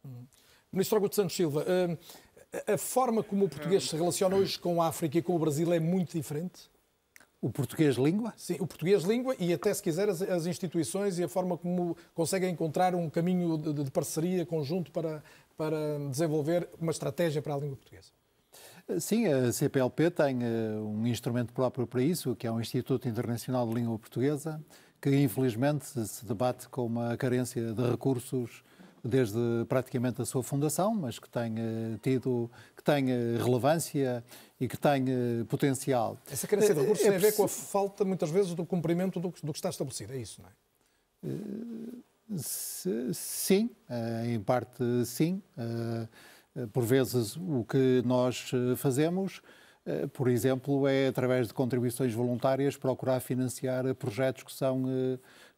Hum. 0.06 0.26
Ministro 0.74 0.98
Augusto 0.98 1.16
Santos 1.16 1.38
Silva, 1.38 1.66
hum, 1.68 1.98
a 2.68 2.78
forma 2.78 3.24
como 3.24 3.46
o 3.46 3.50
português 3.50 3.90
se 3.90 3.96
relaciona 3.96 4.36
hoje 4.36 4.60
com 4.60 4.82
a 4.82 4.88
África 4.88 5.18
e 5.18 5.22
com 5.22 5.38
o 5.38 5.40
Brasil 5.40 5.72
é 5.72 5.80
muito 5.80 6.18
diferente? 6.18 6.70
O 7.40 7.50
português 7.50 7.96
língua? 7.96 8.34
Sim, 8.36 8.56
o 8.60 8.68
português 8.68 9.04
língua 9.04 9.36
e 9.40 9.54
até, 9.54 9.74
se 9.74 9.82
quiser, 9.82 10.10
as, 10.10 10.22
as 10.22 10.46
instituições 10.46 11.18
e 11.18 11.24
a 11.24 11.30
forma 11.30 11.58
como 11.58 11.96
conseguem 12.14 12.52
encontrar 12.52 12.94
um 12.94 13.10
caminho 13.10 13.58
de, 13.58 13.86
de 13.86 13.92
parceria 13.92 14.46
conjunto 14.46 14.92
para, 14.92 15.24
para 15.56 15.98
desenvolver 16.10 16.68
uma 16.80 16.92
estratégia 16.92 17.42
para 17.42 17.56
a 17.56 17.58
língua 17.58 17.78
portuguesa. 17.78 18.12
Sim, 19.00 19.28
a 19.28 19.52
CPLP 19.52 20.12
tem 20.12 20.40
uh, 20.44 20.86
um 20.86 21.08
instrumento 21.08 21.54
próprio 21.54 21.88
para 21.88 22.02
isso, 22.02 22.36
que 22.36 22.46
é 22.46 22.52
o 22.52 22.60
Instituto 22.60 23.08
Internacional 23.08 23.68
de 23.68 23.76
Língua 23.76 23.98
Portuguesa, 23.98 24.62
que 25.02 25.10
infelizmente 25.16 25.86
se 25.86 26.26
debate 26.26 26.68
com 26.70 26.86
uma 26.86 27.16
carência 27.18 27.74
de 27.74 27.90
recursos 27.90 28.64
desde 29.04 29.40
praticamente 29.68 30.22
a 30.22 30.26
sua 30.26 30.44
fundação, 30.44 30.94
mas 30.94 31.18
que 31.18 31.28
tem 31.30 31.54
uh, 31.54 31.98
tido, 32.02 32.52
que 32.76 32.84
tem 32.84 33.06
uh, 33.06 33.44
relevância 33.44 34.24
e 34.60 34.68
que 34.68 34.78
tem 34.78 35.06
potencial. 35.48 36.18
Essa 36.32 36.48
carência 36.48 36.76
de 36.76 36.82
recursos 36.82 37.06
é, 37.06 37.10
tem 37.10 37.18
a 37.18 37.20
ver 37.20 37.34
com 37.34 37.44
a 37.44 37.48
falta, 37.48 38.06
muitas 38.06 38.30
vezes, 38.30 38.54
do 38.54 38.66
cumprimento 38.66 39.20
do, 39.20 39.34
do 39.42 39.52
que 39.52 39.58
está 39.58 39.70
estabelecido, 39.70 40.14
é 40.14 40.18
isso, 40.18 40.42
não 40.42 40.50
é? 40.50 40.52
Sim, 43.14 43.70
em 44.26 44.40
parte 44.40 44.84
sim. 45.06 45.42
Eh, 46.56 46.68
por 46.68 46.84
vezes, 46.84 47.36
o 47.38 47.64
que 47.64 48.02
nós 48.06 48.52
eh, 48.54 48.76
fazemos, 48.76 49.42
eh, 49.86 50.08
por 50.08 50.28
exemplo, 50.28 50.88
é, 50.88 51.08
através 51.08 51.48
de 51.48 51.54
contribuições 51.54 52.14
voluntárias, 52.14 52.78
procurar 52.78 53.20
financiar 53.20 53.94
projetos 53.96 54.44
que 54.44 54.54
são, 54.54 54.84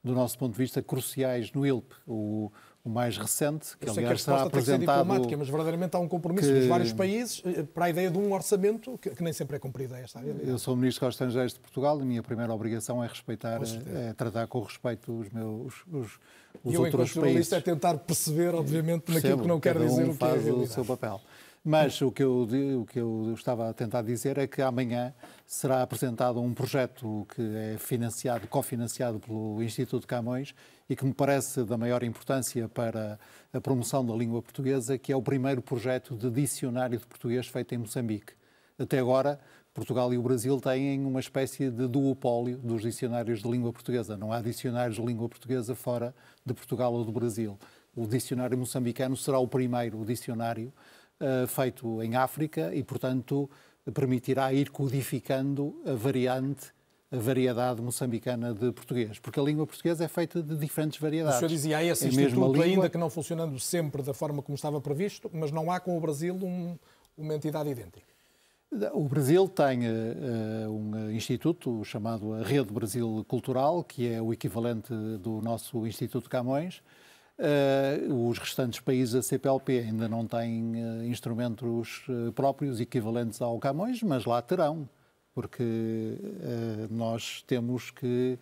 do 0.03 0.13
nosso 0.13 0.37
ponto 0.37 0.53
de 0.53 0.57
vista, 0.57 0.81
cruciais 0.81 1.51
no 1.51 1.65
ILP. 1.65 1.93
O, 2.07 2.51
o 2.83 2.89
mais 2.89 3.17
recente, 3.17 3.77
que 3.77 3.87
Eu 3.87 3.93
sei 3.93 4.03
aliás 4.03 4.23
que 4.23 4.29
a 4.29 4.33
está 4.33 4.43
apresentado... 4.45 5.07
Tem 5.07 5.21
que 5.21 5.29
ser 5.29 5.37
mas 5.37 5.47
verdadeiramente 5.47 5.95
há 5.95 5.99
um 5.99 6.07
compromisso 6.07 6.49
que... 6.49 6.59
dos 6.59 6.67
vários 6.67 6.91
países 6.91 7.41
para 7.73 7.85
a 7.85 7.89
ideia 7.89 8.11
de 8.11 8.17
um 8.17 8.33
orçamento 8.33 8.97
que, 8.97 9.09
que 9.11 9.23
nem 9.23 9.31
sempre 9.31 9.55
é 9.55 9.59
cumprido 9.59 9.93
a 9.95 9.99
esta. 9.99 10.19
Eu 10.19 10.59
sou 10.59 10.75
Ministro 10.75 11.07
dos 11.07 11.15
Estrangeiros 11.15 11.53
de 11.53 11.59
Portugal 11.59 11.97
e 11.99 12.01
a 12.01 12.05
minha 12.05 12.21
primeira 12.21 12.53
obrigação 12.53 13.01
é 13.01 13.07
respeitar, 13.07 13.61
é 13.95 14.11
tratar 14.13 14.47
com 14.47 14.61
respeito 14.61 15.17
os 15.17 15.29
meus 15.29 15.53
os, 15.65 15.83
os 15.93 16.19
e 16.65 16.73
eu, 16.73 16.87
enquanto 16.87 17.05
jornalista, 17.07 17.57
é 17.57 17.61
tentar 17.61 17.97
perceber, 17.97 18.53
obviamente, 18.53 19.01
Percebo, 19.01 19.27
naquilo 19.27 19.41
que 19.41 19.47
não 19.47 19.59
quer 19.59 19.77
dizer 19.77 20.03
um 20.03 20.11
o 20.11 20.17
que 20.17 20.23
é 20.23 20.27
faz 20.27 20.47
o 20.47 20.67
seu 20.67 20.85
papel. 20.85 21.19
Mas 21.65 22.01
o 22.01 22.11
que, 22.11 22.21
eu, 22.21 22.45
o 22.81 22.85
que 22.85 22.99
eu 22.99 23.33
estava 23.33 23.69
a 23.69 23.73
tentar 23.73 24.01
dizer 24.01 24.37
é 24.37 24.45
que 24.45 24.61
amanhã 24.61 25.13
será 25.47 25.81
apresentado 25.81 26.41
um 26.41 26.53
projeto 26.53 27.25
que 27.33 27.41
é 27.41 27.77
financiado, 27.77 28.49
cofinanciado 28.49 29.17
pelo 29.17 29.63
Instituto 29.63 30.05
Camões 30.05 30.53
e 30.89 30.95
que 30.95 31.05
me 31.05 31.13
parece 31.13 31.63
da 31.63 31.77
maior 31.77 32.03
importância 32.03 32.67
para 32.67 33.17
a 33.53 33.61
promoção 33.61 34.05
da 34.05 34.13
língua 34.13 34.41
portuguesa, 34.41 34.97
que 34.97 35.13
é 35.13 35.15
o 35.15 35.21
primeiro 35.21 35.61
projeto 35.61 36.17
de 36.17 36.29
dicionário 36.29 36.99
de 36.99 37.05
português 37.05 37.47
feito 37.47 37.73
em 37.73 37.77
Moçambique. 37.77 38.33
Até 38.77 38.99
agora, 38.99 39.39
Portugal 39.73 40.13
e 40.13 40.17
o 40.17 40.21
Brasil 40.21 40.59
têm 40.59 41.05
uma 41.05 41.21
espécie 41.21 41.71
de 41.71 41.87
duopólio 41.87 42.57
dos 42.57 42.81
dicionários 42.81 43.41
de 43.41 43.49
língua 43.49 43.71
portuguesa. 43.71 44.17
Não 44.17 44.33
há 44.33 44.41
dicionários 44.41 44.97
de 44.97 45.01
língua 45.01 45.29
portuguesa 45.29 45.73
fora 45.75 46.13
de 46.45 46.53
Portugal 46.53 46.93
ou 46.93 47.05
do 47.05 47.11
Brasil. 47.13 47.57
O 47.95 48.05
dicionário 48.05 48.57
moçambicano 48.57 49.15
será 49.15 49.39
o 49.39 49.47
primeiro 49.47 50.03
dicionário 50.03 50.73
uh, 51.23 51.47
feito 51.47 52.01
em 52.03 52.15
África 52.15 52.73
e, 52.75 52.83
portanto, 52.83 53.49
permitirá 53.93 54.53
ir 54.53 54.69
codificando 54.69 55.81
a 55.85 55.93
variante 55.93 56.71
a 57.13 57.17
variedade 57.17 57.79
moçambicana 57.79 58.55
de 58.55 58.71
português, 58.71 59.19
porque 59.19 59.39
a 59.39 59.43
língua 59.43 59.67
portuguesa 59.67 60.03
é 60.03 60.07
feita 60.07 60.41
de 60.41 60.57
diferentes 60.57 60.99
variedades. 60.99 61.35
O 61.35 61.39
senhor 61.41 61.49
dizia, 61.49 61.77
há 61.77 61.83
esse 61.83 62.05
é 62.05 62.07
instituto, 62.07 62.53
língua... 62.53 62.65
ainda 62.65 62.89
que 62.89 62.97
não 62.97 63.07
funcionando 63.07 63.59
sempre 63.59 64.01
da 64.01 64.15
forma 64.15 64.41
como 64.41 64.55
estava 64.55 64.81
previsto, 64.81 65.29
mas 65.31 65.51
não 65.51 65.69
há 65.69 65.79
com 65.79 65.95
o 65.95 66.01
Brasil 66.01 66.33
um, 66.33 66.75
uma 67.15 67.35
entidade 67.35 67.69
idêntica. 67.69 68.11
O 68.93 69.07
Brasil 69.07 69.47
tem 69.47 69.81
uh, 69.81 70.71
um 70.71 71.11
instituto 71.11 71.85
chamado 71.85 72.33
a 72.33 72.41
Rede 72.41 72.73
Brasil 72.73 73.23
Cultural, 73.27 73.83
que 73.83 74.11
é 74.11 74.19
o 74.19 74.33
equivalente 74.33 74.91
do 75.19 75.39
nosso 75.39 75.85
Instituto 75.85 76.27
Camões. 76.27 76.81
Uh, 77.39 78.29
os 78.29 78.37
restantes 78.37 78.79
países 78.79 79.15
da 79.15 79.21
CPLP 79.23 79.79
ainda 79.79 80.07
não 80.07 80.27
têm 80.27 80.75
uh, 80.75 81.03
instrumentos 81.05 82.05
próprios 82.35 82.79
equivalentes 82.79 83.41
ao 83.41 83.57
Camões, 83.57 84.03
mas 84.03 84.25
lá 84.25 84.41
terão, 84.41 84.87
porque 85.33 85.63
nós 86.91 87.43
temos 87.47 87.89
que 87.89 88.37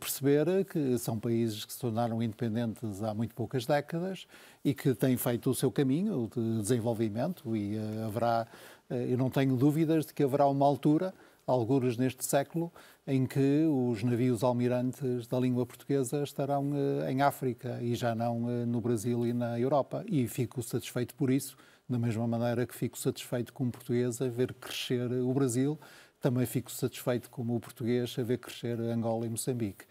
perceber 0.00 0.64
que 0.64 0.98
são 0.98 1.20
países 1.20 1.64
que 1.64 1.72
se 1.72 1.78
tornaram 1.78 2.20
independentes 2.20 3.00
há 3.00 3.14
muito 3.14 3.32
poucas 3.32 3.64
décadas 3.64 4.26
e 4.64 4.74
que 4.74 4.92
têm 4.92 5.16
feito 5.16 5.50
o 5.50 5.54
seu 5.54 5.70
caminho 5.70 6.28
de 6.34 6.62
desenvolvimento 6.62 7.56
e 7.56 7.78
haverá 8.04 8.48
eu 8.90 9.16
não 9.16 9.30
tenho 9.30 9.56
dúvidas 9.56 10.06
de 10.06 10.14
que 10.14 10.24
haverá 10.24 10.48
uma 10.48 10.66
altura, 10.66 11.14
alguns 11.46 11.96
neste 11.96 12.24
século, 12.24 12.72
em 13.06 13.24
que 13.24 13.64
os 13.66 14.02
navios 14.02 14.42
almirantes 14.42 15.26
da 15.28 15.38
língua 15.38 15.64
portuguesa 15.64 16.22
estarão 16.22 16.72
eh, 16.74 17.12
em 17.12 17.22
África 17.22 17.78
e 17.80 17.94
já 17.94 18.14
não 18.14 18.50
eh, 18.50 18.66
no 18.66 18.80
Brasil 18.80 19.24
e 19.24 19.32
na 19.32 19.58
Europa. 19.58 20.04
E 20.08 20.26
fico 20.26 20.60
satisfeito 20.62 21.14
por 21.14 21.30
isso, 21.30 21.56
da 21.88 21.98
mesma 21.98 22.26
maneira 22.26 22.66
que 22.66 22.74
fico 22.74 22.98
satisfeito 22.98 23.52
como 23.52 23.70
português 23.70 24.20
a 24.20 24.28
ver 24.28 24.52
crescer 24.54 25.12
o 25.12 25.32
Brasil, 25.32 25.78
também 26.20 26.44
fico 26.46 26.70
satisfeito 26.72 27.30
como 27.30 27.60
português 27.60 28.16
a 28.18 28.22
ver 28.24 28.38
crescer 28.38 28.80
Angola 28.80 29.24
e 29.26 29.28
Moçambique. 29.28 29.84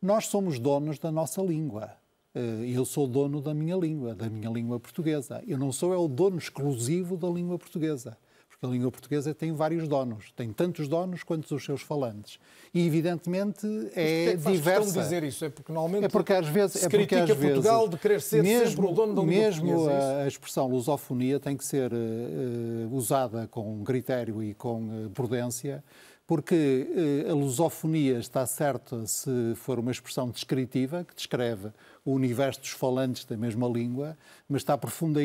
Nós 0.00 0.26
somos 0.26 0.60
donos 0.60 0.98
da 0.98 1.10
nossa 1.10 1.42
língua. 1.42 1.90
Eh, 2.32 2.70
eu 2.72 2.84
sou 2.84 3.08
dono 3.08 3.40
da 3.40 3.52
minha 3.52 3.76
língua, 3.76 4.14
da 4.14 4.30
minha 4.30 4.48
língua 4.48 4.78
portuguesa. 4.78 5.42
Eu 5.44 5.58
não 5.58 5.72
sou 5.72 5.92
é 5.92 5.96
o 5.96 6.06
dono 6.06 6.38
exclusivo 6.38 7.16
da 7.16 7.28
língua 7.28 7.58
portuguesa 7.58 8.16
porque 8.60 8.66
a 8.66 8.68
língua 8.68 8.90
portuguesa 8.90 9.34
tem 9.34 9.52
vários 9.52 9.88
donos, 9.88 10.30
tem 10.36 10.52
tantos 10.52 10.86
donos 10.86 11.22
quanto 11.22 11.52
os 11.54 11.64
seus 11.64 11.80
falantes. 11.80 12.38
E, 12.74 12.86
evidentemente, 12.86 13.66
é, 13.94 14.26
é 14.26 14.36
diversa. 14.36 15.02
dizer 15.02 15.24
isso? 15.24 15.44
É 15.44 15.48
porque, 15.48 15.72
normalmente, 15.72 16.04
é 16.04 16.08
porque 16.08 16.32
às 16.32 16.46
vezes, 16.46 16.72
se 16.72 16.86
é 16.86 16.88
porque, 16.90 17.06
critica 17.06 17.32
às 17.32 17.38
Portugal 17.38 17.78
vezes, 17.78 17.90
de 17.90 17.98
querer 17.98 18.20
ser 18.20 18.42
mesmo, 18.42 18.68
sempre 18.68 18.86
o 18.86 18.92
dono 18.92 19.14
da 19.14 19.22
língua 19.22 19.44
mesmo 19.44 19.90
é 19.90 20.24
a 20.24 20.28
expressão 20.28 20.68
lusofonia 20.68 21.40
tem 21.40 21.56
que 21.56 21.64
ser 21.64 21.90
uh, 21.92 22.94
usada 22.94 23.48
com 23.48 23.82
critério 23.82 24.42
e 24.42 24.52
com 24.52 25.06
uh, 25.06 25.10
prudência, 25.10 25.82
porque 26.26 26.86
uh, 27.26 27.30
a 27.30 27.34
lusofonia 27.34 28.18
está 28.18 28.46
certa 28.46 29.06
se 29.06 29.54
for 29.56 29.78
uma 29.78 29.90
expressão 29.90 30.30
descritiva, 30.30 31.02
que 31.02 31.14
descreve 31.14 31.70
o 32.04 32.12
universo 32.12 32.60
dos 32.60 32.70
falantes 32.70 33.24
da 33.24 33.36
mesma 33.36 33.68
língua, 33.68 34.16
mas 34.48 34.62
está 34.62 34.76
profunda, 34.76 35.20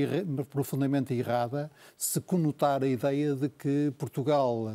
profundamente 0.50 1.14
errada 1.14 1.72
se 1.98 2.20
conotar 2.22 2.84
a 2.84 2.88
ideia 2.88 3.36
de 3.36 3.50
que 3.50 3.94
Portugal 3.98 4.74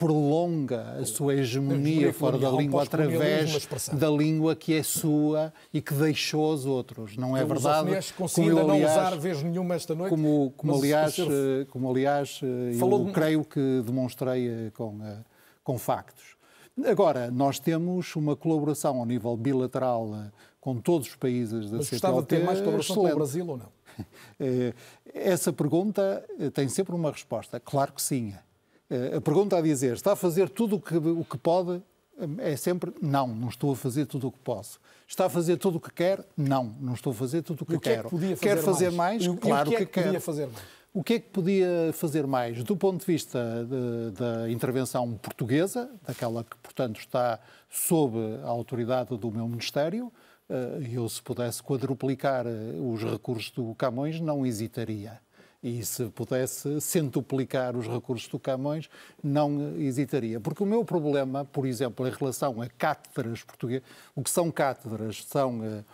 prolonga 0.00 0.96
a 0.98 1.04
sua 1.04 1.34
hegemonia 1.34 2.10
fora 2.14 2.38
da 2.38 2.50
língua 2.50 2.82
através 2.82 3.68
da 3.92 4.08
língua 4.08 4.56
que 4.56 4.72
é 4.72 4.82
sua 4.82 5.52
e 5.74 5.82
que 5.82 5.92
deixou 5.92 6.54
os 6.54 6.64
outros. 6.64 7.18
Não 7.18 7.36
é 7.36 7.44
verdade? 7.44 7.90
Como 8.34 8.50
eu, 8.50 8.58
aliás, 8.58 8.96
não 8.96 9.04
usar 9.04 9.18
vez 9.18 9.42
nenhuma 9.42 9.74
esta 9.74 9.94
noite. 9.94 10.08
Como, 10.08 10.54
como 10.56 10.74
aliás, 10.74 11.18
eh, 11.18 11.66
como 11.68 11.90
aliás 11.90 12.40
Falou 12.78 13.06
eu 13.06 13.12
creio 13.12 13.44
que 13.44 13.82
demonstrei 13.84 14.48
eh, 14.48 14.70
com, 14.72 14.98
eh, 15.04 15.18
com 15.62 15.76
factos. 15.76 16.39
Agora, 16.86 17.30
nós 17.30 17.58
temos 17.58 18.14
uma 18.16 18.36
colaboração 18.36 18.98
ao 18.98 19.06
nível 19.06 19.36
bilateral 19.36 20.30
com 20.60 20.76
todos 20.76 21.08
os 21.08 21.16
países 21.16 21.70
da 21.70 21.78
Mas 21.78 21.86
CPLP. 21.86 21.90
gostava 21.90 22.20
de 22.22 22.28
ter 22.28 22.44
mais 22.44 22.58
colaboração 22.60 22.96
excelente. 22.96 23.10
com 23.10 23.16
o 23.16 23.18
Brasil 23.18 23.46
ou 23.48 23.56
não? 23.58 23.80
Eh, 24.38 24.72
essa 25.12 25.52
pergunta 25.52 26.24
eh, 26.38 26.48
tem 26.48 26.68
sempre 26.68 26.94
uma 26.94 27.10
resposta. 27.10 27.60
Claro 27.60 27.92
que 27.92 28.00
sim. 28.00 28.32
Eh, 28.88 29.16
a 29.16 29.20
pergunta 29.20 29.58
a 29.58 29.60
dizer, 29.60 29.92
está 29.94 30.12
a 30.12 30.16
fazer 30.16 30.48
tudo 30.48 30.76
o 30.76 30.80
que, 30.80 30.96
o 30.96 31.24
que 31.24 31.36
pode? 31.36 31.82
É 32.38 32.56
sempre, 32.56 32.94
não, 33.02 33.26
não 33.28 33.48
estou 33.48 33.72
a 33.72 33.76
fazer 33.76 34.06
tudo 34.06 34.28
o 34.28 34.32
que 34.32 34.38
posso. 34.38 34.80
Está 35.06 35.26
a 35.26 35.28
fazer 35.28 35.56
tudo 35.58 35.76
o 35.76 35.80
que 35.80 35.92
quer? 35.92 36.24
Não, 36.36 36.74
não 36.80 36.94
estou 36.94 37.12
a 37.12 37.14
fazer 37.14 37.42
tudo 37.42 37.62
o 37.62 37.66
que 37.66 37.76
o 37.76 37.80
que 37.80 37.90
quero. 37.90 38.00
É 38.00 38.04
que 38.04 38.10
podia 38.10 38.36
fazer 38.36 38.56
quer 38.56 38.62
fazer 38.62 38.90
mais? 38.90 39.26
mais? 39.26 39.36
E, 39.36 39.40
claro 39.40 39.70
e 39.70 39.74
o 39.74 39.76
que, 39.76 39.82
é 39.82 39.86
que, 39.86 39.92
que 39.92 40.02
podia 40.02 40.20
fazer 40.20 40.46
mais? 40.46 40.64
O 40.92 41.04
que 41.04 41.14
é 41.14 41.20
que 41.20 41.28
podia 41.28 41.92
fazer 41.92 42.26
mais? 42.26 42.64
Do 42.64 42.76
ponto 42.76 42.98
de 42.98 43.06
vista 43.06 43.38
da 44.12 44.50
intervenção 44.50 45.16
portuguesa, 45.18 45.88
daquela 46.04 46.42
que, 46.42 46.56
portanto, 46.56 46.98
está 46.98 47.38
sob 47.68 48.18
a 48.42 48.48
autoridade 48.48 49.16
do 49.16 49.30
meu 49.30 49.46
Ministério, 49.46 50.12
eh, 50.48 50.88
eu, 50.92 51.08
se 51.08 51.22
pudesse 51.22 51.62
quadruplicar 51.62 52.44
eh, 52.44 52.50
os 52.80 53.04
recursos 53.04 53.52
do 53.52 53.72
Camões, 53.76 54.20
não 54.20 54.44
hesitaria. 54.44 55.20
E 55.62 55.84
se 55.84 56.06
pudesse 56.06 56.80
centuplicar 56.80 57.76
os 57.76 57.86
recursos 57.86 58.26
do 58.26 58.40
Camões, 58.40 58.90
não 59.22 59.76
hesitaria. 59.78 60.40
Porque 60.40 60.64
o 60.64 60.66
meu 60.66 60.84
problema, 60.84 61.44
por 61.44 61.66
exemplo, 61.66 62.04
em 62.08 62.10
relação 62.10 62.60
a 62.60 62.68
cátedras 62.68 63.44
portuguesas, 63.44 63.86
o 64.12 64.24
que 64.24 64.30
são 64.30 64.50
cátedras 64.50 65.22
são 65.24 65.84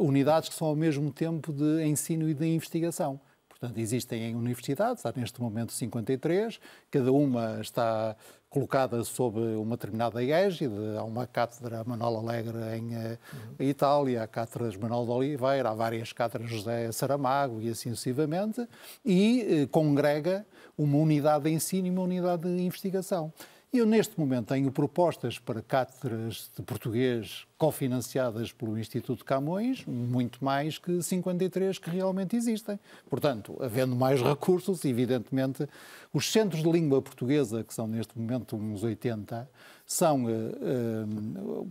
unidades 0.00 0.50
que 0.50 0.54
são 0.54 0.66
ao 0.66 0.76
mesmo 0.76 1.10
tempo 1.10 1.50
de 1.50 1.84
ensino 1.84 2.28
e 2.28 2.34
de 2.34 2.46
investigação. 2.46 3.18
Portanto, 3.64 3.78
existem 3.78 4.24
em 4.24 4.34
universidades, 4.34 5.06
há 5.06 5.12
neste 5.16 5.40
momento 5.40 5.72
53, 5.72 6.60
cada 6.90 7.10
uma 7.10 7.60
está 7.62 8.14
colocada 8.50 9.02
sob 9.02 9.40
uma 9.40 9.74
determinada 9.74 10.22
égide. 10.22 10.74
Há 10.98 11.02
uma 11.02 11.26
cátedra 11.26 11.82
Manuel 11.82 12.18
Alegre 12.18 12.58
em 12.76 12.94
uhum. 12.94 13.16
Itália, 13.58 14.22
há 14.22 14.26
cátedras 14.26 14.76
Manuel 14.76 15.06
de 15.06 15.10
Oliveira, 15.10 15.70
há 15.70 15.74
várias 15.74 16.12
cátedras 16.12 16.50
José 16.50 16.92
Saramago 16.92 17.62
e 17.62 17.70
assim 17.70 17.88
sucessivamente, 17.90 18.68
e 19.02 19.62
eh, 19.62 19.66
congrega 19.70 20.44
uma 20.76 20.98
unidade 20.98 21.44
de 21.44 21.50
ensino 21.50 21.86
e 21.86 21.90
uma 21.90 22.02
unidade 22.02 22.42
de 22.42 22.62
investigação. 22.62 23.32
Eu, 23.74 23.84
neste 23.84 24.16
momento, 24.20 24.46
tenho 24.54 24.70
propostas 24.70 25.36
para 25.36 25.60
cátedras 25.60 26.48
de 26.56 26.62
português 26.62 27.44
cofinanciadas 27.58 28.52
pelo 28.52 28.78
Instituto 28.78 29.24
Camões, 29.24 29.84
muito 29.84 30.44
mais 30.44 30.78
que 30.78 31.02
53 31.02 31.76
que 31.78 31.90
realmente 31.90 32.36
existem. 32.36 32.78
Portanto, 33.10 33.56
havendo 33.60 33.96
mais 33.96 34.22
recursos, 34.22 34.84
evidentemente, 34.84 35.68
os 36.12 36.30
centros 36.30 36.62
de 36.62 36.70
língua 36.70 37.02
portuguesa, 37.02 37.64
que 37.64 37.74
são 37.74 37.88
neste 37.88 38.16
momento 38.16 38.54
uns 38.54 38.84
80, 38.84 39.50
são, 39.84 40.30
eh, 40.30 40.32
eh, 40.32 41.04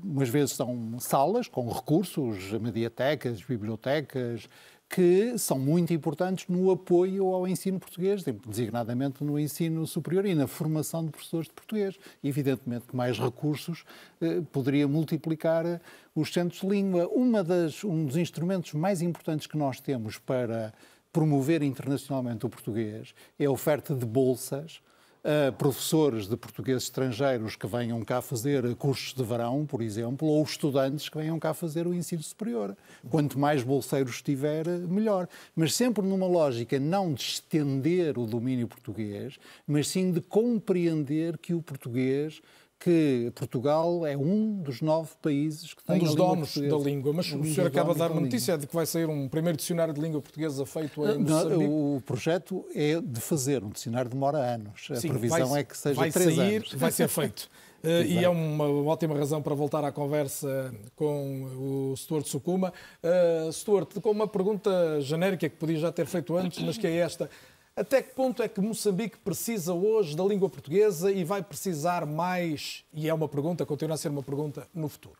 umas 0.04 0.28
vezes 0.28 0.58
são 0.58 1.00
salas 1.00 1.48
com 1.48 1.70
recursos, 1.70 2.52
mediatecas, 2.52 3.42
bibliotecas, 3.42 4.50
que 4.90 5.38
são 5.40 5.58
muito 5.58 5.92
importantes 5.92 6.48
no 6.48 6.70
apoio 6.70 7.34
ao 7.34 7.48
ensino 7.48 7.80
português, 7.80 8.24
designadamente 8.48 9.24
no 9.24 9.40
ensino 9.40 9.88
superior 9.88 10.26
e 10.26 10.36
na 10.36 10.46
formação 10.46 11.04
de 11.04 11.12
professores 11.12 11.48
de 11.48 11.54
português. 11.54 11.98
Evidentemente 12.24 12.86
que 12.88 12.96
mais 12.96 13.18
recursos 13.18 13.84
eh, 14.22 14.42
poderia 14.52 14.88
multiplicar 14.88 15.66
eh, 15.66 15.82
os 16.14 16.32
centros 16.32 16.62
de 16.62 16.68
língua. 16.68 17.08
Uma 17.08 17.44
das, 17.44 17.84
um 17.84 18.06
dos 18.06 18.18
instrumentos 18.18 18.74
mais 18.74 19.02
importantes 19.02 19.48
que 19.48 19.58
nós 19.58 19.80
temos 19.80 20.20
para 20.20 20.72
promover 21.12 21.64
internacionalmente 21.64 22.46
o 22.46 22.50
português 22.50 23.16
é 23.40 23.46
a 23.46 23.52
oferta 23.52 23.96
de 23.96 24.06
bolsas 24.06 24.82
a 25.24 25.52
professores 25.54 26.28
de 26.28 26.36
português 26.36 26.84
estrangeiros 26.84 27.56
que 27.56 27.66
venham 27.66 28.04
cá 28.04 28.22
fazer 28.22 28.76
cursos 28.76 29.14
de 29.14 29.24
verão, 29.24 29.66
por 29.66 29.82
exemplo, 29.82 30.28
ou 30.28 30.44
estudantes 30.44 31.08
que 31.08 31.18
venham 31.18 31.40
cá 31.40 31.54
fazer 31.54 31.88
o 31.88 31.94
ensino 31.94 32.22
superior. 32.22 32.76
Quanto 33.10 33.40
mais 33.40 33.64
bolseiros 33.64 34.22
tiver, 34.22 34.68
melhor. 34.68 35.30
Mas 35.56 35.74
sempre 35.74 36.06
numa 36.06 36.28
lógica 36.28 36.78
não 36.78 37.14
de 37.14 37.22
estender 37.22 38.18
o 38.18 38.26
domínio 38.26 38.68
português, 38.68 39.40
mas 39.66 39.88
sim 39.88 40.12
de 40.12 40.20
compreender 40.20 41.38
que 41.38 41.54
o 41.54 41.62
português 41.62 42.42
que 42.84 43.32
Portugal 43.34 44.06
é 44.06 44.18
um 44.18 44.62
dos 44.62 44.82
nove 44.82 45.12
países 45.22 45.74
que 45.74 45.82
tem 45.84 45.96
um 45.96 46.00
dos 46.00 46.16
donos 46.16 46.58
da 46.58 46.78
língua. 46.78 47.14
Mas 47.14 47.32
um 47.32 47.40
o 47.40 47.46
senhor 47.46 47.68
acaba 47.68 47.94
de 47.94 48.00
dar 48.00 48.12
uma 48.12 48.20
notícia 48.20 48.58
de 48.58 48.68
que 48.68 48.76
vai 48.76 48.86
sair 48.86 49.08
um 49.08 49.30
primeiro 49.30 49.58
dicionário 49.58 49.94
de 49.94 50.02
língua 50.02 50.22
portuguesa 50.22 50.66
feito 50.66 51.06
em 51.08 51.20
Moçambique. 51.20 51.64
O 51.64 52.02
projeto 52.06 52.66
é 52.76 53.00
de 53.00 53.22
fazer, 53.22 53.64
um 53.64 53.70
dicionário 53.70 54.10
demora 54.12 54.38
anos. 54.38 54.90
A 54.92 54.96
Sim, 54.96 55.08
previsão 55.08 55.48
vai, 55.48 55.62
é 55.62 55.64
que 55.64 55.78
seja 55.78 55.96
vai 55.96 56.12
três 56.12 56.36
sair, 56.36 56.56
anos. 56.58 56.74
Vai 56.74 56.92
ser 56.92 57.08
feito. 57.10 57.50
Uh, 57.84 58.02
e 58.06 58.24
é 58.24 58.30
uma 58.30 58.66
ótima 58.66 59.14
razão 59.14 59.42
para 59.42 59.54
voltar 59.54 59.84
à 59.84 59.92
conversa 59.92 60.74
com 60.96 61.92
o 61.92 61.98
Stuart 61.98 62.26
Sukuma. 62.26 62.72
Uh, 63.04 63.52
Stuart, 63.52 64.00
com 64.00 64.12
uma 64.12 64.28
pergunta 64.28 65.02
genérica 65.02 65.50
que 65.50 65.56
podia 65.58 65.78
já 65.78 65.92
ter 65.92 66.06
feito 66.06 66.36
antes, 66.38 66.64
mas 66.64 66.78
que 66.78 66.88
é 66.88 66.96
esta. 66.96 67.30
Até 67.76 68.04
que 68.04 68.14
ponto 68.14 68.44
é 68.44 68.48
que 68.48 68.62
Moçambique 68.62 69.18
precisa 69.18 69.74
hoje 69.74 70.16
da 70.16 70.24
língua 70.24 70.48
portuguesa 70.48 71.12
e 71.12 71.24
vai 71.24 71.42
precisar 71.42 72.06
mais, 72.06 72.86
e 72.94 73.10
é 73.10 73.14
uma 73.14 73.28
pergunta, 73.28 73.66
continua 73.66 73.96
a 73.96 73.98
ser 73.98 74.10
uma 74.10 74.22
pergunta, 74.22 74.70
no 74.74 74.88
futuro? 74.88 75.18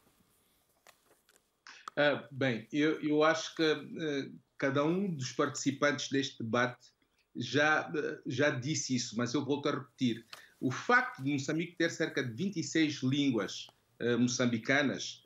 Ah, 1.96 2.28
bem, 2.32 2.68
eu, 2.72 3.02
eu 3.02 3.24
acho 3.24 3.56
que 3.56 3.64
uh, 3.64 4.40
cada 4.58 4.84
um 4.84 5.16
dos 5.16 5.32
participantes 5.32 6.10
deste 6.10 6.44
debate 6.44 6.94
já, 7.36 7.90
uh, 7.90 8.22
já 8.26 8.52
disse 8.52 8.96
isso, 8.96 9.18
mas 9.18 9.34
eu 9.34 9.44
volto 9.44 9.70
a 9.70 9.72
repetir. 9.72 10.24
O 10.60 10.70
facto 10.70 11.24
de 11.24 11.32
Moçambique 11.32 11.76
ter 11.76 11.90
cerca 11.90 12.24
de 12.24 12.32
26 12.34 13.02
línguas 13.02 13.68
uh, 14.00 14.20
moçambicanas 14.20 15.24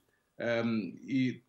um, 0.66 0.96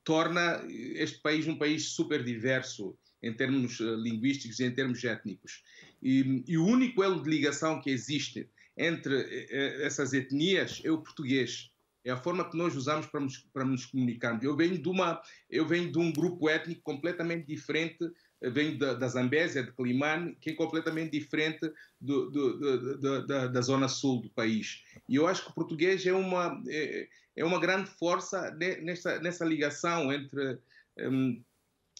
torna 0.02 0.62
este 0.70 1.20
país 1.20 1.46
um 1.46 1.59
país 1.59 1.90
super 1.90 2.24
diverso 2.24 2.98
em 3.22 3.32
termos 3.32 3.80
uh, 3.80 3.94
linguísticos 3.96 4.60
e 4.60 4.64
em 4.64 4.74
termos 4.74 5.02
étnicos. 5.04 5.62
E, 6.02 6.44
e, 6.46 6.56
o 6.56 6.64
único 6.64 7.02
elo 7.02 7.22
de 7.22 7.28
ligação 7.28 7.80
que 7.80 7.90
existe 7.90 8.48
entre 8.76 9.14
uh, 9.14 9.82
essas 9.82 10.12
etnias 10.12 10.80
é 10.84 10.90
o 10.90 11.02
português. 11.02 11.70
É 12.04 12.10
a 12.10 12.16
forma 12.16 12.48
que 12.48 12.56
nós 12.56 12.76
usamos 12.76 13.06
para 13.06 13.20
nos, 13.20 13.38
para 13.52 13.64
nos 13.64 13.84
comunicarmos. 13.84 14.42
Eu 14.42 14.56
venho, 14.56 14.80
de 14.80 14.88
uma, 14.88 15.20
eu 15.50 15.66
venho 15.66 15.90
de 15.90 15.98
um 15.98 16.12
grupo 16.12 16.48
étnico 16.48 16.80
completamente 16.82 17.46
diferente, 17.46 17.98
venho 18.40 18.78
da, 18.78 18.94
da 18.94 19.08
Zambésia, 19.08 19.62
de 19.62 19.72
Climane, 19.72 20.36
que 20.40 20.50
é 20.50 20.54
completamente 20.54 21.10
diferente 21.10 21.70
do, 22.00 22.30
do, 22.30 22.96
do, 22.96 23.26
da, 23.26 23.48
da, 23.48 23.60
zona 23.60 23.88
sul 23.88 24.22
do 24.22 24.30
país. 24.30 24.82
E 25.08 25.16
eu 25.16 25.26
acho 25.26 25.44
que 25.44 25.50
o 25.50 25.54
português 25.54 26.06
é 26.06 26.12
uma, 26.12 26.62
é, 26.68 27.08
é 27.36 27.44
uma 27.44 27.60
grande 27.60 27.90
força 27.90 28.56
nessa, 28.82 29.18
nessa 29.20 29.44
ligação 29.44 30.12
entre 30.12 30.58
um, 30.98 31.42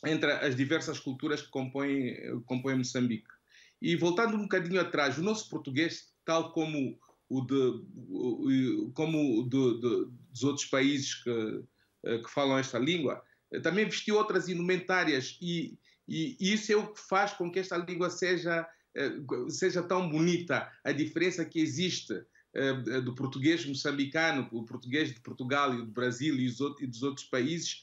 entre 0.07 0.31
as 0.33 0.55
diversas 0.55 0.99
culturas 0.99 1.43
que 1.43 1.51
compõem, 1.51 2.15
compõem 2.47 2.79
Moçambique. 2.79 3.29
E 3.81 3.97
voltando 3.97 4.37
um 4.37 4.43
bocadinho 4.43 4.81
atrás, 4.81 5.19
o 5.19 5.23
nosso 5.23 5.49
português, 5.49 6.13
tal 6.25 6.53
como 6.53 6.99
o, 7.29 7.43
de, 7.43 8.91
como 8.95 9.49
de, 9.49 9.81
de, 9.81 10.07
dos 10.31 10.43
outros 10.43 10.67
países 10.67 11.15
que, 11.15 11.63
eh, 12.05 12.19
que 12.19 12.31
falam 12.31 12.59
esta 12.59 12.79
língua, 12.79 13.23
eh, 13.53 13.61
também 13.61 13.85
vestiu 13.85 14.17
outras 14.17 14.49
indumentárias 14.49 15.39
e, 15.41 15.79
e, 16.09 16.37
isso 16.41 16.73
é 16.73 16.77
o 16.77 16.93
que 16.93 17.01
faz 17.01 17.33
com 17.35 17.51
que 17.51 17.59
esta 17.59 17.77
língua 17.77 18.09
seja, 18.11 18.67
eh, 18.95 19.13
seja 19.49 19.83
tão 19.83 20.09
bonita. 20.09 20.71
A 20.83 20.93
diferença 20.93 21.45
que 21.45 21.61
existe 21.61 22.15
do 23.05 23.15
português 23.15 23.65
moçambicano, 23.65 24.49
o 24.51 24.65
português 24.65 25.13
de 25.13 25.21
Portugal 25.21 25.73
e 25.75 25.77
do 25.77 25.93
Brasil 25.93 26.35
e, 26.35 26.87
dos 26.87 27.03
outros 27.03 27.27
países, 27.27 27.79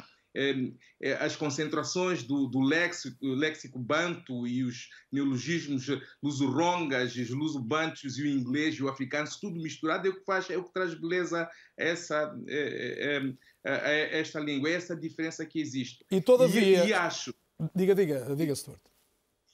as 1.19 1.35
concentrações 1.35 2.23
do, 2.23 2.47
do 2.47 2.61
léxico, 2.61 3.25
léxico, 3.25 3.79
banto 3.79 4.47
e 4.47 4.63
os 4.63 4.89
neologismos 5.11 5.85
luso-rongas, 6.21 7.15
os 7.15 7.29
luso-bantos 7.29 8.17
e 8.17 8.23
o 8.23 8.27
inglês 8.27 8.75
e 8.75 8.83
o 8.83 8.89
africano, 8.89 9.27
tudo 9.39 9.61
misturado 9.61 10.07
é 10.07 10.11
o 10.11 10.15
que 10.15 10.25
faz, 10.25 10.49
é 10.49 10.57
o 10.57 10.63
que 10.63 10.73
traz 10.73 10.93
beleza 10.93 11.43
a 11.43 11.49
essa 11.77 12.35
é, 12.47 13.17
é, 13.65 13.71
a, 13.71 14.17
esta 14.17 14.39
língua, 14.39 14.69
é 14.69 14.73
essa 14.73 14.95
diferença 14.95 15.45
que 15.45 15.59
existe. 15.59 16.05
E 16.11 16.21
todavia, 16.21 16.85
e, 16.85 16.89
e 16.89 16.93
acho, 16.93 17.33
diga, 17.73 17.95
diga, 17.95 18.35
diga, 18.35 18.55
Stuart. 18.55 18.81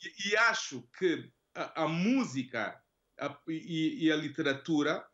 E, 0.04 0.30
e 0.30 0.38
acho 0.38 0.84
que 0.98 1.30
a, 1.54 1.88
música 1.88 2.82
e, 3.48 4.06
e 4.06 4.12
a 4.12 4.16
literatura 4.16 5.06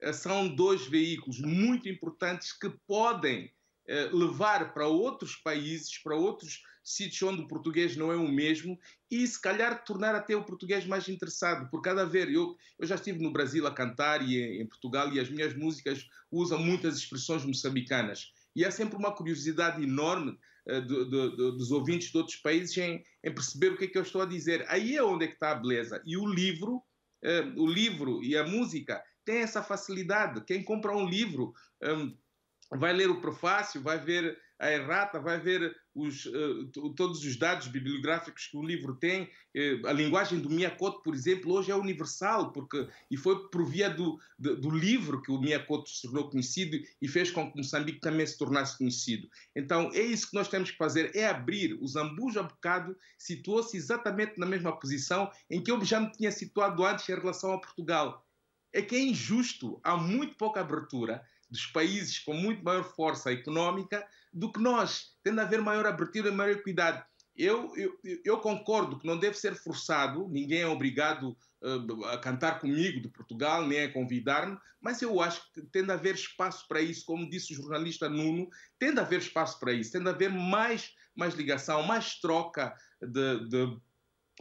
eh, 0.00 0.12
são 0.12 0.54
dois 0.54 0.86
veículos 0.86 1.40
muito 1.40 1.88
importantes 1.88 2.52
que 2.52 2.70
podem 2.86 3.44
eh, 3.44 3.50
levar 4.12 4.72
para 4.72 4.86
outros 4.86 5.36
países, 5.36 5.98
para 5.98 6.16
outros 6.16 6.62
sítios 6.82 7.22
onde 7.22 7.42
o 7.42 7.48
português 7.48 7.96
não 7.96 8.12
é 8.12 8.16
o 8.16 8.28
mesmo 8.28 8.78
e 9.10 9.26
se 9.26 9.40
calhar 9.40 9.84
tornar 9.84 10.14
até 10.14 10.36
o 10.36 10.44
português 10.44 10.86
mais 10.86 11.08
interessado, 11.08 11.68
por 11.70 11.80
cada 11.80 12.04
vez 12.04 12.32
eu, 12.32 12.56
eu 12.78 12.86
já 12.86 12.94
estive 12.94 13.22
no 13.22 13.32
Brasil 13.32 13.66
a 13.66 13.74
cantar 13.74 14.26
e 14.26 14.60
em 14.60 14.66
Portugal 14.66 15.12
e 15.12 15.18
as 15.18 15.30
minhas 15.30 15.54
músicas 15.54 16.06
usam 16.30 16.58
muitas 16.58 16.96
expressões 16.96 17.44
moçambicanas 17.44 18.32
e 18.54 18.64
há 18.64 18.70
sempre 18.70 18.96
uma 18.96 19.12
curiosidade 19.12 19.82
enorme 19.82 20.38
uh, 20.68 20.80
do, 20.82 21.08
do, 21.08 21.36
do, 21.36 21.52
dos 21.56 21.70
ouvintes 21.70 22.10
de 22.10 22.18
outros 22.18 22.36
países 22.36 22.76
em, 22.76 23.04
em, 23.22 23.34
perceber 23.34 23.72
o 23.72 23.76
que 23.76 23.84
é 23.84 23.88
que 23.88 23.98
eu 23.98 24.02
estou 24.02 24.22
a 24.22 24.26
dizer. 24.26 24.64
Aí 24.68 24.96
é 24.96 25.02
onde 25.02 25.24
é 25.24 25.28
que 25.28 25.34
está 25.34 25.50
a 25.50 25.56
beleza. 25.56 26.00
E 26.04 26.16
o 26.16 26.26
livro, 26.26 26.76
uh, 26.76 27.60
o 27.60 27.66
livro 27.66 28.22
e 28.22 28.36
a 28.36 28.46
música 28.46 29.02
têm 29.24 29.38
essa 29.38 29.62
facilidade. 29.62 30.44
Quem 30.44 30.62
compra 30.62 30.96
um 30.96 31.08
livro 31.08 31.52
um, 31.82 32.16
vai 32.76 32.92
ler 32.92 33.10
o 33.10 33.20
prefácio, 33.20 33.80
vai 33.80 33.98
ver 33.98 34.38
a 34.58 34.70
errata, 34.70 35.20
vai 35.20 35.38
ver 35.38 35.76
os, 35.94 36.26
uh, 36.26 36.66
todos 36.96 37.24
os 37.24 37.36
dados 37.36 37.66
bibliográficos 37.68 38.46
que 38.46 38.56
o 38.56 38.62
livro 38.62 38.94
tem. 38.94 39.24
Uh, 39.54 39.86
a 39.86 39.92
linguagem 39.92 40.40
do 40.40 40.48
Miyakoto, 40.48 41.02
por 41.02 41.14
exemplo, 41.14 41.52
hoje 41.52 41.70
é 41.70 41.74
universal, 41.74 42.52
porque 42.52 42.88
e 43.10 43.16
foi 43.16 43.48
por 43.48 43.64
via 43.64 43.90
do, 43.90 44.18
do, 44.38 44.70
livro 44.70 45.20
que 45.20 45.30
o 45.30 45.40
Miyakoto 45.40 45.90
se 45.90 46.02
tornou 46.02 46.30
conhecido 46.30 46.78
e 47.02 47.08
fez 47.08 47.30
com 47.30 47.50
que 47.50 47.56
Moçambique 47.56 48.00
também 48.00 48.26
se 48.26 48.38
tornasse 48.38 48.78
conhecido. 48.78 49.28
Então 49.54 49.90
é 49.92 50.00
isso 50.00 50.30
que 50.30 50.34
nós 50.34 50.48
temos 50.48 50.70
que 50.70 50.76
fazer, 50.76 51.14
é 51.14 51.26
abrir. 51.26 51.74
O 51.80 51.86
Zambujo, 51.86 52.40
a 52.40 52.44
bocado, 52.44 52.96
situou-se 53.18 53.76
exatamente 53.76 54.38
na 54.38 54.46
mesma 54.46 54.78
posição 54.78 55.30
em 55.50 55.62
que 55.62 55.70
eu 55.70 55.84
já 55.84 56.00
me 56.00 56.10
tinha 56.12 56.30
situado 56.30 56.84
antes 56.84 57.08
em 57.08 57.14
relação 57.14 57.52
a 57.52 57.60
Portugal. 57.60 58.24
É 58.72 58.82
que 58.82 58.96
é 58.96 59.00
injusto, 59.00 59.80
há 59.84 59.96
muito 59.96 60.36
pouca 60.36 60.60
abertura 60.60 61.24
dos 61.50 61.66
países 61.66 62.18
com 62.18 62.34
muito 62.34 62.64
maior 62.64 62.84
força 62.84 63.32
económica 63.32 64.06
do 64.32 64.52
que 64.52 64.60
nós, 64.60 65.12
tendo 65.22 65.40
a 65.40 65.44
haver 65.44 65.60
maior 65.60 65.86
abertura 65.86 66.28
e 66.28 66.32
maior 66.32 66.52
equidade. 66.52 67.04
Eu, 67.36 67.74
eu, 67.76 67.98
eu, 68.24 68.38
concordo 68.38 68.98
que 68.98 69.06
não 69.06 69.18
deve 69.18 69.36
ser 69.36 69.56
forçado, 69.56 70.28
ninguém 70.28 70.60
é 70.60 70.68
obrigado 70.68 71.36
uh, 71.62 72.04
a 72.06 72.18
cantar 72.18 72.60
comigo 72.60 73.00
de 73.00 73.08
Portugal, 73.08 73.66
nem 73.66 73.82
a 73.82 73.92
convidar-me, 73.92 74.56
mas 74.80 75.02
eu 75.02 75.20
acho 75.20 75.52
que 75.52 75.60
tem 75.62 75.84
de 75.84 75.90
haver 75.90 76.14
espaço 76.14 76.68
para 76.68 76.80
isso, 76.80 77.04
como 77.04 77.28
disse 77.28 77.52
o 77.52 77.56
jornalista 77.56 78.08
Nuno, 78.08 78.48
tem 78.78 78.94
de 78.94 79.00
haver 79.00 79.18
espaço 79.18 79.58
para 79.58 79.72
isso, 79.72 79.90
tem 79.90 80.02
de 80.02 80.08
haver 80.08 80.30
mais, 80.30 80.92
mais 81.16 81.34
ligação, 81.34 81.82
mais 81.82 82.20
troca 82.20 82.72
de, 83.00 83.48
de, 83.48 83.78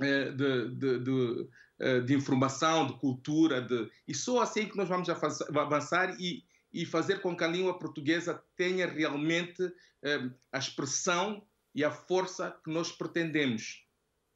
eh, 0.01 0.31
de, 0.31 0.75
de, 0.75 1.49
eh, 1.79 1.99
de 2.01 2.13
informação, 2.13 2.85
de 2.85 2.93
cultura, 2.99 3.61
de... 3.61 3.89
e 4.07 4.13
só 4.13 4.41
assim 4.41 4.67
que 4.67 4.77
nós 4.77 4.87
vamos 4.87 5.09
avançar 5.09 6.15
e, 6.19 6.43
e 6.73 6.85
fazer 6.85 7.21
com 7.21 7.35
que 7.35 7.43
a 7.43 7.47
língua 7.47 7.77
portuguesa 7.77 8.43
tenha 8.55 8.87
realmente 8.87 9.61
eh, 10.03 10.29
a 10.51 10.57
expressão 10.57 11.45
e 11.75 11.83
a 11.83 11.91
força 11.91 12.59
que 12.63 12.71
nós 12.71 12.91
pretendemos. 12.91 13.82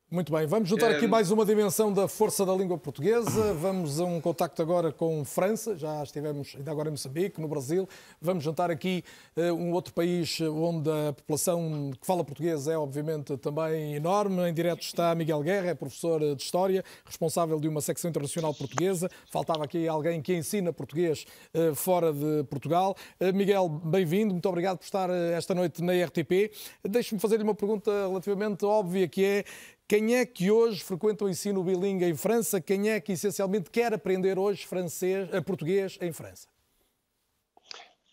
Muito 0.09 0.31
bem, 0.31 0.47
vamos 0.47 0.69
juntar 0.69 0.89
aqui 0.89 1.05
mais 1.05 1.31
uma 1.31 1.43
dimensão 1.45 1.91
da 1.91 2.07
força 2.07 2.45
da 2.45 2.55
língua 2.55 2.77
portuguesa. 2.77 3.53
Vamos 3.55 3.99
a 3.99 4.05
um 4.05 4.21
contacto 4.21 4.61
agora 4.61 4.89
com 4.89 5.25
França, 5.25 5.75
já 5.75 6.01
estivemos 6.01 6.55
ainda 6.55 6.71
agora 6.71 6.87
em 6.87 6.91
Moçambique, 6.91 7.41
no 7.41 7.47
Brasil. 7.49 7.85
Vamos 8.21 8.41
juntar 8.41 8.71
aqui 8.71 9.03
uh, 9.35 9.53
um 9.53 9.73
outro 9.73 9.93
país 9.93 10.39
onde 10.39 10.89
a 10.89 11.11
população 11.11 11.91
que 11.99 12.07
fala 12.07 12.23
português 12.23 12.69
é 12.69 12.77
obviamente 12.77 13.35
também 13.35 13.95
enorme. 13.95 14.49
Em 14.49 14.53
direto 14.53 14.81
está 14.81 15.13
Miguel 15.13 15.41
Guerra, 15.41 15.71
é 15.71 15.75
professor 15.75 16.21
de 16.21 16.41
História, 16.41 16.85
responsável 17.05 17.59
de 17.59 17.67
uma 17.67 17.81
secção 17.81 18.09
internacional 18.09 18.53
portuguesa. 18.53 19.11
Faltava 19.29 19.65
aqui 19.65 19.89
alguém 19.89 20.21
que 20.21 20.33
ensina 20.33 20.71
português 20.71 21.25
uh, 21.53 21.75
fora 21.75 22.13
de 22.13 22.45
Portugal. 22.45 22.95
Uh, 23.19 23.35
Miguel, 23.35 23.67
bem-vindo, 23.67 24.31
muito 24.31 24.47
obrigado 24.47 24.77
por 24.77 24.85
estar 24.85 25.09
esta 25.09 25.53
noite 25.53 25.83
na 25.83 25.91
RTP. 25.91 26.49
Deixe-me 26.81 27.19
fazer-lhe 27.19 27.43
uma 27.43 27.55
pergunta 27.55 27.91
relativamente 28.07 28.63
óbvia 28.63 29.05
que 29.05 29.25
é 29.25 29.43
quem 29.87 30.15
é 30.15 30.25
que 30.25 30.51
hoje 30.51 30.83
frequenta 30.83 31.23
o 31.23 31.29
ensino 31.29 31.63
bilingue 31.63 32.03
em 32.03 32.15
França? 32.15 32.59
Quem 32.59 32.89
é 32.89 32.99
que 32.99 33.13
essencialmente 33.13 33.71
quer 33.71 33.93
aprender 33.93 34.37
hoje 34.37 34.65
francês, 34.65 35.29
eh, 35.31 35.39
português 35.39 35.97
em 36.01 36.11
França? 36.11 36.47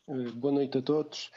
Eh, 0.09 0.31
boa 0.37 0.55
noite 0.55 0.79
a 0.79 0.83
todos. 0.83 1.33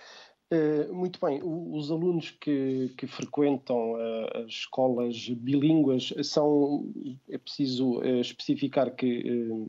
Uh, 0.49 0.93
muito 0.93 1.19
bem, 1.19 1.41
os 1.43 1.91
alunos 1.91 2.29
que, 2.29 2.93
que 2.97 3.05
frequentam 3.05 3.95
as 4.33 4.45
escolas 4.45 5.27
bilínguas 5.27 6.13
são, 6.23 6.89
é 7.29 7.37
preciso 7.37 8.01
especificar 8.21 8.95
que 8.95 9.67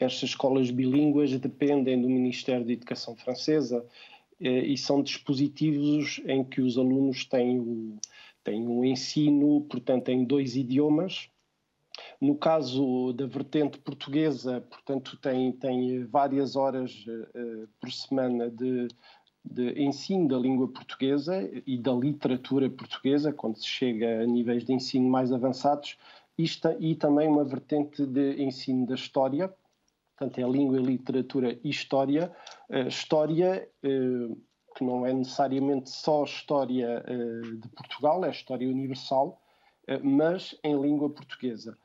estas 0.00 0.30
escolas 0.30 0.68
bilínguas 0.72 1.30
dependem 1.38 2.02
do 2.02 2.08
Ministério 2.08 2.66
da 2.66 2.72
Educação 2.72 3.14
Francesa 3.14 3.86
e 4.40 4.76
são 4.76 5.00
dispositivos 5.00 6.20
em 6.26 6.42
que 6.42 6.60
os 6.60 6.76
alunos 6.76 7.24
têm 7.24 7.60
o, 7.60 7.96
tem 8.42 8.66
um 8.66 8.84
ensino, 8.84 9.60
portanto, 9.62 10.08
em 10.08 10.24
dois 10.24 10.56
idiomas. 10.56 11.28
No 12.20 12.34
caso 12.34 13.12
da 13.12 13.26
vertente 13.26 13.78
portuguesa, 13.78 14.60
portanto, 14.62 15.18
tem, 15.18 15.52
tem 15.52 16.04
várias 16.04 16.56
horas 16.56 17.04
uh, 17.06 17.68
por 17.80 17.90
semana 17.90 18.50
de, 18.50 18.88
de 19.44 19.82
ensino 19.82 20.28
da 20.28 20.38
língua 20.38 20.68
portuguesa 20.68 21.50
e 21.66 21.76
da 21.76 21.92
literatura 21.92 22.70
portuguesa, 22.70 23.32
quando 23.32 23.56
se 23.56 23.66
chega 23.66 24.22
a 24.22 24.26
níveis 24.26 24.64
de 24.64 24.72
ensino 24.72 25.08
mais 25.08 25.32
avançados, 25.32 25.98
e 26.78 26.94
também 26.94 27.28
uma 27.28 27.44
vertente 27.44 28.06
de 28.06 28.42
ensino 28.42 28.86
da 28.86 28.94
história, 28.94 29.54
portanto, 30.16 30.38
é 30.38 30.50
língua, 30.50 30.78
literatura 30.78 31.58
e 31.62 31.68
história. 31.68 32.32
Uh, 32.70 32.88
história. 32.88 33.68
Uh, 33.84 34.40
que 34.76 34.84
não 34.84 35.04
é 35.04 35.12
necessariamente 35.12 35.90
só 35.90 36.24
história 36.24 37.04
uh, 37.06 37.56
de 37.56 37.68
Portugal, 37.68 38.24
é 38.24 38.30
história 38.30 38.68
universal, 38.68 39.40
uh, 39.88 40.00
mas 40.02 40.56
em 40.62 40.80
língua 40.80 41.10
portuguesa. 41.10 41.76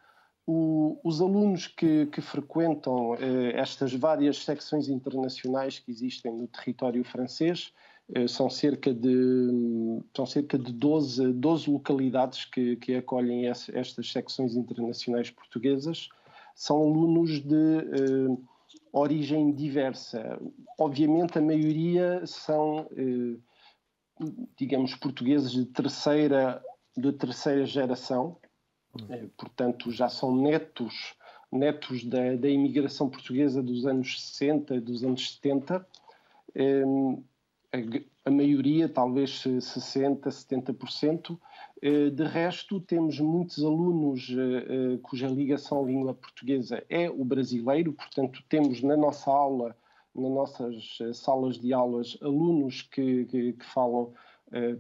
O, 0.48 0.99
os 1.03 1.22
alunos 1.22 1.68
que, 1.68 2.06
que 2.07 2.22
frequentam 2.22 3.12
uh, 3.12 3.18
estas 3.56 3.94
várias 3.94 4.44
secções 4.44 4.88
internacionais 4.88 5.80
que 5.80 5.91
existem 5.91 6.32
no 6.32 6.48
território 6.48 7.03
francês 7.03 7.74
são 8.30 8.52
cerca 8.52 8.94
de, 8.94 9.99
são 10.16 10.28
cerca 10.28 10.60
de 10.60 10.72
12, 10.72 11.34
12 11.34 11.72
localidades 11.72 12.45
que, 12.45 12.76
que 12.76 12.94
acolhem 12.94 13.48
estas 13.48 14.12
secções 14.12 14.56
internacionais 14.56 15.32
portuguesas. 15.32 16.10
São 16.53 16.84
alunos 16.84 17.40
de 17.41 18.38
origem 19.00 19.52
diversa. 19.52 20.40
Obviamente, 20.80 21.38
a 21.38 21.42
maioria 21.42 22.26
são, 22.26 22.88
eh, 22.96 24.26
digamos, 24.58 24.96
portugueses 24.96 25.52
de 25.52 25.66
terceira, 25.66 26.64
de 26.96 27.12
terceira 27.12 27.66
geração, 27.66 28.38
eh, 29.10 29.28
portanto, 29.38 29.92
já 29.92 30.08
são 30.08 30.34
netos, 30.34 31.14
netos 31.52 32.06
da, 32.06 32.36
da 32.38 32.48
imigração 32.48 33.10
portuguesa 33.10 33.62
dos 33.62 33.86
anos 33.86 34.22
60, 34.22 34.80
dos 34.80 35.04
anos 35.04 35.36
70. 35.36 35.86
Eh, 36.56 36.84
a, 38.24 38.32
maioria, 38.32 38.88
talvez 38.88 39.44
60%, 39.44 40.32
70%, 40.32 41.34
eh, 41.34 41.38
de 41.81 42.23
resto, 42.23 42.80
temos 42.80 43.19
muitos 43.19 43.64
alunos 43.64 44.30
eh, 44.30 44.93
eh, 44.93 44.99
cuja 45.03 45.27
ligação 45.27 45.84
à 45.84 45.85
língua 45.85 46.14
portuguesa 46.14 46.84
é 46.89 47.10
o 47.10 47.23
brasileiro, 47.26 47.91
portanto, 47.93 48.41
temos 48.47 48.81
na 48.81 48.95
nossa 48.95 49.30
aula, 49.30 49.76
nas 50.15 50.31
nossas 50.31 50.97
salas 51.14 51.60
de 51.60 51.73
aulas, 51.73 52.18
alunos 52.22 52.81
que, 52.81 53.26
que, 53.26 53.53
que 53.53 53.65
falam 53.65 54.14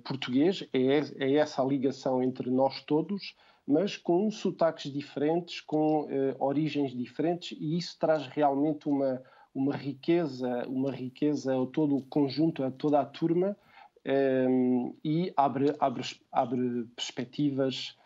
português, 0.05 0.65
é, 0.71 0.99
é, 1.17 1.33
essa 1.33 1.61
a 1.61 1.65
ligação 1.65 2.23
entre 2.23 2.49
nós 2.49 2.81
todos, 2.83 3.35
mas 3.67 3.97
com 3.97 4.31
sotaques 4.31 4.93
diferentes, 4.93 5.59
com 5.59 6.07
origens 6.39 6.95
diferentes, 6.95 7.57
e 7.59 7.77
isso 7.77 7.97
traz 7.99 8.25
realmente 8.27 8.87
uma, 8.87 9.21
uma 9.53 9.75
riqueza, 9.75 10.65
uma 10.69 10.91
riqueza 10.91 11.61
a 11.61 11.65
todo 11.65 11.97
o 11.97 12.03
conjunto, 12.03 12.63
a 12.63 12.71
toda 12.71 13.01
a 13.01 13.05
turma, 13.05 13.57
um, 14.05 14.95
e 15.03 15.33
abre, 15.35 15.75
abre, 15.79 16.03
abre 16.31 16.85
perspectivas 16.95 17.97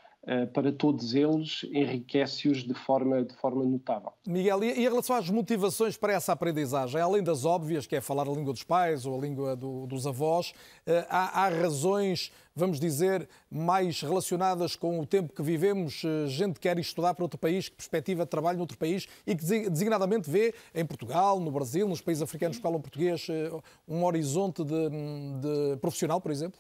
para 0.54 0.72
todos 0.72 1.14
eles 1.14 1.66
enriquece-os 1.72 2.64
de 2.64 2.74
forma, 2.74 3.24
de 3.24 3.34
forma 3.36 3.64
notável. 3.64 4.12
Miguel, 4.28 4.64
e 4.64 4.72
em 4.72 4.82
relação 4.82 5.16
às 5.16 5.30
motivações 5.30 5.98
para 5.98 6.14
essa 6.14 6.34
aprendizagem, 6.34 7.00
além 7.00 7.24
das 7.24 7.46
óbvias, 7.46 7.88
que 7.88 7.96
é 7.96 8.02
falar 8.02 8.28
a 8.28 8.32
língua 8.32 8.54
dos 8.54 8.64
pais 8.64 9.06
ou 9.06 9.18
a 9.18 9.22
língua 9.22 9.56
do, 9.56 9.88
dos 9.88 10.06
avós, 10.06 10.52
uh, 10.86 11.06
há, 11.10 11.46
há 11.46 11.50
razões 11.50 12.32
vamos 12.60 12.80
dizer, 12.80 13.28
mais 13.50 14.02
relacionadas 14.02 14.76
com 14.76 15.00
o 15.00 15.06
tempo 15.06 15.34
que 15.34 15.42
vivemos, 15.42 16.02
gente 16.28 16.56
que 16.56 16.62
quer 16.62 16.78
estudar 16.78 17.14
para 17.14 17.24
outro 17.24 17.40
país, 17.40 17.70
que 17.70 17.76
perspectiva 17.76 18.26
de 18.26 18.30
trabalho 18.30 18.58
noutro 18.58 18.78
país 18.78 19.08
e 19.26 19.34
que 19.34 19.46
designadamente 19.70 20.30
vê 20.30 20.54
em 20.76 20.86
Portugal, 20.86 21.40
no 21.40 21.50
Brasil, 21.50 21.88
nos 21.88 22.02
países 22.02 22.22
africanos 22.22 22.58
que 22.58 22.64
falam 22.64 22.82
português, 22.82 23.28
um 23.88 24.04
horizonte 24.04 24.64
de, 24.64 24.90
de 25.40 25.78
profissional, 25.78 26.20
por 26.20 26.32
exemplo? 26.32 26.60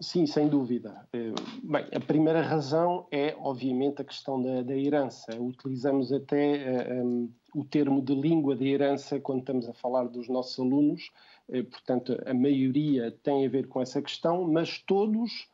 Sim, 0.00 0.26
sem 0.26 0.48
dúvida. 0.48 1.06
Eh, 1.12 1.32
bem, 1.62 1.86
a 1.94 2.00
primeira 2.00 2.42
razão 2.42 3.06
é, 3.12 3.36
obviamente, 3.38 4.02
a 4.02 4.04
questão 4.04 4.42
da, 4.42 4.62
da 4.62 4.76
herança. 4.76 5.40
Utilizamos 5.40 6.12
até 6.12 7.00
um, 7.00 7.26
eh, 7.26 7.28
o 7.54 7.64
termo 7.64 8.02
de 8.02 8.12
língua 8.12 8.56
de 8.56 8.68
herança 8.68 9.20
quando 9.20 9.40
estamos 9.40 9.68
a 9.68 9.72
falar 9.72 10.08
dos 10.08 10.28
nossos 10.28 10.58
alunos, 10.58 11.12
eh, 11.48 11.62
portanto, 11.62 12.20
a 12.26 12.34
maioria 12.34 13.12
tem 13.22 13.46
a 13.46 13.48
ver 13.48 13.68
com 13.68 13.80
essa 13.80 14.02
questão, 14.02 14.44
mas 14.50 14.78
todos, 14.80 15.48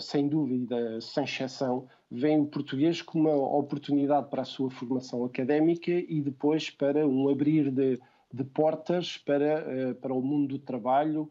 sem 0.00 0.28
dúvida, 0.28 1.00
sem 1.00 1.24
exceção, 1.24 1.88
veem 2.08 2.42
o 2.42 2.46
português 2.46 3.02
como 3.02 3.28
uma 3.28 3.58
oportunidade 3.58 4.30
para 4.30 4.42
a 4.42 4.44
sua 4.44 4.70
formação 4.70 5.24
académica 5.24 5.90
e 5.90 6.20
depois 6.20 6.70
para 6.70 7.04
um 7.04 7.28
abrir 7.28 7.72
de, 7.72 7.98
de 8.32 8.44
portas 8.44 9.18
para, 9.18 9.92
para 10.00 10.14
o 10.14 10.22
mundo 10.22 10.56
do 10.56 10.58
trabalho 10.60 11.28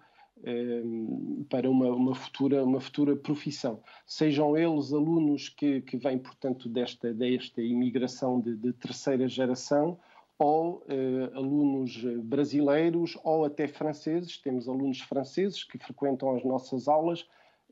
para 1.49 1.69
uma, 1.69 1.87
uma, 1.87 2.13
futura, 2.13 2.63
uma 2.63 2.79
futura 2.79 3.15
profissão. 3.15 3.81
Sejam 4.05 4.55
eles 4.55 4.93
alunos 4.93 5.49
que, 5.49 5.81
que 5.81 5.97
vêm, 5.97 6.19
portanto, 6.19 6.69
desta, 6.69 7.13
desta 7.13 7.61
imigração 7.61 8.39
de, 8.39 8.55
de 8.55 8.73
terceira 8.73 9.27
geração, 9.27 9.97
ou 10.37 10.83
eh, 10.89 11.31
alunos 11.33 11.97
brasileiros, 12.23 13.17
ou 13.23 13.45
até 13.45 13.67
franceses. 13.67 14.37
Temos 14.37 14.67
alunos 14.67 14.99
franceses 15.01 15.63
que 15.63 15.77
frequentam 15.77 16.35
as 16.35 16.43
nossas 16.43 16.87
aulas. 16.87 17.25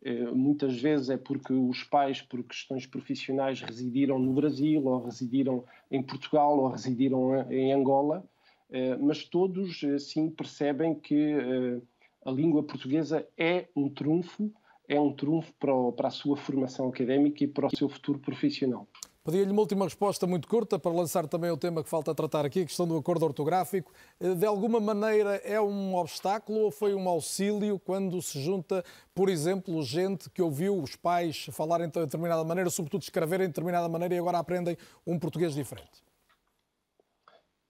Eh, 0.03 0.31
muitas 0.31 0.79
vezes 0.79 1.09
é 1.09 1.17
porque 1.17 1.53
os 1.53 1.83
pais, 1.83 2.21
por 2.21 2.41
questões 2.43 2.85
profissionais, 2.85 3.61
residiram 3.61 4.17
no 4.17 4.33
Brasil, 4.33 4.85
ou 4.85 5.03
residiram 5.03 5.65
em 5.91 6.01
Portugal, 6.01 6.57
ou 6.57 6.69
residiram 6.69 7.51
em 7.51 7.73
Angola. 7.73 8.25
Eh, 8.71 8.95
mas 8.97 9.25
todos, 9.25 9.81
sim, 9.99 10.29
percebem 10.29 10.95
que 10.95 11.81
a 12.25 12.31
língua 12.31 12.63
portuguesa 12.63 13.27
é 13.37 13.67
um 13.75 13.89
trunfo, 13.89 14.51
é 14.87 14.99
um 14.99 15.13
trunfo 15.13 15.53
para, 15.59 15.73
o, 15.73 15.91
para 15.91 16.07
a 16.07 16.11
sua 16.11 16.37
formação 16.37 16.89
académica 16.89 17.43
e 17.43 17.47
para 17.47 17.67
o 17.67 17.75
seu 17.75 17.89
futuro 17.89 18.19
profissional. 18.19 18.87
Pedia-lhe 19.23 19.51
uma 19.51 19.61
última 19.61 19.85
resposta 19.85 20.27
muito 20.27 20.49
curta 20.49 20.77
para 20.77 20.91
lançar 20.91 21.25
também 21.29 21.49
o 21.49 21.55
tema 21.55 21.81
que 21.81 21.89
falta 21.89 22.13
tratar 22.13 22.45
aqui, 22.45 22.59
a 22.59 22.65
questão 22.65 22.85
do 22.85 22.97
acordo 22.97 23.23
ortográfico. 23.23 23.89
Eh, 24.19 24.35
de 24.35 24.45
alguma 24.45 24.81
maneira 24.81 25.35
é 25.45 25.61
um 25.61 25.95
obstáculo 25.95 26.59
ou 26.59 26.71
foi 26.71 26.93
um 26.93 27.07
auxílio 27.07 27.79
quando 27.79 28.21
se 28.21 28.41
junta, 28.41 28.83
por 29.15 29.29
exemplo, 29.29 29.81
gente 29.81 30.29
que 30.29 30.41
ouviu 30.41 30.77
os 30.77 30.97
pais 30.97 31.45
falarem 31.53 31.87
de 31.87 31.97
determinada 32.01 32.43
maneira, 32.43 32.69
sobretudo 32.69 33.03
escreverem 33.03 33.47
de 33.47 33.53
determinada 33.53 33.87
maneira 33.87 34.13
e 34.13 34.17
agora 34.17 34.39
aprendem 34.39 34.75
um 35.07 35.17
português 35.17 35.53
diferente? 35.53 36.03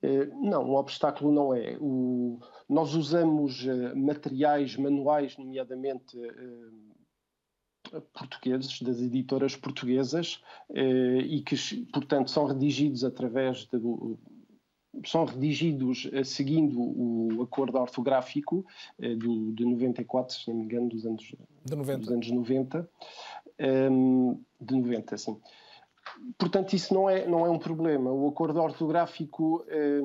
Eh, 0.04 0.26
não, 0.36 0.70
um 0.70 0.76
obstáculo 0.76 1.32
não 1.32 1.54
é. 1.54 1.78
O, 1.80 2.38
nós 2.68 2.94
usamos 2.94 3.66
eh, 3.66 3.96
materiais 3.96 4.76
manuais, 4.76 5.38
nomeadamente 5.38 6.20
eh, 6.22 8.02
portugueses, 8.12 8.82
das 8.82 9.00
editoras 9.00 9.56
portuguesas, 9.56 10.42
e 10.74 11.42
que, 11.42 11.56
portanto, 11.94 12.32
são 12.32 12.46
redigidos 12.46 13.04
através 13.04 13.66
de. 13.66 13.80
São 15.06 15.26
redigidos 15.26 16.10
seguindo 16.24 16.80
o 16.80 17.42
acordo 17.44 17.78
ortográfico 17.78 18.66
do, 19.00 19.52
de 19.52 19.66
94, 19.66 20.36
se 20.36 20.50
não 20.50 20.58
me 20.58 20.64
engano, 20.66 20.90
dos 20.90 21.06
anos, 21.06 21.36
de 21.66 21.76
90. 21.76 22.00
Dos 22.00 22.10
anos 22.10 22.32
90. 22.32 22.90
Ehm, 23.60 24.40
de 24.60 24.76
90, 24.76 25.18
sim 25.18 25.38
portanto, 26.38 26.74
isso 26.74 26.94
não 26.94 27.10
é, 27.10 27.28
não 27.28 27.46
é 27.46 27.50
um 27.50 27.60
problema. 27.60 28.12
O 28.12 28.28
acordo 28.28 28.62
ortográfico 28.62 29.66
eh, 29.68 30.02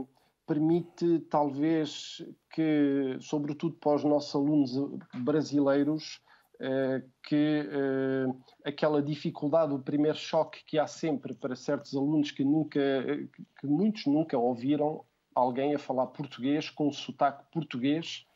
permite, 0.46 1.20
talvez, 1.30 2.24
que, 2.50 3.16
sobretudo 3.20 3.76
para 3.76 3.96
os 3.96 4.04
nossos 4.04 4.34
alunos 4.34 4.72
brasileiros, 5.14 6.20
eh, 6.60 7.02
que 7.22 7.68
eh, 7.70 8.26
aquela 8.64 9.00
dificuldade, 9.00 9.72
o 9.72 9.78
primeiro 9.78 10.18
choque 10.18 10.64
que 10.64 10.78
há 10.78 10.86
sempre 10.88 11.32
para 11.34 11.54
certos 11.54 11.94
alunos 11.94 12.32
que 12.32 12.42
nunca, 12.42 12.80
que 13.60 13.66
muitos 13.66 14.06
nunca 14.06 14.36
ouviram 14.36 15.04
alguém 15.32 15.74
a 15.74 15.78
falar 15.78 16.08
português 16.08 16.68
com 16.68 16.90
sotaque 16.90 17.44
português, 17.52 18.26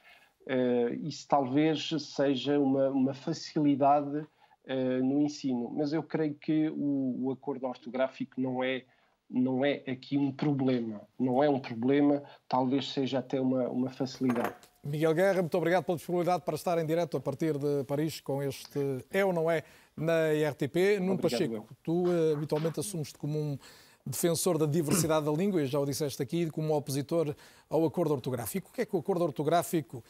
eh, 0.47 0.98
isso 1.02 1.26
talvez 1.26 1.89
seja 2.14 2.60
uma, 2.60 2.90
uma 2.90 3.14
facilidade 3.14 4.26
uh, 4.66 5.05
no 5.05 5.20
ensino. 5.22 5.70
Mas 5.76 5.93
eu 5.93 6.02
creio 6.02 6.34
que 6.34 6.68
o, 6.70 7.26
o, 7.26 7.30
acordo 7.30 7.66
ortográfico 7.66 8.40
não 8.40 8.62
é, 8.62 8.84
não 9.28 9.64
é 9.64 9.82
aqui 9.86 10.16
um 10.16 10.32
problema. 10.32 11.01
Não 11.18 11.43
é 11.43 11.48
um 11.48 11.60
problema, 11.60 12.22
talvez 12.48 12.93
seja 12.93 13.18
até 13.18 13.40
uma, 13.40 13.68
uma 13.68 13.90
facilidade. 13.90 14.55
Miguel 14.84 15.14
Guerra, 15.14 15.43
muito 15.43 15.56
obrigado 15.56 15.84
pela 15.84 15.97
disponibilidade 15.97 16.44
para 16.44 16.55
estar 16.56 16.76
em 16.78 16.84
direto 16.84 17.16
a 17.16 17.20
partir 17.20 17.56
de 17.56 17.84
Paris 17.84 18.20
com 18.20 18.43
este 18.43 18.78
É 19.10 19.24
ou 19.24 19.32
Não 19.32 19.51
É 19.51 19.62
na 19.97 20.32
RTP. 20.51 20.98
Num 21.01 21.16
Pacheco, 21.16 21.68
tu 21.82 22.05
uh, 22.09 22.32
habitualmente 22.36 22.80
assumes-te 22.80 23.16
como 23.18 23.39
um 23.39 23.59
defensor 24.05 24.59
da 24.59 24.66
diversidade 24.66 25.26
da 25.26 25.32
língua, 25.32 25.62
e 25.62 25.66
já 25.66 25.78
o 25.78 25.86
disseste 25.86 26.20
aqui, 26.22 26.51
como 26.51 26.74
opositor 26.74 27.34
ao 27.70 27.84
acordo 27.84 28.14
ortográfico. 28.14 28.70
O 28.70 28.72
que 28.72 28.80
é 28.80 28.84
que 28.84 28.97
o 28.97 28.98
acordo 28.98 29.24
ortográfico 29.24 30.02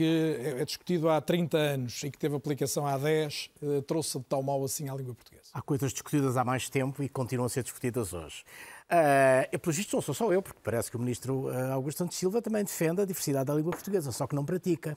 que 0.00 0.40
é 0.58 0.64
discutido 0.64 1.10
há 1.10 1.20
30 1.20 1.58
anos 1.58 2.02
e 2.02 2.10
que 2.10 2.16
teve 2.16 2.34
aplicação 2.34 2.86
há 2.86 2.96
10, 2.96 3.50
eh, 3.62 3.82
trouxe 3.82 4.18
de 4.18 4.24
tal 4.24 4.42
mal 4.42 4.64
assim 4.64 4.88
à 4.88 4.94
língua 4.94 5.14
portuguesa? 5.14 5.50
Há 5.52 5.60
coisas 5.60 5.92
discutidas 5.92 6.38
há 6.38 6.44
mais 6.44 6.70
tempo 6.70 7.02
e 7.02 7.08
continuam 7.08 7.44
a 7.44 7.48
ser 7.50 7.62
discutidas 7.62 8.14
hoje. 8.14 8.42
Uh, 8.90 9.44
e, 9.52 9.58
pelo 9.58 9.74
visto, 9.74 9.94
não 9.94 10.00
sou 10.00 10.14
só 10.14 10.32
eu, 10.32 10.40
porque 10.40 10.58
parece 10.62 10.90
que 10.90 10.96
o 10.96 11.00
ministro 11.00 11.48
uh, 11.48 11.72
Augusto 11.72 11.98
Santos 11.98 12.16
Silva 12.16 12.40
também 12.40 12.64
defende 12.64 13.02
a 13.02 13.04
diversidade 13.04 13.44
da 13.44 13.54
língua 13.54 13.72
portuguesa, 13.72 14.10
só 14.10 14.26
que 14.26 14.34
não 14.34 14.42
pratica. 14.42 14.96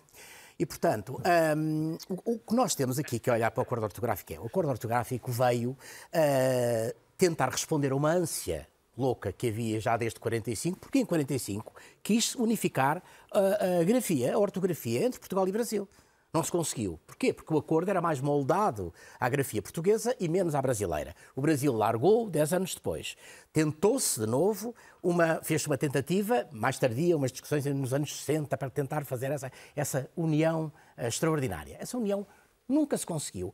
E, 0.57 0.65
portanto, 0.65 1.21
um, 1.57 1.97
o, 2.09 2.35
o, 2.35 2.39
que 2.39 2.55
nós 2.55 2.73
temos 2.73 2.97
aqui 2.97 3.19
que 3.19 3.29
olhar 3.29 3.51
para 3.51 3.59
o 3.59 3.63
acordo 3.63 3.83
ortográfico 3.83 4.31
é 4.31 4.39
o 4.39 4.45
acordo 4.45 4.69
ortográfico 4.69 5.31
veio 5.33 5.71
uh, 5.71 6.97
tentar 7.17 7.49
responder 7.49 7.91
a 7.91 7.95
uma 7.95 8.11
ânsia 8.11 8.67
louca 8.97 9.31
que 9.31 9.47
havia 9.47 9.79
já 9.79 9.97
desde 9.97 10.19
45, 10.19 10.79
porque 10.79 10.99
em 10.99 11.05
45 11.05 11.73
quis 12.01 12.35
unificar 12.35 13.01
a, 13.31 13.79
a 13.79 13.83
grafia, 13.83 14.35
a 14.35 14.37
ortografia 14.37 15.05
entre 15.05 15.19
Portugal 15.19 15.47
e 15.47 15.51
Brasil. 15.51 15.87
Não 16.33 16.43
se 16.43 16.51
conseguiu. 16.51 16.99
Porquê? 17.05 17.31
Porque 17.31 17.53
o 17.53 17.59
acordo 17.59 17.89
era 17.89 18.01
mais 18.01 18.19
moldado 18.19 18.91
à 19.19 19.29
grafia 19.29 19.61
portuguesa 19.61 20.15
e 20.19 20.27
menos 20.27 20.55
à 20.55 20.61
brasileira. 20.63 21.15
O 21.35 21.41
Brasil 21.41 21.71
largou 21.71 22.27
dez 22.27 22.51
anos 22.51 22.73
depois. 22.73 23.15
Tentou-se 23.51 24.19
de 24.19 24.25
novo, 24.25 24.73
uma, 25.03 25.43
fez 25.43 25.67
uma 25.67 25.77
tentativa, 25.77 26.47
mais 26.51 26.79
tardia, 26.79 27.15
umas 27.15 27.31
discussões 27.31 27.65
nos 27.67 27.93
anos 27.93 28.15
60 28.15 28.57
para 28.57 28.67
tentar 28.71 29.05
fazer 29.05 29.29
essa, 29.29 29.51
essa 29.75 30.09
união 30.17 30.73
uh, 30.97 31.05
extraordinária. 31.05 31.77
Essa 31.79 31.99
união 31.99 32.25
nunca 32.67 32.97
se 32.97 33.05
conseguiu. 33.05 33.53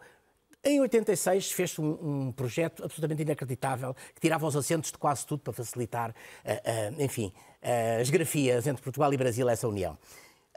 Em 0.62 0.82
86 0.82 1.54
fez-se 1.54 1.80
um, 1.80 2.28
um, 2.28 2.32
projeto 2.34 2.84
absolutamente 2.84 3.22
inacreditável 3.22 3.96
que 4.14 4.20
tirava 4.20 4.46
os 4.46 4.58
acentos 4.58 4.92
de 4.92 4.98
quase 4.98 5.26
tudo 5.26 5.42
para 5.42 5.54
facilitar, 5.54 6.10
uh, 6.10 6.94
uh, 6.98 7.02
enfim, 7.02 7.32
uh, 7.64 8.02
as 8.02 8.10
grafias 8.10 8.68
entre 8.68 8.84
Portugal 8.84 9.14
e 9.14 9.16
Brasil, 9.16 9.48
essa 9.48 9.68
união. 9.68 9.98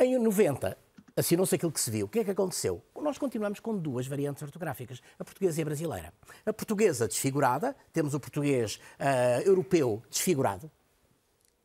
Em 0.00 0.18
90 0.18 0.76
assinou-se 1.16 1.54
aquilo 1.54 1.70
que 1.70 1.80
se 1.80 1.88
viu. 1.88 2.06
O 2.06 2.08
que 2.08 2.18
é 2.18 2.24
que 2.24 2.32
aconteceu? 2.32 2.82
Nós 3.00 3.16
continuamos 3.16 3.60
com 3.60 3.78
duas 3.78 4.06
variantes 4.08 4.42
ortográficas, 4.42 5.00
a 5.20 5.24
portuguesa 5.24 5.60
e 5.60 5.62
a 5.62 5.64
brasileira. 5.66 6.12
A 6.44 6.52
portuguesa 6.52 7.06
desfigurada, 7.06 7.76
temos 7.92 8.14
o 8.14 8.18
português 8.18 8.80
europeu 9.44 10.02
desfigurado, 10.08 10.70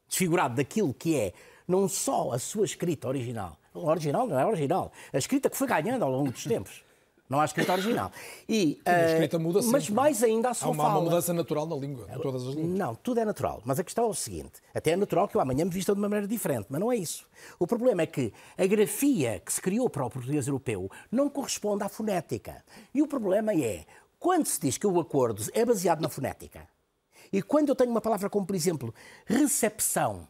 desfigurado 0.05 0.55
daquilo 0.55 0.93
que 0.93 1.15
é 1.15 1.33
não 1.65 1.87
só 1.87 2.33
a 2.33 2.39
sua 2.39 2.65
escrita 2.65 3.07
original, 3.07 3.57
original 3.73 4.27
não 4.27 4.37
é 4.37 4.45
original, 4.45 4.91
a 5.13 5.17
escrita 5.17 5.49
que 5.49 5.55
foi 5.55 5.67
ganhando 5.67 6.03
ao 6.03 6.11
longo 6.11 6.31
dos 6.31 6.43
tempos 6.43 6.83
não 7.29 7.39
há 7.39 7.45
escrita 7.45 7.73
original. 7.73 8.11
E, 8.49 8.79
a 8.85 9.11
escrita 9.11 9.37
muda 9.37 9.61
sempre. 9.61 9.73
Mas 9.73 9.89
mais 9.89 10.23
ainda 10.23 10.49
a 10.49 10.53
sua 10.53 10.69
há 10.69 10.71
uma, 10.71 10.83
fala. 10.83 10.95
Há 10.95 10.97
uma 10.99 11.03
mudança 11.05 11.33
natural 11.33 11.65
na 11.65 11.75
língua, 11.75 12.07
em 12.15 12.19
todas 12.19 12.47
as 12.47 12.55
línguas. 12.55 12.77
Não, 12.77 12.95
tudo 12.95 13.19
é 13.19 13.25
natural. 13.25 13.61
Mas 13.65 13.77
a 13.77 13.83
questão 13.83 14.05
é 14.05 14.07
o 14.07 14.13
seguinte: 14.13 14.61
até 14.73 14.91
é 14.91 14.95
natural 14.95 15.27
que 15.27 15.35
eu 15.35 15.41
amanhã 15.41 15.65
me 15.65 15.71
vista 15.71 15.93
de 15.93 15.99
uma 15.99 16.07
maneira 16.07 16.27
diferente, 16.27 16.67
mas 16.69 16.79
não 16.79 16.91
é 16.91 16.95
isso. 16.95 17.27
O 17.59 17.67
problema 17.67 18.03
é 18.03 18.05
que 18.05 18.33
a 18.57 18.65
grafia 18.65 19.41
que 19.45 19.51
se 19.51 19.61
criou 19.61 19.89
para 19.89 20.05
o 20.05 20.09
português 20.09 20.47
europeu 20.47 20.89
não 21.11 21.29
corresponde 21.29 21.83
à 21.83 21.89
fonética. 21.89 22.63
E 22.93 23.01
o 23.01 23.07
problema 23.07 23.53
é, 23.53 23.85
quando 24.17 24.45
se 24.45 24.59
diz 24.61 24.77
que 24.77 24.87
o 24.87 24.99
acordo 24.99 25.43
é 25.53 25.65
baseado 25.65 26.01
na 26.01 26.09
fonética, 26.09 26.67
e 27.31 27.41
quando 27.41 27.69
eu 27.69 27.75
tenho 27.75 27.91
uma 27.91 28.01
palavra 28.01 28.29
como, 28.29 28.45
por 28.45 28.55
exemplo, 28.55 28.93
recepção, 29.25 30.27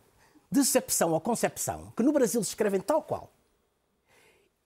decepção 0.51 1.11
ou 1.11 1.21
concepção, 1.21 1.93
que 1.95 2.03
no 2.03 2.11
Brasil 2.11 2.43
se 2.43 2.49
escrevem 2.49 2.81
tal 2.81 3.03
qual, 3.03 3.31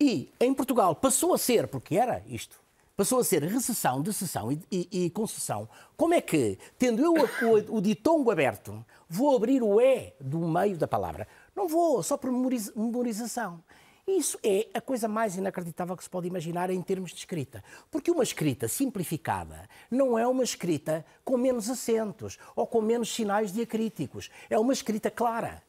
e 0.02 0.34
em 0.40 0.52
Portugal 0.52 0.96
passou 0.96 1.32
a 1.32 1.38
ser, 1.38 1.68
porque 1.68 1.96
era 1.96 2.24
isto, 2.26 2.60
passou 2.98 3.20
a 3.20 3.24
ser 3.24 3.44
recessão, 3.44 4.02
decessão 4.02 4.52
e, 4.52 4.60
e, 4.72 5.06
e 5.06 5.10
concessão, 5.12 5.70
como 5.96 6.16
é 6.16 6.20
que, 6.20 6.58
tendo 6.76 7.04
eu 7.04 7.14
o, 7.14 7.78
o 7.78 7.82
ditongo 7.82 8.32
aberto, 8.32 8.84
vou 9.08 9.36
abrir 9.36 9.62
o 9.62 9.80
E 9.80 10.12
do 10.20 10.40
meio 10.40 10.76
da 10.76 10.88
palavra? 10.88 11.28
Não 11.56 11.68
vou, 11.68 12.02
só 12.02 12.18
por 12.18 12.32
memorização. 12.32 13.64
Isso 14.08 14.40
é 14.44 14.68
a 14.74 14.82
coisa 14.82 15.08
mais 15.08 15.38
inacreditável 15.38 15.96
que 15.96 16.04
se 16.04 16.10
pode 16.10 16.28
imaginar 16.28 16.72
em 16.72 16.82
termos 16.82 17.12
de 17.12 17.18
escrita. 17.18 17.64
Porque 17.92 18.10
uma 18.10 18.24
escrita 18.24 18.68
simplificada 18.68 19.70
não 19.92 20.18
é 20.18 20.28
uma 20.28 20.44
escrita 20.44 21.06
com 21.24 21.38
menos 21.38 21.70
acentos 21.70 22.40
ou 22.56 22.66
com 22.66 22.82
menos 22.82 23.14
sinais 23.14 23.54
diacríticos. 23.54 24.32
É 24.50 24.58
uma 24.58 24.74
escrita 24.74 25.12
clara 25.12 25.62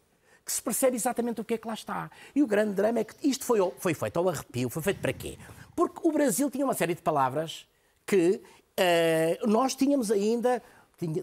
que 0.45 0.53
se 0.53 0.61
percebe 0.61 0.97
exatamente 0.97 1.41
o 1.41 1.45
que 1.45 1.55
é 1.55 1.59
que 1.59 1.67
lá 1.67 1.75
está. 1.75 2.11
E 2.35 2.43
o 2.43 2.47
grande 2.47 2.75
drama 2.75 3.01
é 3.01 3.05
que 3.05 3.15
isto 3.23 3.45
foi, 3.45 3.59
foi 3.79 3.95
feito 3.95 4.19
ao 4.19 4.29
arrepio. 4.29 4.69
Foi 4.69 4.83
feito 4.83 5.01
para 5.01 5.13
quê? 5.13 5.39
Porque 5.75 6.01
o 6.03 6.13
Brasil 6.13 6.51
tinha 6.51 6.65
uma 6.65 6.75
série 6.75 6.95
de 6.95 7.03
palavras 7.03 7.67
que 8.07 8.41
uh, 8.79 9.47
nós 9.47 9.75
tínhamos 9.75 10.11
ainda 10.11 10.63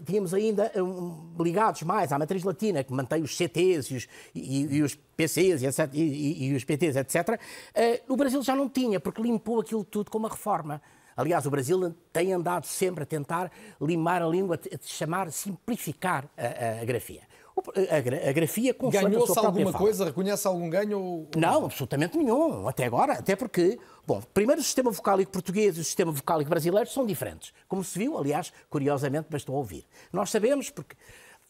tínhamos 0.04 0.34
ainda 0.34 0.70
um, 0.76 1.32
ligados 1.42 1.82
mais 1.84 2.12
à 2.12 2.18
matriz 2.18 2.44
latina, 2.44 2.84
que 2.84 2.92
mantém 2.92 3.22
os 3.22 3.34
CTs 3.34 3.90
e 3.90 3.96
os, 3.96 4.08
e, 4.34 4.76
e 4.76 4.82
os 4.82 4.94
PCs 4.94 5.62
e, 5.62 5.66
etc, 5.66 5.90
e, 5.94 6.52
os 6.54 6.64
PTs, 6.64 6.96
etc. 6.96 7.28
Uh, 7.30 7.38
eh, 7.74 8.02
o 8.06 8.14
Brasil 8.14 8.42
já 8.42 8.54
não 8.54 8.68
tinha, 8.68 9.00
porque 9.00 9.22
limpou 9.22 9.58
aquilo 9.58 9.82
tudo 9.82 10.10
com 10.10 10.18
uma 10.18 10.28
reforma. 10.28 10.82
Aliás, 11.16 11.46
o 11.46 11.50
Brasil 11.50 11.94
tem 12.12 12.32
andado 12.32 12.66
sempre 12.66 13.04
a 13.04 13.06
tentar 13.06 13.50
limar 13.80 14.20
a 14.20 14.26
língua, 14.26 14.60
a 14.70 14.78
chamar, 14.82 15.30
simplificar 15.30 16.28
a, 16.36 16.78
a, 16.78 16.82
a 16.82 16.84
grafia. 16.84 17.22
A, 17.68 18.32
grafia 18.32 18.74
Ganhou-se 18.90 19.38
alguma 19.38 19.72
fala. 19.72 19.78
coisa? 19.78 20.04
Reconhece 20.06 20.46
algum 20.46 20.68
ganho? 20.70 21.00
Ou... 21.00 21.30
Não, 21.36 21.66
absolutamente 21.66 22.16
nenhum, 22.16 22.66
até 22.66 22.84
agora. 22.84 23.14
Até 23.14 23.36
porque, 23.36 23.78
bom, 24.06 24.22
primeiro 24.32 24.60
o 24.60 24.64
sistema 24.64 24.90
vocálico 24.90 25.30
português 25.30 25.76
e 25.76 25.80
o 25.80 25.84
sistema 25.84 26.10
vocálico 26.10 26.48
brasileiro 26.48 26.88
são 26.88 27.04
diferentes. 27.04 27.52
Como 27.68 27.84
se 27.84 27.98
viu, 27.98 28.16
aliás, 28.16 28.52
curiosamente, 28.68 29.28
bastou 29.30 29.56
ouvir. 29.56 29.86
Nós 30.12 30.30
sabemos, 30.30 30.70
porque 30.70 30.96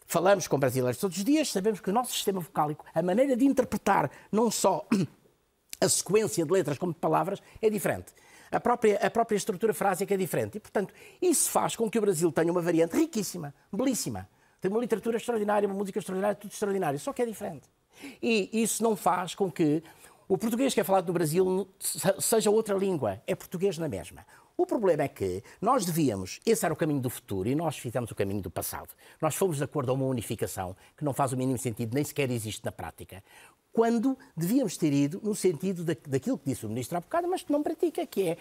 falamos 0.07 0.49
com 0.49 0.59
brasileiros 0.59 0.99
todos 0.99 1.17
os 1.17 1.25
dias, 1.25 1.51
sabemos 1.51 1.81
que 1.81 1.91
o 1.91 1.93
nosso 1.93 2.13
sistema 2.13 2.41
vocálico, 2.41 2.85
a 2.95 3.03
maneira 3.03 3.37
de 3.37 3.45
interpretar 3.45 4.11
não 4.33 4.51
só 4.51 4.87
a 5.81 5.89
sequência 5.89 6.45
de 6.45 6.53
letras 6.53 6.79
como 6.79 6.93
de 6.93 6.99
palavras, 6.99 7.41
é 7.63 7.71
diferente. 7.71 8.13
A 8.51 8.59
própria, 8.59 8.99
a 8.99 9.11
própria 9.11 9.37
estrutura 9.37 9.73
frásica 9.73 10.13
é 10.13 10.17
diferente. 10.17 10.57
E, 10.57 10.61
portanto, 10.61 10.93
isso 11.23 11.49
faz 11.49 11.77
com 11.77 11.89
que 11.89 11.99
o 11.99 12.01
Brasil 12.01 12.33
tenha 12.33 12.51
uma 12.51 12.61
variante 12.61 12.97
riquíssima, 12.97 13.55
belíssima 13.73 14.29
tem 14.61 14.71
uma 14.71 14.81
literatura 14.81 15.17
extraordinária, 15.17 15.67
uma 15.67 15.77
música 15.77 15.99
extraordinária, 15.99 16.37
tudo 16.37 16.53
extraordinário, 16.53 16.99
só 16.99 17.13
que 17.13 17.23
é 17.23 17.27
diferente. 17.27 17.69
E 18.23 18.51
isso 18.53 18.83
não 18.83 18.97
faz 18.97 19.35
com 19.35 19.51
que 19.51 19.83
o 20.29 20.39
português 20.39 20.73
que 20.75 20.81
é 20.81 20.85
falado 20.85 21.09
no 21.09 21.13
Brasil 21.13 21.69
seja 22.21 22.51
outra 22.51 22.75
língua, 22.75 23.21
é 23.27 23.35
português 23.35 23.79
na 23.79 23.89
mesma. 23.89 24.25
O 24.57 24.67
problema 24.67 25.05
é 25.05 25.09
que 25.09 25.43
nós 25.61 25.87
devíamos, 25.87 26.39
esse 26.45 26.65
era 26.65 26.75
o 26.75 26.77
caminho 26.77 27.01
do 27.01 27.09
futuro 27.09 27.49
e 27.49 27.55
nós 27.55 27.79
fizemos 27.79 28.11
o 28.11 28.15
caminho 28.15 28.43
do 28.43 28.51
passado. 28.51 28.91
Nós 29.21 29.35
fomos 29.35 29.57
de 29.57 29.65
acordo 29.65 29.91
a 29.91 29.95
uma 29.95 30.05
unificação 30.05 30.77
que 30.97 31.03
não 31.03 31.15
faz 31.15 31.33
o 31.33 31.37
mínimo 31.37 31.59
sentido, 31.59 31.95
nem 31.95 32.05
sequer 32.05 32.31
existe 32.31 32.63
na 32.63 32.71
prática. 32.71 33.25
Quando 33.73 34.19
devíamos 34.37 34.77
ter 34.77 34.93
ido 34.93 35.19
no 35.23 35.35
sentido 35.35 35.83
daquilo 35.85 36.37
que 36.37 36.51
disse 36.51 36.67
o 36.67 36.69
ministro 36.69 36.99
há 36.99 37.01
bocado, 37.01 37.27
mas 37.27 37.43
que 37.43 37.51
não 37.51 37.63
pratica, 37.63 38.07
que 38.07 38.29
é 38.29 38.37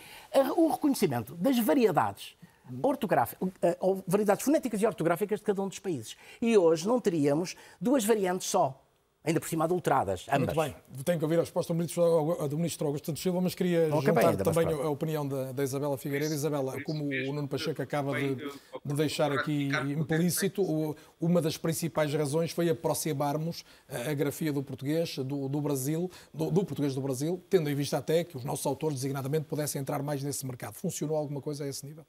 o 0.57 0.67
reconhecimento 0.67 1.35
das 1.35 1.57
variedades 1.59 2.35
ortográficas, 2.81 3.49
eh, 3.61 3.77
variedades 4.07 4.43
fonéticas 4.43 4.81
e 4.81 4.85
ortográficas 4.85 5.39
de 5.39 5.45
cada 5.45 5.61
um 5.61 5.67
dos 5.67 5.79
países. 5.79 6.15
E 6.41 6.57
hoje 6.57 6.87
não 6.87 6.99
teríamos 6.99 7.55
duas 7.79 8.03
variantes 8.05 8.47
só 8.47 8.79
ainda 9.23 9.39
por 9.39 9.49
cima 9.49 9.65
adulteradas, 9.65 10.25
ambas. 10.29 10.55
Muito 10.55 10.73
bem, 10.73 11.03
tenho 11.03 11.17
que 11.17 11.25
ouvir 11.25 11.37
a 11.37 11.41
resposta 11.41 11.73
do 11.73 11.77
ministro, 11.77 12.47
do 12.49 12.57
ministro 12.57 12.87
Augusto 12.87 13.07
Santos 13.07 13.21
Silva, 13.21 13.41
mas 13.41 13.53
queria 13.53 13.87
não 13.87 14.01
juntar 14.01 14.35
também 14.37 14.67
a 14.67 14.89
opinião 14.89 15.27
da, 15.27 15.51
da, 15.51 15.63
Isabela 15.63 15.97
Figueiredo. 15.97 16.33
Isabela, 16.33 16.81
como 16.83 17.03
o 17.03 17.33
Nuno 17.33 17.47
Pacheco 17.47 17.81
acaba 17.81 18.17
de, 18.17 18.35
de 18.35 18.93
deixar 18.93 19.31
aqui 19.31 19.69
implícito, 19.89 20.95
uma 21.19 21.41
das 21.41 21.57
principais 21.57 22.13
razões 22.13 22.51
foi 22.51 22.69
aproximarmos 22.69 23.65
a, 23.89 24.11
a 24.11 24.13
grafia 24.13 24.53
do 24.53 24.63
português 24.63 25.17
do, 25.17 25.49
do 25.49 25.61
Brasil, 25.61 26.09
do, 26.33 26.49
do, 26.49 26.65
português 26.65 26.95
do 26.95 27.01
Brasil, 27.01 27.43
tendo 27.49 27.69
em 27.69 27.75
vista 27.75 27.97
até 27.97 28.23
que 28.23 28.37
os 28.37 28.45
nossos 28.45 28.65
autores 28.65 28.95
designadamente 28.95 29.45
pudessem 29.45 29.81
entrar 29.81 30.01
mais 30.01 30.23
nesse 30.23 30.45
mercado. 30.45 30.73
Funcionou 30.75 31.17
alguma 31.17 31.41
coisa 31.41 31.65
a 31.65 31.67
esse 31.67 31.85
nível? 31.85 32.05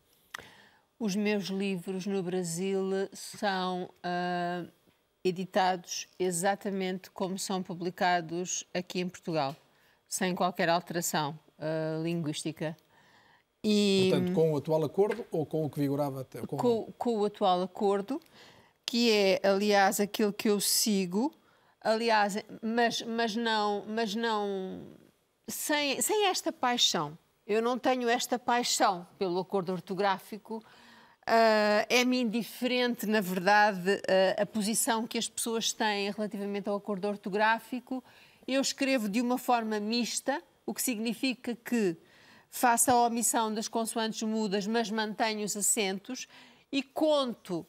Os 1.00 1.16
meus 1.16 1.44
livros 1.44 2.04
no 2.04 2.22
Brasil 2.22 2.82
são 3.14 3.84
uh, 3.84 4.70
editados 5.24 6.06
exatamente 6.18 7.10
como 7.10 7.38
são 7.38 7.62
publicados 7.62 8.66
aqui 8.74 9.00
em 9.00 9.08
Portugal, 9.08 9.56
sem 10.06 10.34
qualquer 10.34 10.68
alteração 10.68 11.38
uh, 11.58 12.02
linguística. 12.02 12.76
E, 13.64 14.10
Portanto, 14.10 14.34
com 14.34 14.52
o 14.52 14.56
atual 14.58 14.84
acordo 14.84 15.24
ou 15.30 15.46
com 15.46 15.64
o 15.64 15.70
que 15.70 15.80
vigorava 15.80 16.20
até? 16.20 16.42
Com... 16.42 16.58
Com, 16.58 16.92
com 16.98 17.18
o 17.20 17.24
atual 17.24 17.62
acordo, 17.62 18.20
que 18.84 19.10
é, 19.10 19.40
aliás, 19.42 20.00
aquilo 20.00 20.34
que 20.34 20.50
eu 20.50 20.60
sigo, 20.60 21.32
aliás, 21.80 22.36
mas, 22.60 23.00
mas 23.00 23.34
não, 23.34 23.86
mas 23.88 24.14
não 24.14 24.82
sem, 25.48 25.98
sem 26.02 26.26
esta 26.26 26.52
paixão. 26.52 27.16
Eu 27.46 27.62
não 27.62 27.78
tenho 27.78 28.06
esta 28.06 28.38
paixão 28.38 29.08
pelo 29.18 29.40
acordo 29.40 29.72
ortográfico 29.72 30.62
Uh, 31.30 31.86
é-me 31.88 32.20
indiferente, 32.22 33.06
na 33.06 33.20
verdade, 33.20 33.88
uh, 33.88 34.42
a 34.42 34.44
posição 34.44 35.06
que 35.06 35.16
as 35.16 35.28
pessoas 35.28 35.72
têm 35.72 36.10
relativamente 36.10 36.68
ao 36.68 36.74
acordo 36.74 37.06
ortográfico. 37.06 38.02
Eu 38.48 38.60
escrevo 38.60 39.08
de 39.08 39.20
uma 39.20 39.38
forma 39.38 39.78
mista, 39.78 40.42
o 40.66 40.74
que 40.74 40.82
significa 40.82 41.54
que 41.54 41.96
faço 42.50 42.90
a 42.90 43.06
omissão 43.06 43.54
das 43.54 43.68
consoantes 43.68 44.20
mudas, 44.22 44.66
mas 44.66 44.90
mantenho 44.90 45.44
os 45.44 45.56
acentos 45.56 46.26
e 46.72 46.82
conto 46.82 47.64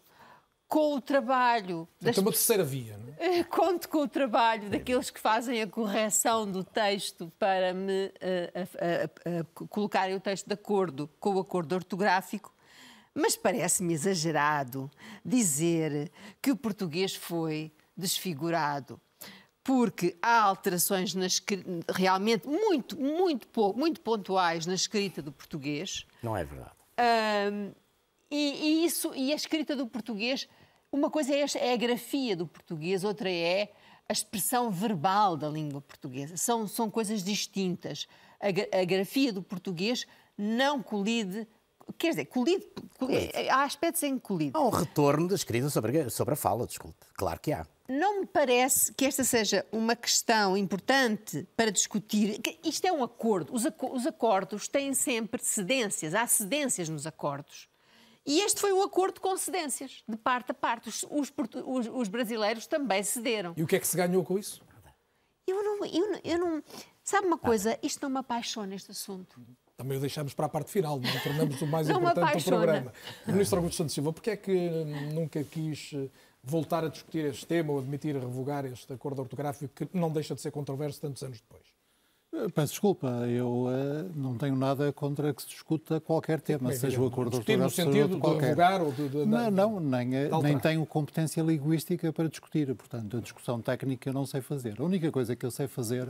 com 0.67 0.95
o 0.95 1.01
trabalho. 1.01 1.87
Das... 2.01 2.17
uma 2.17 2.31
terceira 2.31 2.63
via, 2.63 2.97
não 2.97 3.13
é? 3.19 3.43
Conto 3.45 3.89
com 3.89 3.99
o 3.99 4.07
trabalho 4.07 4.71
daqueles 4.71 5.11
que 5.11 5.19
fazem 5.19 5.61
a 5.61 5.67
correção 5.67 6.49
do 6.49 6.63
texto 6.63 7.31
para 7.37 7.75
me 7.75 8.07
uh, 8.07 9.67
colocarem 9.67 10.15
o 10.15 10.19
texto 10.19 10.47
de 10.47 10.53
acordo 10.55 11.07
com 11.19 11.35
o 11.35 11.39
acordo 11.39 11.75
ortográfico 11.75 12.51
mas 13.13 13.35
parece-me 13.35 13.93
exagerado 13.93 14.89
dizer 15.23 16.11
que 16.41 16.51
o 16.51 16.55
português 16.55 17.15
foi 17.15 17.71
desfigurado, 17.95 18.99
porque 19.63 20.17
há 20.21 20.41
alterações 20.41 21.13
nas, 21.13 21.41
realmente 21.89 22.47
muito, 22.47 22.99
muito 22.99 23.47
pouco, 23.47 23.77
muito 23.77 24.01
pontuais 24.01 24.65
na 24.65 24.73
escrita 24.73 25.21
do 25.21 25.31
português. 25.31 26.05
Não 26.23 26.35
é 26.35 26.43
verdade. 26.43 26.71
Um, 27.51 27.71
e, 28.29 28.81
e, 28.81 28.85
isso, 28.85 29.13
e 29.13 29.33
a 29.33 29.35
escrita 29.35 29.75
do 29.75 29.85
português, 29.85 30.47
uma 30.91 31.09
coisa 31.09 31.33
é, 31.33 31.45
é 31.55 31.73
a 31.73 31.77
grafia 31.77 32.35
do 32.35 32.47
português, 32.47 33.03
outra 33.03 33.29
é 33.29 33.71
a 34.07 34.13
expressão 34.13 34.71
verbal 34.71 35.37
da 35.37 35.49
língua 35.49 35.81
portuguesa. 35.81 36.37
São, 36.37 36.67
são 36.67 36.89
coisas 36.89 37.23
distintas. 37.23 38.07
A, 38.39 38.81
a 38.81 38.85
grafia 38.85 39.31
do 39.31 39.43
português 39.43 40.05
não 40.37 40.81
colide 40.81 41.47
Quer 41.97 42.09
dizer, 42.09 42.25
colido, 42.25 42.65
colido. 42.97 43.31
há 43.49 43.63
aspectos 43.63 44.01
em 44.03 44.15
que 44.15 44.21
colido. 44.21 44.57
Há 44.57 44.61
um 44.61 44.69
retorno 44.69 45.27
da 45.27 45.35
escrita 45.35 45.69
sobre, 45.69 46.09
sobre 46.09 46.33
a 46.33 46.37
fala, 46.37 46.65
desculpe. 46.65 46.97
Claro 47.13 47.39
que 47.39 47.51
há. 47.51 47.65
Não 47.87 48.21
me 48.21 48.25
parece 48.25 48.93
que 48.93 49.05
esta 49.05 49.23
seja 49.23 49.65
uma 49.71 49.95
questão 49.95 50.55
importante 50.55 51.47
para 51.57 51.71
discutir. 51.71 52.39
Isto 52.63 52.87
é 52.87 52.91
um 52.91 53.03
acordo. 53.03 53.53
Os, 53.53 53.65
os 53.65 54.07
acordos 54.07 54.67
têm 54.67 54.93
sempre 54.93 55.43
cedências. 55.43 56.15
Há 56.15 56.25
cedências 56.25 56.87
nos 56.87 57.05
acordos. 57.05 57.67
E 58.25 58.39
este 58.41 58.61
foi 58.61 58.71
um 58.71 58.81
acordo 58.81 59.19
com 59.19 59.35
cedências, 59.35 60.03
de 60.07 60.15
parte 60.15 60.51
a 60.51 60.53
parte. 60.53 60.89
Os, 60.89 61.03
os, 61.09 61.33
os, 61.65 61.87
os 61.87 62.07
brasileiros 62.07 62.65
também 62.65 63.03
cederam. 63.03 63.53
E 63.57 63.63
o 63.63 63.67
que 63.67 63.75
é 63.75 63.79
que 63.79 63.87
se 63.87 63.97
ganhou 63.97 64.23
com 64.23 64.37
isso? 64.39 64.63
Eu 65.45 65.61
não. 65.61 65.85
Eu, 65.85 66.21
eu 66.23 66.37
não 66.39 66.63
sabe 67.03 67.27
uma 67.27 67.37
coisa? 67.37 67.77
Isto 67.83 68.03
não 68.03 68.09
me 68.09 68.19
apaixona, 68.19 68.73
este 68.73 68.91
assunto 68.91 69.41
também 69.77 69.97
o 69.97 70.01
deixamos 70.01 70.33
para 70.33 70.45
a 70.45 70.49
parte 70.49 70.71
final, 70.71 70.99
não 70.99 71.19
tornamos 71.23 71.61
o 71.61 71.67
mais 71.67 71.89
importante 71.89 72.37
do 72.37 72.43
programa. 72.43 72.93
Ministro 73.27 73.57
Augusto 73.57 73.77
Santos 73.77 73.93
Silva, 73.93 74.13
porquê 74.13 74.31
é 74.31 74.37
que 74.37 74.69
nunca 75.13 75.43
quis 75.43 75.91
eh, 75.93 76.07
voltar 76.43 76.83
a 76.83 76.87
discutir 76.87 77.25
este 77.25 77.45
tema 77.45 77.73
ou 77.73 77.79
admitir 77.79 78.15
revogar 78.15 78.65
este 78.65 78.91
acordo 78.93 79.21
ortográfico 79.21 79.73
que 79.73 79.97
não 79.97 80.11
deixa 80.11 80.35
de 80.35 80.41
ser 80.41 80.51
controverso 80.51 81.01
tantos 81.01 81.23
anos 81.23 81.41
depois? 81.41 81.63
Eh, 82.33 82.47
peço 82.49 82.73
desculpa, 82.73 83.07
eu 83.27 83.65
uh, 83.65 84.11
não 84.15 84.37
tenho 84.37 84.55
nada 84.55 84.91
contra 84.93 85.33
que 85.33 85.41
se 85.41 85.49
discuta 85.49 85.99
qualquer 85.99 86.39
tema, 86.39 86.71
seja 86.73 87.01
o 87.01 87.07
acordo 87.07 87.37
ortográfico. 87.37 87.63
no 87.63 87.69
sentido 87.69 88.19
de 88.19 88.39
revogar 88.39 88.81
ou 88.81 88.91
de, 88.91 89.09
de, 89.09 89.25
Não, 89.25 89.51
não, 89.51 89.79
nem, 89.79 90.07
nem 90.41 90.57
tenho 90.57 90.85
competência 90.85 91.41
linguística 91.41 92.13
para 92.13 92.29
discutir, 92.29 92.73
portanto, 92.73 93.17
a 93.17 93.19
discussão 93.19 93.61
técnica 93.61 94.09
eu 94.09 94.13
não 94.13 94.25
sei 94.25 94.39
fazer. 94.39 94.79
A 94.79 94.83
única 94.83 95.11
coisa 95.11 95.35
que 95.35 95.45
eu 95.45 95.51
sei 95.51 95.67
fazer 95.67 96.07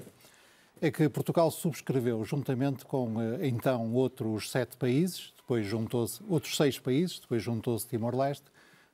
é 0.81 0.89
que 0.89 1.07
Portugal 1.07 1.51
subscreveu, 1.51 2.25
juntamente 2.25 2.85
com 2.85 3.21
eh, 3.21 3.47
então 3.47 3.93
outros 3.93 4.49
sete 4.49 4.75
países, 4.75 5.31
depois 5.37 5.65
juntou-se, 5.67 6.19
outros 6.27 6.57
seis 6.57 6.79
países, 6.79 7.19
depois 7.19 7.43
juntou-se 7.43 7.87
Timor-Leste, 7.87 8.45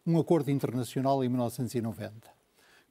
um 0.06 0.20
acordo 0.20 0.52
internacional 0.52 1.24
em 1.24 1.30
1990, 1.30 2.12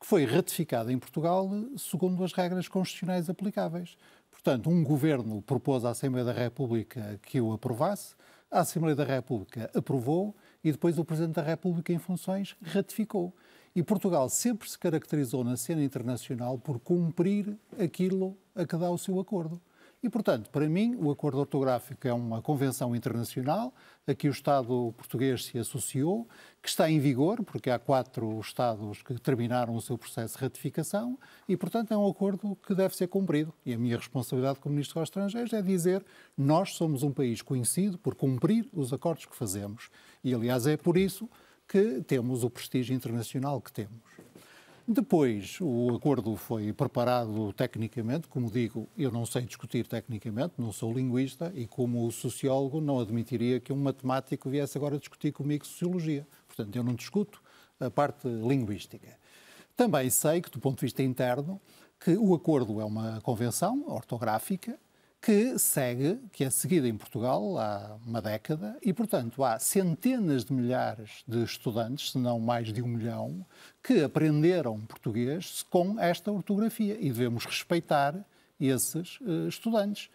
que 0.00 0.06
foi 0.06 0.24
ratificado 0.24 0.90
em 0.90 0.98
Portugal 0.98 1.50
segundo 1.76 2.24
as 2.24 2.32
regras 2.32 2.68
constitucionais 2.68 3.28
aplicáveis. 3.28 3.98
Portanto, 4.30 4.70
um 4.70 4.82
governo 4.82 5.42
propôs 5.42 5.84
à 5.84 5.90
Assembleia 5.90 6.24
da 6.24 6.32
República 6.32 7.20
que 7.22 7.38
o 7.38 7.52
aprovasse, 7.52 8.14
a 8.50 8.60
Assembleia 8.60 8.96
da 8.96 9.04
República 9.04 9.70
aprovou 9.74 10.34
e 10.64 10.72
depois 10.72 10.98
o 10.98 11.04
Presidente 11.04 11.34
da 11.34 11.42
República, 11.42 11.92
em 11.92 11.98
funções, 11.98 12.56
ratificou. 12.62 13.34
E 13.76 13.82
Portugal 13.82 14.26
sempre 14.30 14.70
se 14.70 14.78
caracterizou 14.78 15.44
na 15.44 15.54
cena 15.54 15.84
internacional 15.84 16.58
por 16.58 16.80
cumprir 16.80 17.58
aquilo 17.78 18.34
a 18.54 18.64
que 18.64 18.74
dá 18.74 18.90
o 18.90 18.96
seu 18.96 19.20
acordo. 19.20 19.60
E, 20.02 20.08
portanto, 20.08 20.48
para 20.48 20.66
mim, 20.66 20.96
o 20.98 21.10
acordo 21.10 21.40
ortográfico 21.40 22.08
é 22.08 22.12
uma 22.12 22.40
convenção 22.40 22.96
internacional 22.96 23.74
a 24.06 24.14
que 24.14 24.28
o 24.28 24.30
Estado 24.30 24.94
português 24.96 25.44
se 25.44 25.58
associou, 25.58 26.26
que 26.62 26.70
está 26.70 26.90
em 26.90 26.98
vigor, 26.98 27.44
porque 27.44 27.68
há 27.68 27.78
quatro 27.78 28.40
Estados 28.40 29.02
que 29.02 29.12
terminaram 29.20 29.76
o 29.76 29.80
seu 29.82 29.98
processo 29.98 30.38
de 30.38 30.44
ratificação, 30.44 31.18
e, 31.46 31.54
portanto, 31.54 31.92
é 31.92 31.98
um 31.98 32.08
acordo 32.08 32.56
que 32.66 32.74
deve 32.74 32.96
ser 32.96 33.08
cumprido. 33.08 33.52
E 33.64 33.74
a 33.74 33.78
minha 33.78 33.98
responsabilidade 33.98 34.58
como 34.58 34.74
Ministro 34.74 35.00
dos 35.00 35.08
Estrangeiros 35.08 35.52
é 35.52 35.60
dizer 35.60 36.02
nós 36.34 36.72
somos 36.76 37.02
um 37.02 37.12
país 37.12 37.42
conhecido 37.42 37.98
por 37.98 38.14
cumprir 38.14 38.66
os 38.72 38.90
acordos 38.90 39.26
que 39.26 39.36
fazemos. 39.36 39.90
E, 40.24 40.32
aliás, 40.32 40.66
é 40.66 40.78
por 40.78 40.96
isso 40.96 41.28
que 41.68 42.02
temos 42.02 42.44
o 42.44 42.50
prestígio 42.50 42.94
internacional 42.94 43.60
que 43.60 43.72
temos. 43.72 44.00
Depois, 44.88 45.58
o 45.60 45.96
acordo 45.96 46.36
foi 46.36 46.72
preparado 46.72 47.52
tecnicamente. 47.54 48.28
Como 48.28 48.48
digo, 48.48 48.88
eu 48.96 49.10
não 49.10 49.26
sei 49.26 49.42
discutir 49.42 49.84
tecnicamente, 49.84 50.54
não 50.58 50.70
sou 50.70 50.92
linguista 50.92 51.52
e, 51.56 51.66
como 51.66 52.10
sociólogo, 52.12 52.80
não 52.80 53.00
admitiria 53.00 53.58
que 53.58 53.72
um 53.72 53.76
matemático 53.76 54.48
viesse 54.48 54.78
agora 54.78 54.96
discutir 54.96 55.32
comigo 55.32 55.66
sociologia. 55.66 56.24
Portanto, 56.46 56.76
eu 56.76 56.84
não 56.84 56.94
discuto 56.94 57.42
a 57.80 57.90
parte 57.90 58.28
linguística. 58.28 59.18
Também 59.76 60.08
sei 60.08 60.40
que, 60.40 60.50
do 60.50 60.60
ponto 60.60 60.78
de 60.78 60.86
vista 60.86 61.02
interno, 61.02 61.60
que 61.98 62.16
o 62.16 62.32
acordo 62.32 62.80
é 62.80 62.84
uma 62.84 63.20
convenção 63.22 63.84
ortográfica 63.88 64.78
que 65.26 65.58
segue, 65.58 66.20
que 66.30 66.44
é 66.44 66.50
seguida 66.50 66.86
em 66.86 66.96
Portugal 66.96 67.58
há 67.58 67.98
uma 68.06 68.22
década, 68.22 68.78
e, 68.80 68.92
portanto, 68.92 69.42
há 69.42 69.58
centenas 69.58 70.44
de 70.44 70.52
milhares 70.52 71.24
de 71.26 71.42
estudantes, 71.42 72.12
se 72.12 72.18
não 72.18 72.38
mais 72.38 72.72
de 72.72 72.80
um 72.80 72.86
milhão, 72.86 73.44
que 73.82 74.04
aprenderam 74.04 74.78
português 74.82 75.64
com 75.68 75.98
esta 75.98 76.30
ortografia 76.30 76.96
e 77.00 77.10
devemos 77.10 77.44
respeitar 77.44 78.14
esses 78.60 79.18
uh, 79.22 79.48
estudantes. 79.48 80.08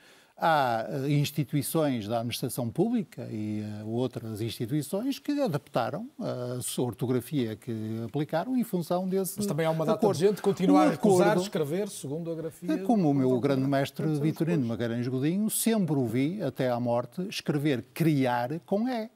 Há 0.44 0.88
uh, 0.90 1.08
instituições 1.08 2.08
da 2.08 2.18
administração 2.18 2.68
pública 2.68 3.28
e 3.32 3.62
uh, 3.84 3.88
outras 3.88 4.42
instituições 4.42 5.20
que 5.20 5.40
adaptaram 5.40 6.10
a 6.20 6.60
sua 6.64 6.86
ortografia 6.86 7.56
que 7.56 7.72
aplicaram 8.04 8.58
em 8.58 8.64
função 8.64 9.08
desse. 9.08 9.36
Mas 9.38 9.46
também 9.46 9.68
há 9.68 9.70
uma 9.70 9.86
data 9.86 10.00
acordo. 10.00 10.18
de 10.18 10.26
gente 10.26 10.38
que 10.38 10.42
continua 10.42 10.80
um 10.80 10.82
a 10.82 10.90
recusar 10.90 11.38
escrever 11.38 11.90
segundo 11.90 12.32
a 12.32 12.36
grafia. 12.36 12.80
Como 12.80 13.12
o 13.12 13.14
meu 13.14 13.40
grande 13.40 13.68
mestre 13.68 14.08
Vitorino 14.20 14.66
Magalhães 14.66 15.08
Godinho, 15.08 15.48
sempre 15.52 15.94
ouvi, 15.94 16.42
até 16.42 16.72
à 16.72 16.80
morte, 16.80 17.22
escrever 17.30 17.86
criar 17.94 18.60
com 18.66 18.90
E 18.90 19.10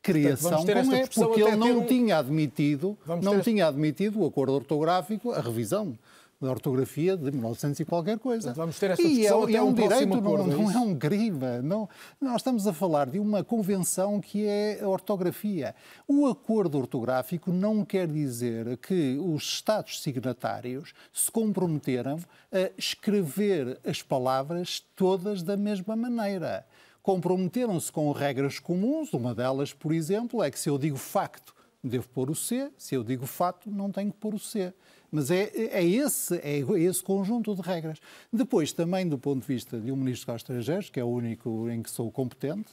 criação 0.00 0.64
com 0.64 0.94
E, 0.94 1.08
porque 1.08 1.42
ele 1.42 1.56
não 1.56 1.78
um... 1.78 1.84
tinha 1.84 2.18
admitido, 2.18 2.96
não 3.22 3.40
tinha 3.40 3.66
admitido 3.66 4.20
o 4.20 4.26
acordo 4.26 4.54
ortográfico, 4.54 5.32
a 5.32 5.40
revisão 5.40 5.98
da 6.40 6.50
ortografia 6.50 7.16
de 7.16 7.32
1900 7.32 7.80
e 7.80 7.84
qualquer 7.84 8.18
coisa. 8.18 8.52
Vamos 8.52 8.78
ter 8.78 8.94
discussão 8.94 9.48
e 9.48 9.54
é, 9.54 9.58
é 9.58 9.62
um, 9.62 9.72
direito, 9.72 10.14
acordo, 10.14 10.46
não, 10.46 10.52
é 10.52 10.56
não 10.56 10.70
é 10.70 10.78
um 10.78 10.94
griva. 10.94 11.60
Não, 11.62 11.88
nós 12.20 12.36
estamos 12.36 12.66
a 12.66 12.72
falar 12.72 13.10
de 13.10 13.18
uma 13.18 13.42
convenção 13.42 14.20
que 14.20 14.46
é 14.46 14.80
a 14.80 14.88
ortografia. 14.88 15.74
O 16.06 16.26
acordo 16.26 16.78
ortográfico 16.78 17.50
não 17.50 17.84
quer 17.84 18.06
dizer 18.06 18.76
que 18.76 19.18
os 19.18 19.42
Estados 19.42 20.00
signatários 20.00 20.92
se 21.12 21.30
comprometeram 21.30 22.20
a 22.52 22.70
escrever 22.78 23.80
as 23.84 24.00
palavras 24.00 24.84
todas 24.94 25.42
da 25.42 25.56
mesma 25.56 25.96
maneira. 25.96 26.64
Comprometeram-se 27.02 27.90
com 27.90 28.12
regras 28.12 28.60
comuns. 28.60 29.12
Uma 29.12 29.34
delas, 29.34 29.72
por 29.72 29.92
exemplo, 29.92 30.42
é 30.42 30.50
que 30.50 30.58
se 30.58 30.68
eu 30.68 30.78
digo 30.78 30.96
facto, 30.96 31.52
devo 31.82 32.08
pôr 32.08 32.30
o 32.30 32.34
C, 32.34 32.70
se 32.76 32.94
eu 32.94 33.02
digo 33.02 33.26
fato, 33.26 33.70
não 33.70 33.90
tenho 33.90 34.12
que 34.12 34.18
pôr 34.18 34.34
o 34.34 34.38
C. 34.38 34.72
Mas 35.10 35.30
é, 35.30 35.50
é, 35.54 35.84
esse, 35.84 36.36
é 36.36 36.58
esse 36.58 37.02
conjunto 37.02 37.54
de 37.54 37.62
regras. 37.62 37.98
Depois, 38.32 38.72
também 38.72 39.08
do 39.08 39.18
ponto 39.18 39.40
de 39.40 39.46
vista 39.46 39.80
de 39.80 39.90
um 39.90 39.96
Ministro 39.96 40.32
dos 40.32 40.42
Estrangeiros, 40.42 40.90
que 40.90 41.00
é 41.00 41.04
o 41.04 41.08
único 41.08 41.68
em 41.70 41.82
que 41.82 41.90
sou 41.90 42.10
competente, 42.10 42.70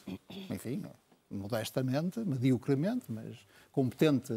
enfim, 0.50 0.82
modestamente, 1.30 2.20
mediocremente, 2.20 3.04
mas 3.08 3.36
competente 3.72 4.32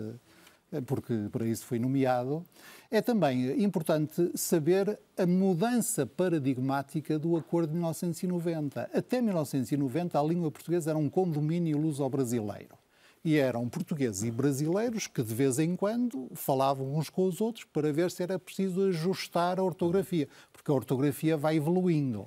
porque 0.86 1.28
para 1.32 1.48
isso 1.48 1.66
foi 1.66 1.80
nomeado, 1.80 2.46
é 2.92 3.02
também 3.02 3.64
importante 3.64 4.32
saber 4.36 5.00
a 5.18 5.26
mudança 5.26 6.06
paradigmática 6.06 7.18
do 7.18 7.36
Acordo 7.36 7.70
de 7.70 7.74
1990. 7.74 8.90
Até 8.94 9.22
1990, 9.22 10.20
a 10.20 10.24
língua 10.24 10.52
portuguesa 10.52 10.92
era 10.92 11.00
um 11.00 11.10
condomínio 11.10 11.78
luso-brasileiro 11.78 12.78
e 13.24 13.38
eram 13.38 13.68
portugueses 13.68 14.24
e 14.24 14.32
brasileiros 14.32 15.08
que 15.08 15.22
de 15.22 15.34
vez 15.34 15.60
em 15.60 15.76
quando 15.76 16.30
falavam 16.34 16.96
uns 16.96 17.10
com 17.10 17.26
os 17.26 17.42
outros 17.42 17.66
para 17.66 17.92
ver 17.92 18.12
se 18.12 18.24
era 18.24 18.40
preciso 18.40 18.88
ajustar 18.88 19.60
a 19.60 19.64
ortografia, 19.64 20.28
porque 20.54 20.72
a 20.72 20.74
ortografia 20.74 21.36
vai 21.36 21.58
evoluindo. 21.58 22.22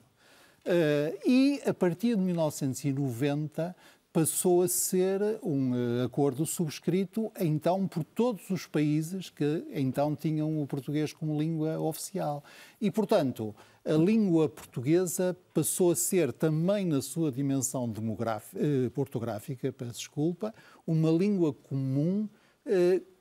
Uh, 0.64 1.28
e 1.28 1.60
a 1.66 1.74
partir 1.74 2.16
de 2.16 2.22
1990 2.22 3.74
passou 4.12 4.62
a 4.62 4.68
ser 4.68 5.20
um 5.42 5.72
uh, 5.72 6.04
acordo 6.04 6.44
subscrito 6.44 7.32
então 7.40 7.88
por 7.88 8.04
todos 8.04 8.48
os 8.50 8.66
países 8.66 9.30
que 9.30 9.64
então 9.72 10.14
tinham 10.14 10.62
o 10.62 10.66
português 10.66 11.12
como 11.12 11.40
língua 11.40 11.80
oficial. 11.80 12.44
E, 12.80 12.90
portanto, 12.90 13.54
a 13.84 13.92
língua 13.92 14.48
portuguesa 14.48 15.36
passou 15.52 15.90
a 15.90 15.96
ser 15.96 16.32
também 16.32 16.86
na 16.86 17.02
sua 17.02 17.32
dimensão 17.32 17.84
uh, 17.84 18.90
portográfica, 18.90 19.72
peço 19.72 19.98
desculpa, 19.98 20.54
uma 20.86 21.10
língua 21.10 21.52
comum 21.52 22.28
uh, 22.66 23.12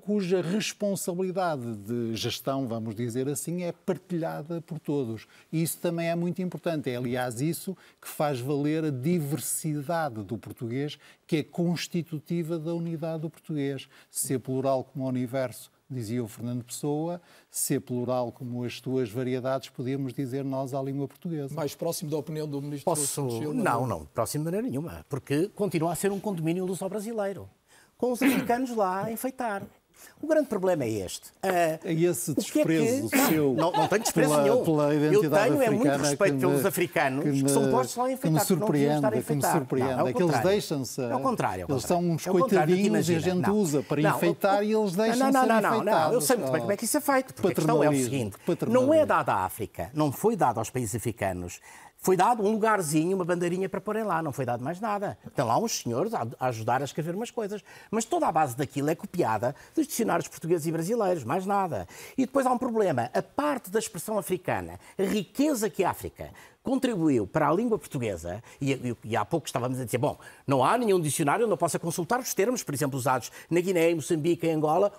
cuja 0.00 0.42
responsabilidade 0.42 1.76
de 1.76 2.16
gestão, 2.16 2.66
vamos 2.66 2.92
dizer 2.92 3.28
assim, 3.28 3.62
é 3.62 3.70
partilhada 3.70 4.60
por 4.60 4.80
todos. 4.80 5.28
E 5.52 5.62
isso 5.62 5.78
também 5.78 6.08
é 6.08 6.16
muito 6.16 6.42
importante. 6.42 6.90
É, 6.90 6.96
aliás, 6.96 7.40
isso 7.40 7.76
que 8.00 8.08
faz 8.08 8.40
valer 8.40 8.84
a 8.86 8.90
diversidade 8.90 10.24
do 10.24 10.36
português, 10.36 10.98
que 11.24 11.36
é 11.36 11.42
constitutiva 11.44 12.58
da 12.58 12.74
unidade 12.74 13.22
do 13.22 13.30
português. 13.30 13.88
Ser 14.10 14.40
plural 14.40 14.82
como 14.82 15.04
o 15.04 15.08
universo, 15.08 15.70
dizia 15.90 16.22
o 16.22 16.28
Fernando 16.28 16.64
Pessoa, 16.64 17.20
ser 17.50 17.80
plural 17.80 18.30
como 18.32 18.64
as 18.64 18.80
tuas 18.80 19.10
variedades, 19.10 19.68
podíamos 19.68 20.12
dizer 20.12 20.44
nós 20.44 20.72
à 20.72 20.82
língua 20.82 21.08
portuguesa. 21.08 21.54
Mais 21.54 21.74
próximo 21.74 22.10
da 22.10 22.16
opinião 22.16 22.48
do 22.48 22.60
Ministro 22.62 22.84
Posso... 22.84 23.52
Não, 23.52 23.86
não, 23.86 24.06
próximo 24.06 24.44
de 24.44 24.44
maneira 24.46 24.66
nenhuma, 24.66 25.04
porque 25.08 25.48
continua 25.48 25.92
a 25.92 25.94
ser 25.94 26.12
um 26.12 26.20
condomínio 26.20 26.64
luso-brasileiro 26.64 27.48
com 28.00 28.12
os 28.12 28.22
africanos 28.22 28.74
lá 28.74 29.04
a 29.04 29.12
enfeitar. 29.12 29.62
O 30.22 30.26
grande 30.26 30.48
problema 30.48 30.84
é 30.84 30.90
este. 30.90 31.28
Uh, 31.28 31.78
é 31.84 31.92
esse 31.92 32.34
desprezo 32.34 33.08
que 33.08 33.16
é 33.16 33.18
que... 33.18 33.26
seu. 33.28 33.54
Não, 33.54 33.72
não 33.72 33.88
tenho 33.88 34.02
desprezo 34.02 34.30
pela, 34.30 34.42
nenhum. 34.42 34.64
Pela 34.64 34.94
Eu 34.94 35.30
tenho 35.30 35.62
é 35.62 35.70
muito 35.70 35.96
respeito 35.96 36.34
me, 36.34 36.40
pelos 36.40 36.66
africanos 36.66 37.24
que, 37.24 37.30
me, 37.30 37.42
que, 37.42 37.50
são 37.50 37.70
postos 37.70 37.96
lá 37.96 38.04
a 38.04 38.12
enfeitar. 38.12 38.46
Que 38.46 38.52
me 38.52 38.58
surpreende, 38.58 39.22
que 39.22 39.34
me 39.34 39.42
surpreende. 39.42 39.94
Não, 39.94 40.06
é, 40.06 40.10
é 40.10 40.12
que 40.12 40.22
eles 40.22 40.40
deixam-se. 40.40 41.02
É 41.02 41.14
o 41.14 41.20
contrário. 41.20 41.66
Eles 41.68 41.82
são 41.84 42.00
uns 42.00 42.26
é 42.26 42.30
coitadinhos 42.30 43.08
e 43.08 43.14
a 43.14 43.18
gente 43.18 43.46
não. 43.46 43.56
usa 43.56 43.82
para 43.82 44.02
não, 44.02 44.16
enfeitar 44.16 44.62
e 44.62 44.72
eles 44.72 44.92
deixam-se 44.92 45.32
não, 45.32 45.46
não, 45.46 45.60
não, 45.60 45.60
não, 45.60 45.84
não, 45.84 46.12
eu 46.12 46.20
sei 46.20 46.36
muito 46.36 46.52
bem 46.52 46.60
como 46.60 46.72
é 46.72 46.76
que 46.76 46.84
isso 46.84 46.96
é 46.96 47.00
feito. 47.00 47.34
Porque 47.34 47.48
a 47.48 47.54
questão 47.54 47.82
é 47.82 47.88
o 47.88 47.94
seguinte: 47.94 48.36
não 48.68 48.92
é 48.92 49.06
dado 49.06 49.30
à 49.30 49.44
África, 49.44 49.90
não 49.94 50.12
foi 50.12 50.36
dado 50.36 50.58
aos 50.58 50.68
países 50.68 50.94
africanos 50.94 51.60
foi 52.00 52.16
dado 52.16 52.42
um 52.42 52.52
lugarzinho, 52.52 53.14
uma 53.14 53.24
bandeirinha 53.26 53.68
para 53.68 53.80
porem 53.80 54.04
lá, 54.04 54.22
não 54.22 54.32
foi 54.32 54.46
dado 54.46 54.64
mais 54.64 54.80
nada. 54.80 55.18
Estão 55.26 55.46
lá 55.46 55.58
uns 55.58 55.80
senhores 55.80 56.12
a 56.14 56.26
ajudar 56.40 56.80
a 56.80 56.84
escrever 56.84 57.14
umas 57.14 57.30
coisas. 57.30 57.62
Mas 57.90 58.06
toda 58.06 58.26
a 58.26 58.32
base 58.32 58.56
daquilo 58.56 58.88
é 58.88 58.94
copiada 58.94 59.54
dos 59.74 59.86
dicionários 59.86 60.26
portugueses 60.26 60.66
e 60.66 60.72
brasileiros, 60.72 61.24
mais 61.24 61.44
nada. 61.44 61.86
E 62.16 62.24
depois 62.24 62.46
há 62.46 62.52
um 62.52 62.58
problema. 62.58 63.10
A 63.12 63.22
parte 63.22 63.70
da 63.70 63.78
expressão 63.78 64.16
africana, 64.16 64.80
a 64.98 65.02
riqueza 65.02 65.68
que 65.68 65.84
a 65.84 65.90
África 65.90 66.30
contribuiu 66.62 67.26
para 67.26 67.48
a 67.48 67.52
língua 67.52 67.78
portuguesa, 67.78 68.42
e, 68.60 68.72
e, 68.72 68.96
e, 69.04 69.16
há 69.16 69.24
pouco 69.24 69.46
estávamos 69.46 69.80
a 69.80 69.84
dizer, 69.84 69.98
bom, 69.98 70.18
não 70.46 70.64
há 70.64 70.76
nenhum 70.76 71.00
dicionário 71.00 71.44
onde 71.44 71.52
eu 71.52 71.58
possa 71.58 71.78
consultar 71.78 72.20
os 72.20 72.34
termos, 72.34 72.62
por 72.62 72.74
exemplo, 72.74 72.98
usados 72.98 73.30
na 73.50 73.60
Guiné, 73.60 73.90
em 73.90 73.94
Moçambique, 73.94 74.46
em 74.46 74.52
Angola, 74.52 74.92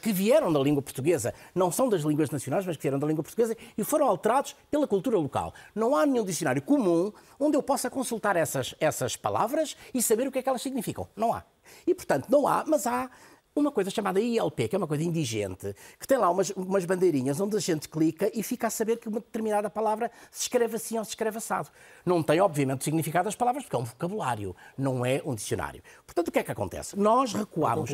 que 0.00 0.12
vieram 0.12 0.52
da 0.52 0.60
língua 0.60 0.82
portuguesa, 0.82 1.34
não 1.54 1.70
são 1.70 1.88
das 1.88 2.02
línguas 2.02 2.30
nacionais, 2.30 2.66
mas 2.66 2.76
que 2.76 2.82
vieram 2.82 2.98
da 2.98 3.06
língua 3.06 3.22
portuguesa 3.22 3.56
e 3.76 3.84
foram 3.84 4.06
alterados 4.06 4.56
pela 4.70 4.86
cultura 4.86 5.18
local. 5.18 5.52
Não 5.74 5.94
há 5.94 6.06
nenhum 6.06 6.24
dicionário 6.24 6.62
comum 6.62 7.12
onde 7.38 7.56
eu 7.56 7.62
possa 7.62 7.90
consultar 7.90 8.36
essas, 8.36 8.74
essas 8.80 9.16
palavras 9.16 9.76
e 9.92 10.02
saber 10.02 10.26
o 10.26 10.32
que 10.32 10.38
é 10.38 10.42
que 10.42 10.48
elas 10.48 10.62
significam. 10.62 11.08
Não 11.14 11.32
há. 11.32 11.42
E, 11.86 11.94
portanto, 11.94 12.26
não 12.28 12.46
há, 12.46 12.64
mas 12.66 12.86
há 12.86 13.10
uma 13.54 13.70
coisa 13.70 13.90
chamada 13.90 14.20
ILP, 14.20 14.68
que 14.68 14.74
é 14.74 14.78
uma 14.78 14.86
coisa 14.86 15.04
indigente, 15.04 15.74
que 15.98 16.06
tem 16.06 16.18
lá 16.18 16.28
umas, 16.28 16.50
umas 16.50 16.84
bandeirinhas 16.84 17.40
onde 17.40 17.56
a 17.56 17.60
gente 17.60 17.88
clica 17.88 18.30
e 18.34 18.42
fica 18.42 18.66
a 18.66 18.70
saber 18.70 18.96
que 18.96 19.08
uma 19.08 19.20
determinada 19.20 19.70
palavra 19.70 20.10
se 20.30 20.42
escreve 20.42 20.76
assim 20.76 20.98
ou 20.98 21.04
se 21.04 21.10
escreve 21.10 21.38
assado. 21.38 21.68
Não 22.04 22.22
tem, 22.22 22.40
obviamente, 22.40 22.80
o 22.80 22.84
significado 22.84 23.26
das 23.26 23.36
palavras, 23.36 23.64
porque 23.64 23.76
é 23.76 23.78
um 23.78 23.84
vocabulário, 23.84 24.56
não 24.76 25.06
é 25.06 25.22
um 25.24 25.34
dicionário. 25.34 25.82
Portanto, 26.04 26.28
o 26.28 26.32
que 26.32 26.38
é 26.40 26.42
que 26.42 26.50
acontece? 26.50 26.98
Nós 26.98 27.32
recuamos. 27.32 27.90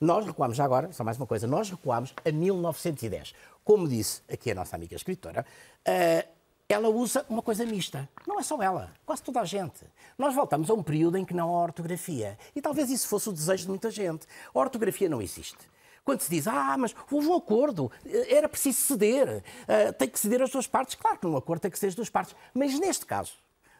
Nós 0.00 0.26
recuamos, 0.26 0.56
já 0.56 0.64
agora, 0.64 0.92
só 0.92 1.04
mais 1.04 1.16
uma 1.16 1.26
coisa, 1.26 1.46
nós 1.46 1.70
recuamos 1.70 2.12
a 2.24 2.32
1910. 2.32 3.32
Como 3.64 3.88
disse 3.88 4.22
aqui 4.30 4.50
a 4.50 4.54
nossa 4.54 4.76
amiga 4.76 4.94
escritora, 4.94 5.44
uh, 5.88 6.35
ela 6.68 6.88
usa 6.88 7.24
uma 7.28 7.42
coisa 7.42 7.64
mista. 7.64 8.08
Não 8.26 8.40
é 8.40 8.42
só 8.42 8.60
ela, 8.60 8.92
quase 9.04 9.22
toda 9.22 9.40
a 9.40 9.44
gente. 9.44 9.84
Nós 10.18 10.34
voltamos 10.34 10.68
a 10.68 10.74
um 10.74 10.82
período 10.82 11.16
em 11.16 11.24
que 11.24 11.34
não 11.34 11.48
há 11.48 11.62
ortografia. 11.62 12.38
E 12.54 12.60
talvez 12.60 12.90
isso 12.90 13.08
fosse 13.08 13.28
o 13.28 13.32
desejo 13.32 13.64
de 13.64 13.68
muita 13.68 13.90
gente. 13.90 14.26
A 14.52 14.58
ortografia 14.58 15.08
não 15.08 15.22
existe. 15.22 15.58
Quando 16.04 16.20
se 16.20 16.30
diz, 16.30 16.46
ah, 16.46 16.76
mas 16.78 16.94
houve 17.10 17.26
um 17.26 17.34
acordo, 17.34 17.90
era 18.28 18.48
preciso 18.48 18.78
ceder, 18.78 19.42
uh, 19.62 19.92
tem 19.94 20.08
que 20.08 20.20
ceder 20.20 20.40
as 20.40 20.50
duas 20.50 20.66
partes. 20.66 20.94
Claro 20.94 21.18
que 21.18 21.26
num 21.26 21.36
acordo 21.36 21.62
tem 21.62 21.70
que 21.70 21.78
ceder 21.78 21.90
as 21.90 21.94
duas 21.96 22.08
partes. 22.08 22.34
Mas 22.54 22.78
neste 22.78 23.04
caso, 23.04 23.32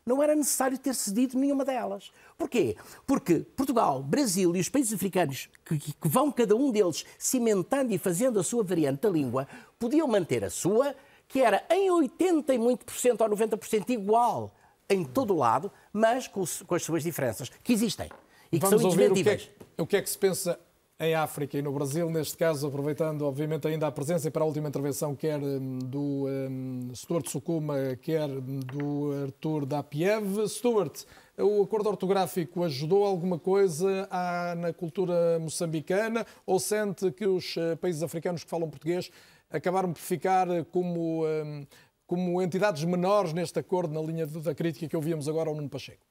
não 0.04 0.22
era 0.22 0.34
necessário 0.36 0.78
ter 0.78 0.94
cedido 0.94 1.38
nenhuma 1.38 1.64
delas. 1.64 2.12
Porquê? 2.38 2.76
Porque 3.06 3.40
Portugal, 3.40 4.02
Brasil 4.02 4.54
e 4.54 4.60
os 4.60 4.68
países 4.68 4.92
africanos, 4.92 5.48
que, 5.64 5.78
que 5.78 6.08
vão 6.08 6.30
cada 6.30 6.54
um 6.54 6.70
deles 6.70 7.04
cimentando 7.18 7.92
e 7.92 7.98
fazendo 7.98 8.38
a 8.38 8.44
sua 8.44 8.62
variante 8.62 9.02
da 9.02 9.10
língua, 9.10 9.48
podiam 9.78 10.06
manter 10.06 10.44
a 10.44 10.50
sua, 10.50 10.94
que 11.28 11.40
era 11.42 11.64
em 11.70 11.90
80 11.90 12.54
e 12.54 12.58
muito 12.58 12.84
por 12.84 12.94
cento 12.94 13.20
ou 13.22 13.30
90% 13.30 13.90
igual 13.90 14.52
em 14.88 15.04
todo 15.04 15.34
o 15.34 15.38
lado, 15.38 15.70
mas 15.92 16.28
com, 16.28 16.44
com, 16.66 16.74
as 16.74 16.82
suas 16.82 17.02
diferenças, 17.02 17.50
que 17.62 17.72
existem 17.72 18.08
e 18.52 18.58
que 18.58 18.66
Vamos 18.66 18.80
são 18.80 18.90
indesmentíveis. 18.90 19.42
O 19.42 19.46
que, 19.46 19.50
é, 19.50 19.82
o 19.82 19.86
que 19.86 19.96
é 19.96 20.02
que 20.02 20.10
se 20.10 20.18
pensa 20.18 20.58
em 20.98 21.14
África 21.14 21.58
e 21.58 21.62
no 21.62 21.72
Brasil, 21.72 22.08
neste 22.08 22.36
caso, 22.38 22.66
aproveitando 22.66 23.22
obviamente 23.22 23.68
ainda 23.68 23.86
a 23.86 23.92
presença 23.92 24.28
e 24.28 24.30
para 24.30 24.42
a 24.42 24.46
última 24.46 24.68
intervenção, 24.68 25.14
quer 25.14 25.38
hum, 25.38 25.78
do 25.78 26.26
um, 26.26 26.90
Stuart 26.94 27.28
Sukuma, 27.28 27.96
quer 28.00 28.28
do 28.28 29.12
Artur 29.24 29.66
Dapiev. 29.66 30.48
Stuart, 30.48 31.04
o 31.36 31.62
acordo 31.62 31.90
ortográfico 31.90 32.64
ajudou 32.64 33.04
alguma 33.04 33.38
coisa 33.38 34.08
à, 34.10 34.54
na 34.54 34.72
cultura 34.72 35.38
moçambicana 35.38 36.26
ou 36.46 36.58
sente 36.58 37.10
que 37.10 37.26
os 37.26 37.56
eh, 37.58 37.76
países 37.76 38.02
africanos 38.02 38.42
que 38.42 38.48
falam 38.48 38.70
português 38.70 39.10
acabaram 39.50 39.92
por 39.92 40.00
ficar 40.00 40.46
como, 40.70 41.26
um, 41.26 41.66
como 42.06 42.42
entidades 42.42 42.84
menores 42.84 43.32
neste 43.32 43.58
acordo, 43.58 43.92
na 43.94 44.00
linha 44.00 44.26
da 44.26 44.54
crítica 44.54 44.88
que 44.88 44.96
ouvíamos 44.96 45.28
agora 45.28 45.48
ao 45.48 45.54
Nuno 45.54 45.68
Pacheco? 45.68 46.06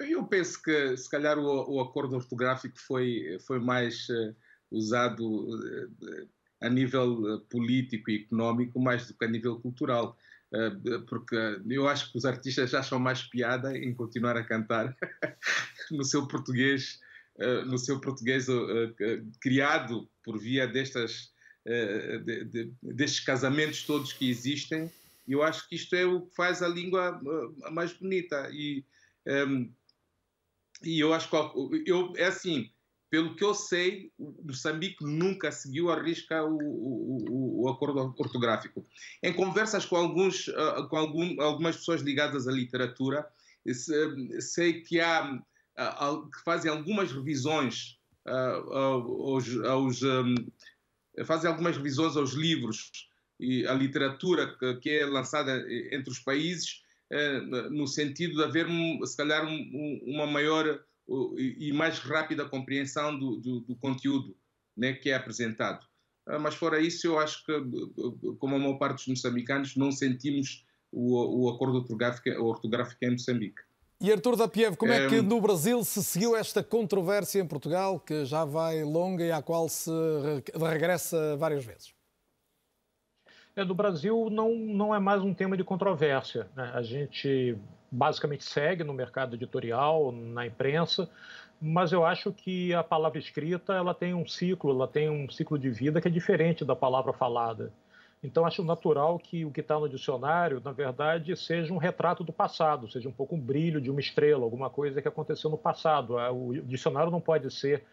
Eu 0.00 0.24
penso 0.24 0.62
que, 0.62 0.96
se 0.96 1.10
calhar, 1.10 1.38
o, 1.38 1.74
o 1.74 1.80
acordo 1.80 2.14
ortográfico 2.14 2.78
foi, 2.78 3.38
foi 3.46 3.58
mais 3.58 4.08
uh, 4.08 4.34
usado 4.70 5.24
uh, 5.24 6.28
a 6.60 6.68
nível 6.68 7.20
uh, 7.22 7.40
político 7.46 8.10
e 8.10 8.22
económico 8.22 8.80
mais 8.80 9.06
do 9.08 9.14
que 9.14 9.24
a 9.24 9.28
nível 9.28 9.58
cultural. 9.60 10.16
porque 11.08 11.36
eu 11.68 11.86
acho 11.86 12.10
que 12.10 12.18
os 12.18 12.24
artistas 12.24 12.72
acham 12.72 12.98
mais 12.98 13.22
piada 13.22 13.76
em 13.76 13.94
continuar 13.94 14.36
a 14.36 14.44
cantar 14.44 14.96
no 15.90 16.04
seu 16.04 16.26
português, 16.26 17.00
no 17.66 17.76
seu 17.76 18.00
português 18.00 18.46
criado 19.42 20.08
por 20.24 20.38
via 20.38 20.66
destas, 20.66 21.34
de, 22.24 22.44
de, 22.44 22.72
destes 22.82 23.20
casamentos 23.20 23.82
todos 23.82 24.12
que 24.12 24.28
existem. 24.28 24.90
Eu 25.26 25.42
acho 25.42 25.68
que 25.68 25.76
isto 25.76 25.94
é 25.94 26.06
o 26.06 26.22
que 26.22 26.34
faz 26.34 26.62
a 26.62 26.68
língua 26.68 27.20
mais 27.70 27.92
bonita. 27.92 28.48
E, 28.52 28.84
um, 29.26 29.32
ehm, 29.32 29.70
e 30.82 31.00
eu 31.00 31.12
acho 31.12 31.28
que 31.28 31.90
eu, 31.90 32.12
é 32.16 32.26
assim, 32.26 32.70
pelo 33.10 33.34
que 33.34 33.44
eu 33.44 33.54
sei, 33.54 34.12
Moçambique 34.18 35.04
nunca 35.04 35.50
seguiu 35.50 35.90
a 35.90 36.00
risca 36.00 36.44
o, 36.44 36.56
o, 36.56 37.62
o, 37.62 37.68
acordo 37.68 38.14
ortográfico. 38.18 38.84
Em 39.22 39.32
conversas 39.32 39.84
com, 39.84 39.96
alguns, 39.96 40.48
ah, 40.50 40.86
com 40.88 40.96
algum, 40.96 41.40
algumas 41.40 41.76
pessoas 41.76 42.00
ligadas 42.02 42.46
à 42.46 42.52
literatura, 42.52 43.26
sei 44.40 44.82
que 44.82 45.00
há 45.00 45.40
que 46.32 46.42
fazem 46.44 46.70
algumas 46.70 47.12
revisões 47.12 47.98
aos, 48.26 49.56
aos 49.64 50.00
fazem 51.24 51.50
algumas 51.50 51.76
revisões 51.76 52.16
aos 52.16 52.32
livros 52.32 53.08
e 53.38 53.66
à 53.66 53.74
literatura 53.74 54.56
que 54.80 54.90
é 54.90 55.06
lançada 55.06 55.64
entre 55.92 56.10
os 56.10 56.18
países 56.18 56.82
eh, 57.10 57.40
no 57.70 57.86
sentido 57.86 58.36
de 58.36 58.44
haver, 58.44 58.66
se 59.04 59.16
calhar, 59.16 59.46
uma 60.02 60.26
maior 60.26 60.84
e 61.36 61.72
mais 61.72 61.98
rápida 62.00 62.44
compreensão 62.44 63.18
do, 63.18 63.36
do, 63.36 63.60
do 63.60 63.76
conteúdo 63.76 64.36
né, 64.76 64.92
que 64.92 65.10
é 65.10 65.14
apresentado. 65.14 65.86
Ah, 66.26 66.38
mas 66.38 66.54
fora 66.54 66.78
isso, 66.80 67.06
eu 67.06 67.18
acho 67.18 67.44
que, 67.44 67.52
como 68.38 68.56
a 68.56 68.58
maior 68.58 68.78
parte 68.78 68.98
dos 68.98 69.06
moçambicanos, 69.06 69.74
não 69.74 69.90
sentimos 69.90 70.66
o, 70.92 71.44
o 71.44 71.48
acordo 71.48 71.78
ortográfico, 71.78 72.28
ortográfico 72.42 73.02
em 73.02 73.12
Moçambique. 73.12 73.62
E 74.00 74.12
Artur 74.12 74.36
da 74.36 74.46
Pieve, 74.46 74.76
como 74.76 74.92
é 74.92 75.08
que 75.08 75.20
no 75.20 75.40
Brasil 75.40 75.82
se 75.82 76.04
seguiu 76.04 76.36
esta 76.36 76.62
controvérsia 76.62 77.40
em 77.40 77.46
Portugal, 77.46 77.98
que 77.98 78.24
já 78.24 78.44
vai 78.44 78.84
longa 78.84 79.24
e 79.24 79.32
à 79.32 79.42
qual 79.42 79.68
se 79.68 79.90
regressa 80.56 81.36
várias 81.36 81.64
vezes? 81.64 81.92
É, 83.56 83.64
do 83.64 83.74
Brasil 83.74 84.28
não, 84.30 84.54
não 84.54 84.94
é 84.94 85.00
mais 85.00 85.20
um 85.20 85.34
tema 85.34 85.56
de 85.56 85.64
controvérsia. 85.64 86.46
Né? 86.54 86.70
A 86.74 86.80
gente 86.80 87.58
basicamente 87.90 88.44
segue 88.44 88.84
no 88.84 88.92
mercado 88.92 89.34
editorial, 89.34 90.12
na 90.12 90.46
imprensa, 90.46 91.10
mas 91.60 91.90
eu 91.90 92.06
acho 92.06 92.32
que 92.32 92.72
a 92.72 92.84
palavra 92.84 93.18
escrita 93.18 93.72
ela 93.72 93.92
tem 93.92 94.14
um 94.14 94.28
ciclo, 94.28 94.70
ela 94.70 94.86
tem 94.86 95.10
um 95.10 95.28
ciclo 95.28 95.58
de 95.58 95.70
vida 95.70 96.00
que 96.00 96.06
é 96.06 96.10
diferente 96.10 96.64
da 96.64 96.76
palavra 96.76 97.12
falada. 97.12 97.72
Então 98.22 98.44
acho 98.44 98.64
natural 98.64 99.18
que 99.18 99.44
o 99.44 99.50
que 99.50 99.60
está 99.60 99.78
no 99.78 99.88
dicionário, 99.88 100.60
na 100.64 100.72
verdade, 100.72 101.36
seja 101.36 101.72
um 101.72 101.76
retrato 101.76 102.24
do 102.24 102.32
passado, 102.32 102.90
seja 102.90 103.08
um 103.08 103.12
pouco 103.12 103.36
um 103.36 103.40
brilho 103.40 103.80
de 103.80 103.90
uma 103.90 104.00
estrela, 104.00 104.42
alguma 104.42 104.68
coisa 104.68 105.00
que 105.00 105.06
aconteceu 105.06 105.48
no 105.48 105.58
passado. 105.58 106.16
O 106.16 106.54
dicionário 106.62 107.10
não 107.10 107.20
pode 107.20 107.50
ser 107.52 107.84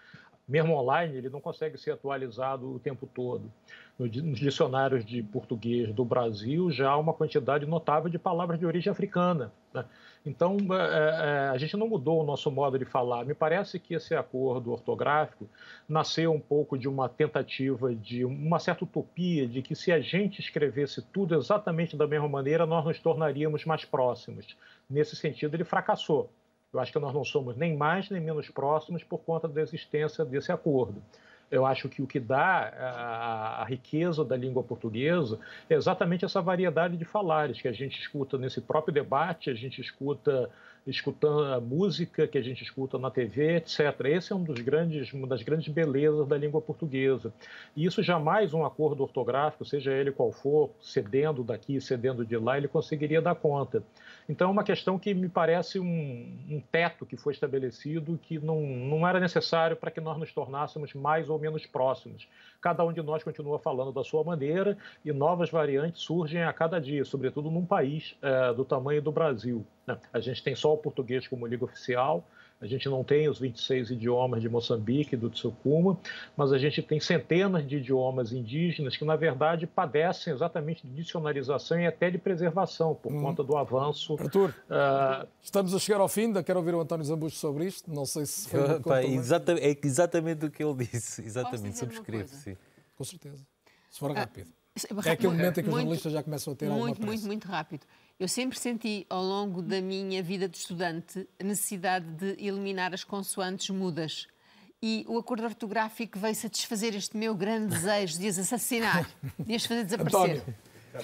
mesmo 0.48 0.76
online, 0.76 1.18
ele 1.18 1.30
não 1.30 1.42
consegue 1.42 1.78
ser 1.78 1.92
atualizado 1.92 2.76
o 2.76 2.80
tempo 2.80 3.08
todo. 3.08 3.52
Nos 3.98 4.40
dicionários 4.40 5.04
de 5.06 5.24
português 5.24 5.94
do 5.94 6.06
Brasil 6.06 6.70
já 6.72 6.90
há 6.90 6.98
uma 6.98 7.14
quantidade 7.14 7.66
notável 7.66 8.10
de 8.10 8.20
palavras 8.20 8.60
de 8.60 8.66
origem 8.66 8.92
africana. 8.92 9.52
Né? 9.74 9.86
Então, 10.26 10.58
é, 10.72 10.76
é, 10.76 11.50
a 11.50 11.58
gente 11.58 11.78
não 11.78 11.88
mudou 11.88 12.22
o 12.22 12.26
nosso 12.26 12.50
modo 12.50 12.80
de 12.80 12.86
falar. 12.86 13.24
Me 13.24 13.36
parece 13.36 13.80
que 13.80 13.94
esse 13.94 14.16
acordo 14.16 14.72
ortográfico 14.72 15.48
nasceu 15.88 16.34
um 16.34 16.40
pouco 16.40 16.78
de 16.78 16.88
uma 16.88 17.08
tentativa 17.08 17.94
de 17.94 18.26
uma 18.26 18.58
certa 18.58 18.84
utopia 18.84 19.48
de 19.48 19.62
que 19.62 19.76
se 19.76 19.92
a 19.92 20.00
gente 20.00 20.42
escrevesse 20.42 21.02
tudo 21.14 21.36
exatamente 21.36 21.96
da 21.96 22.08
mesma 22.08 22.28
maneira, 22.28 22.66
nós 22.66 22.84
nos 22.84 23.00
tornaríamos 23.00 23.66
mais 23.66 23.86
próximos. 23.86 24.58
Nesse 24.90 25.16
sentido, 25.16 25.56
ele 25.56 25.64
fracassou. 25.64 26.30
Eu 26.74 26.80
acho 26.80 26.92
que 26.92 27.00
nós 27.00 27.14
não 27.14 27.24
somos 27.24 27.56
nem 27.56 27.78
mais 27.78 28.10
nem 28.10 28.20
menos 28.20 28.50
próximos 28.50 29.04
por 29.04 29.20
conta 29.20 29.48
da 29.48 29.62
existência 29.62 30.26
desse 30.26 30.52
acordo. 30.52 31.02
Eu 31.52 31.66
acho 31.66 31.88
que 31.88 32.02
o 32.02 32.08
que 32.08 32.20
dá 32.20 32.74
a, 32.78 33.62
a, 33.62 33.66
riqueza 33.66 34.26
da 34.26 34.36
língua 34.36 34.64
portuguesa 34.64 35.40
é 35.70 35.76
exatamente 35.76 36.26
essa 36.26 36.42
variedade 36.42 36.98
de 36.98 37.06
falares 37.06 37.62
que 37.62 37.68
a 37.68 37.72
gente 37.72 38.00
escuta 38.00 38.38
nesse 38.38 38.60
próprio 38.62 38.94
debate, 38.94 39.50
a 39.50 39.54
gente 39.54 39.80
escuta 39.80 40.50
escutando 40.88 41.46
a 41.46 41.60
música 41.60 42.28
que 42.28 42.38
a 42.38 42.42
gente 42.42 42.64
escuta 42.64 43.00
na 43.00 43.10
TV, 43.10 43.58
etc. 43.58 43.80
Esse 44.06 44.32
é 44.32 44.36
um 44.36 44.44
dos 44.44 44.60
grandes, 44.62 45.12
uma 45.14 45.28
das 45.28 45.42
grandes 45.42 45.68
belezas 45.74 46.28
da 46.28 46.38
língua 46.38 46.62
portuguesa. 46.62 47.34
E 47.76 47.86
isso 47.86 48.04
jamais 48.04 48.54
um 48.54 48.64
acordo 48.64 49.02
ortográfico, 49.02 49.66
seja 49.66 49.92
ele 49.92 50.12
qual 50.12 50.32
for, 50.32 50.70
cedendo 50.80 51.44
daqui, 51.44 51.82
cedendo 51.82 52.24
de 52.24 52.38
lá, 52.38 52.58
ele 52.58 52.68
conseguiria 52.68 53.22
dar 53.22 53.36
conta. 53.36 53.84
Então, 54.28 54.48
é 54.48 54.52
uma 54.52 54.64
questão 54.64 54.98
que 54.98 55.14
me 55.14 55.30
parece 55.30 55.80
um, 55.80 55.86
um 56.50 56.62
teto 56.72 57.06
que 57.06 57.16
foi 57.16 57.34
estabelecido 57.34 58.20
que 58.22 58.40
não, 58.40 58.62
não 58.62 59.08
era 59.08 59.20
necessário 59.20 59.76
para 59.76 59.92
que 59.92 60.02
nós 60.02 60.18
nos 60.18 60.32
tornássemos 60.34 60.94
mais 60.94 61.30
ou 61.30 61.40
menos 61.40 61.66
próximos. 61.66 62.28
Cada 62.66 62.84
um 62.84 62.92
de 62.92 63.00
nós 63.04 63.24
continua 63.24 63.60
falando 63.60 63.92
da 63.92 64.04
sua 64.04 64.24
maneira 64.24 64.76
e 65.06 65.14
novas 65.14 65.52
variantes 65.52 66.02
surgem 66.02 66.42
a 66.42 66.52
cada 66.52 66.82
dia, 66.82 67.06
sobretudo 67.06 67.52
num 67.52 67.64
país 67.64 68.18
é, 68.24 68.52
do 68.56 68.66
tamanho 68.66 69.04
do 69.04 69.12
Brasil. 69.12 69.64
Né? 69.86 69.96
A 70.12 70.20
gente 70.20 70.42
tem 70.42 70.56
só 70.56 70.74
o 70.74 70.78
português 70.80 71.28
como 71.28 71.46
língua 71.46 71.68
oficial, 71.68 72.26
a 72.62 72.66
gente 72.66 72.88
não 72.88 73.04
tem 73.04 73.28
os 73.28 73.38
26 73.38 73.92
idiomas 73.92 74.42
de 74.42 74.48
Moçambique, 74.48 75.16
do 75.16 75.30
Tsukuma, 75.30 75.98
mas 76.38 76.54
a 76.54 76.58
gente 76.58 76.82
tem 76.82 77.00
centenas 77.00 77.68
de 77.68 77.78
idiomas 77.78 78.32
indígenas 78.32 78.96
que, 78.96 79.04
na 79.04 79.16
verdade, 79.16 79.68
padecem 79.68 80.34
exatamente 80.34 80.88
de 80.88 80.94
dicionarização 80.94 81.80
e 81.80 81.86
até 81.86 82.10
de 82.10 82.18
preservação 82.18 82.96
por 82.96 83.12
hum. 83.12 83.22
conta 83.22 83.44
do 83.44 83.58
avanço. 83.58 84.16
Arthur, 84.20 84.50
uh... 84.50 85.28
estamos 85.42 85.74
a 85.74 85.80
chegar 85.80 86.00
ao 86.00 86.08
fim, 86.08 86.22
ainda 86.22 86.42
quero 86.42 86.60
ouvir 86.60 86.74
o 86.74 86.82
António 86.82 87.06
Zambujo 87.06 87.36
sobre 87.36 87.66
isto. 87.66 87.92
Não 87.92 88.06
sei 88.06 88.26
se 88.26 88.50
foi. 88.50 88.60
Opa, 88.60 89.04
exata, 89.04 89.54
é 89.54 89.78
exatamente 89.84 90.46
o 90.46 90.52
que 90.52 90.64
ele 90.64 90.86
disse. 90.86 91.22
Exatamente, 91.22 91.78
subscrevo, 91.78 92.30
sim. 92.30 92.56
Com 92.96 93.04
certeza. 93.04 93.46
Se 93.90 94.00
for 94.00 94.12
ah, 94.12 94.22
rápido. 94.22 94.50
É 95.06 95.12
aquele 95.12 95.32
momento 95.32 95.60
em 95.60 95.64
que 95.64 95.70
os 95.70 95.76
jornalistas 95.76 96.12
já 96.12 96.22
começam 96.22 96.52
a 96.52 96.56
ter 96.56 96.66
muito, 96.66 96.80
alguma 96.80 96.96
pressa. 96.96 97.12
Muito, 97.12 97.28
muito 97.28 97.48
rápido. 97.48 97.86
Eu 98.18 98.30
sempre 98.30 98.58
senti, 98.58 99.06
ao 99.10 99.22
longo 99.22 99.62
da 99.62 99.82
minha 99.82 100.24
vida 100.24 100.48
de 100.48 100.58
estudante, 100.58 101.28
a 101.38 101.44
necessidade 101.44 102.06
de 102.12 102.48
eliminar 102.48 102.94
as 102.94 103.04
consoantes 103.04 103.70
mudas. 103.70 104.26
E 104.82 105.04
o 105.10 105.18
acordo 105.18 105.44
ortográfico 105.44 106.18
veio 106.18 106.34
satisfazer 106.34 106.96
este 106.96 107.18
meu 107.18 107.36
grande 107.36 107.76
desejo 107.76 108.18
de 108.18 108.28
as 108.30 108.38
assassinar, 108.38 109.10
de 109.38 109.56
as 109.56 109.66
fazer 109.66 109.84
desaparecer. 109.84 110.44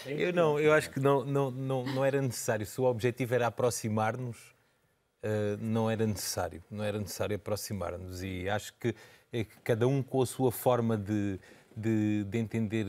Eu 0.06 0.32
não, 0.32 0.58
eu 0.58 0.72
acho 0.72 0.90
que 0.90 1.02
não, 1.02 1.26
não, 1.26 1.52
não, 1.52 1.84
não 1.84 2.06
era 2.06 2.22
necessário. 2.22 2.66
Se 2.66 2.80
o 2.80 2.86
objetivo 2.86 3.36
era 3.36 3.48
aproximar-nos, 3.48 4.38
uh, 5.22 5.58
não 5.60 5.90
era 5.90 6.08
necessário. 6.08 6.64
Não 6.72 6.82
era 6.82 6.98
necessário 6.98 7.36
aproximar-nos. 7.36 8.24
E 8.24 8.48
acho 8.48 8.74
que, 8.80 8.96
é 9.34 9.44
que 9.44 9.58
cada 9.66 9.86
um 9.86 10.02
com 10.02 10.22
a 10.22 10.26
sua 10.26 10.50
forma 10.50 10.98
de, 10.98 11.38
de, 11.76 12.24
de, 12.24 12.38
entender, 12.38 12.86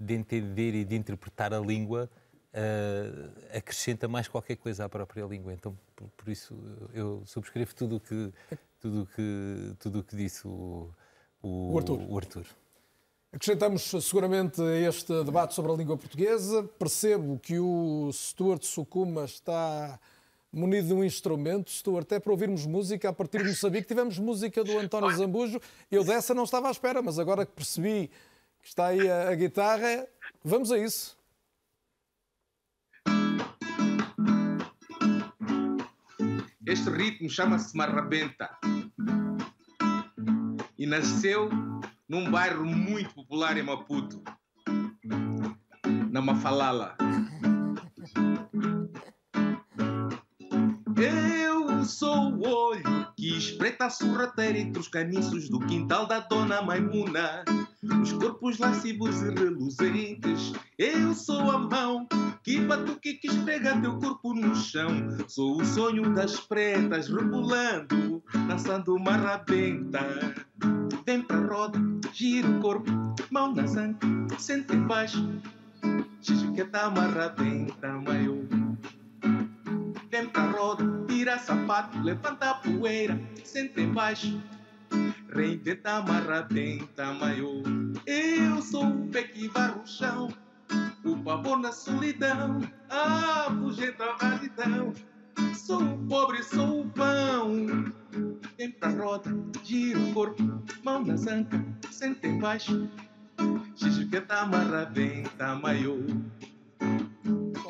de 0.00 0.14
entender 0.14 0.74
e 0.74 0.84
de 0.84 0.96
interpretar 0.96 1.54
a 1.54 1.60
língua 1.60 2.10
uh, 2.56 3.56
acrescenta 3.56 4.08
mais 4.08 4.26
qualquer 4.26 4.56
coisa 4.56 4.86
à 4.86 4.88
própria 4.88 5.24
língua. 5.24 5.52
Então, 5.52 5.76
por, 5.94 6.08
por 6.08 6.28
isso, 6.28 6.56
eu 6.94 7.22
subscrevo 7.26 7.74
tudo 7.74 8.00
que, 8.00 8.32
tudo 8.80 9.08
que, 9.14 9.74
tudo 9.78 10.02
que 10.02 10.16
disse 10.16 10.46
o, 10.48 10.90
o, 11.42 11.74
o 11.74 11.78
Arthur. 11.78 12.00
O 12.08 12.16
Arthur. 12.16 12.46
Acrescentamos 13.32 13.82
seguramente 14.02 14.62
este 14.88 15.24
debate 15.24 15.54
sobre 15.54 15.70
a 15.70 15.74
língua 15.74 15.98
portuguesa. 15.98 16.62
Percebo 16.78 17.38
que 17.38 17.58
o 17.58 18.10
Stuart 18.12 18.62
Sukuma 18.62 19.24
está 19.24 19.98
munido 20.50 20.88
de 20.88 20.94
um 20.94 21.04
instrumento, 21.04 21.70
Stuart, 21.70 22.10
é 22.12 22.18
para 22.18 22.32
ouvirmos 22.32 22.64
música. 22.64 23.10
A 23.10 23.12
partir 23.12 23.42
de 23.42 23.50
Moçambique 23.50 23.86
tivemos 23.86 24.18
música 24.18 24.64
do 24.64 24.78
António 24.78 25.14
Zambujo. 25.14 25.60
Eu 25.90 26.02
dessa 26.02 26.32
não 26.32 26.44
estava 26.44 26.68
à 26.68 26.70
espera, 26.70 27.02
mas 27.02 27.18
agora 27.18 27.44
que 27.44 27.52
percebi 27.52 28.10
que 28.62 28.68
está 28.68 28.86
aí 28.86 29.10
a, 29.10 29.28
a 29.28 29.34
guitarra, 29.34 30.08
vamos 30.42 30.72
a 30.72 30.78
isso. 30.78 31.15
Este 36.66 36.90
ritmo 36.90 37.30
chama-se 37.30 37.76
Marrabenta 37.76 38.50
e 40.76 40.84
nasceu 40.84 41.48
num 42.08 42.28
bairro 42.28 42.66
muito 42.66 43.14
popular 43.14 43.56
em 43.56 43.62
Maputo, 43.62 44.20
na 46.10 46.20
Mafalala. 46.20 46.96
Eu 50.96 51.84
sou 51.84 52.32
o 52.32 52.48
olho 52.48 53.12
que 53.16 53.38
espreita 53.38 53.86
a 53.86 53.90
sorrateira 53.90 54.58
entre 54.58 54.80
os 54.80 54.88
caniços 54.88 55.48
do 55.48 55.60
quintal 55.60 56.08
da 56.08 56.18
dona 56.18 56.62
Maimuna. 56.62 57.44
Os 58.02 58.12
corpos 58.12 58.58
lascivos 58.58 59.22
e 59.22 59.30
reluzentes. 59.30 60.52
Eu 60.78 61.14
sou 61.14 61.50
a 61.50 61.58
mão 61.58 62.06
que 62.42 62.60
batuque 62.60 63.14
que 63.14 63.28
esfrega 63.28 63.80
teu 63.80 63.98
corpo 63.98 64.34
no 64.34 64.54
chão. 64.54 64.90
Sou 65.28 65.60
o 65.60 65.64
sonho 65.64 66.14
das 66.14 66.40
pretas 66.40 67.08
rebolando, 67.08 68.22
dançando 68.48 68.94
uma 68.94 69.16
rabenta. 69.16 70.00
Vem 71.04 71.22
pra 71.22 71.38
roda, 71.46 71.78
gira 72.12 72.48
o 72.48 72.60
corpo, 72.60 72.90
mão 73.30 73.54
zanca, 73.66 74.06
sente 74.38 74.74
embaixo. 74.74 75.28
Xixi 76.20 76.50
que 76.52 76.64
tá 76.64 76.88
uma 76.88 77.06
rabenta, 77.06 77.88
maior. 78.00 78.44
Vem 80.10 80.28
pra 80.28 80.50
roda, 80.50 80.84
tira 81.06 81.38
sapato, 81.38 81.98
levanta 82.00 82.50
a 82.50 82.54
poeira, 82.54 83.20
sente 83.44 83.80
embaixo. 83.80 84.28
Reinventa 84.28 84.55
amarra 85.84 86.42
tenta 86.42 87.12
maior. 87.12 87.62
Eu 88.06 88.60
sou 88.62 88.86
o 88.86 89.08
pé 89.08 89.22
que 89.22 89.48
varre 89.48 89.80
o 91.04 91.16
pavor 91.18 91.58
na 91.58 91.72
solidão, 91.72 92.60
a 92.90 93.50
fugenta 93.60 94.04
razidão. 94.20 94.92
Sou 95.54 95.82
o 95.82 95.98
pobre, 96.08 96.42
sou 96.42 96.82
o 96.82 96.90
pão. 96.90 97.66
Vem 98.58 98.70
pra 98.72 98.88
roda, 98.90 99.30
gira 99.62 99.98
o 99.98 100.12
corpo, 100.12 100.42
mão 100.82 101.04
na 101.04 101.16
zanca, 101.16 101.64
sente 101.90 102.26
embaixo. 102.26 102.88
Xixi 103.76 104.06
que 104.06 104.20
tá 104.20 104.46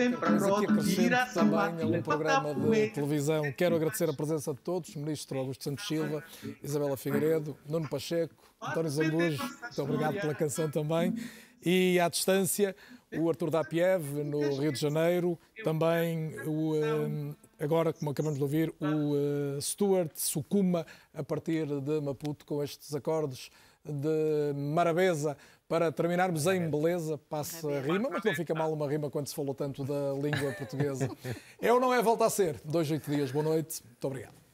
aqui 0.05 0.65
acrescento 0.65 1.35
também 1.35 1.83
a 1.83 1.87
um 1.87 2.03
programa 2.03 2.55
de 2.55 2.89
televisão. 2.91 3.53
Quero 3.53 3.77
agradecer 3.77 4.09
a 4.09 4.13
presença 4.13 4.53
de 4.53 4.61
todos, 4.61 4.95
Ministro 4.95 5.39
Augusto 5.39 5.65
Santos 5.65 5.87
Silva, 5.87 6.23
Isabela 6.63 6.97
Figueiredo, 6.97 7.57
Nuno 7.69 7.89
Pacheco, 7.89 8.35
António 8.61 8.91
Zambujo, 8.91 9.43
muito 9.43 9.83
obrigado 9.83 10.21
pela 10.21 10.35
canção 10.35 10.71
também. 10.71 11.15
E 11.65 11.99
à 11.99 12.09
distância, 12.09 12.77
o 13.19 13.29
Artur 13.29 13.51
Dapiev, 13.51 14.05
no 14.25 14.61
Rio 14.61 14.73
de 14.73 14.79
Janeiro, 14.79 15.39
também 15.65 16.39
o, 16.47 16.77
eh, 16.77 17.65
agora, 17.65 17.93
como 17.93 18.11
acabamos 18.11 18.39
de 18.39 18.43
ouvir, 18.43 18.73
o 18.81 19.17
eh, 19.57 19.61
Stuart 19.61 20.13
Sukuma, 20.15 20.87
a 21.15 21.23
partir 21.23 21.67
de 21.67 22.01
Maputo, 22.01 22.45
com 22.45 22.63
estes 22.63 22.95
acordes 22.95 23.51
de 23.85 24.53
Marabeza 24.55 25.37
para 25.69 25.91
terminarmos 25.91 26.47
em 26.47 26.71
beleza, 26.71 27.19
passa 27.29 27.69
a 27.69 27.81
rima, 27.81 28.09
mas 28.11 28.23
não 28.25 28.35
fica 28.35 28.55
mal 28.55 28.73
uma 28.73 28.89
rima 28.89 29.11
quando 29.11 29.27
se 29.27 29.35
falou 29.35 29.55
tanto 29.55 29.85
da 29.85 30.13
língua 30.13 30.53
portuguesa. 30.53 31.11
É 31.61 31.73
ou 31.73 31.81
não 31.81 31.93
é 31.93 32.01
volta 32.01 32.27
a 32.27 32.31
ser? 32.31 32.61
Dois, 32.65 32.91
oito 32.91 33.11
dias, 33.11 33.33
boa 33.33 33.45
noite, 33.45 33.83
muito 33.85 34.07
obrigado. 34.07 34.46